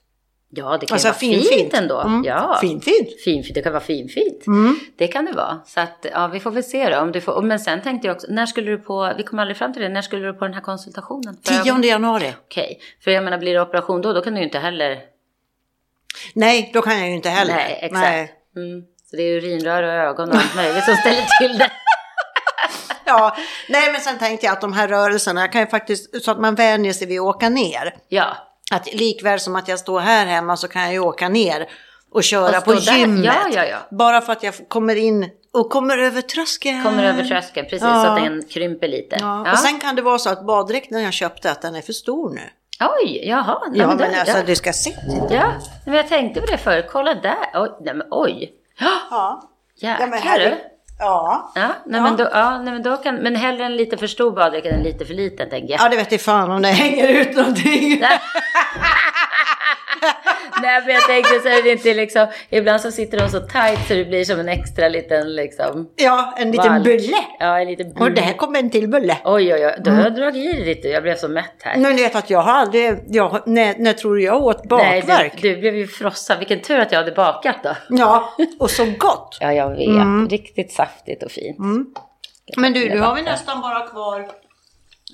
Ja, 0.56 0.78
det 0.78 0.86
kan 0.86 0.95
Alltså 0.95 1.08
vara 1.08 1.16
fin, 1.18 1.39
fint, 1.41 1.54
fint. 1.54 1.74
ändå. 1.74 1.99
Mm. 2.01 2.24
Ja, 2.26 2.58
Fint, 2.62 2.84
fint. 2.84 3.22
Fin, 3.24 3.43
det 3.54 3.62
kan 3.62 3.74
vara 3.74 3.84
finfint. 3.84 4.47
Mm. 4.47 4.80
Det 4.97 5.08
kan 5.08 5.26
det 5.26 5.32
vara. 5.32 5.60
Så 5.66 5.80
att, 5.80 6.06
ja, 6.14 6.28
vi 6.28 6.39
får 6.39 6.51
väl 6.51 6.64
se 6.64 6.89
då. 6.89 6.99
Om 6.99 7.12
du 7.12 7.22
får, 7.22 7.41
men 7.41 7.60
sen 7.60 7.82
tänkte 7.82 8.08
jag 8.08 8.16
också, 8.16 8.28
när 8.30 8.45
skulle 8.45 8.72
du 8.72 8.78
på, 8.78 9.14
vi 9.18 9.24
kommer 9.24 9.41
aldrig 9.43 9.58
fram 9.58 9.74
till 9.74 9.82
det, 9.82 9.89
när 9.89 10.01
skulle 10.01 10.26
du 10.26 10.34
på 10.34 10.45
den 10.45 10.54
här 10.54 10.62
konsultationen? 10.62 11.38
För 11.43 11.54
ögon- 11.54 11.82
10 11.82 11.89
januari. 11.91 12.34
Okej, 12.45 12.80
för 13.04 13.12
jag 13.12 13.24
menar 13.24 13.38
blir 13.38 13.54
det 13.54 13.62
operation 13.62 14.01
då, 14.01 14.14
då 14.14 14.22
kan 14.22 14.34
du 14.34 14.39
ju 14.39 14.45
inte 14.45 14.60
heller... 14.60 14.99
Nej, 16.34 16.72
då 16.74 16.82
kan 16.82 16.99
jag 16.99 17.08
ju 17.10 17.16
inte 17.16 17.30
heller. 17.30 17.54
Nej, 17.54 17.80
exakt. 17.82 17.93
Nej. 18.04 18.32
Mm. 18.56 18.82
Så 19.10 19.16
det 19.16 19.24
är 19.24 19.36
urinrör 19.38 19.84
och 19.84 19.89
ögon 19.93 20.30
och 20.30 20.36
allt 20.36 20.56
möjligt 20.56 20.84
som 20.84 20.95
ställer 20.95 21.26
till 21.39 21.58
det. 21.58 21.72
Ja, 23.06 23.36
nej 23.70 23.91
men 23.91 24.01
sen 24.01 24.18
tänkte 24.18 24.45
jag 24.45 24.54
att 24.54 24.62
de 24.62 24.74
här 24.74 24.88
rörelserna, 24.88 25.47
kan 25.47 25.62
ju 25.62 25.68
faktiskt, 25.68 26.24
så 26.24 26.32
att 26.32 26.39
man 26.39 26.56
vänjer 26.56 26.93
sig 26.93 27.08
vid 27.08 27.20
att 27.20 27.26
åka 27.26 27.49
ner. 27.49 27.95
Ja, 28.10 28.38
Att 28.76 28.93
likväl 28.93 29.39
som 29.39 29.55
att 29.55 29.67
jag 29.67 29.80
står 29.80 29.99
här 29.99 30.26
hemma 30.26 30.57
så 30.57 30.67
kan 30.67 30.82
jag 30.82 30.91
ju 30.91 30.99
åka 30.99 31.30
ner 31.30 31.69
och 32.11 32.24
köra 32.24 32.57
Och 32.57 32.65
på 32.65 32.74
gymmet. 32.74 33.26
Ja, 33.26 33.47
ja, 33.53 33.65
ja. 33.65 33.78
Bara 33.91 34.21
för 34.21 34.34
att 34.34 34.43
jag 34.43 34.53
kommer 34.67 34.95
in 34.95 35.30
och 35.53 35.69
kommer 35.69 35.97
över 35.97 36.21
tröskeln. 36.21 36.84
kommer 36.84 37.03
över 37.03 37.24
tröskeln, 37.24 37.65
precis, 37.65 37.82
så 37.82 37.88
att 37.88 38.24
den 38.24 38.43
krymper 38.49 38.88
lite. 38.88 39.15
Och 39.51 39.59
sen 39.59 39.80
kan 39.80 39.95
det 39.95 40.01
vara 40.01 40.17
så 40.19 40.30
att 40.30 40.45
baddräkten 40.45 41.03
jag 41.03 41.13
köpte, 41.13 41.51
att 41.51 41.61
den 41.61 41.76
är 41.76 41.82
för 41.82 41.93
stor 41.93 42.30
nu. 42.30 42.41
Oj, 42.80 43.28
jaha. 43.28 43.59
nej, 43.69 43.80
Ja, 43.80 43.88
men 43.88 43.97
men 43.97 44.19
alltså 44.19 44.38
du 44.45 44.55
ska 44.55 44.74
se. 44.74 44.95
Ja, 45.30 45.53
men 45.86 45.95
jag 45.95 46.07
tänkte 46.07 46.41
på 46.41 46.47
det 46.47 46.57
förr. 46.57 46.88
Kolla 46.91 47.13
där. 47.13 47.49
Oj, 47.53 47.69
nej 47.82 47.93
men 47.93 48.07
oj. 48.11 48.53
Ja, 48.80 48.88
Ja. 49.11 49.49
Ja, 49.76 49.95
men 49.99 50.11
jäklar 50.13 50.32
herre-. 50.32 50.57
Ja. 51.04 51.51
Ja, 51.56 51.62
nej, 51.86 52.01
Ja. 52.01 52.04
Men, 52.04 52.18
då, 52.18 52.24
ja 52.32 52.62
nej, 52.62 52.74
men 52.74 52.84
då 52.84 52.97
kan, 52.97 53.16
men 53.16 53.36
hellre 53.36 53.66
en 53.66 53.76
lite 53.76 53.97
för 53.97 54.08
stor 54.08 54.32
baddräkt 54.32 54.68
än 54.68 54.74
en 54.74 54.84
lite 54.84 55.06
för 55.06 55.14
liten 55.14 55.49
tänker 55.49 55.74
jag. 55.74 55.82
ja, 55.82 55.89
det 55.89 55.95
vet 55.95 56.12
jag 56.12 56.22
fan 56.22 56.51
om 56.51 56.62
det 56.62 56.68
hänger 56.84 57.08
ut 57.08 57.36
någonting. 57.36 58.04
Nej, 60.64 60.82
men 60.86 60.93
jag 60.95 61.03
tänkte 61.07 61.39
så 61.39 61.47
är 61.47 61.64
det 61.64 61.70
inte 61.72 61.93
liksom, 61.93 62.28
ibland 62.49 62.82
så 62.82 62.91
sitter 62.91 63.18
de 63.20 63.30
så 63.30 63.39
tight 63.39 63.88
så 63.88 63.93
det 63.93 64.05
blir 64.05 64.26
som 64.26 64.39
en 64.39 64.49
extra 64.49 64.88
liten 64.89 65.36
liksom. 65.36 65.89
Ja, 65.95 66.34
en 66.38 66.51
liten 66.51 66.72
valk. 66.74 66.84
bulle. 66.84 67.18
Ja, 67.39 67.59
en 67.59 67.68
liten 67.68 67.88
Och 67.88 67.93
bulle. 67.93 68.16
det 68.16 68.22
här 68.22 68.34
kommer 68.34 68.59
en 68.59 68.70
till 68.70 68.88
bulle. 68.89 69.18
Oj, 69.24 69.53
oj, 69.53 69.66
oj. 69.66 69.76
Då 69.84 69.91
har 69.91 70.01
jag 70.03 70.16
dragit 70.16 70.55
i 70.55 70.59
det 70.59 70.66
lite. 70.66 70.88
Jag 70.88 71.03
blev 71.03 71.16
så 71.16 71.28
mätt 71.28 71.53
här. 71.64 71.78
Men 71.78 71.95
du 71.95 72.03
vet 72.03 72.16
att 72.16 72.30
jag 72.30 72.39
har 72.41 72.51
aldrig, 72.53 72.99
jag, 73.07 73.41
när, 73.47 73.76
när 73.78 73.93
tror 73.93 74.16
du 74.16 74.24
jag 74.24 74.43
åt 74.43 74.57
Nej, 74.70 75.01
bakverk? 75.01 75.41
du, 75.41 75.55
du 75.55 75.61
blev 75.61 75.76
ju 75.76 75.88
frossad. 75.88 76.39
Vilken 76.39 76.61
tur 76.61 76.80
att 76.80 76.91
jag 76.91 76.99
hade 76.99 77.11
bakat 77.11 77.57
då. 77.64 77.76
Ja, 77.89 78.34
och 78.59 78.70
så 78.70 78.86
gott. 78.97 79.38
Ja, 79.41 79.53
jag 79.53 79.70
vet. 79.70 79.88
Mm. 79.88 80.30
Riktigt 80.30 80.72
saftigt 80.72 81.24
och 81.24 81.32
fint. 81.32 81.57
Men 82.57 82.74
du, 82.74 82.89
nu 82.89 82.99
har 82.99 83.16
vi 83.16 83.22
nästan 83.22 83.61
bara 83.61 83.88
kvar... 83.88 84.28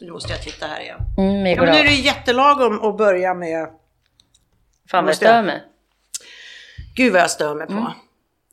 Nu 0.02 0.12
måste 0.12 0.32
jag 0.34 0.42
titta 0.42 0.66
här 0.66 0.82
igen. 0.82 0.98
Mm, 1.18 1.46
Ja, 1.46 1.62
men 1.62 1.72
nu 1.74 1.80
är 1.80 1.84
det 1.84 1.92
jättelagom 1.94 2.84
att 2.90 2.98
börja 2.98 3.34
med 3.34 3.68
Fan 4.92 5.04
vad 5.04 5.10
jag 5.10 5.16
stör 5.18 5.36
jag? 5.36 5.46
mig. 5.46 5.64
Gud 6.96 7.14
vad 7.14 7.22
jag 7.22 7.32
stör 7.32 7.56
mig 7.56 7.68
på. 7.68 7.74
Mm. 7.74 7.86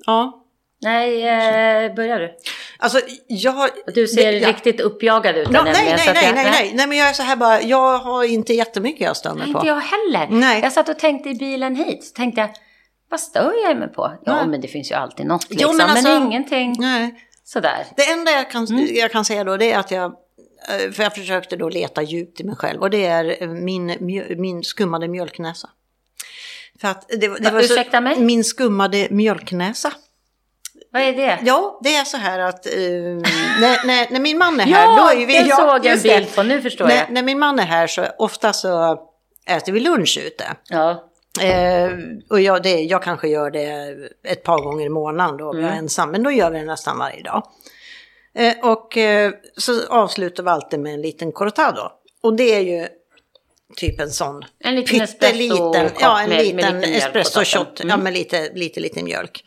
Ja. 0.06 0.42
Nej, 0.82 1.22
eh, 1.28 1.94
börjar 1.94 2.18
du? 2.18 2.34
Alltså, 2.78 3.00
jag... 3.26 3.70
Du 3.94 4.06
ser 4.08 4.32
det- 4.32 4.38
ja. 4.38 4.48
riktigt 4.48 4.80
uppjagad 4.80 5.36
ut. 5.36 5.50
Nämligen, 5.50 5.76
nej, 5.78 5.94
nej, 5.96 6.12
nej, 6.14 6.24
jag- 6.24 6.34
nej, 6.34 6.44
nej, 6.44 6.72
nej, 6.74 6.86
men 6.86 6.98
jag 6.98 7.08
är 7.08 7.12
så 7.12 7.22
här 7.22 7.36
bara, 7.36 7.62
jag 7.62 7.98
har 7.98 8.24
inte 8.24 8.54
jättemycket 8.54 9.00
jag 9.00 9.16
stör 9.16 9.34
mig 9.34 9.44
Nej, 9.44 9.52
på. 9.52 9.58
inte 9.58 9.68
jag 9.68 9.80
heller. 9.80 10.26
Nej. 10.40 10.60
Jag 10.62 10.72
satt 10.72 10.88
och 10.88 10.98
tänkte 10.98 11.28
i 11.28 11.34
bilen 11.34 11.76
hit, 11.76 12.04
så 12.04 12.12
tänkte 12.14 12.40
jag, 12.40 12.50
vad 13.10 13.20
stör 13.20 13.52
jag 13.68 13.76
mig 13.78 13.88
på? 13.88 14.12
Ja, 14.24 14.36
Nej. 14.36 14.46
men 14.46 14.60
det 14.60 14.68
finns 14.68 14.90
ju 14.90 14.94
alltid 14.94 15.26
något 15.26 15.46
Jo, 15.50 15.54
liksom. 15.56 15.76
men 15.76 15.86
men, 15.86 15.96
alltså- 15.96 16.16
ingenting 16.16 16.74
Nej. 16.78 17.14
sådär. 17.44 17.86
Det 17.96 18.10
enda 18.10 18.30
jag 18.30 18.50
kan, 18.50 18.66
Mm. 18.66 18.86
jag 18.90 19.12
kan 19.12 19.24
säga 19.24 19.44
då 19.44 19.56
det 19.56 19.72
är 19.72 19.78
att 19.78 19.90
jag, 19.90 20.04
eh, 20.04 20.90
för 20.92 21.02
jag 21.02 21.14
försökte 21.14 21.56
då 21.56 21.68
leta 21.68 22.02
djupt 22.02 22.40
i 22.40 22.44
mig 22.44 22.56
själv 22.56 22.80
och 22.80 22.90
det 22.90 23.06
är 23.06 23.42
eh, 23.42 23.48
min, 23.48 23.96
min 24.36 24.62
skummade 24.64 25.08
mjölknäsa. 25.08 25.68
För 26.80 26.88
att 26.88 27.08
det, 27.08 27.16
det 27.16 27.50
var 27.50 27.60
Ursäkta 27.60 28.00
mig? 28.00 28.20
Min 28.20 28.44
skummade 28.44 29.08
mjölknäsa. 29.10 29.92
Vad 30.92 31.02
är 31.02 31.12
det? 31.12 31.38
Ja, 31.44 31.80
det 31.82 31.96
är 31.96 32.04
så 32.04 32.16
här 32.16 32.38
att 32.38 32.66
eh, 32.66 32.72
när, 32.72 33.86
när, 33.86 34.10
när 34.10 34.20
min 34.20 34.38
man 34.38 34.60
är 34.60 34.64
här, 34.64 34.84
Ja, 34.86 35.02
då 35.02 35.20
är 35.20 35.26
vi... 35.26 35.38
det 35.38 35.46
ja, 35.48 35.56
såg 35.56 35.86
jag 35.86 35.96
en 35.96 36.02
bild 36.02 36.34
på, 36.34 36.42
nu 36.42 36.62
förstår 36.62 36.86
När, 36.86 36.96
jag. 36.96 37.10
när 37.10 37.22
min 37.22 37.38
man 37.38 37.58
är 37.58 37.64
här 37.64 37.86
så 37.86 38.06
ofta 38.18 38.52
så 38.52 38.98
äter 39.46 39.72
vi 39.72 39.80
lunch 39.80 40.18
ute. 40.26 40.44
Ja. 40.68 41.04
Eh, 41.42 41.90
och 42.30 42.40
jag, 42.40 42.62
det, 42.62 42.80
jag 42.80 43.02
kanske 43.02 43.28
gör 43.28 43.50
det 43.50 43.96
ett 44.24 44.42
par 44.42 44.58
gånger 44.62 44.86
i 44.86 44.88
månaden 44.88 45.36
då 45.36 45.50
om 45.50 45.60
jag 45.60 45.72
är 45.72 45.76
ensam, 45.76 46.10
men 46.10 46.22
då 46.22 46.30
gör 46.30 46.50
vi 46.50 46.58
det 46.58 46.64
nästan 46.64 46.98
varje 46.98 47.22
dag. 47.22 47.42
Eh, 48.34 48.54
och 48.62 48.96
eh, 48.96 49.32
så 49.56 49.86
avslutar 49.88 50.42
vi 50.42 50.48
alltid 50.50 50.80
med 50.80 50.94
en 50.94 51.02
liten 51.02 51.32
cortado. 51.32 51.90
Och 52.22 52.36
det 52.36 52.54
är 52.54 52.60
ju 52.60 52.86
typ 53.76 54.00
en 54.00 54.10
sån 54.10 54.44
En 54.58 54.74
liten 54.76 55.00
pytteliten, 55.00 55.90
ja 56.00 56.20
en 56.20 56.28
med- 56.28 56.54
med 56.54 56.64
liten 56.64 56.80
på 56.80 56.86
espresso 56.88 57.44
shot, 57.44 57.80
Mm. 57.80 57.88
ja 57.90 57.96
med 57.96 58.12
lite, 58.12 58.50
lite, 58.54 58.80
lite 58.80 59.02
mjölk. 59.02 59.44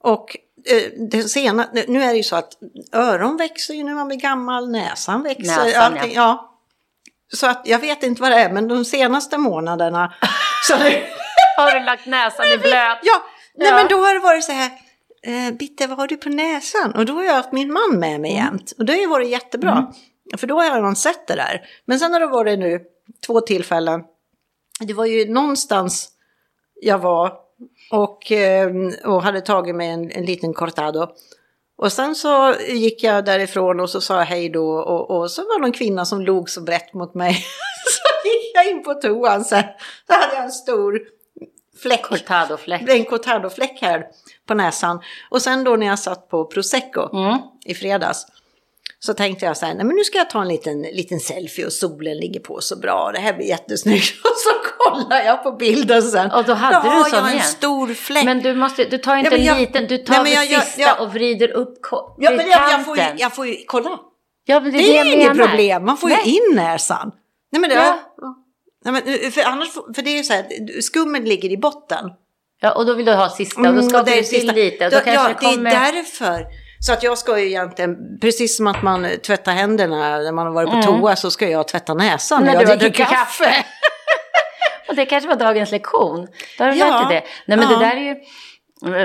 Och 0.00 0.36
eh, 0.70 0.82
det 1.10 1.22
sena, 1.22 1.68
nu 1.88 2.02
är 2.02 2.08
det 2.08 2.16
ju 2.16 2.22
så 2.22 2.36
att 2.36 2.52
öron 2.92 3.36
växer 3.36 3.74
ju 3.74 3.84
när 3.84 3.94
man 3.94 4.08
blir 4.08 4.18
gammal, 4.18 4.70
näsan 4.70 5.22
växer, 5.22 5.64
Näsan, 5.64 5.82
allting, 5.94 6.14
ja. 6.14 6.44
Så 7.34 7.46
att 7.46 7.62
jag 7.64 7.78
vet 7.78 8.02
inte 8.02 8.22
vad 8.22 8.30
det 8.30 8.36
är, 8.36 8.52
men 8.52 8.68
de 8.68 8.84
senaste 8.84 9.38
månaderna 9.38 10.14
så 10.68 10.74
Har 11.56 11.78
du 11.78 11.84
lagt 11.84 12.06
näsan 12.06 12.46
i 12.46 12.58
blöt? 12.58 12.98
Ja, 13.02 13.22
nej 13.54 13.68
Ja. 13.68 13.74
men 13.74 13.86
då 13.88 13.96
har 14.00 14.14
det 14.14 14.20
varit 14.20 14.44
så 14.44 14.52
här, 14.52 14.70
eh, 15.22 15.54
Bitte 15.54 15.86
vad 15.86 15.98
har 15.98 16.06
du 16.06 16.16
på 16.16 16.28
näsan? 16.28 16.94
Och 16.94 17.06
då 17.06 17.12
har 17.12 17.24
jag 17.24 17.34
haft 17.34 17.52
min 17.52 17.72
man 17.72 17.98
med 17.98 18.08
Mm. 18.08 18.22
mig 18.22 18.32
jämt. 18.34 18.72
Och 18.78 18.84
det 18.84 18.92
har 18.92 19.00
ju 19.00 19.06
varit 19.06 19.28
jättebra. 19.28 19.92
För 20.36 20.46
då 20.46 20.54
har 20.56 20.64
jag 20.64 20.76
redan 20.76 20.96
sett 20.96 21.26
det 21.26 21.34
där. 21.34 21.60
Men 21.84 21.98
sen 21.98 22.12
har 22.12 22.20
det 22.20 22.26
varit 22.26 22.58
nu 22.58 22.80
två 23.26 23.40
tillfällen. 23.40 24.02
Det 24.80 24.92
var 24.94 25.06
ju 25.06 25.32
någonstans 25.32 26.08
jag 26.80 26.98
var 26.98 27.32
och, 27.90 28.32
eh, 28.32 28.70
och 29.04 29.22
hade 29.22 29.40
tagit 29.40 29.74
mig 29.74 29.88
en, 29.88 30.10
en 30.10 30.24
liten 30.24 30.54
cortado. 30.54 31.08
Och 31.76 31.92
sen 31.92 32.14
så 32.14 32.54
gick 32.68 33.02
jag 33.02 33.24
därifrån 33.24 33.80
och 33.80 33.90
så 33.90 34.00
sa 34.00 34.18
jag 34.18 34.24
hej 34.24 34.48
då 34.48 34.70
och, 34.70 35.10
och 35.10 35.30
så 35.30 35.42
var 35.42 35.60
det 35.60 35.66
en 35.66 35.72
kvinna 35.72 36.04
som 36.04 36.20
log 36.20 36.50
så 36.50 36.60
brett 36.60 36.94
mot 36.94 37.14
mig. 37.14 37.32
så 37.90 38.28
gick 38.28 38.54
jag 38.54 38.70
in 38.70 38.82
på 38.84 38.94
toan 38.94 39.44
sen. 39.44 39.62
Så 40.06 40.12
hade 40.12 40.34
jag 40.34 40.44
en 40.44 40.52
stor 40.52 41.00
fläck 41.82 42.02
Cortado-fläck. 42.02 42.88
en 42.88 43.04
cortadofläck 43.04 43.78
här 43.80 44.06
på 44.46 44.54
näsan. 44.54 45.00
Och 45.30 45.42
sen 45.42 45.64
då 45.64 45.76
när 45.76 45.86
jag 45.86 45.98
satt 45.98 46.28
på 46.28 46.44
prosecco 46.44 47.16
Mm. 47.16 47.38
i 47.64 47.74
fredags 47.74 48.26
så 49.00 49.14
tänkte 49.14 49.44
jag 49.46 49.56
så 49.56 49.66
här, 49.66 49.74
nej 49.74 49.84
men 49.84 49.96
nu 49.96 50.04
ska 50.04 50.18
jag 50.18 50.30
ta 50.30 50.42
en 50.42 50.48
liten, 50.48 50.82
liten 50.82 51.20
selfie 51.20 51.66
och 51.66 51.72
solen 51.72 52.16
ligger 52.16 52.40
på 52.40 52.60
så 52.60 52.76
bra, 52.76 53.10
det 53.14 53.20
här 53.20 53.32
blir 53.34 53.46
jättesnyggt. 53.46 54.14
Och 54.24 54.36
så 54.36 54.50
kollar 54.78 55.22
jag 55.22 55.42
på 55.42 55.52
bilden 55.52 56.02
sen. 56.02 56.30
Och 56.30 56.44
då 56.44 56.54
hade 56.54 56.76
då 56.76 56.82
du 56.82 56.88
har 56.88 57.04
sån 57.04 57.18
jag 57.18 57.26
en 57.28 57.32
igen. 57.34 57.44
stor 57.46 57.94
fläck. 57.94 58.24
Men 58.24 58.38
du, 58.42 58.54
måste, 58.54 58.84
du 58.84 58.98
tar 58.98 59.16
inte 59.16 59.30
men 59.30 59.44
jag- 59.44 59.56
en 59.56 59.60
liten, 59.62 59.86
du 59.86 59.98
tar 59.98 60.14
Nej, 60.14 60.22
men 60.22 60.46
det 60.48 60.52
jag- 60.54 60.64
sista 60.64 60.80
jag- 60.80 61.00
och 61.00 61.12
vrider 61.12 61.50
upp 61.50 61.78
ja, 62.18 62.30
men 62.30 62.48
jag, 62.50 62.70
jag, 62.72 62.84
får 62.84 62.96
ju, 62.96 63.02
jag 63.16 63.34
får 63.34 63.46
ju, 63.46 63.56
kolla. 63.66 63.98
Ja, 64.44 64.60
det 64.60 64.70
Det 64.70 64.98
är 64.98 65.04
ju 65.04 65.12
inget 65.14 65.36
problem, 65.36 65.84
man 65.84 65.96
får 65.96 66.10
ju 66.10 66.16
Nej. 66.16 66.26
in 66.36 66.56
näsan. 66.56 67.10
Nej 67.52 67.60
men 67.60 67.70
det, 67.70 67.76
Ja. 67.76 67.98
nej, 68.84 68.92
men, 68.92 69.32
för, 69.32 69.42
annars, 69.42 69.68
för 69.94 70.02
det 70.02 70.10
är 70.10 70.16
ju 70.16 70.22
så 70.24 70.32
här, 70.32 70.46
skummet 70.80 71.28
ligger 71.28 71.50
i 71.52 71.56
botten. 71.56 72.10
Ja, 72.60 72.72
och 72.72 72.86
då 72.86 72.94
vill 72.94 73.06
du 73.06 73.12
ha 73.12 73.28
sista 73.30 73.60
och 73.60 73.66
då 73.66 73.72
Mm, 73.72 73.88
skakar 73.88 74.04
det 74.04 74.12
är 74.18 74.22
du 74.22 74.28
till 74.28 74.46
lite 74.54 74.84
och 74.86 74.90
då 74.92 74.98
Ja, 75.06 75.28
det 75.28 75.34
kommer... 75.34 75.70
det 75.70 75.76
är 75.76 75.92
därför. 75.92 76.46
Så 76.80 76.92
att 76.92 77.02
jag 77.02 77.18
ska 77.18 77.38
ju 77.38 77.46
egentligen, 77.46 78.18
precis 78.20 78.56
som 78.56 78.66
att 78.66 78.82
man 78.82 79.06
tvättar 79.26 79.52
händerna 79.52 80.18
när 80.18 80.32
man 80.32 80.46
har 80.46 80.52
varit 80.54 80.70
på 80.70 80.82
toa 80.82 81.16
så 81.16 81.30
ska 81.30 81.48
jag 81.48 81.68
tvätta 81.68 81.94
näsan 81.94 82.44
när, 82.44 82.50
Mm. 82.52 82.58
När 82.58 82.66
du 82.66 82.72
jag 82.72 82.78
dricker 82.78 83.04
kaffe. 83.04 83.44
kaffe. 83.44 83.64
och 84.88 84.94
det 84.94 85.06
kanske 85.06 85.28
var 85.28 85.36
dagens 85.36 85.70
lektion. 85.70 86.28
Då 86.58 86.64
har 86.64 86.70
du 86.70 86.76
Ja. 86.78 86.86
lärt 87.00 87.08
dig 87.08 87.20
det. 87.20 87.26
Nej 87.46 87.58
men 87.58 87.70
Ja. 87.70 87.78
det 87.78 87.84
där 87.84 87.96
är 87.96 88.00
ju... 88.00 88.14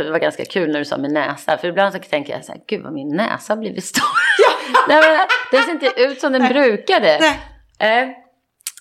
Det 0.04 0.12
var 0.12 0.20
ganska 0.20 0.46
kul 0.46 0.72
när 0.72 0.80
du 0.80 0.86
sa 0.86 0.98
med 0.98 1.12
näsa. 1.12 1.58
För 1.58 1.68
ibland 1.68 1.94
så 1.94 2.00
tänker 2.00 2.34
jag 2.34 2.46
så 2.46 2.52
här, 2.52 2.62
gud 2.68 2.84
vad 2.84 2.94
min 2.94 3.16
näsa 3.16 3.54
har 3.54 3.58
blivit 3.58 3.86
stor. 3.86 4.04
Nej, 4.88 5.02
men, 5.02 5.28
den 5.52 5.64
ser 5.64 5.72
inte 5.72 6.02
ut 6.02 6.22
som 6.22 6.32
den 6.32 6.48
brukade. 6.48 7.20
Nej. 7.80 8.02
Eh, 8.04 8.10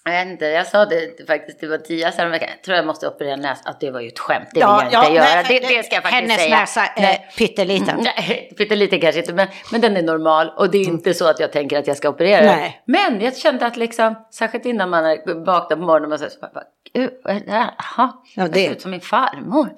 jag 0.04 0.12
vet 0.12 0.26
inte, 0.28 0.44
jag 0.44 0.66
sa 0.66 0.84
det 0.84 1.26
faktiskt 1.26 1.58
till 1.58 1.68
Mattias 1.68 2.16
häromveckan. 2.16 2.48
Jag 2.56 2.62
tror 2.62 2.76
jag 2.76 2.86
måste 2.86 3.08
operera 3.08 3.36
näsan. 3.36 3.70
Att 3.72 3.80
det 3.80 3.90
var 3.90 4.00
ju 4.00 4.08
ett 4.08 4.18
skämt, 4.18 4.48
det 4.52 4.60
vill 4.60 4.92
jag 4.92 5.04
inte 5.04 5.12
göra. 5.14 5.24
nej, 5.24 5.44
det, 5.48 5.58
det 5.76 5.82
ska 5.82 5.94
jag 5.94 6.02
faktiskt 6.02 6.12
hennes 6.22 6.40
säga. 6.42 6.60
näsa 6.60 6.86
är 6.86 7.02
Nej. 7.02 7.28
pytteliten. 7.38 7.96
Nej, 8.16 8.52
pyttelite 8.58 8.98
kanske 8.98 9.20
inte, 9.20 9.32
men, 9.32 9.48
men 9.72 9.80
den 9.80 9.96
är 9.96 10.02
normal 10.02 10.48
och 10.56 10.70
det 10.70 10.78
är 10.78 10.84
inte 10.84 11.14
så 11.14 11.26
att 11.28 11.40
jag 11.40 11.52
tänker 11.52 11.78
att 11.78 11.86
jag 11.86 11.96
ska 11.96 12.08
operera. 12.08 12.44
Nej. 12.44 12.82
Men 12.84 13.20
jag 13.20 13.36
kände 13.36 13.66
att 13.66 13.76
liksom, 13.76 14.14
särskilt 14.30 14.66
innan 14.66 14.90
man 14.90 15.04
är 15.04 15.44
vaknar 15.44 15.76
på 15.76 15.82
morgonen 15.82 16.12
och 16.12 16.20
så, 16.20 16.26
så 16.30 16.46
här? 16.54 17.42
Jaha, 17.46 17.72
Ja, 17.96 18.22
jag 18.34 18.52
det- 18.52 18.64
ser 18.64 18.70
ut 18.72 18.80
som 18.82 18.90
min 18.90 19.00
farmor. 19.00 19.68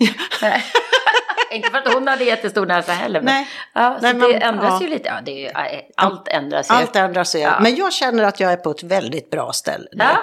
Inte 1.54 1.70
för 1.70 1.78
att 1.78 1.94
hon 1.94 2.08
hade 2.08 2.24
jättestor 2.24 2.66
näsa 2.66 2.92
heller, 2.92 3.20
men, 3.20 3.34
Nej. 3.34 3.48
Ja, 3.74 3.98
Nej, 4.02 4.14
men- 4.14 4.28
det 4.30 4.34
ändras 4.36 4.72
ja. 4.80 4.82
ju 4.82 4.88
lite. 4.88 5.08
Ja, 5.08 5.14
det 5.24 5.30
är 5.30 5.72
ju, 5.72 5.82
allt 5.96 6.28
ändras 6.28 6.70
ju. 6.70 6.74
Allt 6.74 6.96
ändras 6.96 7.34
ju. 7.34 7.38
Ja. 7.38 7.58
Men 7.60 7.76
jag 7.76 7.92
känner 7.92 8.24
att 8.24 8.40
jag 8.40 8.52
är 8.52 8.56
på 8.56 8.70
ett 8.70 8.82
väldigt 8.82 9.30
bra 9.30 9.52
ställe 9.52 9.86
nu. 9.92 10.04
Ja, 10.04 10.18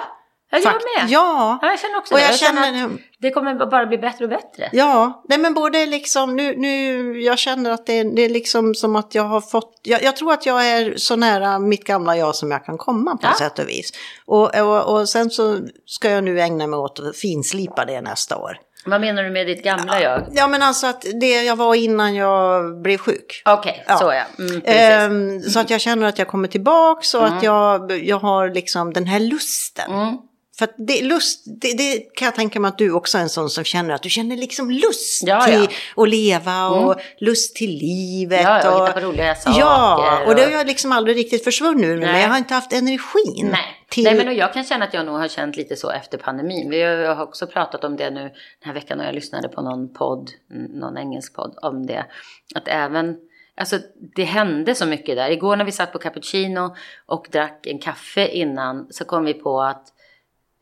jag 0.50 0.62
Fakt- 0.62 0.84
med. 0.98 1.10
Ja. 1.10 1.58
Ja, 1.62 1.68
jag 1.70 1.80
känner 1.80 1.98
också 1.98 2.14
Och 2.14 2.18
det. 2.20 2.24
jag 2.24 2.32
Jag 2.32 2.38
känner 2.38 2.62
känner- 2.64 2.84
att 2.86 2.90
det 3.18 3.30
kommer 3.30 3.66
bara 3.66 3.86
bli 3.86 3.98
bättre 3.98 4.24
och 4.24 4.30
bättre. 4.30 4.68
Ja, 4.72 5.22
nej 5.28 5.38
men 5.38 5.54
både 5.54 5.86
liksom 5.86 6.36
nu, 6.36 6.56
nu 6.56 7.20
jag 7.20 7.38
känner 7.38 7.70
att 7.70 7.86
det, 7.86 8.02
det 8.16 8.22
är 8.22 8.28
liksom 8.28 8.74
som 8.74 8.96
att 8.96 9.14
jag 9.14 9.22
har 9.22 9.40
fått, 9.40 9.80
jag, 9.82 10.02
jag 10.02 10.16
tror 10.16 10.32
att 10.32 10.46
jag 10.46 10.66
är 10.70 10.94
så 10.96 11.16
nära 11.16 11.58
mitt 11.58 11.84
gamla 11.84 12.16
jag 12.16 12.34
som 12.34 12.50
jag 12.50 12.64
kan 12.64 12.78
komma 12.78 13.10
på 13.16 13.26
Ja. 13.26 13.34
sätt 13.38 13.58
och 13.58 13.68
vis. 13.68 13.90
Och, 14.26 14.56
och, 14.60 14.94
och 14.98 15.08
sen 15.08 15.30
så 15.30 15.58
ska 15.86 16.10
jag 16.10 16.24
nu 16.24 16.40
ägna 16.40 16.66
mig 16.66 16.78
åt 16.78 17.00
att 17.00 17.16
finslipa 17.16 17.84
det 17.84 18.00
nästa 18.00 18.36
år. 18.38 18.56
Vad 18.84 19.00
menar 19.00 19.22
du 19.22 19.30
med 19.30 19.46
ditt 19.46 19.64
gamla 19.64 20.00
jag? 20.02 20.26
Ja 20.32 20.48
men 20.48 20.62
alltså 20.62 20.86
att 20.86 21.04
det 21.20 21.42
jag 21.42 21.56
var 21.56 21.74
innan 21.74 22.14
jag 22.14 22.82
blev 22.82 22.98
sjuk. 22.98 23.42
Okej, 23.44 23.84
Ja. 23.86 23.96
så 23.96 24.12
ja. 24.12 24.44
Mm. 24.44 24.62
Ehm, 24.64 25.40
så 25.42 25.60
att 25.60 25.70
jag 25.70 25.80
känner 25.80 26.06
att 26.06 26.18
jag 26.18 26.28
kommer 26.28 26.48
tillbaks 26.48 27.14
och 27.14 27.26
att 27.26 27.42
jag, 27.42 28.04
jag 28.04 28.18
har 28.18 28.48
liksom 28.48 28.92
den 28.92 29.06
här 29.06 29.20
lusten. 29.20 29.92
Mm. 29.92 30.16
För 30.58 30.68
det, 30.76 31.02
lust, 31.02 31.42
det, 31.46 31.72
det 31.78 31.98
kan 32.14 32.26
jag 32.26 32.34
tänka 32.34 32.60
mig 32.60 32.68
att 32.68 32.78
du 32.78 32.92
också 32.92 33.18
är 33.18 33.22
en 33.22 33.28
sån 33.28 33.50
som 33.50 33.64
känner 33.64 33.94
att 33.94 34.02
du 34.02 34.10
känner 34.10 34.36
liksom 34.36 34.70
lust 34.70 35.22
Ja, 35.26 35.40
till 35.44 35.52
ja. 35.54 35.58
Mm. 35.58 35.70
att 35.96 36.08
leva 36.08 36.68
och 36.68 37.00
lust 37.18 37.56
till 37.56 37.70
livet. 37.70 38.40
Ja, 38.42 38.70
och 38.74 38.80
och, 38.80 38.86
hitta 38.88 39.00
på 39.00 39.06
roliga 39.06 39.34
saker 39.34 39.60
Ja, 39.60 40.18
och 40.26 40.34
det 40.34 40.42
och- 40.44 40.50
har 40.50 40.58
jag 40.58 40.66
liksom 40.66 40.92
aldrig 40.92 41.16
riktigt 41.16 41.44
försvunnit 41.44 41.84
ur 41.84 41.96
mig, 41.98 42.12
men 42.12 42.20
jag 42.20 42.28
har 42.28 42.38
inte 42.38 42.54
haft 42.54 42.72
energin. 42.72 43.48
Nej. 43.50 43.78
Till, 43.90 44.04
Nej, 44.04 44.14
men 44.14 44.28
och 44.28 44.34
jag 44.34 44.52
kan 44.52 44.64
känna 44.64 44.84
att 44.84 44.94
jag 44.94 45.06
nog 45.06 45.16
har 45.16 45.28
känt 45.28 45.56
lite 45.56 45.76
så 45.76 45.90
efter 45.90 46.18
pandemin. 46.18 46.70
Vi 46.70 46.82
har, 46.82 46.88
jag 46.90 47.14
har 47.14 47.24
också 47.24 47.46
pratat 47.46 47.84
om 47.84 47.96
det 47.96 48.10
nu 48.10 48.20
den 48.20 48.30
här 48.60 48.72
veckan 48.74 49.00
och 49.00 49.06
jag 49.06 49.14
lyssnade 49.14 49.48
på 49.48 49.62
någon 49.62 49.94
podd, 49.94 50.30
mm, 50.50 50.70
någon 50.72 50.98
engelsk 50.98 51.34
podd 51.34 51.58
om 51.62 51.86
det. 51.86 52.06
Att 52.54 52.68
även, 52.68 53.16
alltså 53.56 53.78
det 54.16 54.24
hände 54.24 54.74
så 54.74 54.86
mycket 54.86 55.16
där. 55.16 55.30
Igår 55.30 55.56
när 55.56 55.64
vi 55.64 55.72
satt 55.72 55.92
på 55.92 55.98
cappuccino 55.98 56.76
och 57.06 57.26
drack 57.32 57.66
en 57.66 57.78
kaffe 57.78 58.26
innan 58.28 58.86
så 58.90 59.04
kom 59.04 59.24
vi 59.24 59.34
på 59.34 59.62
att 59.62 59.84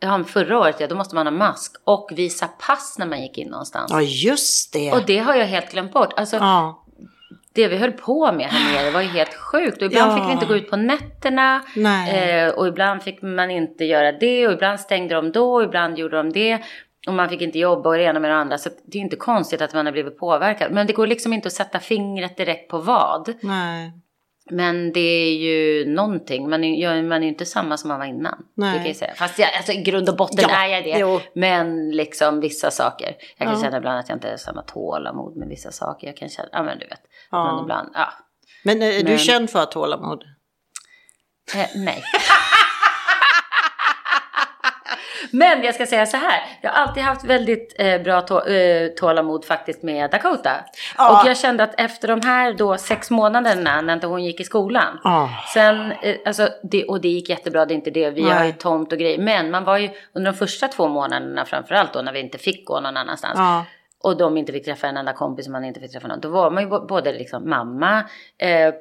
Ja, 0.02 0.24
förra 0.24 0.58
året, 0.58 0.76
ja, 0.80 0.86
då 0.86 0.94
måste 0.96 1.14
man 1.14 1.26
ha 1.26 1.30
mask 1.30 1.72
och 1.84 2.10
visa 2.16 2.48
pass 2.48 2.96
när 2.98 3.06
man 3.06 3.22
gick 3.22 3.38
in 3.38 3.48
någonstans. 3.48 3.90
Ja, 3.90 4.00
just 4.02 4.72
det. 4.72 4.92
Och 4.92 5.02
det 5.06 5.18
har 5.18 5.34
jag 5.34 5.46
helt 5.46 5.70
glömt 5.72 5.92
bort. 5.92 6.12
Alltså, 6.16 6.36
ja, 6.36 6.84
det 7.52 7.68
vi 7.68 7.76
höll 7.76 7.92
på 7.92 8.32
med 8.32 8.46
här 8.46 8.82
nere 8.82 8.90
var 8.90 9.00
ju 9.00 9.08
helt 9.08 9.34
sjukt. 9.34 9.76
Och 9.82 9.86
ibland 9.86 10.12
Ja. 10.12 10.16
fick 10.16 10.28
vi 10.28 10.32
inte 10.32 10.46
gå 10.46 10.56
ut 10.56 10.70
på 10.70 10.76
nätterna. 10.76 11.62
Eh, 12.08 12.48
och 12.54 12.66
ibland 12.68 13.02
fick 13.02 13.22
man 13.22 13.50
inte 13.50 13.84
göra 13.84 14.12
det. 14.12 14.46
Och 14.46 14.52
ibland 14.52 14.80
stängde 14.80 15.14
de 15.14 15.32
då. 15.32 15.54
Och 15.54 15.62
ibland 15.62 15.98
gjorde 15.98 16.16
de 16.16 16.32
det. 16.32 16.58
Och 17.06 17.14
man 17.14 17.28
fick 17.28 17.40
inte 17.42 17.58
jobba 17.58 17.88
och 17.88 17.96
det 17.96 18.02
ena 18.02 18.20
med 18.20 18.30
det 18.30 18.36
andra. 18.36 18.58
Så 18.58 18.70
det 18.86 18.98
är 18.98 19.02
inte 19.02 19.16
konstigt 19.16 19.62
att 19.62 19.74
man 19.74 19.86
har 19.86 19.92
blivit 19.92 20.18
påverkad. 20.18 20.72
Men 20.72 20.86
det 20.86 20.92
går 20.92 21.06
liksom 21.06 21.32
inte 21.32 21.46
att 21.46 21.52
sätta 21.52 21.78
fingret 21.80 22.36
direkt 22.36 22.70
på 22.70 22.78
vad. 22.78 23.34
nej. 23.40 23.92
Men 24.50 24.92
det 24.92 25.00
är 25.00 25.34
ju 25.36 25.86
någonting. 25.94 26.50
Man 26.50 26.64
är, 26.64 27.02
man 27.02 27.18
är 27.18 27.22
ju 27.22 27.28
inte 27.28 27.46
samma 27.46 27.76
som 27.76 27.88
man 27.88 27.98
var 27.98 28.06
innan. 28.06 28.44
Nej. 28.54 28.72
Det 28.72 28.78
kan 28.78 28.86
jag 28.86 28.96
säga. 28.96 29.14
Fast 29.14 29.38
jag, 29.38 29.54
alltså, 29.56 29.72
i 29.72 29.82
grund 29.82 30.08
och 30.08 30.16
botten 30.16 30.44
Ja, 30.48 30.64
är 30.64 30.66
jag 30.68 30.84
det. 30.84 30.98
jo. 30.98 31.20
Men 31.34 31.90
liksom 31.90 32.40
vissa 32.40 32.70
saker. 32.70 33.16
Jag 33.38 33.48
kan 33.48 33.56
Ja. 33.56 33.62
känna 33.64 33.76
ibland 33.76 33.98
att 33.98 34.08
jag 34.08 34.16
inte 34.16 34.28
har 34.30 34.36
samma 34.36 34.62
tålamod 34.62 35.36
med 35.36 35.48
vissa 35.48 35.72
saker. 35.72 36.06
Jag 36.06 36.16
kan 36.16 36.28
känna, 36.28 36.48
ja 36.52 36.62
men 36.62 36.78
du 36.78 36.86
vet. 36.86 37.00
Ja. 37.30 37.52
Men 37.54 37.62
ibland, 37.64 37.88
ja. 37.94 38.12
Men 38.64 38.82
eh, 38.82 38.88
är 38.88 38.98
du 39.02 39.04
Men- 39.08 39.18
känd 39.18 39.50
för 39.50 39.62
att 39.62 39.70
tålamod? 39.72 40.22
Eh, 41.56 41.66
nej. 41.76 42.02
Men 45.30 45.62
jag 45.62 45.74
ska 45.74 45.86
säga 45.86 46.06
så 46.06 46.16
här. 46.16 46.42
Jag 46.60 46.70
har 46.70 46.82
alltid 46.82 47.02
haft 47.02 47.24
väldigt 47.24 47.74
eh, 47.78 48.02
bra 48.02 48.20
tå 48.20 48.46
eh, 48.46 48.88
tålamod 48.88 49.44
faktiskt 49.44 49.82
med 49.82 50.10
Dakota. 50.10 50.52
Ja. 50.98 51.20
Och 51.20 51.28
jag 51.28 51.36
kände 51.36 51.64
att 51.64 51.80
efter 51.80 52.08
de 52.08 52.20
här 52.20 52.52
då 52.52 52.76
sex 52.76 53.10
månaderna 53.10 53.80
när 53.80 53.94
inte 53.94 54.06
hon 54.06 54.24
gick 54.24 54.40
i 54.40 54.44
skolan. 54.44 55.00
Ja. 55.04 55.30
Sen, 55.54 55.92
eh, 55.92 56.16
alltså, 56.26 56.48
det, 56.62 56.84
och 56.84 57.00
det 57.00 57.08
gick 57.08 57.28
jättebra, 57.28 57.66
det 57.66 57.74
är 57.74 57.76
inte 57.76 57.90
det. 57.90 58.10
Vi 58.10 58.22
Nej. 58.22 58.32
har 58.32 58.44
ju 58.44 58.52
tomt 58.52 58.92
och 58.92 58.98
grejer. 58.98 59.18
Men 59.18 59.50
man 59.50 59.64
var 59.64 59.78
ju 59.78 59.90
under 60.12 60.32
de 60.32 60.38
första 60.38 60.68
två 60.68 60.88
månaderna 60.88 61.44
framförallt 61.44 61.92
då 61.92 62.02
när 62.02 62.12
vi 62.12 62.20
inte 62.20 62.38
fick 62.38 62.66
gå 62.66 62.80
någon 62.80 62.96
annanstans. 62.96 63.34
Ja. 63.38 63.64
Och 64.02 64.16
de 64.16 64.36
inte 64.36 64.52
fick 64.52 64.64
träffa 64.64 64.86
en 64.86 64.96
enda 64.96 65.12
kompis 65.12 65.46
och 65.46 65.52
man 65.52 65.64
inte 65.64 65.80
fick 65.80 65.92
träffa 65.92 66.08
någon. 66.08 66.20
Då 66.20 66.28
var 66.28 66.50
man 66.50 66.62
ju 66.62 66.68
både 66.68 67.12
liksom 67.12 67.50
mamma, 67.50 68.04
eh, 68.38 68.74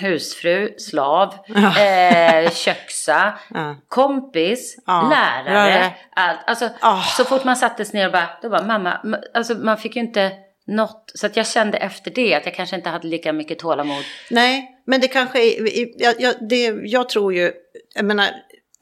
husfru, 0.00 0.74
slav, 0.78 1.34
eh, 1.56 2.50
köksa, 2.52 3.38
Ja. 3.54 3.76
kompis, 3.88 4.76
Ja. 4.86 5.10
lärare. 5.10 5.94
Allt. 6.16 6.38
Alltså, 6.46 6.68
Ah. 6.80 7.02
Så 7.02 7.24
fort 7.24 7.44
man 7.44 7.56
sattes 7.56 7.92
ner 7.92 8.06
och 8.06 8.12
bara, 8.12 8.28
då 8.42 8.48
bara 8.50 8.62
mamma, 8.62 8.98
alltså 9.34 9.54
man 9.54 9.76
fick 9.78 9.96
ju 9.96 10.02
inte 10.02 10.30
något. 10.66 11.12
Så 11.14 11.26
att 11.26 11.36
jag 11.36 11.46
kände 11.46 11.78
efter 11.78 12.10
det 12.10 12.34
att 12.34 12.46
jag 12.46 12.54
kanske 12.54 12.76
inte 12.76 12.90
hade 12.90 13.08
lika 13.08 13.32
mycket 13.32 13.58
tålamod. 13.58 14.04
Nej, 14.30 14.68
men 14.86 15.00
det 15.00 15.08
kanske 15.08 15.38
är, 15.42 15.68
jag, 16.02 16.20
jag, 16.20 16.34
det, 16.48 16.64
jag 16.84 17.08
tror 17.08 17.34
ju, 17.34 17.52
jag 17.94 18.04
menar, 18.04 18.26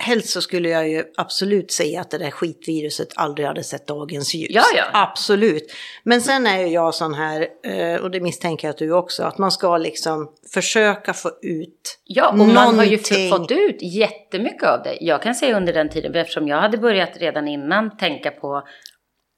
helst 0.00 0.28
så 0.28 0.40
skulle 0.40 0.68
jag 0.68 0.88
ju 0.88 1.04
absolut 1.16 1.72
säga 1.72 2.00
att 2.00 2.10
det 2.10 2.18
där 2.18 2.30
skitviruset 2.30 3.08
aldrig 3.16 3.46
hade 3.46 3.64
sett 3.64 3.86
dagens 3.86 4.34
ljus. 4.34 4.50
Ja, 4.50 4.62
ja. 4.76 4.84
Absolut. 4.92 5.72
Men 6.02 6.20
sen 6.20 6.46
är 6.46 6.58
ju 6.58 6.66
jag 6.66 6.94
sån 6.94 7.14
här, 7.14 7.46
eh, 7.64 8.00
och 8.00 8.10
det 8.10 8.20
misstänker 8.20 8.68
jag 8.68 8.72
att 8.72 8.78
du 8.78 8.92
också, 8.92 9.22
att 9.22 9.38
man 9.38 9.50
ska 9.50 9.76
liksom 9.78 10.30
försöka 10.54 11.12
få 11.14 11.30
ut 11.42 11.98
Ja, 12.04 12.28
och 12.28 12.38
man 12.38 12.56
har 12.56 12.84
ju 12.84 12.90
någonting. 12.90 13.30
fått 13.30 13.50
ut 13.50 13.82
jättemycket 13.82 14.62
av 14.68 14.82
det. 14.82 14.98
Jag 15.00 15.22
kan 15.22 15.34
säga 15.34 15.56
under 15.56 15.72
den 15.72 15.88
tiden, 15.88 16.14
eftersom 16.14 16.48
jag 16.48 16.60
hade 16.60 16.78
börjat 16.78 17.16
redan 17.16 17.48
innan 17.48 17.96
tänka 17.96 18.30
på 18.30 18.62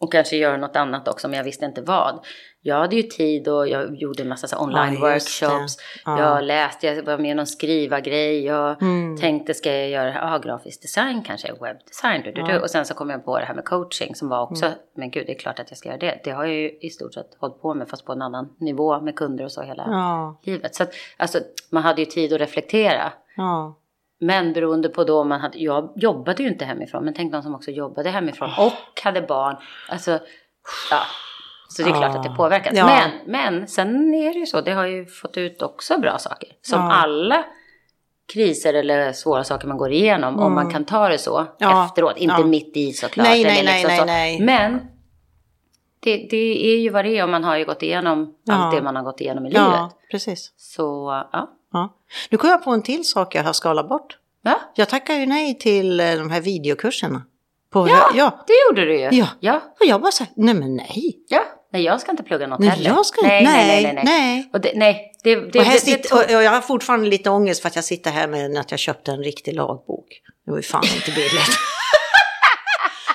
och 0.02 0.12
kanske 0.12 0.36
göra 0.36 0.56
något 0.56 0.76
annat 0.76 1.08
också, 1.08 1.28
men 1.28 1.36
jag 1.36 1.44
visste 1.44 1.64
inte 1.64 1.82
vad. 1.82 2.24
Jag 2.64 2.76
hade 2.76 2.96
ju 2.96 3.02
tid 3.02 3.48
och 3.48 3.68
jag 3.68 3.96
gjorde 3.96 4.22
en 4.22 4.28
massa 4.28 4.46
så 4.48 4.56
här 4.56 4.62
online 4.64 4.94
Ja. 6.04 6.12
Ja. 6.16 6.18
Jag 6.34 6.44
läste, 6.44 6.86
jag 6.86 7.02
var 7.02 7.18
med 7.18 7.30
i 7.30 7.34
någon 7.34 7.46
skriva-grej. 7.46 8.44
Jag 8.44 8.82
Mm. 8.82 9.16
tänkte, 9.16 9.54
ska 9.54 9.72
jag 9.76 9.88
göra 9.88 10.34
ah, 10.34 10.38
grafisk 10.38 10.82
design 10.82 11.22
kanske, 11.26 11.52
webbdesign? 11.52 12.22
Du, 12.22 12.32
du, 12.32 12.42
du. 12.42 12.58
Och 12.58 12.70
sen 12.70 12.84
så 12.84 12.94
kom 12.94 13.10
jag 13.10 13.24
på 13.24 13.38
det 13.38 13.44
här 13.44 13.54
med 13.54 13.64
coaching 13.64 14.14
som 14.14 14.28
var 14.28 14.42
också, 14.42 14.66
Mm. 14.66 14.78
men 14.96 15.10
gud, 15.10 15.26
det 15.26 15.32
är 15.32 15.38
klart 15.38 15.58
att 15.60 15.70
jag 15.70 15.78
ska 15.78 15.88
göra 15.88 15.98
det. 15.98 16.20
Det 16.24 16.30
har 16.30 16.44
jag 16.44 16.54
ju 16.54 16.70
i 16.80 16.90
stort 16.90 17.14
sett 17.14 17.26
hållit 17.40 17.62
på 17.62 17.74
med, 17.74 17.88
fast 17.88 18.04
på 18.06 18.12
en 18.12 18.22
annan 18.22 18.48
nivå 18.60 19.00
med 19.00 19.16
kunder 19.16 19.44
och 19.44 19.52
så 19.52 19.62
hela 19.62 19.82
livet. 20.42 20.74
Så 20.74 20.82
att, 20.82 20.92
alltså, 21.16 21.38
man 21.70 21.82
hade 21.82 22.00
ju 22.02 22.06
tid 22.06 22.32
att 22.32 22.40
reflektera. 22.40 23.12
Men 24.24 24.52
beroende 24.52 24.88
på 24.88 25.04
då 25.04 25.24
man 25.24 25.40
hade, 25.40 25.58
jag 25.58 25.92
jobbade 25.96 26.42
ju 26.42 26.48
inte 26.48 26.64
hemifrån, 26.64 27.04
men 27.04 27.14
tänk 27.14 27.32
de 27.32 27.42
som 27.42 27.54
också 27.54 27.70
jobbade 27.70 28.10
hemifrån 28.10 28.50
Ah. 28.56 28.66
och 28.66 29.00
hade 29.04 29.22
barn. 29.22 29.56
Alltså, 29.88 30.10
ja. 30.90 31.00
Så 31.68 31.82
det 31.82 31.88
är 31.90 31.94
klart 31.94 32.16
att 32.16 32.22
det 32.22 32.28
Ja. 32.28 32.34
påverkas. 32.36 32.72
Ja. 32.76 32.86
Men, 32.86 33.10
men 33.26 33.68
sen 33.68 34.14
är 34.14 34.32
det 34.32 34.38
ju 34.38 34.46
så, 34.46 34.60
det 34.60 34.72
har 34.72 34.86
ju 34.86 35.06
fått 35.06 35.36
ut 35.36 35.62
också 35.62 35.98
bra 35.98 36.18
saker. 36.18 36.48
Som 36.62 36.80
Ja. 36.80 36.92
alla 36.92 37.44
kriser 38.32 38.74
eller 38.74 39.12
svåra 39.12 39.44
saker 39.44 39.68
man 39.68 39.76
går 39.78 39.92
igenom, 39.92 40.38
om 40.40 40.54
man 40.54 40.70
kan 40.72 40.84
ta 40.84 41.08
det 41.08 41.18
så 41.18 41.38
Mm. 41.38 41.50
Ja. 41.58 41.84
efteråt. 41.86 42.16
Inte 42.16 42.44
mitt 42.44 42.76
i 42.76 42.92
såklart. 42.92 43.26
Nej, 43.26 43.44
nej, 43.44 43.60
eller 43.60 43.70
nej, 43.72 43.84
nej, 43.88 43.98
så. 43.98 44.04
nej. 44.04 44.40
Men 44.40 44.78
det, 46.00 46.16
det 46.30 46.66
är 46.74 46.78
ju 46.80 46.90
vad 46.90 47.04
det 47.04 47.18
är 47.18 47.22
och 47.22 47.28
man 47.28 47.44
har 47.44 47.56
ju 47.56 47.64
gått 47.64 47.82
igenom 47.82 48.34
allt 48.50 48.76
det 48.76 48.82
man 48.82 48.96
har 48.96 49.02
gått 49.02 49.20
igenom 49.20 49.46
i 49.46 49.50
livet. 49.50 49.80
precis. 50.10 50.52
Så, 50.56 50.82
ja. 51.32 51.50
Ja. 51.72 51.94
Nu 52.30 52.38
kom 52.38 52.50
jag 52.50 52.64
på 52.64 52.70
en 52.70 52.82
till 52.82 53.04
sak 53.04 53.34
jag 53.34 53.44
har 53.44 53.52
skalat 53.52 53.88
bort. 53.88 54.18
Ja, 54.42 54.60
Jag 54.74 54.88
tackar 54.88 55.14
ju 55.14 55.26
nej 55.26 55.58
till 55.58 56.00
eh, 56.00 56.12
de 56.12 56.30
här 56.30 56.40
videokurserna. 56.40 57.22
På, 57.72 57.88
ja, 57.88 58.10
ja. 58.14 58.44
det 58.46 58.52
gjorde 58.68 58.84
du 58.84 59.00
ju. 59.00 59.08
Ja. 59.18 59.26
ja. 59.40 59.60
Och 59.80 59.86
jag 59.86 60.00
bara 60.00 60.12
säger, 60.12 60.32
nej 60.36 60.54
men 60.54 60.76
nej. 60.76 61.18
Ja, 61.28 61.44
nej 61.72 61.82
jag 61.82 62.00
ska 62.00 62.10
inte 62.10 62.22
plugga 62.22 62.46
något 62.46 62.58
Nej, 62.60 62.68
heller. 62.68 62.90
jag 62.90 63.06
ska 63.06 63.26
nej, 63.26 63.44
nej, 63.44 63.66
nej, 63.66 63.82
Nej, 63.82 63.94
nej, 63.94 64.04
nej. 64.04 64.50
Och 64.52 64.60
det, 64.60 64.72
nej, 64.74 65.12
det, 65.22 65.34
det, 65.34 65.58
och, 65.58 65.64
här 65.64 65.78
sitter, 65.78 66.14
och, 66.14 66.36
och 66.36 66.42
jag 66.42 66.50
har 66.50 66.60
fortfarande 66.60 67.06
lite 67.06 67.30
ångest 67.30 67.62
för 67.62 67.68
att 67.68 67.76
jag 67.76 67.84
sitter 67.84 68.10
här 68.10 68.28
med 68.28 68.60
att 68.60 68.70
jag 68.70 68.80
köpte 68.80 69.12
en 69.12 69.22
riktig 69.22 69.54
lagbok. 69.54 70.06
Det 70.44 70.50
var 70.50 70.58
ju 70.58 70.62
fan 70.62 70.84
inte 70.96 71.10
billigt. 71.10 71.32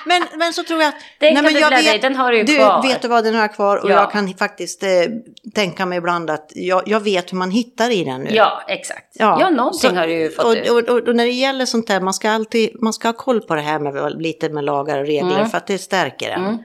men, 0.08 0.38
men 0.38 0.52
så 0.52 0.62
tror 0.64 0.80
jag 0.82 0.88
att... 0.88 0.94
Den 1.18 1.34
kan 1.34 1.44
du 1.44 1.50
bläddra 1.50 1.80
i, 1.94 1.98
den 1.98 2.16
har 2.16 2.32
du 2.32 2.38
ju 2.38 2.44
du, 2.44 2.56
kvar. 2.56 2.82
vet 2.82 3.02
du 3.02 3.08
vad 3.08 3.24
den 3.24 3.34
har 3.34 3.40
jag 3.40 3.54
kvar? 3.54 3.76
Och 3.76 3.90
Ja. 3.90 3.94
jag 3.94 4.10
kan 4.12 4.34
faktiskt 4.34 4.82
eh, 4.82 4.88
tänka 5.54 5.86
mig 5.86 5.98
ibland 5.98 6.30
att 6.30 6.52
jag, 6.54 6.82
jag 6.86 7.00
vet 7.00 7.32
hur 7.32 7.36
man 7.38 7.50
hittar 7.50 7.90
i 7.90 8.04
den 8.04 8.20
nu. 8.20 8.30
ja, 8.34 8.62
exakt. 8.68 9.06
Ja, 9.12 9.50
någonting 9.50 9.90
Så- 9.90 9.96
har 9.96 10.06
du 10.06 10.12
ju 10.12 10.30
fått 10.30 10.44
och, 10.46 10.52
ut. 10.52 10.70
och, 10.70 10.76
och, 10.96 11.08
och 11.08 11.16
när 11.16 11.24
det 11.24 11.30
gäller 11.32 11.66
sånt 11.66 11.86
där, 11.86 12.00
man 12.00 12.14
ska 12.14 12.30
alltid 12.30 12.82
man 12.82 12.92
ska 12.92 13.08
ha 13.08 13.12
koll 13.12 13.40
på 13.40 13.54
det 13.54 13.60
här 13.60 13.78
med 13.78 14.20
lite 14.22 14.48
med 14.48 14.64
lagar 14.64 14.98
och 14.98 15.06
regler 15.06 15.36
Mm. 15.36 15.48
för 15.50 15.58
att 15.58 15.66
det 15.66 15.78
stärker 15.78 16.30
en. 16.30 16.44
Mm. 16.44 16.58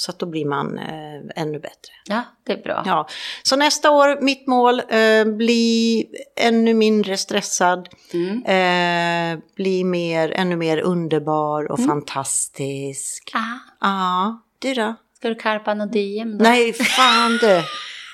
Så 0.00 0.10
att 0.10 0.18
då 0.18 0.26
blir 0.26 0.44
man 0.44 0.78
eh, 0.78 1.42
ännu 1.42 1.58
bättre. 1.58 1.92
Ja, 2.08 2.22
det 2.46 2.52
är 2.52 2.62
bra. 2.62 2.82
Ja, 2.86 3.08
så 3.42 3.56
nästa 3.56 3.90
år, 3.90 4.18
mitt 4.20 4.46
mål, 4.46 4.80
eh, 4.88 5.24
bli 5.24 6.06
ännu 6.40 6.74
mindre 6.74 7.16
stressad, 7.16 7.88
Mm. 8.12 8.44
eh, 8.44 9.38
bli 9.56 9.84
mer, 9.84 10.32
ännu 10.36 10.56
mer 10.56 10.78
underbar 10.78 11.72
och 11.72 11.78
Mm. 11.78 11.88
fantastisk. 11.90 13.30
Ah, 13.34 13.40
Ja, 13.80 14.42
du 14.58 14.74
då? 14.74 14.94
ska 15.16 15.28
du 15.28 15.34
karpa 15.34 15.74
något 15.74 15.92
diem 15.92 16.38
då? 16.38 16.42
Nej, 16.44 16.72
fan 16.72 17.38
du. 17.40 17.62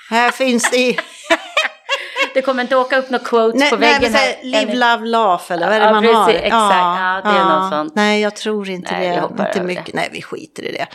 Här 0.09 0.31
finns 0.31 0.71
det... 0.71 0.97
Det 2.33 2.41
kommer 2.41 2.61
inte 2.63 2.75
åka 2.75 2.97
upp 2.97 3.09
några 3.09 3.25
quotes 3.25 3.59
Nej, 3.59 3.69
på 3.69 3.75
nej, 3.77 3.93
väggen 3.93 4.11
men 4.11 4.21
här. 4.21 4.35
live, 4.43 4.75
love, 4.75 5.05
laugh 5.05 5.51
eller 5.51 5.67
vad 5.67 5.75
är 5.75 5.79
det 5.79 5.85
Ja, 5.85 5.91
man 5.91 6.03
precis, 6.03 6.15
har? 6.17 6.29
exakt. 6.29 6.51
Ja, 6.75 7.21
det 7.23 7.39
är 7.39 7.45
något 7.59 7.71
sånt. 7.71 7.95
Nej, 7.95 8.21
jag 8.21 8.35
tror 8.35 8.69
inte 8.69 8.91
Nej, 8.91 9.09
det. 9.37 9.43
Inte 9.43 9.63
mycket. 9.63 9.85
det. 9.85 9.91
Nej, 9.95 10.09
vi 10.13 10.21
skiter 10.21 10.63
i 10.63 10.71
det. 10.71 10.87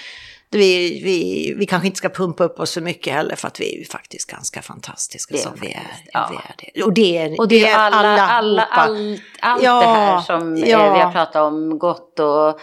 Vi, 0.52 1.00
vi, 1.04 1.54
vi 1.58 1.66
kanske 1.66 1.86
inte 1.86 1.98
ska 1.98 2.08
pumpa 2.08 2.44
upp 2.44 2.60
oss 2.60 2.74
för 2.74 2.80
mycket 2.80 3.12
heller 3.12 3.36
för 3.36 3.48
att 3.48 3.60
vi 3.60 3.74
är 3.74 3.78
ju 3.78 3.84
faktiskt 3.84 4.30
ganska 4.30 4.62
fantastiska 4.62 5.36
som 5.36 5.52
vi 5.60 5.72
är. 5.72 5.86
ja. 6.12 6.28
Vi 6.30 6.36
är 6.36 6.72
det. 6.74 6.82
Och 6.84 6.92
det 6.92 7.18
är, 7.18 7.40
Och 7.40 7.48
det 7.48 7.66
är 7.66 7.78
alla, 7.78 7.98
alla, 7.98 8.62
allihopa. 8.62 8.74
allt, 8.80 9.20
allt 9.40 9.62
Ja, 9.62 9.80
det 9.80 9.86
här 9.86 10.20
som 10.20 10.54
eh, 10.54 10.70
ja. 10.70 10.94
vi 10.94 11.00
har 11.00 11.12
pratat 11.12 11.42
om, 11.42 11.78
gott 11.78 12.20
och 12.20 12.60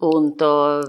ont 0.00 0.42
och 0.42 0.84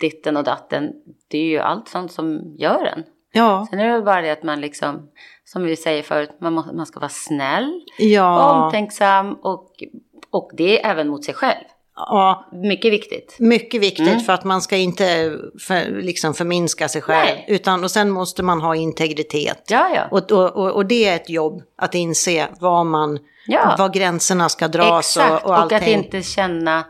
ditten 0.00 0.36
och 0.36 0.44
datten. 0.44 0.92
Det 1.28 1.38
är 1.38 1.44
ju 1.44 1.58
allt 1.58 1.88
sånt 1.88 2.12
som 2.12 2.54
gör 2.58 2.84
en. 2.84 3.04
Ja, 3.32 3.66
Sen 3.70 3.78
är 3.80 3.86
det 3.86 3.92
väl 3.92 4.02
bara 4.02 4.20
det 4.20 4.30
att 4.30 4.42
man 4.42 4.60
liksom, 4.60 5.08
som 5.44 5.62
vi 5.62 5.76
säger 5.76 6.02
förut, 6.02 6.30
man, 6.40 6.52
må, 6.52 6.72
man 6.72 6.86
ska 6.86 7.00
vara 7.00 7.08
snäll, 7.08 7.80
ja, 7.98 8.64
omtänksam 8.64 9.32
och, 9.34 9.70
och 10.30 10.50
det 10.54 10.82
är 10.84 10.90
även 10.90 11.08
mot 11.08 11.24
sig 11.24 11.34
själv. 11.34 11.64
Ja. 11.96 12.48
Mycket 12.52 12.92
viktigt. 12.92 13.36
Mycket 13.38 13.80
viktigt 13.80 14.08
Mm. 14.08 14.20
för 14.20 14.32
att 14.32 14.44
man 14.44 14.62
ska 14.62 14.76
inte 14.76 15.32
för, 15.60 16.02
liksom 16.02 16.34
förminska 16.34 16.88
sig 16.88 17.02
själv. 17.02 17.34
Nej. 17.36 17.44
Utan, 17.48 17.84
och 17.84 17.90
sen 17.90 18.10
måste 18.10 18.42
man 18.42 18.60
ha 18.60 18.76
integritet. 18.76 19.62
Ja, 19.68 19.88
ja. 19.94 20.02
Och, 20.10 20.32
och, 20.32 20.72
och, 20.74 20.86
det 20.86 21.08
är 21.08 21.16
ett 21.16 21.30
jobb 21.30 21.62
att 21.78 21.94
inse 21.94 22.46
var, 22.60 22.84
man, 22.84 23.18
Ja. 23.46 23.74
var 23.78 23.88
gränserna 23.88 24.48
ska 24.48 24.68
dras 24.68 25.16
Exakt, 25.16 25.44
och, 25.44 25.50
och 25.50 25.64
och, 25.64 25.72
att 25.72 25.86
inte 25.86 26.22
känna... 26.22 26.84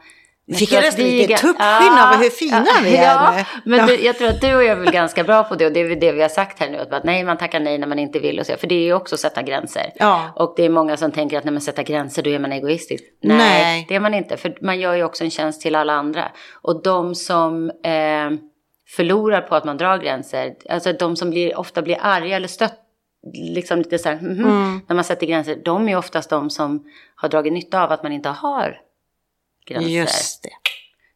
Fick 0.54 0.68
tror 0.68 0.82
jag 0.82 0.86
nästan 0.86 1.04
lite 1.04 1.34
tuppskinn 1.34 1.98
över 1.98 2.18
hur 2.22 2.30
fina 2.30 2.66
vi 2.84 2.96
är 2.96 3.04
ja. 3.04 3.44
Men 3.64 3.78
Ja. 3.78 3.86
Du, 3.86 4.04
jag 4.04 4.18
tror 4.18 4.28
att 4.28 4.40
du 4.40 4.54
och 4.54 4.62
jag 4.64 4.70
är 4.70 4.76
väl 4.76 4.92
ganska 4.92 5.24
bra 5.24 5.44
på 5.44 5.54
det 5.54 5.66
och 5.66 5.72
det 5.72 5.80
är 5.80 5.88
väl 5.88 6.00
det 6.00 6.12
vi 6.12 6.22
har 6.22 6.28
sagt 6.28 6.60
här 6.60 6.70
nu. 6.70 6.78
Att, 6.78 7.04
nej, 7.04 7.24
man 7.24 7.36
tackar 7.38 7.60
nej 7.60 7.78
när 7.78 7.86
man 7.86 7.98
inte 7.98 8.18
vill 8.18 8.40
och 8.40 8.46
så. 8.46 8.56
För 8.56 8.66
det 8.66 8.74
är 8.74 8.82
ju 8.84 8.92
också 8.94 9.14
att 9.14 9.20
sätta 9.20 9.42
gränser. 9.42 9.92
Ja. 9.94 10.32
Och 10.36 10.54
det 10.56 10.64
är 10.64 10.68
många 10.68 10.96
som 10.96 11.12
tänker 11.12 11.38
att 11.38 11.44
när 11.44 11.52
man 11.52 11.60
sätter 11.60 11.82
gränser 11.82 12.22
då 12.22 12.30
är 12.30 12.38
man 12.38 12.52
egoistisk. 12.52 13.04
Nej, 13.22 13.36
Nej. 13.36 13.86
det 13.88 13.94
är 13.94 14.00
man 14.00 14.14
inte. 14.14 14.36
För 14.36 14.56
man 14.60 14.80
gör 14.80 14.94
ju 14.94 15.04
också 15.04 15.24
en 15.24 15.30
tjänst 15.30 15.60
till 15.62 15.74
alla 15.74 15.92
andra. 15.92 16.24
Och 16.62 16.82
de 16.82 17.14
som 17.14 17.70
eh, 17.70 18.30
förlorar 18.96 19.40
på 19.40 19.54
att 19.54 19.64
man 19.64 19.76
drar 19.76 19.98
gränser, 19.98 20.54
alltså 20.70 20.92
de 20.92 21.16
som 21.16 21.30
blir, 21.30 21.58
ofta 21.58 21.82
blir 21.82 21.98
arga 22.00 22.36
eller 22.36 22.48
stött, 22.48 22.78
liksom 23.54 23.78
lite 23.78 23.98
så 23.98 24.08
här, 24.08 24.16
mhm, 24.16 24.44
Mm. 24.44 24.80
när 24.88 24.94
man 24.94 25.04
sätter 25.04 25.26
gränser, 25.26 25.56
de 25.64 25.88
är 25.88 25.96
oftast 25.96 26.30
de 26.30 26.50
som 26.50 26.84
har 27.14 27.28
dragit 27.28 27.52
nytta 27.52 27.84
av 27.84 27.92
att 27.92 28.02
man 28.02 28.12
inte 28.12 28.28
har 28.28 28.78
gränser. 29.66 29.88
Just 29.90 30.42
det. 30.42 30.50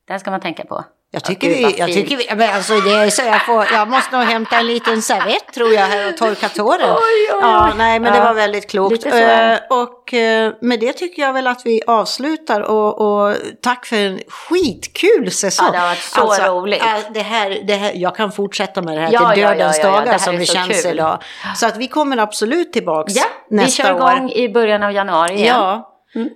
Den 0.09 0.21
ska 0.21 0.31
man 0.31 0.41
tänka 0.41 0.65
på. 0.65 0.85
Jag 1.13 1.21
Ja, 1.23 1.27
tycker, 1.27 1.49
vi, 1.49 1.79
jag 1.79 1.93
tycker 1.93 2.17
vi, 2.17 2.27
men 2.37 2.55
alltså 2.55 2.81
det 2.81 2.91
är 2.93 3.11
så 3.11 3.23
jag 3.23 3.47
får, 3.47 3.67
jag 3.73 3.89
måste 3.89 4.17
nog 4.19 4.27
hämta 4.27 4.57
en 4.59 4.67
liten 4.67 5.03
servett 5.03 5.53
tror 5.55 5.73
jag 5.73 5.81
här 5.87 6.09
och 6.09 6.17
torka 6.17 6.49
tåren. 6.49 6.91
Oj, 6.91 7.33
oj. 7.35 7.39
Ja, 7.41 7.73
nej 7.77 8.01
men 8.01 8.13
det 8.13 8.21
var 8.21 8.35
väldigt 8.35 8.71
klokt. 8.71 9.03
det. 9.03 9.61
Eh, 9.71 9.79
och 9.79 10.15
eh, 10.15 10.53
med 10.61 10.81
det 10.81 10.93
tycker 10.93 11.23
jag 11.23 11.33
väl 11.33 11.47
att 11.47 11.63
vi 11.65 11.83
avslutar 11.87 12.61
och, 12.61 13.01
och 13.01 13.37
tack 13.63 13.87
för 13.87 13.97
en 13.97 14.21
skitkul 14.29 15.31
säsong. 15.31 15.67
Ja, 15.67 15.73
det 15.73 15.79
har 15.79 16.27
varit 16.27 16.43
så 16.43 16.53
roligt. 16.53 16.83
äh, 16.83 17.13
det 17.15 17.21
här, 17.23 17.61
det 17.67 17.75
här, 17.75 17.93
jag 17.95 18.17
kan 18.17 18.33
fortsätta 18.33 18.83
med 18.83 18.97
det 18.97 19.01
här 19.01 19.13
Ja, 19.13 19.33
till 19.33 19.43
dödens 19.43 19.79
ja, 19.79 19.85
ja, 19.85 19.91
det 19.91 19.99
dagar 19.99 20.13
här 20.13 20.19
som 20.19 20.37
det 20.39 20.47
känns 20.47 20.83
kul. 20.83 20.93
idag. 20.95 21.23
Så 21.57 21.67
att 21.67 21.77
vi 21.77 21.89
kommer 21.89 22.17
absolut 22.17 22.73
tillbaks 22.73 23.17
Ja, 23.17 23.25
nästa 23.51 23.83
vi 23.83 23.89
kör 23.89 24.03
år. 24.03 24.11
igång 24.13 24.31
i 24.31 24.49
början 24.49 24.83
av 24.83 24.93
januari 24.93 25.35
igen. 25.35 25.47
Ja, 25.57 25.90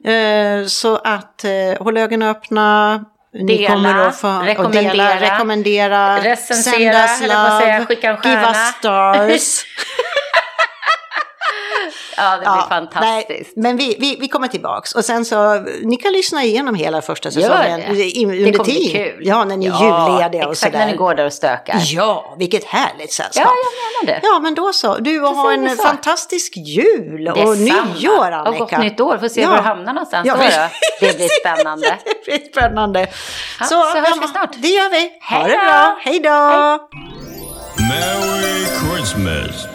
eh, 0.05 0.67
så 0.67 0.97
att 0.97 1.45
eh, 1.45 1.51
håll 1.81 1.97
ögonen 1.97 2.29
öppna. 2.29 3.05
Ni 3.37 3.57
Dela, 3.59 3.75
kommer 3.75 3.95
att 4.09 4.17
få, 4.21 4.29
rekommendera, 4.29 4.93
dela, 4.93 5.21
rekommendera, 5.21 6.19
Recensera, 6.21 7.09
säga, 7.09 7.09
slav, 7.09 7.85
skicka 7.87 8.11
en 8.11 8.17
give 8.25 8.37
stjärna. 8.37 8.51
us 8.51 8.75
stars. 8.79 9.65
Ja, 12.17 12.31
det 12.33 12.39
blir 12.41 12.69
fantastiskt. 12.69 13.53
Nej, 13.57 13.63
men 13.69 13.77
vi, 13.77 13.97
vi, 13.99 14.17
vi 14.21 14.29
kommer 14.29 14.49
tillbaks. 14.49 14.95
Och 14.95 15.05
sen 15.05 15.25
så, 15.25 15.55
ni 15.83 15.97
kan 15.97 16.13
lyssna 16.13 16.45
igenom 16.45 16.75
hela 16.75 17.03
första 17.03 17.31
säsongen 17.31 17.81
det. 17.81 17.95
i- 18.17 18.25
under 18.27 18.45
det 18.45 18.53
kommer 18.53 18.65
bli 18.71 18.89
kul. 18.93 19.19
Ja, 19.27 19.45
när 19.45 19.57
ni 19.57 19.67
är 19.67 19.71
jullediga 19.83 20.47
och 20.47 20.53
Exakt 20.53 20.73
sådär. 20.73 20.79
när 20.87 20.93
ni 20.93 20.97
går 20.99 21.15
där 21.15 21.27
och 21.27 21.33
stökar. 21.33 21.81
Ja, 21.85 22.35
vilket 22.39 22.65
härligt 22.65 23.13
sällskap. 23.13 23.45
Ja, 23.47 23.51
jag 23.51 24.07
menar 24.07 24.21
det. 24.21 24.27
Ja, 24.27 24.41
men 24.41 24.55
då 24.55 24.73
så. 24.73 24.95
Du 24.99 25.21
och 25.23 25.29
ha 25.37 25.53
en 25.53 25.77
så. 25.77 25.83
fantastisk 25.83 26.53
jul 26.57 27.29
och 27.29 27.37
Detsamma. 27.57 27.85
nyår, 27.99 28.31
Annika. 28.33 28.51
Och 28.65 28.71
gott 28.71 28.79
nytt 28.79 29.01
år. 29.01 29.19
Får 29.19 29.29
se 29.29 29.47
var 29.47 29.57
du 29.57 29.63
hamnar 29.63 29.93
någonstans 29.93 30.29
då, 30.29 30.37
precis. 30.37 30.57
då. 31.01 31.07
Det 31.07 31.17
blir 31.17 31.29
spännande. 31.41 31.87
det 32.05 32.25
blir 32.25 32.49
spännande. 32.53 33.07
Ja, 33.61 33.67
så 33.67 33.85
hörs 33.95 34.17
vi 34.23 34.29
snart. 34.29 34.51
Det 34.57 34.69
gör 34.69 34.91
vi. 34.91 35.11
Ha 35.31 35.37
Hej 35.37 35.45
det 35.51 35.57
då. 35.57 35.65
bra. 35.65 35.97
Hej 36.01 36.21
då. 36.21 36.31
Merry 37.89 38.65
Christmas. 38.65 39.67